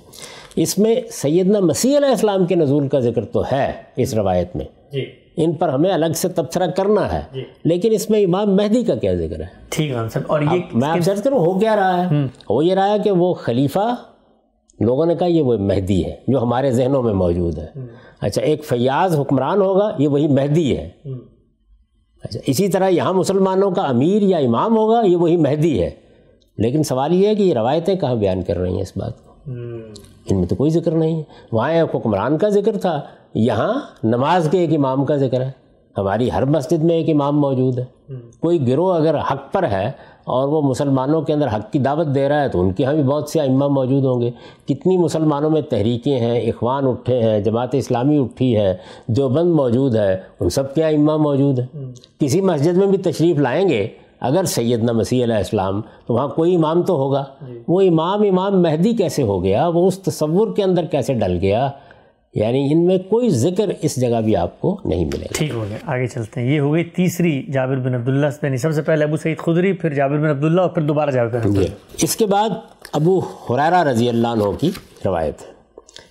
اس 0.56 0.78
میں 0.78 0.94
سیدنا 1.10 1.60
مسیح 1.60 1.96
علیہ 1.96 2.08
السلام 2.08 2.46
کے 2.46 2.54
نزول 2.54 2.88
کا 2.88 3.00
ذکر 3.00 3.24
تو 3.24 3.42
ہے 3.52 3.72
اس 3.96 4.14
روایت 4.14 4.56
میں۔ 4.56 4.64
جی۔ 4.92 5.04
ان 5.36 5.52
پر 5.52 5.68
ہمیں 5.68 5.90
الگ 5.90 6.12
سے 6.14 6.28
تبصرہ 6.28 6.66
کرنا 6.66 7.12
ہے۔ 7.12 7.20
جی۔ 7.34 7.44
لیکن 7.64 7.92
اس 7.92 8.10
میں 8.10 8.22
امام 8.22 8.56
مہدی 8.56 8.84
کا 8.84 8.94
کیا 8.94 9.14
ذکر 9.14 9.40
ہے؟ 9.40 9.46
ٹھیک 9.68 9.90
ہے 9.90 10.18
اور 10.26 10.40
یہ 10.40 10.60
میں 10.74 10.88
آپ 10.88 11.00
سرچ 11.00 11.22
کروں 11.22 11.38
ہو 11.38 11.58
کیا 11.58 11.76
رہا 11.76 12.10
ہے؟ 12.10 12.16
ہو 12.24 12.62
یہ 12.62 12.74
رہا 12.74 12.90
ہے 12.90 12.98
کہ 12.98 13.10
وہ 13.10 13.34
خلیفہ 13.34 13.94
لوگوں 14.80 15.06
نے 15.06 15.14
کہا 15.14 15.26
یہ 15.26 15.42
وہ 15.42 15.56
مہدی 15.56 16.04
ہے 16.04 16.16
جو 16.28 16.42
ہمارے 16.42 16.70
ذہنوں 16.70 17.02
میں 17.02 17.12
موجود 17.12 17.58
ہے۔ 17.58 17.66
اچھا 18.20 18.42
ایک 18.42 18.64
فیاض 18.64 19.18
حکمران 19.18 19.60
ہوگا 19.60 19.96
یہ 19.98 20.08
وہی 20.08 20.28
مہدی 20.28 20.76
ہے۔ 20.76 20.88
اچھا 22.22 22.40
اسی 22.46 22.68
طرح 22.68 22.88
یہاں 22.88 23.12
مسلمانوں 23.12 23.70
کا 23.70 23.82
امیر 23.82 24.22
یا 24.22 24.38
امام 24.38 24.76
ہوگا 24.76 25.02
یہ 25.06 25.16
وہی 25.16 25.36
مہدی 25.36 25.82
ہے۔ 25.82 25.90
لیکن 26.58 26.82
سوال 26.82 27.12
یہ 27.12 27.28
ہے 27.28 27.34
کہ 27.34 27.42
یہ 27.42 27.54
روایتیں 27.54 27.94
کہاں 27.94 28.14
بیان 28.14 28.42
کر 28.42 28.58
رہی 28.58 28.74
ہیں 28.74 28.82
اس 28.82 28.96
بات 28.96 29.24
کو؟ 29.24 29.32
ان 30.30 30.38
میں 30.38 30.46
تو 30.46 30.56
کوئی 30.56 30.70
ذکر 30.70 30.90
نہیں 30.90 31.16
ہے۔ 31.16 31.22
وہاں 31.52 31.72
حکمران 31.94 32.38
کا 32.38 32.48
ذکر 32.48 32.78
تھا 32.78 33.00
یہاں 33.34 33.74
نماز 34.02 34.48
کے 34.50 34.58
ایک 34.58 34.74
امام 34.74 35.04
کا 35.04 35.16
ذکر 35.16 35.40
ہے۔ 35.40 35.50
ہماری 35.98 36.30
ہر 36.30 36.44
مسجد 36.44 36.84
میں 36.84 36.94
ایک 36.94 37.10
امام 37.10 37.40
موجود 37.40 37.78
ہے۔ 37.78 37.84
کوئی 38.40 38.68
گروہ 38.68 38.94
اگر 38.94 39.18
حق 39.18 39.52
پر 39.52 39.62
ہے 39.62 39.92
اور 40.28 40.48
وہ 40.48 40.62
مسلمانوں 40.62 41.22
کے 41.22 41.32
اندر 41.32 41.46
حق 41.46 41.72
کی 41.72 41.78
دعوت 41.78 42.06
دے 42.14 42.28
رہا 42.28 42.42
ہے 42.42 42.48
تو 42.48 42.60
ان 42.60 42.72
کے 42.72 42.82
یہاں 42.82 42.94
بھی 42.94 43.02
بہت 43.02 43.28
سے 43.28 43.40
امام 43.40 43.74
موجود 43.74 44.04
ہوں 44.04 44.20
گے۔ 44.20 44.30
کتنی 44.68 44.96
مسلمانوں 44.96 45.50
میں 45.50 45.60
تحریکیں 45.60 46.18
ہیں 46.18 46.40
اخوان 46.40 46.86
اٹھے 46.86 47.20
ہیں 47.20 47.40
جماعت 47.40 47.74
اسلامی 47.74 48.18
اٹھی 48.18 48.56
ہے 48.56 48.76
دیوبند 49.06 49.50
موجود 49.50 49.96
ہے 49.96 50.16
ان 50.40 50.48
سب 50.48 50.74
کے 50.74 50.84
امام 50.84 51.22
موجود 51.22 51.58
ہیں۔ 51.58 51.66
کسی 52.20 52.40
مسجد 52.40 52.76
میں 52.76 52.86
بھی 52.86 52.98
تشریف 52.98 53.38
لائیں 53.38 53.68
گے 53.68 53.88
اگر 54.20 54.44
سیدنا 54.44 54.92
مسیح 54.92 55.24
علیہ 55.24 55.34
السلام 55.34 55.80
تو 56.06 56.14
وہاں 56.14 56.28
کوئی 56.28 56.54
امام 56.54 56.82
تو 56.82 56.96
ہوگا۔ 56.96 57.24
جی۔ 57.46 57.58
وہ 57.68 57.80
امام 57.80 58.22
امام 58.22 58.62
مہدی 58.62 58.92
کیسے 58.92 59.22
ہو 59.22 59.42
گیا؟ 59.42 59.68
وہ 59.68 59.86
اس 59.86 59.98
تصور 59.98 60.56
کے 60.56 60.62
اندر 60.62 60.84
کیسے 60.84 61.14
ڈل 61.14 61.38
گیا؟ 61.40 61.70
یعنی 62.34 62.68
ان 62.72 62.86
میں 62.86 62.98
کوئی 62.98 63.30
ذکر 63.30 63.70
اس 63.82 64.00
جگہ 64.00 64.20
بھی 64.20 64.36
آپ 64.36 64.60
کو 64.60 64.80
نہیں 64.84 65.04
ملے 65.04 65.24
گا۔ 65.24 65.32
ٹھیک 65.34 65.50
ہو 65.54 65.64
گیا 65.68 65.76
آگے 65.86 66.06
چلتے 66.06 66.40
ہیں۔ 66.40 66.54
یہ 66.54 66.60
ہو 66.60 66.72
گئی 66.72 66.84
تیسری 66.84 67.42
جابر 67.52 67.76
بن 67.76 67.94
عبداللہ 67.94 68.26
یعنی 68.42 68.56
سب 68.56 68.72
سے 68.72 68.82
پہلے 68.82 69.04
ابو 69.04 69.16
سعید 69.16 69.38
خدری 69.38 69.72
پھر 69.72 69.94
جابر 69.94 70.18
بن 70.18 70.28
عبداللہ 70.28 70.60
اور 70.60 70.70
پھر 70.70 70.82
دوبارہ 70.82 71.10
جابر 71.10 71.30
بن 71.30 71.36
عبداللہ۔ 71.36 71.66
جی۔ 71.66 72.04
اس 72.04 72.16
کے 72.16 72.26
بعد 72.26 72.48
ابو 72.92 73.18
حریرہ 73.18 73.82
رضی 73.84 74.08
اللہ 74.08 74.28
عنہ 74.28 74.44
کی 74.60 74.70
روایت۔ 75.04 75.34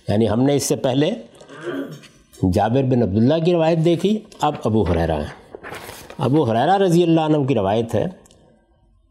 یعنی 0.08 0.28
ہم 0.28 0.42
نے 0.42 0.56
اس 0.56 0.62
سے 0.62 0.76
پہلے 0.76 1.10
جابر 2.52 2.82
بن 2.82 3.02
عبداللہ 3.02 3.44
کی 3.44 3.52
روایت 3.52 3.78
دیکھی 3.84 4.18
اب 4.40 4.54
ابو 4.64 4.82
حریرہ 4.82 5.12
ہیں۔ 5.12 5.62
ابو 6.18 6.42
حریرہ 6.42 6.76
رضی 6.76 7.02
اللہ 7.02 7.20
عنہ 7.20 7.46
کی 7.46 7.54
روایت 7.54 7.94
ہے 7.94 8.06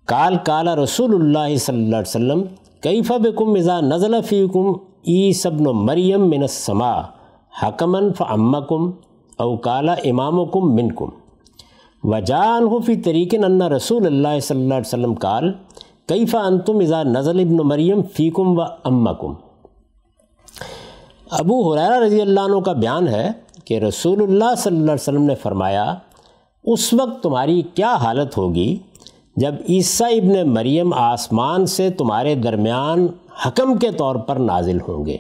کال 0.06 0.36
کالا 0.46 0.76
رسول 0.76 1.16
اللہ 1.16 1.56
صلی 1.58 1.76
اللہ 1.76 1.96
علیہ 1.96 2.08
وسلم 2.08 2.44
کیف 2.82 3.12
بکم 3.12 3.54
اذا 3.54 3.80
نزل 3.82 4.16
فیکم 4.22 4.87
ای 5.12 5.34
سبن 5.34 5.64
مریم 5.86 6.24
من 6.30 6.42
السما 6.42 6.92
حکمن 7.54 8.12
فعمکم 8.14 8.90
او 9.40 9.56
کالا 9.58 9.94
امامکم 10.06 10.74
منکم. 10.76 11.10
وجان 12.04 12.68
فی 12.86 12.96
طریق 13.02 13.36
ان 13.38 13.62
رسول 13.74 14.06
اللہ 14.06 14.40
صلی 14.40 14.62
اللہ 14.62 14.74
علیہ 14.74 14.88
وسلم 14.88 15.14
کال 15.26 15.52
کیف 16.08 16.36
انتم 16.36 16.80
اذا 16.80 17.02
نزل 17.04 17.40
ابن 17.40 17.68
مریم 17.68 18.02
فیکم 18.16 18.58
و 18.58 18.62
امکم? 18.84 19.34
ابو 21.40 21.62
حریرہ 21.64 22.00
رضی 22.04 22.22
اللہ 22.22 22.40
عنہ 22.40 22.60
کا 22.66 22.74
بیان 22.74 23.08
ہے 23.08 23.30
کہ 23.66 23.80
رسول 23.80 24.24
اللہ 24.24 24.56
صلی 24.58 24.76
اللہ 24.76 24.92
علیہ 24.92 25.02
وسلم 25.02 25.24
نے 25.24 25.36
فرمایا، 25.36 25.86
اس 26.66 26.94
وقت 26.94 27.24
تمہاری 27.24 27.62
کیا 27.76 27.94
حالت 28.02 28.38
ہوگی 28.38 28.76
جب 29.36 29.56
عیسیٰ 29.70 30.12
ابن 30.18 30.54
مریم 30.54 30.94
آسمان 30.94 31.66
سے 31.76 31.90
تمہارے 31.98 32.36
درمیان 32.44 33.08
حکم 33.46 33.78
کے 33.78 33.92
طور 33.92 34.16
پر 34.16 34.36
نازل 34.36 34.78
ہوں 34.80 35.06
گے۔ 35.06 35.18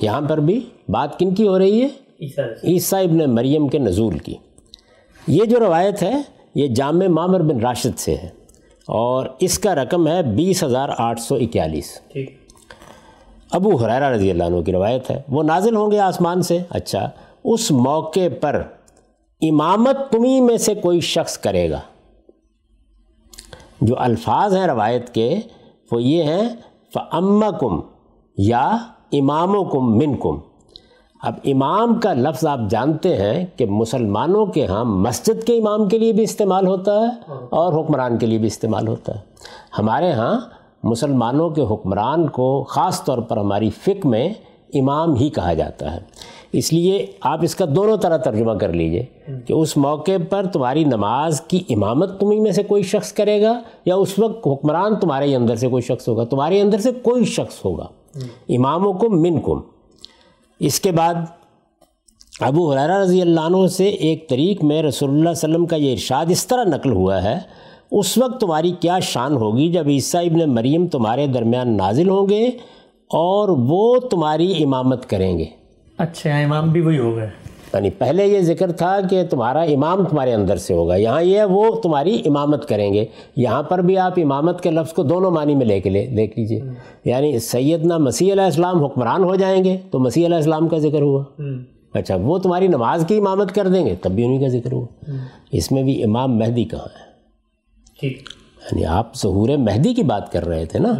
یہاں 0.00 0.20
پر 0.20 0.38
بھی 0.40 0.68
بات 0.88 1.18
کن 1.18 1.34
کی 1.34 1.48
ہو 1.48 1.58
رہی 1.58 1.82
ہے؟ 1.82 1.88
عیسیٰ 2.64 3.04
ابن 3.04 3.34
مریم 3.34 3.68
کے 3.68 3.78
نزول 3.78 4.18
کی۔ 4.18 4.34
یہ 5.26 5.44
جو 5.44 5.60
روایت 5.60 6.02
ہے 6.02 6.22
یہ 6.54 6.66
جامع 6.66 7.06
معمر 7.06 7.40
بن 7.40 7.60
راشد 7.60 7.98
سے 7.98 8.14
ہے 8.14 8.28
اور 8.86 9.26
اس 9.40 9.58
کا 9.58 9.74
رقم 9.74 10.08
ہے 10.08 10.22
بیس 10.22 10.64
ہزار 10.64 10.88
آٹھ 10.98 11.20
سو 11.20 11.34
اکیالیس۔ 11.34 12.00
ابو 13.50 13.76
حریرہ 13.76 14.10
رضی 14.10 14.30
اللہ 14.30 14.44
عنہ 14.44 14.60
کی 14.60 14.72
روایت 14.72 15.10
ہے۔ 15.10 15.22
وہ 15.28 15.42
نازل 15.42 15.76
ہوں 15.76 15.90
گے 15.90 15.98
آسمان 15.98 16.42
سے۔ 16.42 16.58
اچھا 16.70 17.10
اس 17.44 17.70
موقع 17.70 18.28
پر 18.40 18.62
امامت 19.40 19.96
تمہیں 20.10 20.40
میں 20.40 20.56
سے 20.56 20.74
کوئی 20.74 21.00
شخص 21.00 21.38
کرے 21.38 21.70
گا۔ 21.70 21.80
جو 23.80 23.98
الفاظ 23.98 24.56
ہیں 24.56 24.66
روایت 24.66 25.14
کے 25.14 25.36
وہ 25.92 26.02
یہ 26.02 26.22
ہیں 26.22 26.48
فعم 26.94 27.44
کم 27.60 27.80
یا 28.38 28.76
امام 29.12 29.56
و 29.56 29.64
کم 29.64 29.98
من 29.98 30.16
کم 30.16 30.38
اب 31.22 31.34
امام 31.44 31.94
کا 32.00 32.12
لفظ 32.12 32.46
آپ 32.46 32.58
جانتے 32.70 33.16
ہیں 33.16 33.46
کہ 33.56 33.66
مسلمانوں 33.66 34.46
کے 34.46 34.66
ہاں 34.66 34.84
مسجد 34.84 35.44
کے 35.44 35.56
امام 35.56 35.88
کے 35.88 35.98
لیے 35.98 36.12
بھی 36.12 36.22
استعمال 36.22 36.66
ہوتا 36.66 37.00
ہے 37.00 37.32
اور 37.50 37.72
حکمران 37.72 38.18
کے 38.18 38.26
لیے 38.26 38.38
بھی 38.38 38.46
استعمال 38.46 38.88
ہوتا 38.88 39.14
ہے۔ 39.14 39.20
ہمارے 39.78 40.12
ہاں 40.12 40.40
مسلمانوں 40.82 41.50
کے 41.50 41.62
حکمران 41.62 42.28
کو 42.28 42.64
خاص 42.64 43.04
طور 43.04 43.18
پر 43.18 43.36
ہماری 43.36 43.70
فکر 43.70 44.08
میں 44.08 44.28
امام 44.74 45.14
ہی 45.14 45.28
کہا 45.28 45.52
جاتا 45.52 45.94
ہے۔ 45.94 45.98
اس 46.58 46.72
لیے 46.72 47.04
آپ 47.20 47.40
اس 47.42 47.54
کا 47.54 47.64
دونوں 47.76 47.96
طرح 47.96 48.16
ترجمہ 48.16 48.52
کر 48.52 48.72
لیجیے 48.72 49.02
کہ 49.46 49.52
اس 49.52 49.76
موقع 49.76 50.16
پر 50.28 50.46
تمہاری 50.52 50.84
نماز 50.84 51.40
کی 51.40 51.60
امامت 51.70 52.18
تمہیں 52.20 52.40
میں 52.40 52.52
سے 52.52 52.62
کوئی 52.62 52.82
شخص 52.82 53.12
کرے 53.12 53.40
گا 53.42 53.52
یا 53.84 53.94
اس 53.94 54.18
وقت 54.18 54.46
حکمران 54.46 54.98
تمہارے 55.00 55.34
اندر 55.36 55.56
سے 55.56 55.68
کوئی 55.68 55.82
شخص 55.82 56.08
ہوگا، 56.08 56.24
تمہارے 56.24 56.60
اندر 56.60 56.78
سے 56.78 56.90
کوئی 57.02 57.24
شخص 57.24 57.64
ہوگا۔ 57.64 57.86
اماموں 58.48 58.92
کم 58.92 59.20
من 59.22 59.40
کم 59.40 59.60
اس 60.60 60.80
کے 60.80 60.92
بعد 60.92 61.14
ابو 62.40 62.70
حرارہ 62.72 62.98
رضی 63.02 63.20
اللہ 63.22 63.40
عنہ 63.40 63.66
سے 63.66 63.88
ایک 64.06 64.28
طریق 64.28 64.64
میں 64.64 64.82
رسول 64.82 65.08
اللہ 65.08 65.20
علیہ 65.20 65.30
وسلم 65.30 65.66
کا 65.66 65.76
یہ 65.76 65.92
ارشاد 65.92 66.30
اس 66.30 66.46
طرح 66.46 66.64
نقل 66.64 66.92
ہوا 66.92 67.22
ہے، 67.22 67.38
اس 67.90 68.16
وقت 68.18 68.40
تمہاری 68.40 68.70
کیا 68.80 68.98
شان 69.02 69.36
ہوگی 69.36 69.68
جب 69.72 69.88
عیسیٰ 69.88 70.24
ابن 70.26 70.54
مریم 70.54 70.86
تمہارے 70.86 71.26
درمیان 71.26 71.76
نازل 71.76 72.08
ہوں 72.08 72.28
گے 72.28 72.44
اور 73.10 73.48
وہ 73.68 73.98
تمہاری 74.10 74.52
امامت 74.64 75.08
کریں 75.10 75.38
گے۔ 75.38 75.44
اچھا 75.98 76.36
امام 76.36 76.68
بھی 76.68 76.80
وہی 76.80 76.98
ہوگا 76.98 77.24
یعنی 77.72 77.90
پہلے 77.90 78.26
یہ 78.26 78.40
ذکر 78.40 78.72
تھا 78.72 79.00
کہ 79.10 79.22
تمہارا 79.30 79.60
امام 79.60 80.04
تمہارے 80.04 80.34
اندر 80.34 80.56
سے 80.56 80.74
ہوگا۔ 80.74 80.96
یہاں 80.96 81.22
یہ 81.22 81.42
وہ 81.42 81.76
تمہاری 81.80 82.22
امامت 82.26 82.68
کریں 82.68 82.94
گے۔ 82.94 83.04
یہاں 83.36 83.62
پر 83.62 83.78
بھی 83.78 83.98
آپ 83.98 84.12
امامت 84.16 84.60
کے 84.60 84.70
لفظ 84.70 84.92
کو 84.92 85.02
دونوں 85.02 85.30
معنی 85.30 85.54
میں 85.54 85.66
لے 85.66 85.80
کے 85.80 85.90
لے 85.90 86.06
دیکھ 86.06 86.38
لیجیے 86.38 86.60
یعنی 87.04 87.38
سیدنا 87.38 87.98
مسیح 87.98 88.32
علیہ 88.32 88.44
السلام 88.44 88.84
حکمران 88.84 89.24
ہو 89.24 89.34
جائیں 89.34 89.64
گے 89.64 89.76
تو 89.90 89.98
مسیح 89.98 90.26
علیہ 90.26 90.36
السلام 90.36 90.68
کا 90.68 90.78
ذکر 90.78 91.02
ہوا۔ 91.02 91.24
اچھا 91.94 92.16
وہ 92.16 92.38
تمہاری 92.38 92.68
نماز 92.68 93.04
کی 93.08 93.16
امامت 93.16 93.54
کر 93.54 93.68
دیں 93.68 93.86
گے 93.86 93.94
تب 94.02 94.10
بھی 94.10 94.24
انہیں 94.24 94.40
کا 94.40 94.48
ذکر 94.48 94.72
ہوا۔ 94.72 94.86
اس 95.52 95.72
میں 95.72 95.82
بھی 95.82 96.04
امام 96.04 96.38
مہدی 96.38 96.64
کہاں 96.64 96.84
ہے؟ 96.84 97.06
یعنی 98.06 98.84
آپ 98.84 99.16
ظہور 99.16 99.48
مہدی 99.48 99.94
کی 99.94 100.02
بات 100.02 100.32
کر 100.32 100.46
رہے 100.46 100.64
تھے 100.64 100.78
نا؟ 100.78 100.92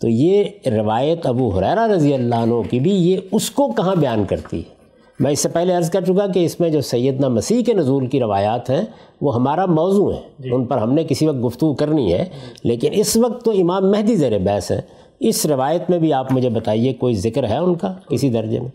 تو 0.00 0.08
یہ 0.08 0.44
روایت 0.66 1.26
ابو 1.26 1.48
حریرہ 1.48 1.86
رضی 1.86 2.14
اللہ 2.14 2.34
عنہ 2.34 2.54
کی 2.70 2.80
بھی 2.80 2.90
یہ 2.90 3.16
اس 3.32 3.50
کو 3.50 3.68
کہاں 3.68 3.94
بیان 3.94 4.24
کرتی 4.24 4.58
ہے؟ 4.58 4.80
میں 5.20 5.32
اس 5.32 5.40
سے 5.40 5.48
پہلے 5.48 5.74
عرض 5.74 5.90
کر 5.90 6.04
چکا 6.04 6.26
کہ 6.26 6.44
اس 6.44 6.60
میں 6.60 6.70
جو 6.70 6.80
سیدنا 6.80 7.28
مسیح 7.28 7.64
کے 7.64 7.74
نزول 7.74 8.06
کی 8.06 8.20
روایات 8.20 8.70
ہیں 8.70 8.82
وہ 9.20 9.34
ہمارا 9.34 9.66
موضوع 9.66 10.12
ہیں۔ 10.12 10.20
جی۔ 10.38 10.50
ان 10.50 10.64
پر 10.64 10.78
ہم 10.78 10.92
نے 10.92 11.04
کسی 11.04 11.26
وقت 11.26 11.44
گفتگو 11.44 11.74
کرنی 11.74 12.14
ہے 12.14 12.24
لیکن 12.64 12.90
اس 12.92 13.16
وقت 13.16 13.44
تو 13.44 13.50
امام 13.50 13.90
مہدی 13.90 14.16
زیر 14.16 14.38
بحث 14.38 14.70
ہے 14.70 14.80
اس 15.20 15.46
روایت 15.46 15.90
میں 15.90 15.98
بھی 15.98 16.12
آپ 16.12 16.32
مجھے 16.32 16.48
بتائیے 16.48 16.92
کوئی 16.92 17.14
ذکر 17.14 17.48
ہے 17.48 17.56
ان 17.56 17.74
کا 17.74 17.94
کسی 18.08 18.30
درجے 18.30 18.60
میں؟ 18.60 18.68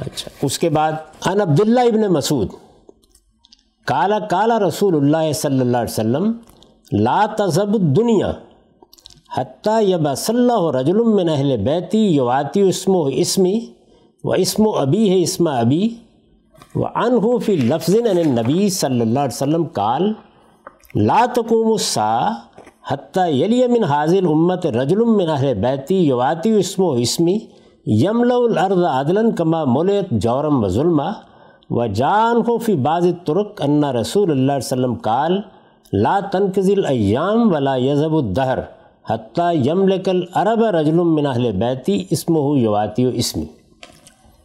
اچھا۔ 0.00 0.30
اس 0.42 0.58
کے 0.58 0.68
بعد 0.68 0.92
ان 1.26 1.40
عبداللہ 1.40 1.80
ابن 1.80 2.12
مسعود۔ 2.12 2.48
کالا 3.84 4.18
کالا 4.18 4.58
رسول 4.58 4.96
اللہ 4.96 5.32
صلی 5.32 5.60
اللہ 5.60 5.76
علیہ 5.76 5.92
وسلم 5.92 6.32
لا 6.92 7.26
تذب 7.38 7.96
دنیا 7.96 8.32
حتیٰ 9.34 9.80
یب 9.82 10.06
صلی 10.16 10.56
رجلم 10.74 11.14
من 11.16 11.28
اہل 11.28 11.56
بیتی 11.64 11.98
یواتی 11.98 12.60
اسم 12.62 12.96
و 12.96 13.04
اسمی 13.12 13.54
و 14.24 14.32
اسم 14.32 14.66
و 14.66 14.70
ابی 14.78 15.08
ہے 15.10 15.22
اسم 15.22 15.46
ابی 15.48 15.88
و 16.74 16.84
انہو 16.96 17.36
فی 17.38 17.56
لفظ 17.56 17.94
نبی 18.06 18.68
صلی 18.70 19.00
اللہ 19.00 19.18
علیہ 19.20 19.34
وسلم 19.34 19.64
کال 19.78 20.12
لا 20.96 21.24
تقوم 21.34 21.70
السا 21.72 22.10
حتیٰ 22.90 23.28
یلی 23.30 23.66
من 23.66 23.84
حاضر 23.84 24.26
امت 24.28 24.66
رجلم 24.76 25.16
من 25.16 25.30
اہل 25.30 25.54
بیتی 25.60 25.96
یواتی 25.96 26.52
اسم 26.58 26.82
و 26.82 26.90
اسمی 27.02 27.38
یمل 27.86 28.32
الارض 28.32 28.84
عدلا 28.90 29.22
کما 29.38 29.64
ملت 29.70 30.10
جورم 30.22 30.62
و 30.64 30.68
ظلمہ 30.68 31.10
و 31.70 31.86
جان 31.94 32.40
ہو 32.48 32.56
فی 32.58 32.74
باز 32.86 33.06
ترک 33.26 33.62
انّا 33.64 33.92
رسول 33.92 34.30
اللہ 34.30 34.52
علیہ 34.52 34.66
وسلم 34.66 34.94
کال 35.08 35.40
لا 35.92 36.18
تنقزل 36.32 36.84
ایام 36.86 37.52
ولا 37.52 37.76
یزب 37.80 38.16
الدہر 38.16 38.58
حتیٰ 39.10 39.52
یم 39.64 39.88
لکل 39.88 40.24
عرب 40.34 40.64
رجلم 40.64 41.14
من 41.14 41.26
اہل 41.26 41.52
بیتی 41.52 42.04
اسم 42.10 42.36
ہو 42.36 42.56
یواتی 42.56 43.06
و 43.06 43.08
اسمی۔ 43.14 43.44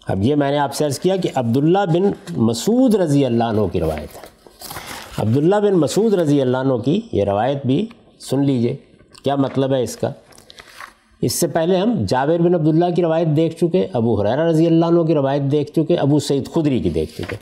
اب 0.08 0.24
یہ 0.24 0.36
میں 0.36 0.52
نے 0.52 0.58
آپ 0.58 0.74
سے 0.74 0.86
عرض 0.86 1.00
کیا 1.00 1.16
کہ 1.16 1.30
عبداللہ 1.36 1.80
بن 1.94 2.34
مسعود 2.38 2.96
رضی 2.96 3.26
اللہ 3.26 3.44
عنہ 3.44 3.62
کی 3.72 3.80
روایت 3.80 4.16
ہے۔ 4.16 4.30
عبداللہ 5.18 5.56
بن 5.56 5.74
مسعود 5.74 6.14
رضی 6.14 6.42
اللہ 6.42 6.58
عنہ 6.58 6.74
کی 6.74 7.02
یہ 7.12 7.24
روایت 7.24 7.66
بھی 7.66 7.86
سن 8.20 8.46
لیجیے۔ 8.46 8.76
کیا 9.24 9.36
مطلب 9.36 9.74
ہے 9.74 9.84
اس 9.84 9.98
کا؟ 9.98 10.12
اس 11.22 11.34
سے 11.34 11.48
پہلے 11.48 11.78
ہم 11.78 12.06
جابر 12.08 12.40
بن 12.40 12.56
عبداللہ 12.56 12.86
کی 12.96 13.02
روایت 13.02 13.28
دیکھ 13.36 13.56
چکے، 13.56 13.88
ابو 13.94 14.22
حریرہ 14.22 14.42
رضی 14.42 14.68
اللہ 14.68 14.86
عنہ 14.86 15.02
کی 15.02 15.14
روایت 15.14 15.42
دیکھ 15.42 15.72
چکے، 15.72 15.96
ابو 15.96 16.20
سعید 16.20 16.50
خدری 16.54 16.80
کی 16.80 16.90
دیکھ 16.90 17.22
چکے۔ 17.22 17.36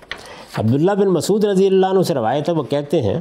عبداللہ 0.57 0.91
بن 0.91 1.07
مسعود 1.07 1.43
رضی 1.43 1.67
اللہ 1.67 1.85
عنہ 1.85 2.01
سے 2.01 2.13
روایت 2.13 2.49
ہے، 2.49 2.53
وہ 2.53 2.63
کہتے 2.63 3.01
ہیں 3.01 3.19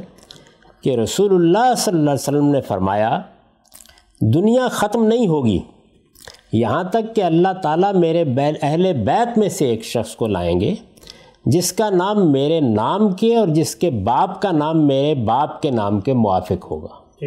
کہ 0.81 0.95
رسول 0.95 1.35
اللہ 1.35 1.75
صلی 1.77 1.93
اللہ 1.93 2.09
علیہ 2.09 2.19
وسلم 2.19 2.45
نے 2.45 2.61
فرمایا 2.61 3.21
دنیا 4.21 4.67
ختم 4.67 5.05
نہیں 5.05 5.27
ہوگی۔ 5.27 5.59
یہاں 6.53 6.83
تک 6.83 7.15
کہ 7.15 7.21
اللہ 7.21 7.53
تعالیٰ 7.63 7.93
میرے 7.93 8.23
اہل 8.61 8.93
بیت 9.05 9.37
میں 9.37 9.49
سے 9.49 9.69
ایک 9.69 9.83
شخص 9.83 10.15
کو 10.15 10.27
لائیں 10.27 10.59
گے 10.59 10.75
جس 11.45 11.73
کا 11.73 11.89
نام 11.89 12.31
میرے 12.31 12.59
نام 12.59 13.11
کے 13.11 13.35
اور 13.35 13.47
جس 13.47 13.75
کے 13.75 13.89
باپ 13.89 14.41
کا 14.41 14.51
نام 14.51 14.87
میرے 14.87 15.15
باپ 15.15 15.61
کے 15.61 15.71
نام 15.71 15.99
کے 15.99 16.13
موافق 16.13 16.71
ہوگا۔ 16.71 17.25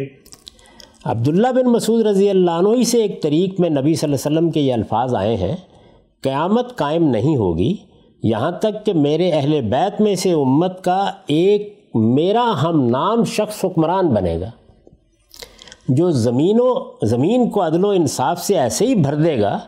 عبداللہ 1.05 1.47
بن 1.47 1.65
مسعود 1.65 2.05
رضی 2.05 2.29
اللہ 2.29 2.51
عنہ 2.51 2.69
ہی 2.75 2.83
سے 2.83 3.01
ایک 3.01 3.23
طریق 3.23 3.59
میں 3.59 3.69
نبی 3.69 3.95
صلی 3.95 4.13
اللہ 4.13 4.27
علیہ 4.27 4.37
وسلم 4.37 4.51
کے 4.51 4.61
یہ 4.61 4.73
الفاظ 4.73 5.15
آئے 5.15 5.35
ہیں 5.35 5.55
قیامت 6.21 6.75
قائم 6.75 7.03
نہیں 7.03 7.35
ہوگی 7.35 7.75
یہاں 8.23 8.51
تک 8.51 8.85
کہ 8.85 8.93
میرے 8.93 9.31
اہل 9.31 9.61
بیت 9.61 10.01
میں 10.01 10.15
سے 10.15 10.31
امت 10.31 10.83
کا 10.83 11.11
ایک 11.27 11.89
میرا 11.95 12.53
ہم 12.63 12.89
نام 12.89 13.23
شخص 13.23 13.65
حکمران 13.65 14.07
بنے 14.07 14.39
گا۔ 14.39 14.49
جو 15.95 16.09
زمین 16.11 16.57
و 16.59 16.73
زمین 17.03 17.49
کو 17.49 17.67
عدل 17.67 17.85
و 17.85 17.89
انصاف 17.89 18.41
سے 18.41 18.59
ایسے 18.59 18.85
ہی 18.85 18.95
بھر 18.95 19.15
دے 19.15 19.41
گا 19.41 19.59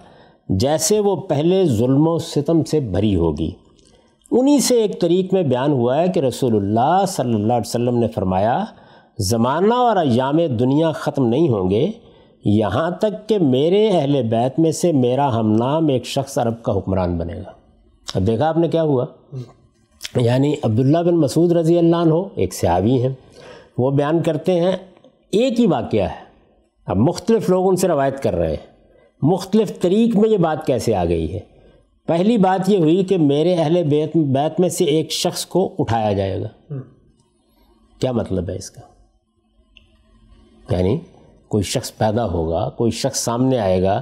جیسے 0.49 0.99
وہ 0.99 1.15
پہلے 1.15 1.65
ظلم 1.65 2.07
و 2.07 2.17
ستم 2.17 2.63
سے 2.63 2.79
بھری 2.79 3.15
ہوگی۔ 3.15 3.51
انہی 4.31 4.59
سے 4.59 4.81
ایک 4.81 5.01
طریق 5.01 5.33
میں 5.33 5.43
بیان 5.43 5.71
ہوا 5.71 5.97
ہے 5.97 6.07
کہ 6.07 6.19
رسول 6.19 6.55
اللہ 6.55 7.05
صلی 7.07 7.33
اللہ 7.33 7.53
علیہ 7.53 7.67
وسلم 7.67 7.97
نے 7.97 8.07
فرمایا، 8.07 8.65
زمانہ 9.19 9.73
اور 9.73 9.95
ایام 9.95 10.37
دنیا 10.59 10.91
ختم 10.91 11.27
نہیں 11.27 11.49
ہوں 11.49 11.69
گے، 11.69 11.91
یہاں 12.45 12.91
تک 12.91 13.29
کہ 13.29 13.39
میرے 13.39 13.89
اہل 13.89 14.21
بیت 14.23 14.59
میں 14.59 14.71
سے 14.71 14.91
میرا 14.91 15.39
ہم 15.39 15.51
نام 15.51 15.87
ایک 15.87 16.05
شخص 16.05 16.37
عرب 16.37 16.63
کا 16.63 16.77
حکمران 16.77 17.17
بنے 17.17 17.35
گا۔ 17.35 17.51
اب 18.15 18.27
دیکھا 18.27 18.49
آپ 18.49 18.57
نے 18.57 18.67
کیا 18.67 18.83
ہوا؟ 18.83 19.05
یعنی 20.15 20.55
عبداللہ 20.63 20.97
بن 20.97 21.15
مسعود 21.15 21.51
رضی 21.51 21.77
اللہ 21.77 21.95
عنہ 21.95 22.15
ایک 22.35 22.53
صحابی 22.53 23.01
ہیں، 23.01 23.13
وہ 23.77 23.91
بیان 23.91 24.23
کرتے 24.23 24.59
ہیں 24.59 24.71
ایک 25.33 25.59
ہی 25.59 25.67
واقعہ 25.67 26.03
ہے۔ 26.03 26.23
اب 26.85 26.97
مختلف 26.97 27.49
لوگ 27.49 27.69
ان 27.69 27.75
سے 27.75 27.87
روایت 27.87 28.23
کر 28.23 28.35
رہے 28.35 28.49
ہیں۔ 28.49 28.73
مختلف 29.21 29.79
طریق 29.79 30.15
میں 30.15 30.29
یہ 30.29 30.37
بات 30.37 30.65
کیسے 30.65 30.95
آ 30.95 31.05
گئی 31.05 31.33
ہے؟ 31.33 31.39
پہلی 32.07 32.37
بات 32.37 32.69
یہ 32.69 32.77
ہوئی 32.77 33.03
کہ 33.03 33.17
میرے 33.17 33.55
اہل 33.55 33.83
بیت 33.83 34.17
بیت 34.17 34.59
میں 34.59 34.69
سے 34.69 34.85
ایک 34.85 35.11
شخص 35.11 35.45
کو 35.45 35.75
اٹھایا 35.79 36.13
جائے 36.13 36.41
گا۔ 36.41 36.73
کیا 37.99 38.11
مطلب 38.11 38.49
ہے 38.49 38.55
اس 38.55 38.71
کا؟ 38.71 38.81
یعنی 40.75 40.99
کوئی 41.47 41.63
شخص 41.63 41.97
پیدا 41.97 42.25
ہوگا 42.25 42.69
کوئی 42.69 42.91
شخص 42.91 43.19
سامنے 43.19 43.59
آئے 43.59 43.83
گا 43.83 44.01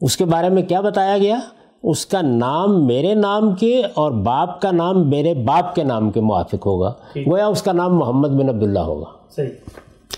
اس 0.00 0.16
کے 0.16 0.24
بارے 0.24 0.48
میں 0.48 0.62
کیا 0.62 0.80
بتایا 0.80 1.18
گیا؟ 1.18 1.36
اس 1.82 2.06
کا 2.06 2.20
نام 2.20 2.86
میرے 2.86 3.14
نام 3.14 3.54
کے 3.54 3.82
اور 3.94 4.12
باپ 4.12 4.60
کا 4.60 4.70
نام 4.70 5.10
میرے 5.10 5.34
باپ 5.34 5.74
کے 5.74 5.84
نام 5.84 6.10
کے 6.10 6.20
موافق 6.20 6.66
ہوگا۔ 6.66 6.92
گویا 7.30 7.46
اس 7.46 7.62
کا 7.62 7.72
نام 7.72 7.98
محمد 7.98 8.28
بن 8.28 8.48
عبداللہ 8.48 8.78
ہوگا۔ 8.78 9.12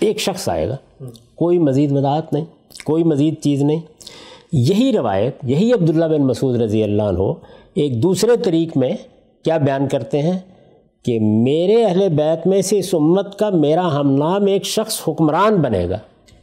ایک 0.01 0.19
شخص 0.19 0.49
آئے 0.49 0.69
گا 0.69 0.75
کوئی 1.35 1.59
مزید 1.59 1.91
وضاحت 1.91 2.33
نہیں 2.33 2.45
کوئی 2.85 3.03
مزید 3.03 3.41
چیز 3.41 3.63
نہیں۔ 3.63 3.79
یہی 4.51 4.91
روایت 4.97 5.37
یہی 5.43 5.73
عبداللہ 5.73 6.05
بن 6.05 6.21
مسعود 6.21 6.61
رضی 6.61 6.83
اللہ 6.83 7.03
عنہ 7.03 7.31
ایک 7.73 8.03
دوسرے 8.03 8.37
طریق 8.37 8.77
میں 8.77 8.91
کیا 9.43 9.57
بیان 9.57 9.87
کرتے 9.87 10.21
ہیں 10.21 10.39
کہ 11.05 11.19
میرے 11.19 11.83
اہل 11.85 12.09
بیت 12.09 12.47
میں 12.47 12.61
سے 12.61 12.79
اس 12.79 12.93
امت 12.93 13.39
کا 13.39 13.49
میرا 13.49 13.99
ہم 13.99 14.11
نام 14.15 14.45
ایک 14.45 14.65
شخص 14.65 15.01
حکمران 15.07 15.55
بنے 15.55 15.89
گا۔ 15.89 15.97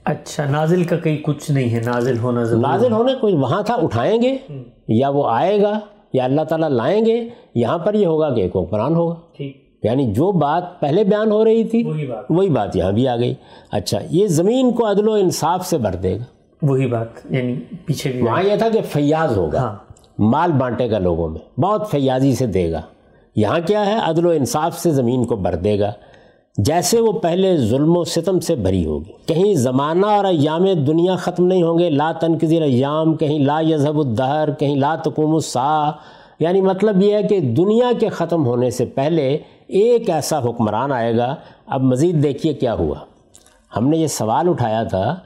اچھا 0.05 0.45
نازل 0.51 0.85
کا 0.85 0.97
کہیں 0.97 1.17
کچھ 1.23 1.51
نہیں 1.51 1.71
ہے 1.71 1.81
نازل 1.85 2.19
ہونا 2.19 2.45
ضرور 2.45 2.61
نازل 2.61 2.93
ہونے 2.93 3.13
کوئی 3.21 3.35
وہاں 3.35 3.63
تھا 3.63 3.75
اٹھائیں 3.75 4.23
گے 4.23 4.37
یا 4.89 5.09
وہ 5.09 5.29
آئے 5.29 5.63
گا 5.63 5.79
یا 6.13 6.25
اللہ 6.25 6.43
تعالیٰ 6.43 6.69
لائیں 6.69 7.05
گے 7.07 7.29
یہاں 7.55 7.79
پر 7.79 7.95
یہ 7.95 8.07
ہوگا 8.07 8.35
کہ 8.35 8.41
ایک 8.41 8.57
حکمران 8.57 8.95
ہوگا۔ 8.95 9.15
یعنی 9.85 10.13
جو 10.13 10.33
بات 10.33 10.81
پہلے 10.81 11.05
بیان 11.05 11.31
ہو 11.31 11.45
رہی 11.45 11.65
تھی 11.65 11.83
وہی 12.31 12.51
بات۔ 12.51 12.77
یہاں 12.77 12.93
بھی 12.93 13.09
آ 13.09 13.17
گئی۔ 13.17 13.35
اچھا 13.71 13.99
یہ 14.11 14.27
زمین 14.27 14.73
کو 14.73 14.91
عدل 14.91 15.09
و 15.09 15.13
انصاف 15.13 15.67
سے 15.67 15.79
بھر 15.79 15.95
دے 15.95 16.19
گا۔ 16.19 16.25
وہی 16.63 16.87
بات 16.87 17.07
یعنی 17.31 17.55
پیچھے 17.87 18.13
بھی۔ 18.13 18.23
وہاں 18.23 18.43
یہ 18.43 18.57
تھا 18.57 18.69
کہ 18.69 18.81
فیاض 18.83 19.39
ہوگا 19.39 19.59
ہاں۔ 19.59 19.77
مال 20.19 20.53
بانٹے 20.53 20.91
گا 20.91 20.99
لوگوں 20.99 21.29
میں 21.29 21.61
بہت 21.61 21.91
فیاضی 21.91 22.35
سے 22.35 22.47
دے 22.47 22.73
گا۔ 22.73 22.81
یہاں 23.37 23.59
کیا 23.67 23.87
ہے؟ 23.87 23.97
عدل 24.03 24.27
و 24.27 24.31
انصاف 24.31 24.79
سے 24.79 24.91
زمین 24.91 25.25
کو 25.25 25.37
بھر 25.37 25.55
دے 25.55 25.79
گا۔ 25.79 25.93
جیسے 26.59 27.01
وہ 27.01 27.13
پہلے 27.13 27.57
ظلم 27.57 27.97
و 27.97 28.05
ستم 28.05 28.41
سے 28.41 28.55
بھری 28.55 28.87
ہوگی۔ 28.87 29.13
کہیں 29.27 29.55
زمانہ 29.55 30.07
اور 30.07 30.25
ایام 30.25 30.65
دنیا 30.65 31.17
ختم 31.17 31.47
نہیں 31.47 31.63
ہوں 31.63 31.79
گے 31.79 31.91
لا 31.91 32.13
تنقذیر 32.13 32.63
ایام 32.63 33.15
کہیں 33.15 33.39
لا 33.39 33.61
یذہب 33.61 33.99
الدہر 33.99 34.49
کہیں 34.59 34.77
لا 34.77 34.95
تقوم 34.95 35.35
السا 35.35 35.91
یعنی 36.41 36.61
مطلب 36.61 37.03
یہ 37.03 37.15
ہے 37.15 37.23
کہ 37.23 37.41
دنیا 37.41 37.93
کے 38.01 38.09
ختم 38.09 38.47
ہونے 38.47 38.71
سے 38.71 38.85
پہلے 38.85 39.39
ایک 39.67 40.11
ایسا 40.11 40.39
حکمران 40.39 40.93
آئے 40.93 41.17
گا۔ 41.17 41.35
اب 41.67 41.83
مزید 41.83 42.23
دیکھیے 42.23 42.53
کیا 42.53 42.75
ہوا۔ 42.75 42.97
ہم 43.77 43.89
نے 43.89 43.97
یہ 43.97 44.07
سوال 44.07 44.49
اٹھایا 44.49 44.83
تھا 44.83 45.17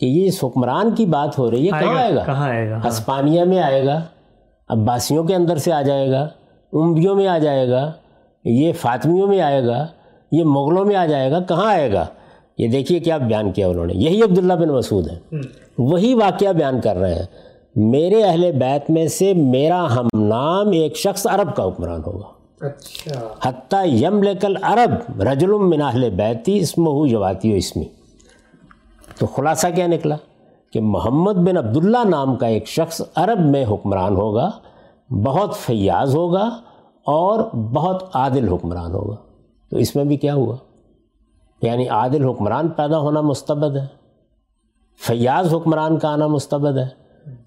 کہ 0.00 0.06
یہ 0.06 0.26
اس 0.26 0.44
حکمران 0.44 0.94
کی 0.94 1.06
بات 1.06 1.38
ہو 1.38 1.50
رہی 1.50 1.66
ہے 1.66 1.80
کہاں 1.80 1.98
آئے 1.98 2.14
گا؟ 2.14 2.24
کہاں 2.24 2.48
آئے 2.48 2.70
گا؟ 2.70 2.80
ہسپانیہ 2.88 3.44
میں 3.44 3.60
آئے 3.60 3.86
گا 3.86 4.02
عباسیوں 4.68 5.24
کے 5.24 5.34
اندر 5.34 5.56
سے 5.56 5.72
آ 5.72 5.82
جائے 5.82 6.10
گا 6.10 6.28
امبیوں 6.72 7.14
میں 7.14 7.28
آ 7.28 7.38
جائے 7.38 7.70
گا 7.70 7.92
یہ 8.44 8.72
فاطمیوں 8.72 9.26
میں 9.26 9.40
آئے 9.40 9.66
گا 9.66 9.86
یہ 10.32 10.44
مغلوں 10.44 10.84
میں 10.84 10.96
آ 10.96 11.06
جائے 11.06 11.30
گا 11.30 11.40
کہاں 11.40 11.66
آئے 11.66 11.92
گا؟ 11.92 12.06
یہ 12.58 12.68
دیکھیے 12.68 13.00
کیا 13.00 13.16
بیان 13.16 13.52
کیا 13.52 13.68
انہوں 13.68 13.86
نے۔ 13.86 13.92
یہی 13.96 14.22
عبداللہ 14.22 14.52
بن 14.52 14.68
مسعود 14.68 15.08
ہے 15.08 15.36
وہی 15.78 16.14
واقعہ 16.14 16.52
بیان 16.52 16.80
کر 16.80 16.96
رہے 16.96 17.14
ہیں۔ 17.14 17.26
میرے 17.76 18.24
اہل 18.24 18.52
بیت 18.52 18.90
میں 18.90 19.08
سے 19.08 19.34
میرا 19.34 19.86
ہم 19.96 20.06
نام 20.14 20.70
ایک 20.70 20.96
شخص 20.96 21.26
عرب 21.26 21.56
کا 21.56 21.68
حکمران 21.68 22.00
ہوگا۔ 22.06 22.37
اچھا۔ 22.60 23.48
حتیٰ 23.48 23.82
یم 23.86 24.22
لکل 24.22 24.56
عرب 24.62 25.22
رجلم 25.22 25.70
من 25.70 25.82
اہل 25.82 26.10
بیتی 26.10 26.58
اسم 26.58 26.86
ہو 26.86 27.06
جواتی 27.06 27.52
و 27.52 27.56
اسمی 27.56 27.84
تو 29.18 29.26
خلاصہ 29.26 29.66
کیا 29.74 29.86
نکلا؟ 29.86 30.16
کہ 30.72 30.80
محمد 30.80 31.32
بن 31.32 31.56
عبداللہ 31.56 31.98
نام 32.04 32.36
کا 32.36 32.46
ایک 32.46 32.68
شخص 32.68 33.02
عرب 33.14 33.40
میں 33.40 33.64
حکمران 33.64 34.16
ہوگا، 34.16 34.50
بہت 35.10 35.56
فیاض 35.56 36.16
ہوگا 36.16 36.60
اور 37.04 37.56
بہت 37.56 38.02
عادل 38.14 38.48
حکمران 38.48 38.92
ہوگا۔ 38.92 39.16
تو 39.70 39.76
اس 39.76 39.96
میں 39.96 40.04
بھی 40.04 40.16
کیا 40.16 40.34
ہوا؟ 40.34 40.56
یعنی 41.62 41.88
عادل 41.88 42.28
حکمران 42.28 42.68
پیدا 42.68 42.98
ہونا 42.98 43.20
مستبد 43.20 43.76
ہے، 43.76 43.86
فیاض 45.06 45.54
حکمران 45.54 45.98
کا 45.98 46.12
آنا 46.12 46.26
مستبد 46.26 46.78
ہے۔ 46.78 46.88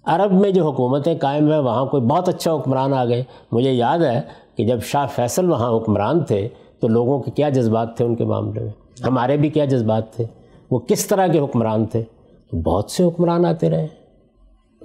عرب 0.05 0.32
میں 0.32 0.51
جو 0.51 0.70
حکومتیں 0.70 1.16
قائم 1.22 1.51
ہیں، 1.51 1.59
وہاں 1.59 1.86
کوئی 1.86 2.03
بہت 2.03 2.30
اچھا 2.30 2.53
حکمران 2.53 2.93
آ 2.93 3.05
گئے۔ 3.05 3.24
مجھے 3.51 3.72
یاد 3.72 3.99
ہے 3.99 4.22
کہ 4.62 4.68
جب 4.68 4.82
شاہ 4.82 5.05
فیصل 5.16 5.49
وہاں 5.49 5.78
حکمران 5.78 6.24
تھے 6.24 6.47
تو 6.80 6.88
لوگوں 6.88 7.20
کے 7.20 7.32
کیا 7.32 7.49
جذبات 7.49 7.97
تھے 7.97 8.05
ان 8.05 8.16
کے 8.16 8.26
معاملے 8.26 8.59
میں؟ 8.59 8.70
ہمارے 9.03 9.38
بھی 9.38 9.49
کیا 9.49 9.66
جذبات 9.66 10.14
تھے؟ 10.14 10.26
وہ 10.72 10.80
کس 10.80 11.07
طرح 11.07 11.28
کے 11.28 11.39
حکمران 11.39 11.86
تھے؟ 11.86 12.03
بہت 12.53 12.91
سے 12.91 13.03
حکمران 13.03 13.45
آتے 13.45 13.70
رہے۔ 13.70 13.88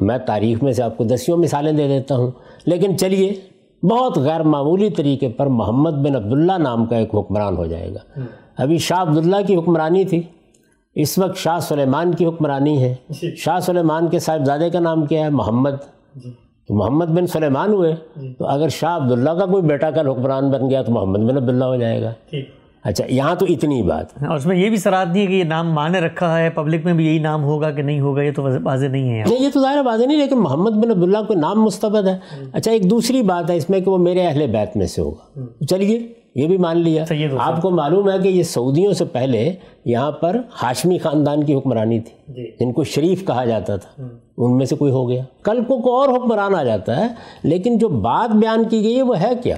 میں 0.01 0.19
تاریخ 0.19 0.63
میں 0.63 0.73
سے 0.73 0.83
آپ 0.83 0.97
کو 0.97 1.05
دسیوں 1.05 1.39
مثالیں 1.39 1.73
دے 1.73 1.89
دیتا 1.89 2.17
ہوں۔ 2.17 2.31
لیکن 2.67 2.99
چلیے 2.99 3.35
بہت 3.87 4.19
غیر 4.19 4.43
معمولی 4.43 4.91
طریقے 4.91 5.29
پر 5.29 5.47
محمد 5.47 5.91
بن 5.91 6.17
عبداللہ 6.17 6.53
نام 6.53 6.87
کا 6.87 6.97
ایک 6.97 7.15
حکمران 7.15 7.57
ہو 7.57 7.67
جائے 7.67 7.95
گا۔ 7.95 8.21
ابھی 8.57 8.79
شاہ 8.79 9.03
عبداللہ 9.03 9.37
کی 9.47 9.57
حکمرانی 9.57 10.05
تھی۔ 10.05 10.23
اس 10.95 11.19
وقت 11.19 11.37
شاہ 11.37 11.59
سلیمان 11.59 12.15
کی 12.15 12.27
حکمرانی 12.27 12.83
ہے۔ 12.83 12.95
جی۔ 13.09 13.37
شاہ 13.37 13.59
سلیمان 13.59 14.09
کے 14.09 14.19
صاحبزادے 14.19 14.71
کا 14.71 14.81
نام 14.81 15.07
کیا 15.07 15.25
ہے؟ 15.25 15.31
محمد۔ 15.31 15.71
جی۔ 16.15 16.46
تو 16.69 16.75
محمد 16.75 17.07
بن 17.07 17.27
سلیمان 17.27 17.73
ہوئے 17.73 17.95
جی۔ 18.17 18.35
تو 18.39 18.47
اگر 18.47 18.69
شاہ 18.69 18.97
عبداللہ 18.97 19.31
کا 19.31 19.47
کوئی 19.47 19.63
بیٹا 19.63 19.91
کل 19.91 20.09
حکمران 20.09 20.51
بن 20.51 20.71
گیا 20.71 20.83
تو 20.83 20.93
محمد 20.93 21.19
بن 21.19 21.37
عبداللہ 21.37 21.65
ہو 21.65 21.77
جائے 21.77 22.03
گا۔ 22.03 22.13
اچھا 22.85 23.05
یہاں 23.09 23.35
تو 23.35 23.47
اتنی 23.49 23.83
بات۔ 23.83 24.07
اور 24.23 24.37
اس 24.37 24.47
میں 24.47 24.57
یہ 24.57 24.69
بھی 24.69 24.77
سرات 24.77 25.07
نہیں 25.09 25.23
ہے 25.23 25.27
کہ 25.27 25.33
یہ 25.33 25.45
نام 25.45 25.73
مانے 25.73 26.01
رکھا 26.01 26.39
ہے 26.39 26.51
پبلک 26.51 26.85
میں 26.85 26.95
بھی 26.95 27.07
یہی 27.07 27.19
نام 27.19 27.45
ہوگا 27.45 27.71
کہ 27.71 27.83
نہیں 27.83 28.01
ہوگا 28.01 28.23
یہ 28.23 28.31
تو 28.37 28.43
واضح 28.63 28.87
نہیں 28.87 29.19
ہے۔ 29.19 29.25
نہیں 29.29 29.43
یہ 29.43 29.49
تو 29.55 29.61
ظاہر 29.61 29.83
واضح 29.85 30.05
نہیں 30.05 30.19
لیکن 30.19 30.37
محمد 30.37 30.71
بن 30.71 30.91
عبداللہ 30.91 31.19
کو 31.29 31.35
نام 31.35 31.63
مستبد 31.65 32.09
ہے۔ 32.09 32.19
اچھا 32.53 32.73
ایک 32.73 32.91
دوسری 32.91 33.23
بات 33.23 33.51
ہے 33.51 33.57
اس 33.57 33.71
میں 33.71 33.81
کہ 33.81 33.91
وہ 33.91 33.99
میرے 33.99 34.27
اہل 34.27 34.47
بیت 34.47 34.77
میں 34.77 34.87
سے 34.87 35.03
ہوگا۔ 35.03 35.41
چلیے 35.67 36.09
یہ 36.35 36.47
بھی 36.47 36.57
مان 36.57 36.79
لیا۔ 36.79 37.05
آپ 37.41 37.63
کو 37.63 37.71
معلوم 37.71 38.11
ہے 38.11 38.19
کہ 38.19 38.29
یہ 38.29 38.43
سعودیوں 38.43 38.93
سے 38.93 39.05
پہلے 39.05 39.53
یہاں 39.85 40.11
پر 40.11 40.41
ہاشمی 40.63 40.99
خاندان 40.99 41.45
کی 41.45 41.55
حکمرانی 41.55 42.01
تھی 42.01 42.33
جی۔ 42.33 42.51
جن 42.61 42.73
کو 42.73 42.85
شریف 42.85 43.27
کہا 43.27 43.45
جاتا 43.45 43.77
تھا۔ 43.77 44.03
ان 44.39 44.57
میں 44.57 44.67
سے 44.67 44.77
کوئی 44.77 44.93
ہو 44.93 45.09
گیا۔ 45.09 45.23
کل 45.43 45.65
کو 45.65 45.79
کوئی 45.79 46.09
اور 46.09 46.19
حکمران 46.19 46.55
آ 46.55 46.63
جاتا 46.63 46.97
ہے 46.97 47.07
لیکن 47.43 47.79
جو 47.79 47.89
بات 47.89 48.37
بیان 48.37 48.65
کی 48.69 48.83
گئی 48.83 48.97
ہے 48.97 49.03
وہ 49.03 49.21
ہے 49.21 49.33
کیا؟ 49.43 49.57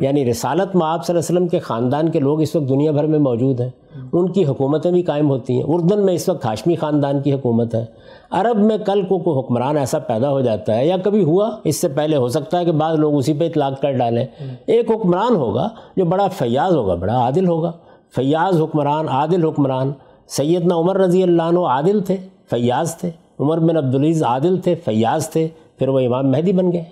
یعنی 0.00 0.30
رسالت 0.30 0.76
میں 0.76 0.86
آپ 0.86 1.06
صلی 1.06 1.16
اللہ 1.16 1.18
علیہ 1.18 1.18
وسلم 1.18 1.48
کے 1.48 1.58
خاندان 1.58 2.08
کے 2.08 2.20
لوگ 2.20 2.40
اس 2.40 2.56
وقت 2.56 2.68
دنیا 2.68 2.90
بھر 2.90 3.06
میں 3.06 3.18
موجود 3.18 3.60
ہیں۔ 3.60 3.68
ان 4.12 4.32
کی 4.32 4.44
حکومتیں 4.44 4.90
بھی 4.90 5.02
قائم 5.02 5.30
ہوتی 5.30 5.56
ہیں۔ 5.56 5.62
اردن 5.66 6.04
میں 6.06 6.14
اس 6.14 6.28
وقت 6.28 6.44
ہاشمی 6.44 6.76
خاندان 6.76 7.22
کی 7.22 7.32
حکومت 7.32 7.74
ہے۔ 7.74 7.84
عرب 8.30 8.58
میں 8.58 8.78
کل 8.78 9.02
کو 9.02 9.18
کوئی 9.18 9.38
حکمران 9.38 9.76
ایسا 9.76 9.98
پیدا 9.98 10.30
ہو 10.30 10.40
جاتا 10.40 10.76
ہے 10.76 10.86
یا 10.86 10.96
کبھی 10.96 11.24
ہوا 11.24 11.50
اس 11.64 11.76
سے 11.76 11.88
پہلے 11.88 12.16
ہو 12.16 12.28
سکتا 12.28 12.58
ہے 12.58 12.64
کہ 12.64 12.72
بعض 12.72 12.98
لوگ 12.98 13.14
اسی 13.14 13.32
پہ 13.32 13.46
اطلاق 13.46 13.82
کر 13.82 13.92
ڈالیں۔ 13.92 14.26
ایک 14.66 14.90
حکمران 14.90 15.36
ہوگا 15.36 15.68
جو 15.96 16.04
بڑا 16.04 16.28
فیاض 16.28 16.76
ہوگا 16.76 16.94
بڑا 16.94 17.16
عادل 17.16 17.48
ہوگا۔ 17.48 17.72
فیاض 18.16 18.60
حکمران 18.60 19.08
عادل 19.08 19.44
حکمران۔ 19.44 19.92
سیدنا 20.28 20.74
عمر 20.74 20.96
رضی 20.98 21.22
اللہ 21.22 21.42
عنہ 21.42 21.60
عادل 21.60 22.00
تھے 22.00 22.16
فیاض 22.50 22.96
تھے۔ 22.96 23.10
عمر 23.40 23.58
بن 23.58 23.76
عبدالعیز 23.76 24.22
عادل 24.22 24.56
تھے 24.60 24.74
فیاض 24.74 25.28
تھے 25.30 25.48
پھر 25.78 25.88
وہ 25.88 26.00
امام 26.00 26.30
مہدی 26.30 26.52
بن 26.52 26.72
گئے۔ 26.72 26.84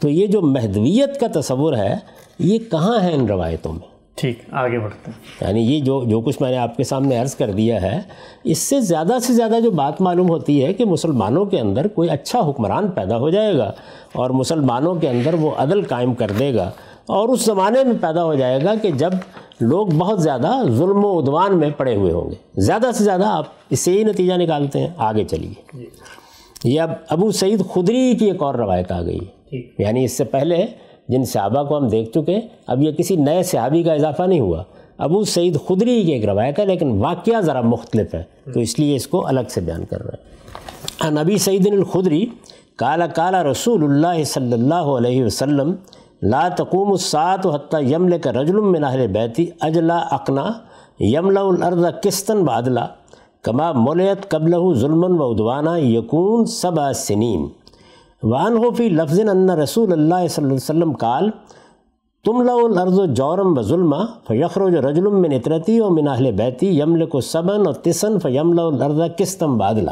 تو 0.00 0.08
یہ 0.08 0.26
جو 0.26 0.40
مہدویت 0.40 1.20
کا 1.20 1.40
تصور 1.40 1.72
ہے 1.72 1.96
یہ 2.38 2.58
کہاں 2.70 3.02
ہے 3.02 3.14
ان 3.14 3.26
روایتوں 3.26 3.72
میں؟ 3.72 3.90
ٹھیک 4.14 4.38
آگے 4.50 4.78
بڑھتے 4.78 5.10
ہیں۔ 5.10 5.48
یعنی 5.48 5.74
یہ 5.74 5.80
جو 5.80 6.04
جو 6.06 6.20
کچھ 6.20 6.42
میں 6.42 6.50
نے 6.50 6.56
آپ 6.56 6.76
کے 6.76 6.84
سامنے 6.84 7.16
عرض 7.16 7.34
کر 7.34 7.50
دیا 7.50 7.82
ہے 7.82 8.00
اس 8.44 8.58
سے 8.58 8.80
زیادہ 8.80 9.12
سے 9.22 9.32
زیادہ 9.32 9.60
جو 9.64 9.70
بات 9.70 10.00
معلوم 10.00 10.28
ہوتی 10.28 10.64
ہے 10.64 10.72
کہ 10.72 10.84
مسلمانوں 10.84 11.44
کے 11.44 11.60
اندر 11.60 11.88
کوئی 11.88 12.10
اچھا 12.10 12.50
حکمران 12.50 12.88
پیدا 12.88 13.16
ہو 13.18 13.30
جائے 13.30 13.58
گا 13.58 13.72
اور 14.12 14.30
مسلمانوں 14.30 14.94
کے 14.94 15.08
اندر 15.08 15.34
وہ 15.34 15.50
عدل 15.56 15.82
قائم 15.82 16.14
کر 16.14 16.30
دے 16.38 16.54
گا۔ 16.54 16.70
اور 17.10 17.28
اس 17.28 17.44
زمانے 17.44 17.84
میں 17.84 17.94
پیدا 18.00 18.24
ہو 18.24 18.34
جائے 18.34 18.64
گا 18.64 18.74
کہ 18.82 18.90
جب 18.90 19.10
لوگ 19.60 19.86
بہت 19.86 20.22
زیادہ 20.22 20.52
ظلم 20.70 21.04
و 21.04 21.20
عدوان 21.20 21.58
میں 21.58 21.70
پڑے 21.70 21.96
ہوئے 21.96 22.12
ہوں 22.12 22.30
گے۔ 22.30 22.60
زیادہ 22.60 22.90
سے 22.94 23.04
زیادہ 23.04 23.26
آپ 23.26 23.46
اس 23.70 23.80
سے 23.80 23.92
ہی 23.92 24.04
نتیجہ 24.04 24.34
نکالتے 24.34 24.78
ہیں 24.78 24.88
آگے 24.96 25.24
چلیے۔ 25.24 25.78
جی۔ 25.78 25.86
یہ 26.64 26.80
اب 26.80 26.90
ابو 27.08 27.32
سعید 27.32 27.62
خدری 27.74 28.14
کی 28.14 28.24
ایک 28.24 28.42
اور 28.42 28.54
روایت 28.54 28.92
آ 28.92 29.02
گئی۔ 29.02 29.20
ہے 29.52 29.60
یعنی 29.78 30.04
اس 30.04 30.12
سے 30.12 30.24
پہلے 30.24 30.66
جن 31.08 31.24
صحابہ 31.24 31.62
کو 31.62 31.76
ہم 31.76 31.88
دیکھ 31.88 32.10
چکے 32.10 32.40
اب 32.66 32.82
یہ 32.82 32.92
کسی 32.92 33.16
نئے 33.16 33.42
صحابی 33.42 33.82
کا 33.82 33.92
اضافہ 33.92 34.22
نہیں 34.22 34.40
ہوا۔ 34.40 34.62
ابو 34.98 35.24
سعید 35.24 35.58
خدری 35.68 36.02
کی 36.02 36.12
ایک 36.12 36.28
روایت 36.28 36.58
ہے 36.58 36.66
لیکن 36.66 36.98
واقعہ 36.98 37.40
ذرا 37.40 37.60
مختلف 37.60 38.14
ہے۔ 38.14 38.22
تو 38.54 38.60
اس 38.60 38.78
لیے 38.78 38.96
اس 38.96 39.06
کو 39.06 39.26
الگ 39.26 39.40
سے 39.48 39.60
بیان 39.60 39.84
کر 39.84 40.02
رہے 40.02 40.16
ہیں۔ 40.16 41.10
نبی 41.10 41.38
سعید 41.38 41.66
الخدری 41.66 42.26
کالا 42.76 43.06
کالا 43.06 43.44
رسول 43.44 43.84
اللہ 43.84 44.24
صلی 44.24 44.52
اللہ 44.52 44.74
علیہ 44.74 45.24
وسلم 45.24 45.74
لا 46.22 46.48
تقوم 46.48 46.90
الساعت 46.90 47.46
حتیٰ 47.46 47.80
یمل 47.82 48.18
کا 48.18 48.32
رجل 48.32 48.58
من 48.62 48.84
اہل 48.84 49.06
بیتی 49.12 49.46
اجلا 49.60 49.98
اقنا 50.12 50.44
یملا 51.00 51.40
الارض 51.42 51.84
کستن 52.02 52.42
بادلہ 52.44 52.80
کما 53.44 53.70
مولیت 53.72 54.28
قبل 54.30 54.56
ظلم 54.80 55.20
و 55.20 55.30
ادوانہ 55.30 55.76
یقون 55.78 56.44
سبا 56.46 56.92
سنین 56.92 57.46
وان 58.22 58.56
ہو 58.56 58.70
فی 58.70 58.88
لفظ 58.88 59.20
ان 59.20 59.50
رسول 59.50 59.92
اللہ 59.92 60.26
صلی 60.28 60.44
اللہ 60.44 60.46
علیہ 60.46 60.54
وسلم 60.54 60.92
کال 60.94 61.30
تم 62.24 62.42
لو 62.42 62.58
الارض 62.64 62.98
و 62.98 63.06
جورم 63.14 63.58
و 63.58 63.62
ظلم 63.62 63.94
فیخر 64.26 64.68
جو 64.70 64.80
رجلم 64.90 65.20
من 65.22 65.32
اطرتی 65.32 65.80
و 65.80 65.90
من 65.90 66.08
اہل 66.08 66.30
بیتی 66.32 66.78
یمل 66.80 67.06
کو 67.06 67.20
صبن 67.20 67.66
و 67.66 67.72
تسن 67.72 68.18
فیم 68.18 68.58
الارض 68.58 69.00
کستم 69.18 69.58
بادلہ 69.58 69.90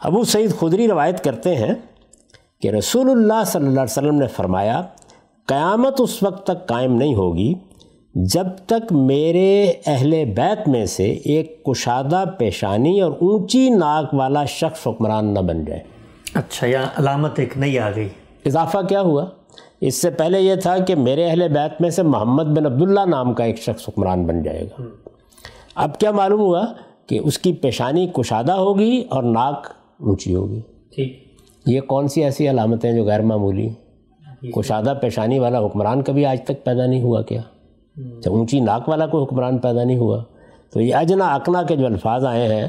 ابو 0.00 0.24
سعید 0.24 0.58
خدری 0.60 0.88
روایت 0.88 1.22
کرتے 1.24 1.54
ہیں 1.56 1.74
کہ 2.64 2.68
رسول 2.68 3.10
اللہ 3.10 3.44
صلی 3.46 3.60
اللہ 3.60 3.70
علیہ 3.70 3.82
وسلم 3.82 4.14
نے 4.14 4.26
فرمایا 4.26 4.82
قیامت 5.46 5.94
اس 5.98 6.22
وقت 6.22 6.46
تک 6.46 6.66
قائم 6.66 6.94
نہیں 6.94 7.14
ہوگی 7.14 7.54
جب 8.14 8.46
تک 8.66 8.92
میرے 8.92 9.72
اہل 9.86 10.24
بیت 10.36 10.68
میں 10.68 10.86
سے 10.86 11.04
ایک 11.04 11.64
کشادہ 11.64 12.24
پیشانی 12.38 13.00
اور 13.00 13.12
اونچی 13.12 13.68
ناک 13.70 14.14
والا 14.14 14.44
شخص 14.44 14.86
حکمران 14.86 15.34
نہ 15.34 15.38
بن 15.38 15.64
جائے۔ 15.64 15.80
اچھا 16.34 16.66
یا 16.66 16.82
علامت 16.96 17.38
ایک 17.38 17.58
نئی 17.58 17.78
آ 17.78 17.90
گئی۔ 17.96 18.08
اضافہ 18.46 18.78
کیا 18.88 19.00
ہوا؟ 19.00 19.26
اس 19.80 20.02
سے 20.02 20.10
پہلے 20.10 20.40
یہ 20.40 20.54
تھا 20.54 20.78
کہ 20.78 20.94
میرے 20.94 21.26
اہل 21.26 21.48
بیت 21.48 21.80
میں 21.80 21.90
سے 21.90 22.02
محمد 22.02 22.44
بن 22.44 22.66
عبداللہ 22.66 23.04
نام 23.06 23.34
کا 23.34 23.44
ایک 23.44 23.58
شخص 23.58 23.88
حکمران 23.88 24.26
بن 24.26 24.42
جائے 24.42 24.64
گا۔ 24.64 24.82
اب 25.74 25.98
کیا 25.98 26.10
معلوم 26.10 26.40
ہوا 26.40 26.64
کہ 27.06 27.20
اس 27.24 27.38
کی 27.38 27.52
پیشانی 27.52 28.06
کشادہ 28.06 28.52
ہوگی 28.52 29.04
اور 29.10 29.22
ناک 29.22 29.66
اونچی 30.00 30.34
ہوگی؟ 30.34 30.60
ٹھیک۔ 30.94 31.23
یہ 31.66 31.80
کون 31.80 32.08
سی 32.08 32.24
ایسی 32.24 32.50
علامتیں 32.50 32.92
جو 32.92 33.04
غیر 33.04 33.20
معمولی 33.20 33.68
کشادہ 34.56 34.94
پیشانی 35.00 35.38
والا 35.38 35.66
حکمران 35.66 36.02
کبھی 36.02 36.26
آج 36.26 36.42
تک 36.44 36.64
پیدا 36.64 36.86
نہیں 36.86 37.02
ہوا 37.02 37.22
کیا؟ 37.22 37.40
اونچی 38.26 38.60
ناک 38.60 38.88
والا 38.88 39.06
کوئی 39.06 39.24
حکمران 39.24 39.58
پیدا 39.58 39.84
نہیں 39.84 39.98
ہوا 39.98 40.22
تو 40.72 40.80
یہ 40.80 40.94
اجنا 40.94 41.34
اقنا 41.34 41.62
کے 41.62 41.76
جو 41.76 41.86
الفاظ 41.86 42.24
آئے 42.24 42.54
ہیں 42.54 42.68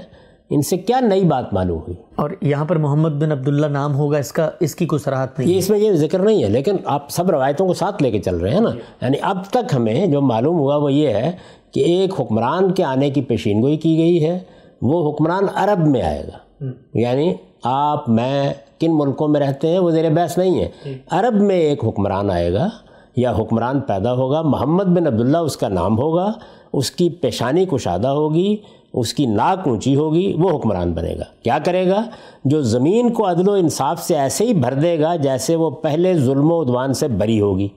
ان 0.49 0.61
سے 0.61 0.77
کیا 0.77 0.99
نئی 0.99 1.23
بات 1.23 1.53
معلوم 1.53 1.77
ہوئی؟ 1.77 1.93
اور 2.15 2.29
یہاں 2.41 2.65
پر 2.65 2.75
محمد 2.75 3.09
بن 3.09 3.31
عبداللہ 3.31 3.67
نام 3.67 3.95
ہوگا 3.95 4.17
اس 4.17 4.31
کا 4.31 4.49
اس 4.59 4.75
کی 4.75 4.85
کوئی 4.85 4.99
سراحت 4.99 5.39
نہیں 5.39 5.49
یہ 5.49 5.57
اس 5.57 5.69
میں 5.69 5.79
یہ 5.79 5.91
ذکر 5.91 6.19
نہیں 6.19 6.43
ہے 6.43 6.49
لیکن 6.49 6.75
آپ 6.85 7.09
سب 7.09 7.29
روایتوں 7.29 7.67
کو 7.67 7.73
ساتھ 7.73 8.03
لے 8.03 8.11
کے 8.11 8.19
چل 8.19 8.35
رہے 8.35 8.53
ہیں 8.53 8.61
نا۔ 8.61 8.69
یعنی 9.01 9.17
اب 9.21 9.37
تک 9.49 9.75
ہمیں 9.75 10.07
جو 10.07 10.21
معلوم 10.21 10.59
ہوا 10.59 10.75
وہ 10.75 10.93
یہ 10.93 11.07
ہے 11.07 11.31
کہ 11.71 11.79
ایک 11.79 12.21
حکمران 12.21 12.71
کے 12.71 12.83
آنے 12.83 13.09
کی 13.09 13.21
پیشین 13.21 13.61
گوئی 13.61 13.77
کی 13.77 13.97
گئی 13.97 14.25
ہے 14.25 14.39
وہ 14.81 15.11
حکمران 15.11 15.43
عرب 15.55 15.87
میں 15.87 16.01
آئے 16.01 16.23
گا۔ 16.27 16.65
یعنی 16.93 17.33
آپ 17.63 18.09
میں 18.09 18.53
کن 18.79 18.97
ملکوں 18.97 19.27
میں 19.27 19.39
رہتے 19.39 19.67
ہیں 19.67 19.79
وہ 19.79 19.91
زیر 19.91 20.09
بحث 20.09 20.37
نہیں 20.37 20.65
ہے 20.65 20.93
عرب 21.11 21.35
میں 21.35 21.55
ایک 21.55 21.85
حکمران 21.85 22.31
آئے 22.31 22.53
گا 22.53 22.69
یا 23.15 23.31
حکمران 23.31 23.79
پیدا 23.79 24.13
ہوگا 24.13 24.41
محمد 24.41 24.83
بن 24.83 25.07
عبداللہ 25.07 25.37
اس 25.37 25.57
کا 25.57 25.67
نام 25.67 25.97
ہوگا 25.97 26.31
اس 26.73 26.91
کی 26.91 27.09
پیشانی 27.09 27.65
کشادہ 27.65 28.07
ہوگی 28.07 28.57
اس 28.93 29.13
کی 29.13 29.25
ناک 29.25 29.67
اونچی 29.67 29.95
ہوگی 29.95 30.33
وہ 30.37 30.49
حکمران 30.49 30.91
بنے 30.91 31.15
گا۔ 31.19 31.23
کیا 31.43 31.57
کرے 31.65 31.89
گا؟ 31.89 32.03
جو 32.45 32.61
زمین 32.61 33.09
کو 33.09 33.29
عدل 33.29 33.49
و 33.49 33.53
انصاف 33.53 34.03
سے 34.03 34.17
ایسے 34.17 34.45
ہی 34.45 34.53
بھر 34.53 34.73
دے 34.73 34.99
گا 34.99 35.15
جیسے 35.15 35.55
وہ 35.55 35.69
پہلے 35.69 36.13
ظلم 36.13 36.51
و 36.51 36.61
ادوان 36.61 36.93
سے 36.93 37.07
بری 37.07 37.41
ہوگی۔ 37.41 37.67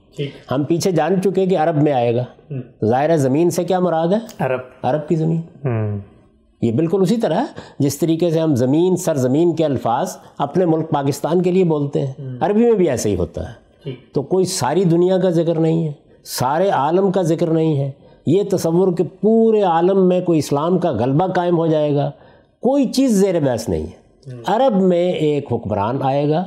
ہم 0.50 0.64
پیچھے 0.64 0.90
جان 0.90 1.22
چکے 1.22 1.46
کہ 1.46 1.58
عرب 1.58 1.82
میں 1.82 1.92
آئے 1.92 2.16
گا۔ 2.16 2.24
ظاہر 2.84 3.16
زمین 3.16 3.50
سے 3.50 3.64
کیا 3.64 3.80
مراد 3.80 4.08
ہے؟ 4.08 4.18
عرب۔ 4.38 4.60
عرب 4.82 5.08
کی 5.08 5.16
زمین۔ 5.16 5.40
یہ 6.62 6.72
بالکل 6.72 7.02
اسی 7.02 7.16
طرح 7.16 7.44
جس 7.78 7.98
طریقے 7.98 8.30
سے 8.30 8.40
ہم 8.40 8.54
زمین 8.54 8.96
سر 8.96 9.14
زمین 9.16 9.56
کے 9.56 9.64
الفاظ 9.64 10.16
اپنے 10.38 10.64
ملک 10.64 10.90
پاکستان 10.90 11.42
کے 11.42 11.52
لیے 11.52 11.64
بولتے 11.64 12.06
ہیں۔ 12.06 12.12
عربی 12.40 12.64
میں 12.64 12.72
بھی 12.72 12.88
ایسے 12.88 13.10
ہی 13.10 13.16
ہوتا 13.16 13.48
ہے۔ 13.48 13.68
تو 14.12 14.22
کوئی 14.22 14.44
ساری 14.44 14.84
دنیا 14.84 15.18
کا 15.18 15.30
ذکر 15.30 15.58
نہیں 15.58 15.86
ہے 15.86 15.92
سارے 16.24 16.68
عالم 16.70 17.10
کا 17.12 17.22
ذکر 17.22 17.46
نہیں 17.46 17.76
ہے۔ 17.78 17.90
یہ 18.26 18.42
تصور 18.50 18.92
کہ 18.92 19.04
پورے 19.20 19.62
عالم 19.62 20.08
میں 20.08 20.20
کوئی 20.20 20.38
اسلام 20.38 20.78
کا 20.78 20.90
غلبہ 20.90 21.26
قائم 21.26 21.58
ہو 21.58 21.66
جائے 21.66 21.94
گا 21.94 22.10
کوئی 22.62 22.84
چیز 22.84 23.12
زیر 23.12 23.40
بحث 23.40 23.68
نہیں 23.68 23.82
ہے۔ 23.82 24.08
عرب 24.46 24.80
میں 24.80 25.12
ایک 25.12 25.52
حکمران 25.52 25.98
آئے 26.02 26.28
گا 26.28 26.44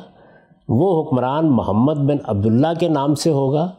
وہ 0.70 1.04
حکمران 1.04 1.52
محمد 1.52 1.94
بن 1.94 2.18
عبداللہ 2.24 2.68
کے 2.80 2.90
نام 2.90 3.16
سے 3.16 3.30
ہوگا۔ 3.30 3.72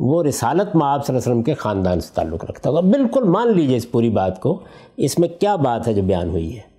وہ 0.00 0.22
رسالت 0.22 0.76
میں 0.76 0.86
آپ 0.86 1.06
صلی 1.06 1.16
اللہ 1.16 1.22
علیہ 1.22 1.32
وسلم 1.32 1.42
کے 1.42 1.54
خاندان 1.54 2.00
سے 2.00 2.10
تعلق 2.14 2.44
رکھتا 2.44 2.70
ہوگا۔ 2.70 2.80
بالکل 2.80 3.24
مان 3.24 3.52
لیجیے 3.52 3.76
اس 3.76 3.90
پوری 3.90 4.10
بات 4.10 4.40
کو 4.40 4.58
اس 4.96 5.18
میں 5.18 5.28
کیا 5.28 5.56
بات 5.56 5.88
ہے 5.88 5.94
جو 5.94 6.02
بیان 6.02 6.30
ہوئی 6.30 6.56
ہے؟ 6.56 6.70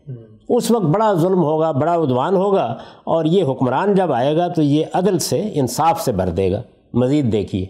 اس 0.49 0.71
وقت 0.71 0.85
بڑا 0.85 1.13
ظلم 1.13 1.43
ہوگا 1.43 1.71
بڑا 1.71 1.95
عدوان 1.95 2.35
ہوگا 2.35 2.75
اور 3.03 3.25
یہ 3.25 3.43
حکمران 3.43 3.95
جب 3.95 4.13
آئے 4.13 4.37
گا 4.37 4.47
تو 4.47 4.61
یہ 4.61 4.85
عدل 4.93 5.19
سے 5.19 5.51
انصاف 5.53 6.01
سے 6.01 6.11
بھر 6.11 6.29
دے 6.29 6.51
گا۔ 6.51 6.61
مزید 6.93 7.31
دیکھیے۔ 7.31 7.65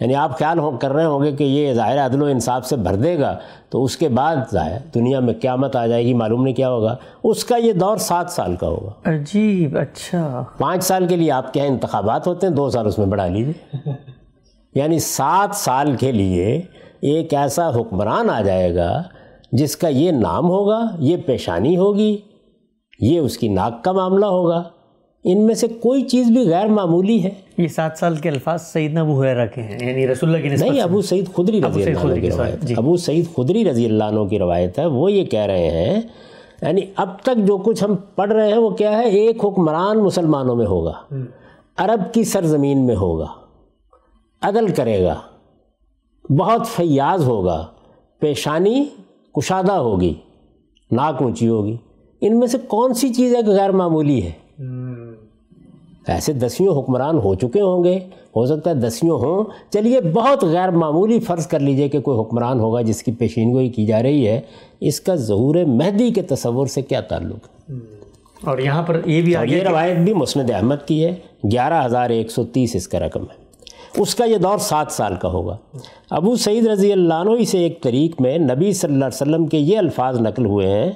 یعنی 0.00 0.14
آپ 0.14 0.38
خیال 0.38 0.58
ہو 0.58 0.70
کر 0.70 0.92
رہے 0.92 1.04
ہوں 1.04 1.22
گے 1.22 1.32
کہ 1.32 1.44
یہ 1.44 1.72
ظاہر 1.72 2.06
عدل 2.06 2.22
و 2.22 2.24
انصاف 2.24 2.66
سے 2.66 2.76
بھر 2.76 2.94
دے 2.94 3.18
گا 3.18 3.38
تو 3.70 3.84
اس 3.84 3.96
کے 3.96 4.08
بعد 4.08 4.36
ظاہر 4.52 4.78
دنیا 4.94 5.20
میں 5.20 5.34
قیامت 5.40 5.76
آ 5.76 5.86
جائے 5.86 6.04
گی 6.04 6.14
معلوم 6.14 6.42
نہیں 6.42 6.54
کیا 6.54 6.70
ہوگا۔ 6.70 6.96
اس 7.24 7.44
کا 7.44 7.56
یہ 7.56 7.72
دور 7.72 7.96
سات 7.96 8.30
سال 8.30 8.56
کا 8.56 8.66
ہوگا۔ 8.66 9.10
عجیب 9.14 9.78
اچھا۔ 9.78 10.42
پانچ 10.58 10.84
سال 10.84 11.06
کے 11.06 11.16
لیے 11.16 11.30
آپ 11.30 11.52
کے 11.52 11.60
یہاں 11.60 11.68
انتخابات 11.68 12.26
ہوتے 12.26 12.46
ہیں 12.46 12.54
دو 12.54 12.70
سال 12.70 12.86
اس 12.86 12.98
میں 12.98 13.06
بڑھا 13.06 13.26
لیجیے 13.26 13.88
یعنی 14.76 14.98
سات 14.98 15.56
سال 15.56 15.96
کے 15.96 16.12
لیے 16.12 16.62
ایک 17.00 17.34
ایسا 17.34 17.68
حکمران 17.68 18.30
آ 18.30 18.40
جائے 18.40 18.74
گا 18.74 19.02
جس 19.52 19.76
کا 19.76 19.88
یہ 19.88 20.10
نام 20.10 20.48
ہوگا 20.48 20.80
یہ 20.98 21.16
پیشانی 21.26 21.76
ہوگی 21.76 22.18
یہ 23.00 23.18
اس 23.18 23.38
کی 23.38 23.48
ناک 23.48 23.84
کا 23.84 23.92
معاملہ 23.92 24.26
ہوگا۔ 24.26 24.62
ان 25.24 25.46
میں 25.46 25.54
سے 25.54 25.68
کوئی 25.68 26.02
چیز 26.02 26.26
بھی 26.26 26.50
غیر 26.50 26.66
معمولی 26.66 27.22
ہے۔ 27.22 27.30
یہ 27.58 27.68
سات 27.68 27.98
سال 27.98 28.16
کے 28.16 28.28
الفاظ 28.28 28.62
سیدنا 28.62 29.00
ابو 29.00 29.22
حریرہ 29.22 29.46
کے 29.46 29.62
ہیں 29.62 29.88
یعنی 29.88 30.08
رسول 30.08 30.34
اللہ 30.34 30.42
کی 30.42 30.48
نہیں 30.48 30.80
ابو 30.80 31.02
سعید 31.02 31.26
خدری 31.36 31.62
رضی 31.62 31.84
اللہ 31.84 31.98
عنہ 31.98 32.20
کی 32.20 32.30
روایت 32.30 32.62
جی۔ 32.62 32.74
ابو 32.76 32.96
سعید 32.96 33.24
خدری 33.36 33.70
رضی 33.70 33.84
اللہ 33.86 34.04
عنہ 34.04 34.24
کی 34.24 34.38
روایت 34.38 34.78
ہے۔ 34.78 34.86
وہ 34.86 35.12
یہ 35.12 35.24
کہہ 35.24 35.40
رہے 35.40 35.70
ہیں 35.70 36.00
یعنی 36.62 36.80
اب 36.96 37.18
تک 37.22 37.46
جو 37.46 37.56
کچھ 37.58 37.84
ہم 37.84 37.96
پڑھ 38.14 38.32
رہے 38.32 38.48
ہیں 38.48 38.58
وہ 38.58 38.70
کیا 38.70 38.98
ہے؟ 38.98 39.04
ایک 39.04 39.44
حکمران 39.44 39.98
مسلمانوں 39.98 40.56
میں 40.56 40.66
ہوگا۔ 40.66 40.92
عرب 41.76 42.14
کی 42.14 42.24
سرزمین 42.24 42.86
میں 42.86 42.96
ہوگا۔ 42.96 43.26
عدل 44.42 44.68
کرے 44.68 45.02
گا 45.04 45.20
بہت 46.30 46.66
فیاض 46.66 47.24
ہوگا 47.24 47.66
پیشانی 48.18 48.84
کشادہ 49.34 49.72
ہوگی 49.72 50.14
ناک 50.92 51.22
اونچی 51.22 51.48
ہوگی۔ 51.48 51.76
ان 52.20 52.38
میں 52.38 52.46
سے 52.46 52.58
کون 52.68 52.94
سی 52.94 53.14
چیز 53.14 53.34
ہے 53.34 53.42
کہ 53.42 53.50
غیر 53.50 53.70
معمولی 53.70 54.22
ہے؟ 54.22 54.32
ایسے 56.06 56.32
دسیوں 56.32 56.82
حکمران 56.82 57.18
ہو 57.18 57.34
چکے 57.34 57.60
ہوں 57.60 57.84
گے 57.84 57.98
ہو 58.36 58.46
سکتا 58.46 58.70
ہے 58.70 58.74
دسیوں 58.74 59.18
ہوں۔ 59.18 59.44
چلیے 59.72 60.00
بہت 60.00 60.44
غیر 60.44 60.70
معمولی 60.70 61.20
فرض 61.20 61.46
کر 61.46 61.60
لیجیے 61.60 61.88
کہ 61.88 62.00
کوئی 62.00 62.20
حکمران 62.20 62.60
ہوگا 62.60 62.80
جس 62.80 63.02
کی 63.02 63.12
پیشین 63.12 63.52
گوئی 63.52 63.68
کی 63.68 63.86
جا 63.86 64.02
رہی 64.02 64.28
ہے۔ 64.28 64.40
اس 64.80 65.00
کا 65.00 65.14
ظہور 65.14 65.54
مہدی 65.66 66.10
کے 66.10 66.22
تصور 66.22 66.66
سے 66.66 66.82
کیا 66.82 67.00
تعلق؟ 67.00 67.70
ہے 67.70 67.74
اور 68.44 68.58
یہاں 68.58 68.82
پر 68.82 69.00
یہ 69.06 69.22
بھی 69.22 69.34
یہ 69.48 69.62
روایت 69.62 69.96
بھی 69.96 70.14
مسند 70.14 70.50
احمد 70.50 70.86
کی 70.86 71.04
ہے 71.04 71.14
گیارہ 71.52 71.86
ہزار 71.86 72.10
ایک 72.10 72.30
سو 72.30 72.44
تیس 72.44 72.76
اس 72.76 72.88
کا 72.88 73.00
رقم 73.00 73.22
ہے۔ 73.22 73.45
اس 73.96 74.14
کا 74.14 74.24
یہ 74.24 74.36
دور 74.36 74.58
سات 74.58 74.92
سال 74.92 75.14
کا 75.14 75.28
ہوگا۔ 75.28 75.56
ابو 76.10 76.36
سعید 76.36 76.66
رضی 76.66 76.92
اللہ 76.92 77.14
عنہ 77.14 77.44
سے 77.44 77.58
ایک 77.58 77.82
طریق 77.82 78.20
میں 78.20 78.38
نبی 78.38 78.72
صلی 78.72 78.92
اللہ 78.92 79.04
علیہ 79.04 79.22
وسلم 79.22 79.46
کے 79.46 79.58
یہ 79.58 79.78
الفاظ 79.78 80.20
نقل 80.20 80.46
ہوئے 80.46 80.68
ہیں، 80.68 80.92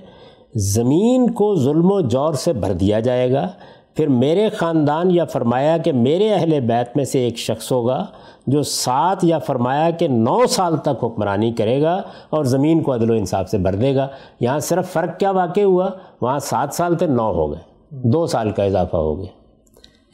زمین 0.55 1.31
کو 1.31 1.57
ظلم 1.57 1.93
و 1.93 2.01
جور 2.01 2.33
سے 2.33 2.53
بھر 2.53 2.73
دیا 2.73 3.01
جائے 3.01 3.33
گا، 3.33 3.49
پھر 3.95 4.09
میرے 4.09 4.49
خاندان 4.49 5.11
یا 5.11 5.25
فرمایا 5.25 5.79
کہ 5.79 5.93
میرے 5.93 6.33
اہل 6.33 6.61
بیت 6.61 6.97
میں 6.97 7.05
سے 7.05 7.19
ایک 7.19 7.39
شخص 7.39 7.73
ہوگا 7.73 8.07
جو 8.47 8.63
سات 8.63 9.25
یا 9.25 9.39
فرمایا 9.39 9.91
کہ 9.91 10.09
نو 10.09 10.47
سال 10.47 10.77
تک 10.77 11.05
حکمرانی 11.05 11.53
کرے 11.53 11.83
گا 11.83 12.03
اور 12.31 12.45
زمین 12.45 12.83
کو 12.83 12.95
عدل 12.95 13.11
و 13.11 13.15
انصاف 13.15 13.51
سے 13.51 13.59
بھر 13.59 13.75
دے 13.75 13.95
گا۔ 13.95 14.09
یہاں 14.41 14.59
صرف 14.59 14.93
فرق 14.93 15.19
کیا 15.19 15.31
واقع 15.31 15.61
ہوا؟ 15.61 15.89
وہاں 16.21 16.39
سات 16.39 16.75
سال 16.75 16.95
تھے 16.95 17.07
نو 17.07 17.33
ہو 17.33 17.53
گئے، 17.53 17.61
دو 17.91 18.27
سال 18.27 18.51
کا 18.51 18.65
اضافہ 18.65 18.97
ہو 18.97 19.19
گیا۔ 19.19 19.41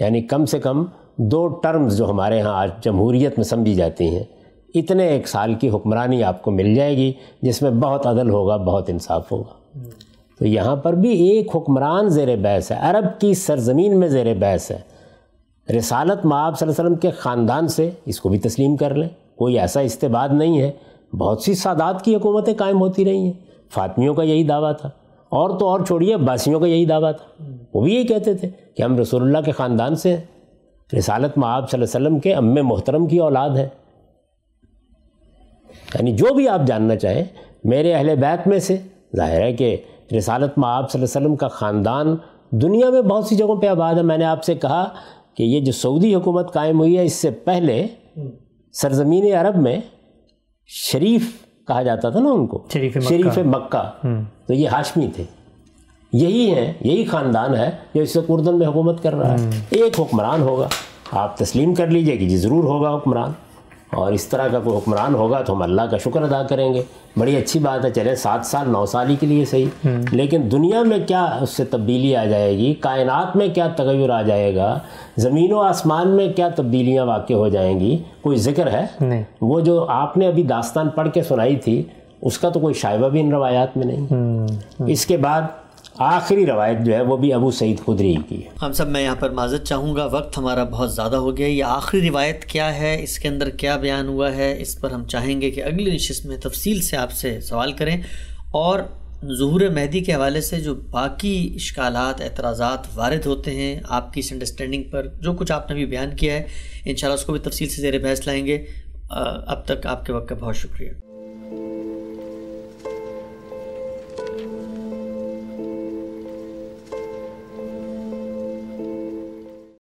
یعنی 0.05 0.21
کم 0.21 0.45
سے 0.45 0.59
کم 0.59 0.85
دو 1.16 1.48
ٹرمز 1.48 1.98
جو 1.98 2.10
ہمارے 2.10 2.40
ہاں 2.40 2.55
آج 2.55 2.70
جمہوریت 2.84 3.32
میں 3.36 3.44
سمجھی 3.44 3.74
جاتی 3.74 4.09
ہیں، 4.09 4.22
اتنے 4.74 5.06
ایک 5.06 5.28
سال 5.28 5.55
کی 5.55 5.70
حکمرانی 5.70 6.22
آپ 6.22 6.43
کو 6.43 6.51
مل 6.51 6.74
جائے 6.74 6.97
گی 6.97 7.12
جس 7.43 7.62
میں 7.62 7.70
بہت 7.70 8.06
عدل 8.06 8.30
ہوگا، 8.30 8.56
بہت 8.56 8.90
انصاف 8.90 9.32
ہوگا۔ 9.32 9.78
تو 10.38 10.47
یہاں 10.47 10.76
پر 10.76 10.93
بھی 10.93 11.28
ایک 11.28 11.56
حکمران 11.56 12.09
زیر 12.09 12.36
بحث 12.36 12.72
ہے، 12.72 12.76
عرب 12.80 13.20
کی 13.20 13.34
سرزمین 13.34 14.01
میں 14.01 14.09
زیر 14.09 14.34
بحث 14.34 14.70
ہے۔ 14.70 14.97
رسالت 15.78 16.26
معاب 16.26 16.59
صلی 16.59 16.68
اللہ 16.68 16.80
علیہ 16.80 16.86
وسلم 16.86 17.01
کے 17.01 17.10
خاندان 17.10 17.68
سے 17.68 17.90
اس 18.05 18.20
کو 18.20 18.28
بھی 18.28 18.38
تسلیم 18.38 18.76
کر 18.76 18.94
لیں۔ 18.94 19.09
کوئی 19.36 19.59
ایسا 19.59 19.80
استباد 19.80 20.28
نہیں 20.32 20.60
ہے۔ 20.60 20.72
بہت 21.16 21.43
سی 21.43 21.55
سادات 21.55 22.02
کی 22.02 22.14
حکومتیں 22.14 22.55
قائم 22.55 22.80
ہوتی 22.80 23.05
رہی 23.05 23.18
ہیں۔ 23.18 23.32
فاطمیوں 23.70 24.14
کا 24.14 24.22
یہی 24.22 24.44
دعویٰ 24.44 24.72
تھا۔ 24.80 24.88
اور 25.28 25.59
تو 25.59 25.68
اور 25.68 25.80
چھوڑیے، 25.80 26.14
عباسیوں 26.14 26.60
کا 26.60 26.66
یہی 26.66 26.86
دعویٰ 26.86 27.12
تھا۔ 27.12 27.44
وہ 27.74 27.80
بھی 27.80 27.94
یہی 27.94 28.06
کہتے 28.06 28.34
تھے 28.34 28.51
کہ 28.76 28.82
ہم 28.82 28.98
رسول 28.98 29.22
اللہ 29.22 29.38
کے 29.44 29.52
خاندان 29.52 29.97
سے 29.97 30.16
ہیں۔ 30.16 30.24
رسالت 30.95 31.39
معاب 31.39 31.71
صلی 31.71 31.83
اللہ 31.83 31.97
علیہ 31.97 32.07
وسلم 32.07 32.19
کے 32.21 32.35
ام 32.35 32.55
محترم 32.69 33.07
کی 33.07 33.19
اولاد 33.19 33.51
ہے 33.51 33.69
یعنی 35.95 36.13
جو 36.13 36.35
بھی 36.35 36.49
آپ 36.49 36.61
جاننا 36.67 36.97
چاہیں 36.97 37.25
میرے 37.65 37.93
اہل 37.95 38.15
بیت 38.17 38.47
میں 38.49 38.59
سے۔ 38.59 38.77
ظاہر 39.17 39.41
ہے 39.41 39.53
کہ 39.53 39.77
رسالت 40.19 40.59
معاب 40.59 40.91
صلی 40.91 41.01
اللہ 41.01 41.19
علیہ 41.19 41.27
وسلم 41.27 41.37
کا 41.37 41.49
خاندان 41.49 42.17
دنیا 42.51 42.91
میں 42.91 43.03
بہت 43.03 43.25
سی 43.25 43.37
جگہوں 43.37 43.57
پہ 43.57 43.67
آباد 43.67 43.95
ہے۔ 43.95 44.03
میں 44.03 44.19
نے 44.19 44.25
آپ 44.25 44.45
سے 44.45 44.55
کہا 44.55 44.85
کہ 45.35 45.43
یہ 45.43 45.61
جو 45.61 45.73
سعودی 45.73 46.15
حکومت 46.15 46.53
قائم 46.53 46.79
ہوئی 46.79 46.99
ہے 46.99 47.05
اس 47.05 47.13
سے 47.13 47.31
پہلے 47.31 47.87
سرزمین 48.73 49.35
عرب 49.37 49.57
میں 49.57 49.81
شریف 50.67 51.43
کہا 51.67 51.83
جاتا 51.83 52.11
تھا 52.11 52.21
نا 52.21 52.31
ان 52.31 52.47
کو۔ 52.47 52.67
شریف 52.73 52.97
شریف 53.09 53.39
مکہ۔ 53.39 53.83
تو 54.47 54.53
یہ 54.55 54.69
ہاشمی 54.69 55.09
تھے۔ 55.15 55.25
یہی 56.16 56.55
ہے 56.55 56.72
یہی 56.80 57.05
خاندان 57.05 57.55
ہے 57.55 57.70
جو 57.94 58.02
اس 58.02 58.12
سے 58.12 58.20
اردن 58.28 58.59
میں 58.59 58.66
حکومت 58.66 59.02
کر 59.02 59.14
رہا 59.14 59.32
ہے۔ 59.32 59.51
ایک 59.70 60.01
حکمران 60.01 60.43
ہوگا۔ 60.43 60.68
آپ 61.12 61.38
تسلیم 61.38 61.74
کر 61.74 61.86
لیجیے 61.86 62.16
کہ 62.16 62.28
جی 62.28 62.36
ضرور 62.36 62.64
ہوگا 62.64 62.94
حکمران۔ 62.94 63.32
اور 63.93 64.12
اس 64.12 64.26
طرح 64.26 64.48
کا 64.48 64.59
کوئی 64.59 64.76
حکمران 64.76 65.14
ہوگا 65.14 65.43
تو 65.43 65.52
ہم 65.52 65.62
اللہ 65.62 65.82
کا 65.82 65.97
شکر 65.97 66.22
ادا 66.22 66.43
کریں 66.43 66.74
گے۔ 66.74 66.82
بڑی 67.18 67.36
اچھی 67.36 67.60
بات 67.60 67.84
ہے 67.84 67.90
چلے 67.90 68.16
سات 68.16 68.47
سال 68.47 68.70
نو 68.70 68.86
سال 68.86 69.10
ہی 69.10 69.16
کے 69.16 69.26
لیے 69.26 69.44
صحیح۔ 69.44 69.66
لیکن 70.12 70.43
دنیا 70.52 70.82
میں 70.82 70.98
کیا 71.06 71.24
اس 71.24 71.51
سے 71.51 71.64
تبدیلی 71.64 72.16
آ 72.16 72.24
جائے 72.24 72.56
گی؟ 72.59 72.74
کائنات 72.74 73.36
میں 73.36 73.48
کیا 73.48 73.68
تغیر 73.68 74.10
آ 74.10 74.22
جائے 74.22 74.56
گا؟ 74.56 74.78
زمین 75.16 75.52
و 75.52 75.60
آسمان 75.60 76.09
میں 76.09 76.32
کیا 76.32 76.48
تبدیلیاں 76.48 77.06
واقع 77.06 77.34
ہو 77.34 77.48
جائیں 77.48 77.80
گی؟ 77.80 77.98
کوئی 78.20 78.36
ذکر 78.36 78.66
ہے؟ 78.66 78.86
وہ 79.40 79.60
جو 79.60 79.86
آپ 79.88 80.16
نے 80.16 80.26
ابھی 80.26 80.43
داستان 80.43 80.88
پڑھ 80.88 81.09
کے 81.14 81.22
سنائی 81.22 81.56
تھی 81.56 81.82
اس 82.22 82.38
کا 82.38 82.48
تو 82.48 82.60
کوئی 82.60 82.74
شائبہ 82.74 83.09
بھی 83.09 83.20
ان 83.20 83.32
روایات 83.32 83.76
میں 83.76 83.86
نہیں۔ 83.86 84.06
اس 84.86 85.06
کے 85.06 85.16
بعد 85.16 85.43
آخری 85.98 86.47
روایت 86.47 86.86
جو 86.86 86.94
ہے 86.94 87.02
وہ 87.02 87.16
بھی 87.16 87.32
ابو 87.32 87.51
سعید 87.51 87.78
خدری 87.86 88.14
کی 88.28 88.44
ہے۔ 88.44 88.51
ہم 88.62 88.73
سب 88.73 88.89
میں 88.89 89.02
یہاں 89.02 89.16
پر 89.16 89.31
معذرت 89.31 89.64
چاہوں 89.64 89.97
گا، 89.97 90.05
وقت 90.05 90.39
ہمارا 90.39 90.64
بہت 90.64 90.94
زیادہ 90.94 91.16
ہو 91.16 91.36
گیا 91.36 91.47
یہ 91.47 91.64
آخری 91.64 92.09
روایت 92.09 92.44
کیا 92.44 92.78
ہے؟ 92.78 93.02
اس 93.02 93.18
کے 93.18 93.28
اندر 93.28 93.51
کیا 93.51 93.77
بیان 93.77 94.09
ہوا 94.09 94.36
ہے؟ 94.36 94.56
اس 94.59 94.81
پر 94.81 94.90
ہم 94.90 95.05
چاہیں 95.05 95.40
گے 95.40 95.51
کہ 95.51 95.64
اگلی 95.64 95.90
نشست 95.90 96.27
میں 96.27 96.36
تفصیل 96.36 96.82
سے 96.82 96.97
آپ 96.97 97.12
سے 97.12 97.40
سوال 97.40 97.73
کریں۔ 97.73 97.97
اور 98.51 98.81
ظہور 99.39 99.60
مہدی 99.60 100.01
کے 100.01 100.14
حوالے 100.14 100.40
سے 100.40 100.60
جو 100.60 100.74
باقی 100.74 101.52
اشکالات، 101.55 102.20
اعتراضات 102.20 102.78
وارد 102.94 103.27
ہوتے 103.27 103.51
ہیں، 103.51 103.81
آپ 103.89 104.12
کی 104.12 104.20
اس 104.20 104.32
انڈرسٹینڈنگ 104.32 104.82
پر 104.82 105.06
جو 105.06 105.32
کچھ 105.32 105.52
آپ 105.52 105.68
نے 105.68 105.74
بھی 105.74 105.86
بیان 105.86 106.16
کیا 106.16 106.35
ہے، 106.35 106.43
انشاءاللہ 106.85 107.14
اس 107.14 107.24
کو 107.24 107.32
بھی 107.32 107.40
تفصیل 107.40 107.68
سے 107.68 107.81
زیر 107.82 107.98
بحث 107.98 108.27
لائیں 108.27 108.47
گے۔ 108.47 108.64
اب 109.47 109.64
تک 109.66 109.86
آپ 109.86 110.06
کے 110.06 110.12
وقت 110.12 110.28
کا 110.28 110.35
بہت 110.35 110.56
شکریہ۔ 110.56 110.90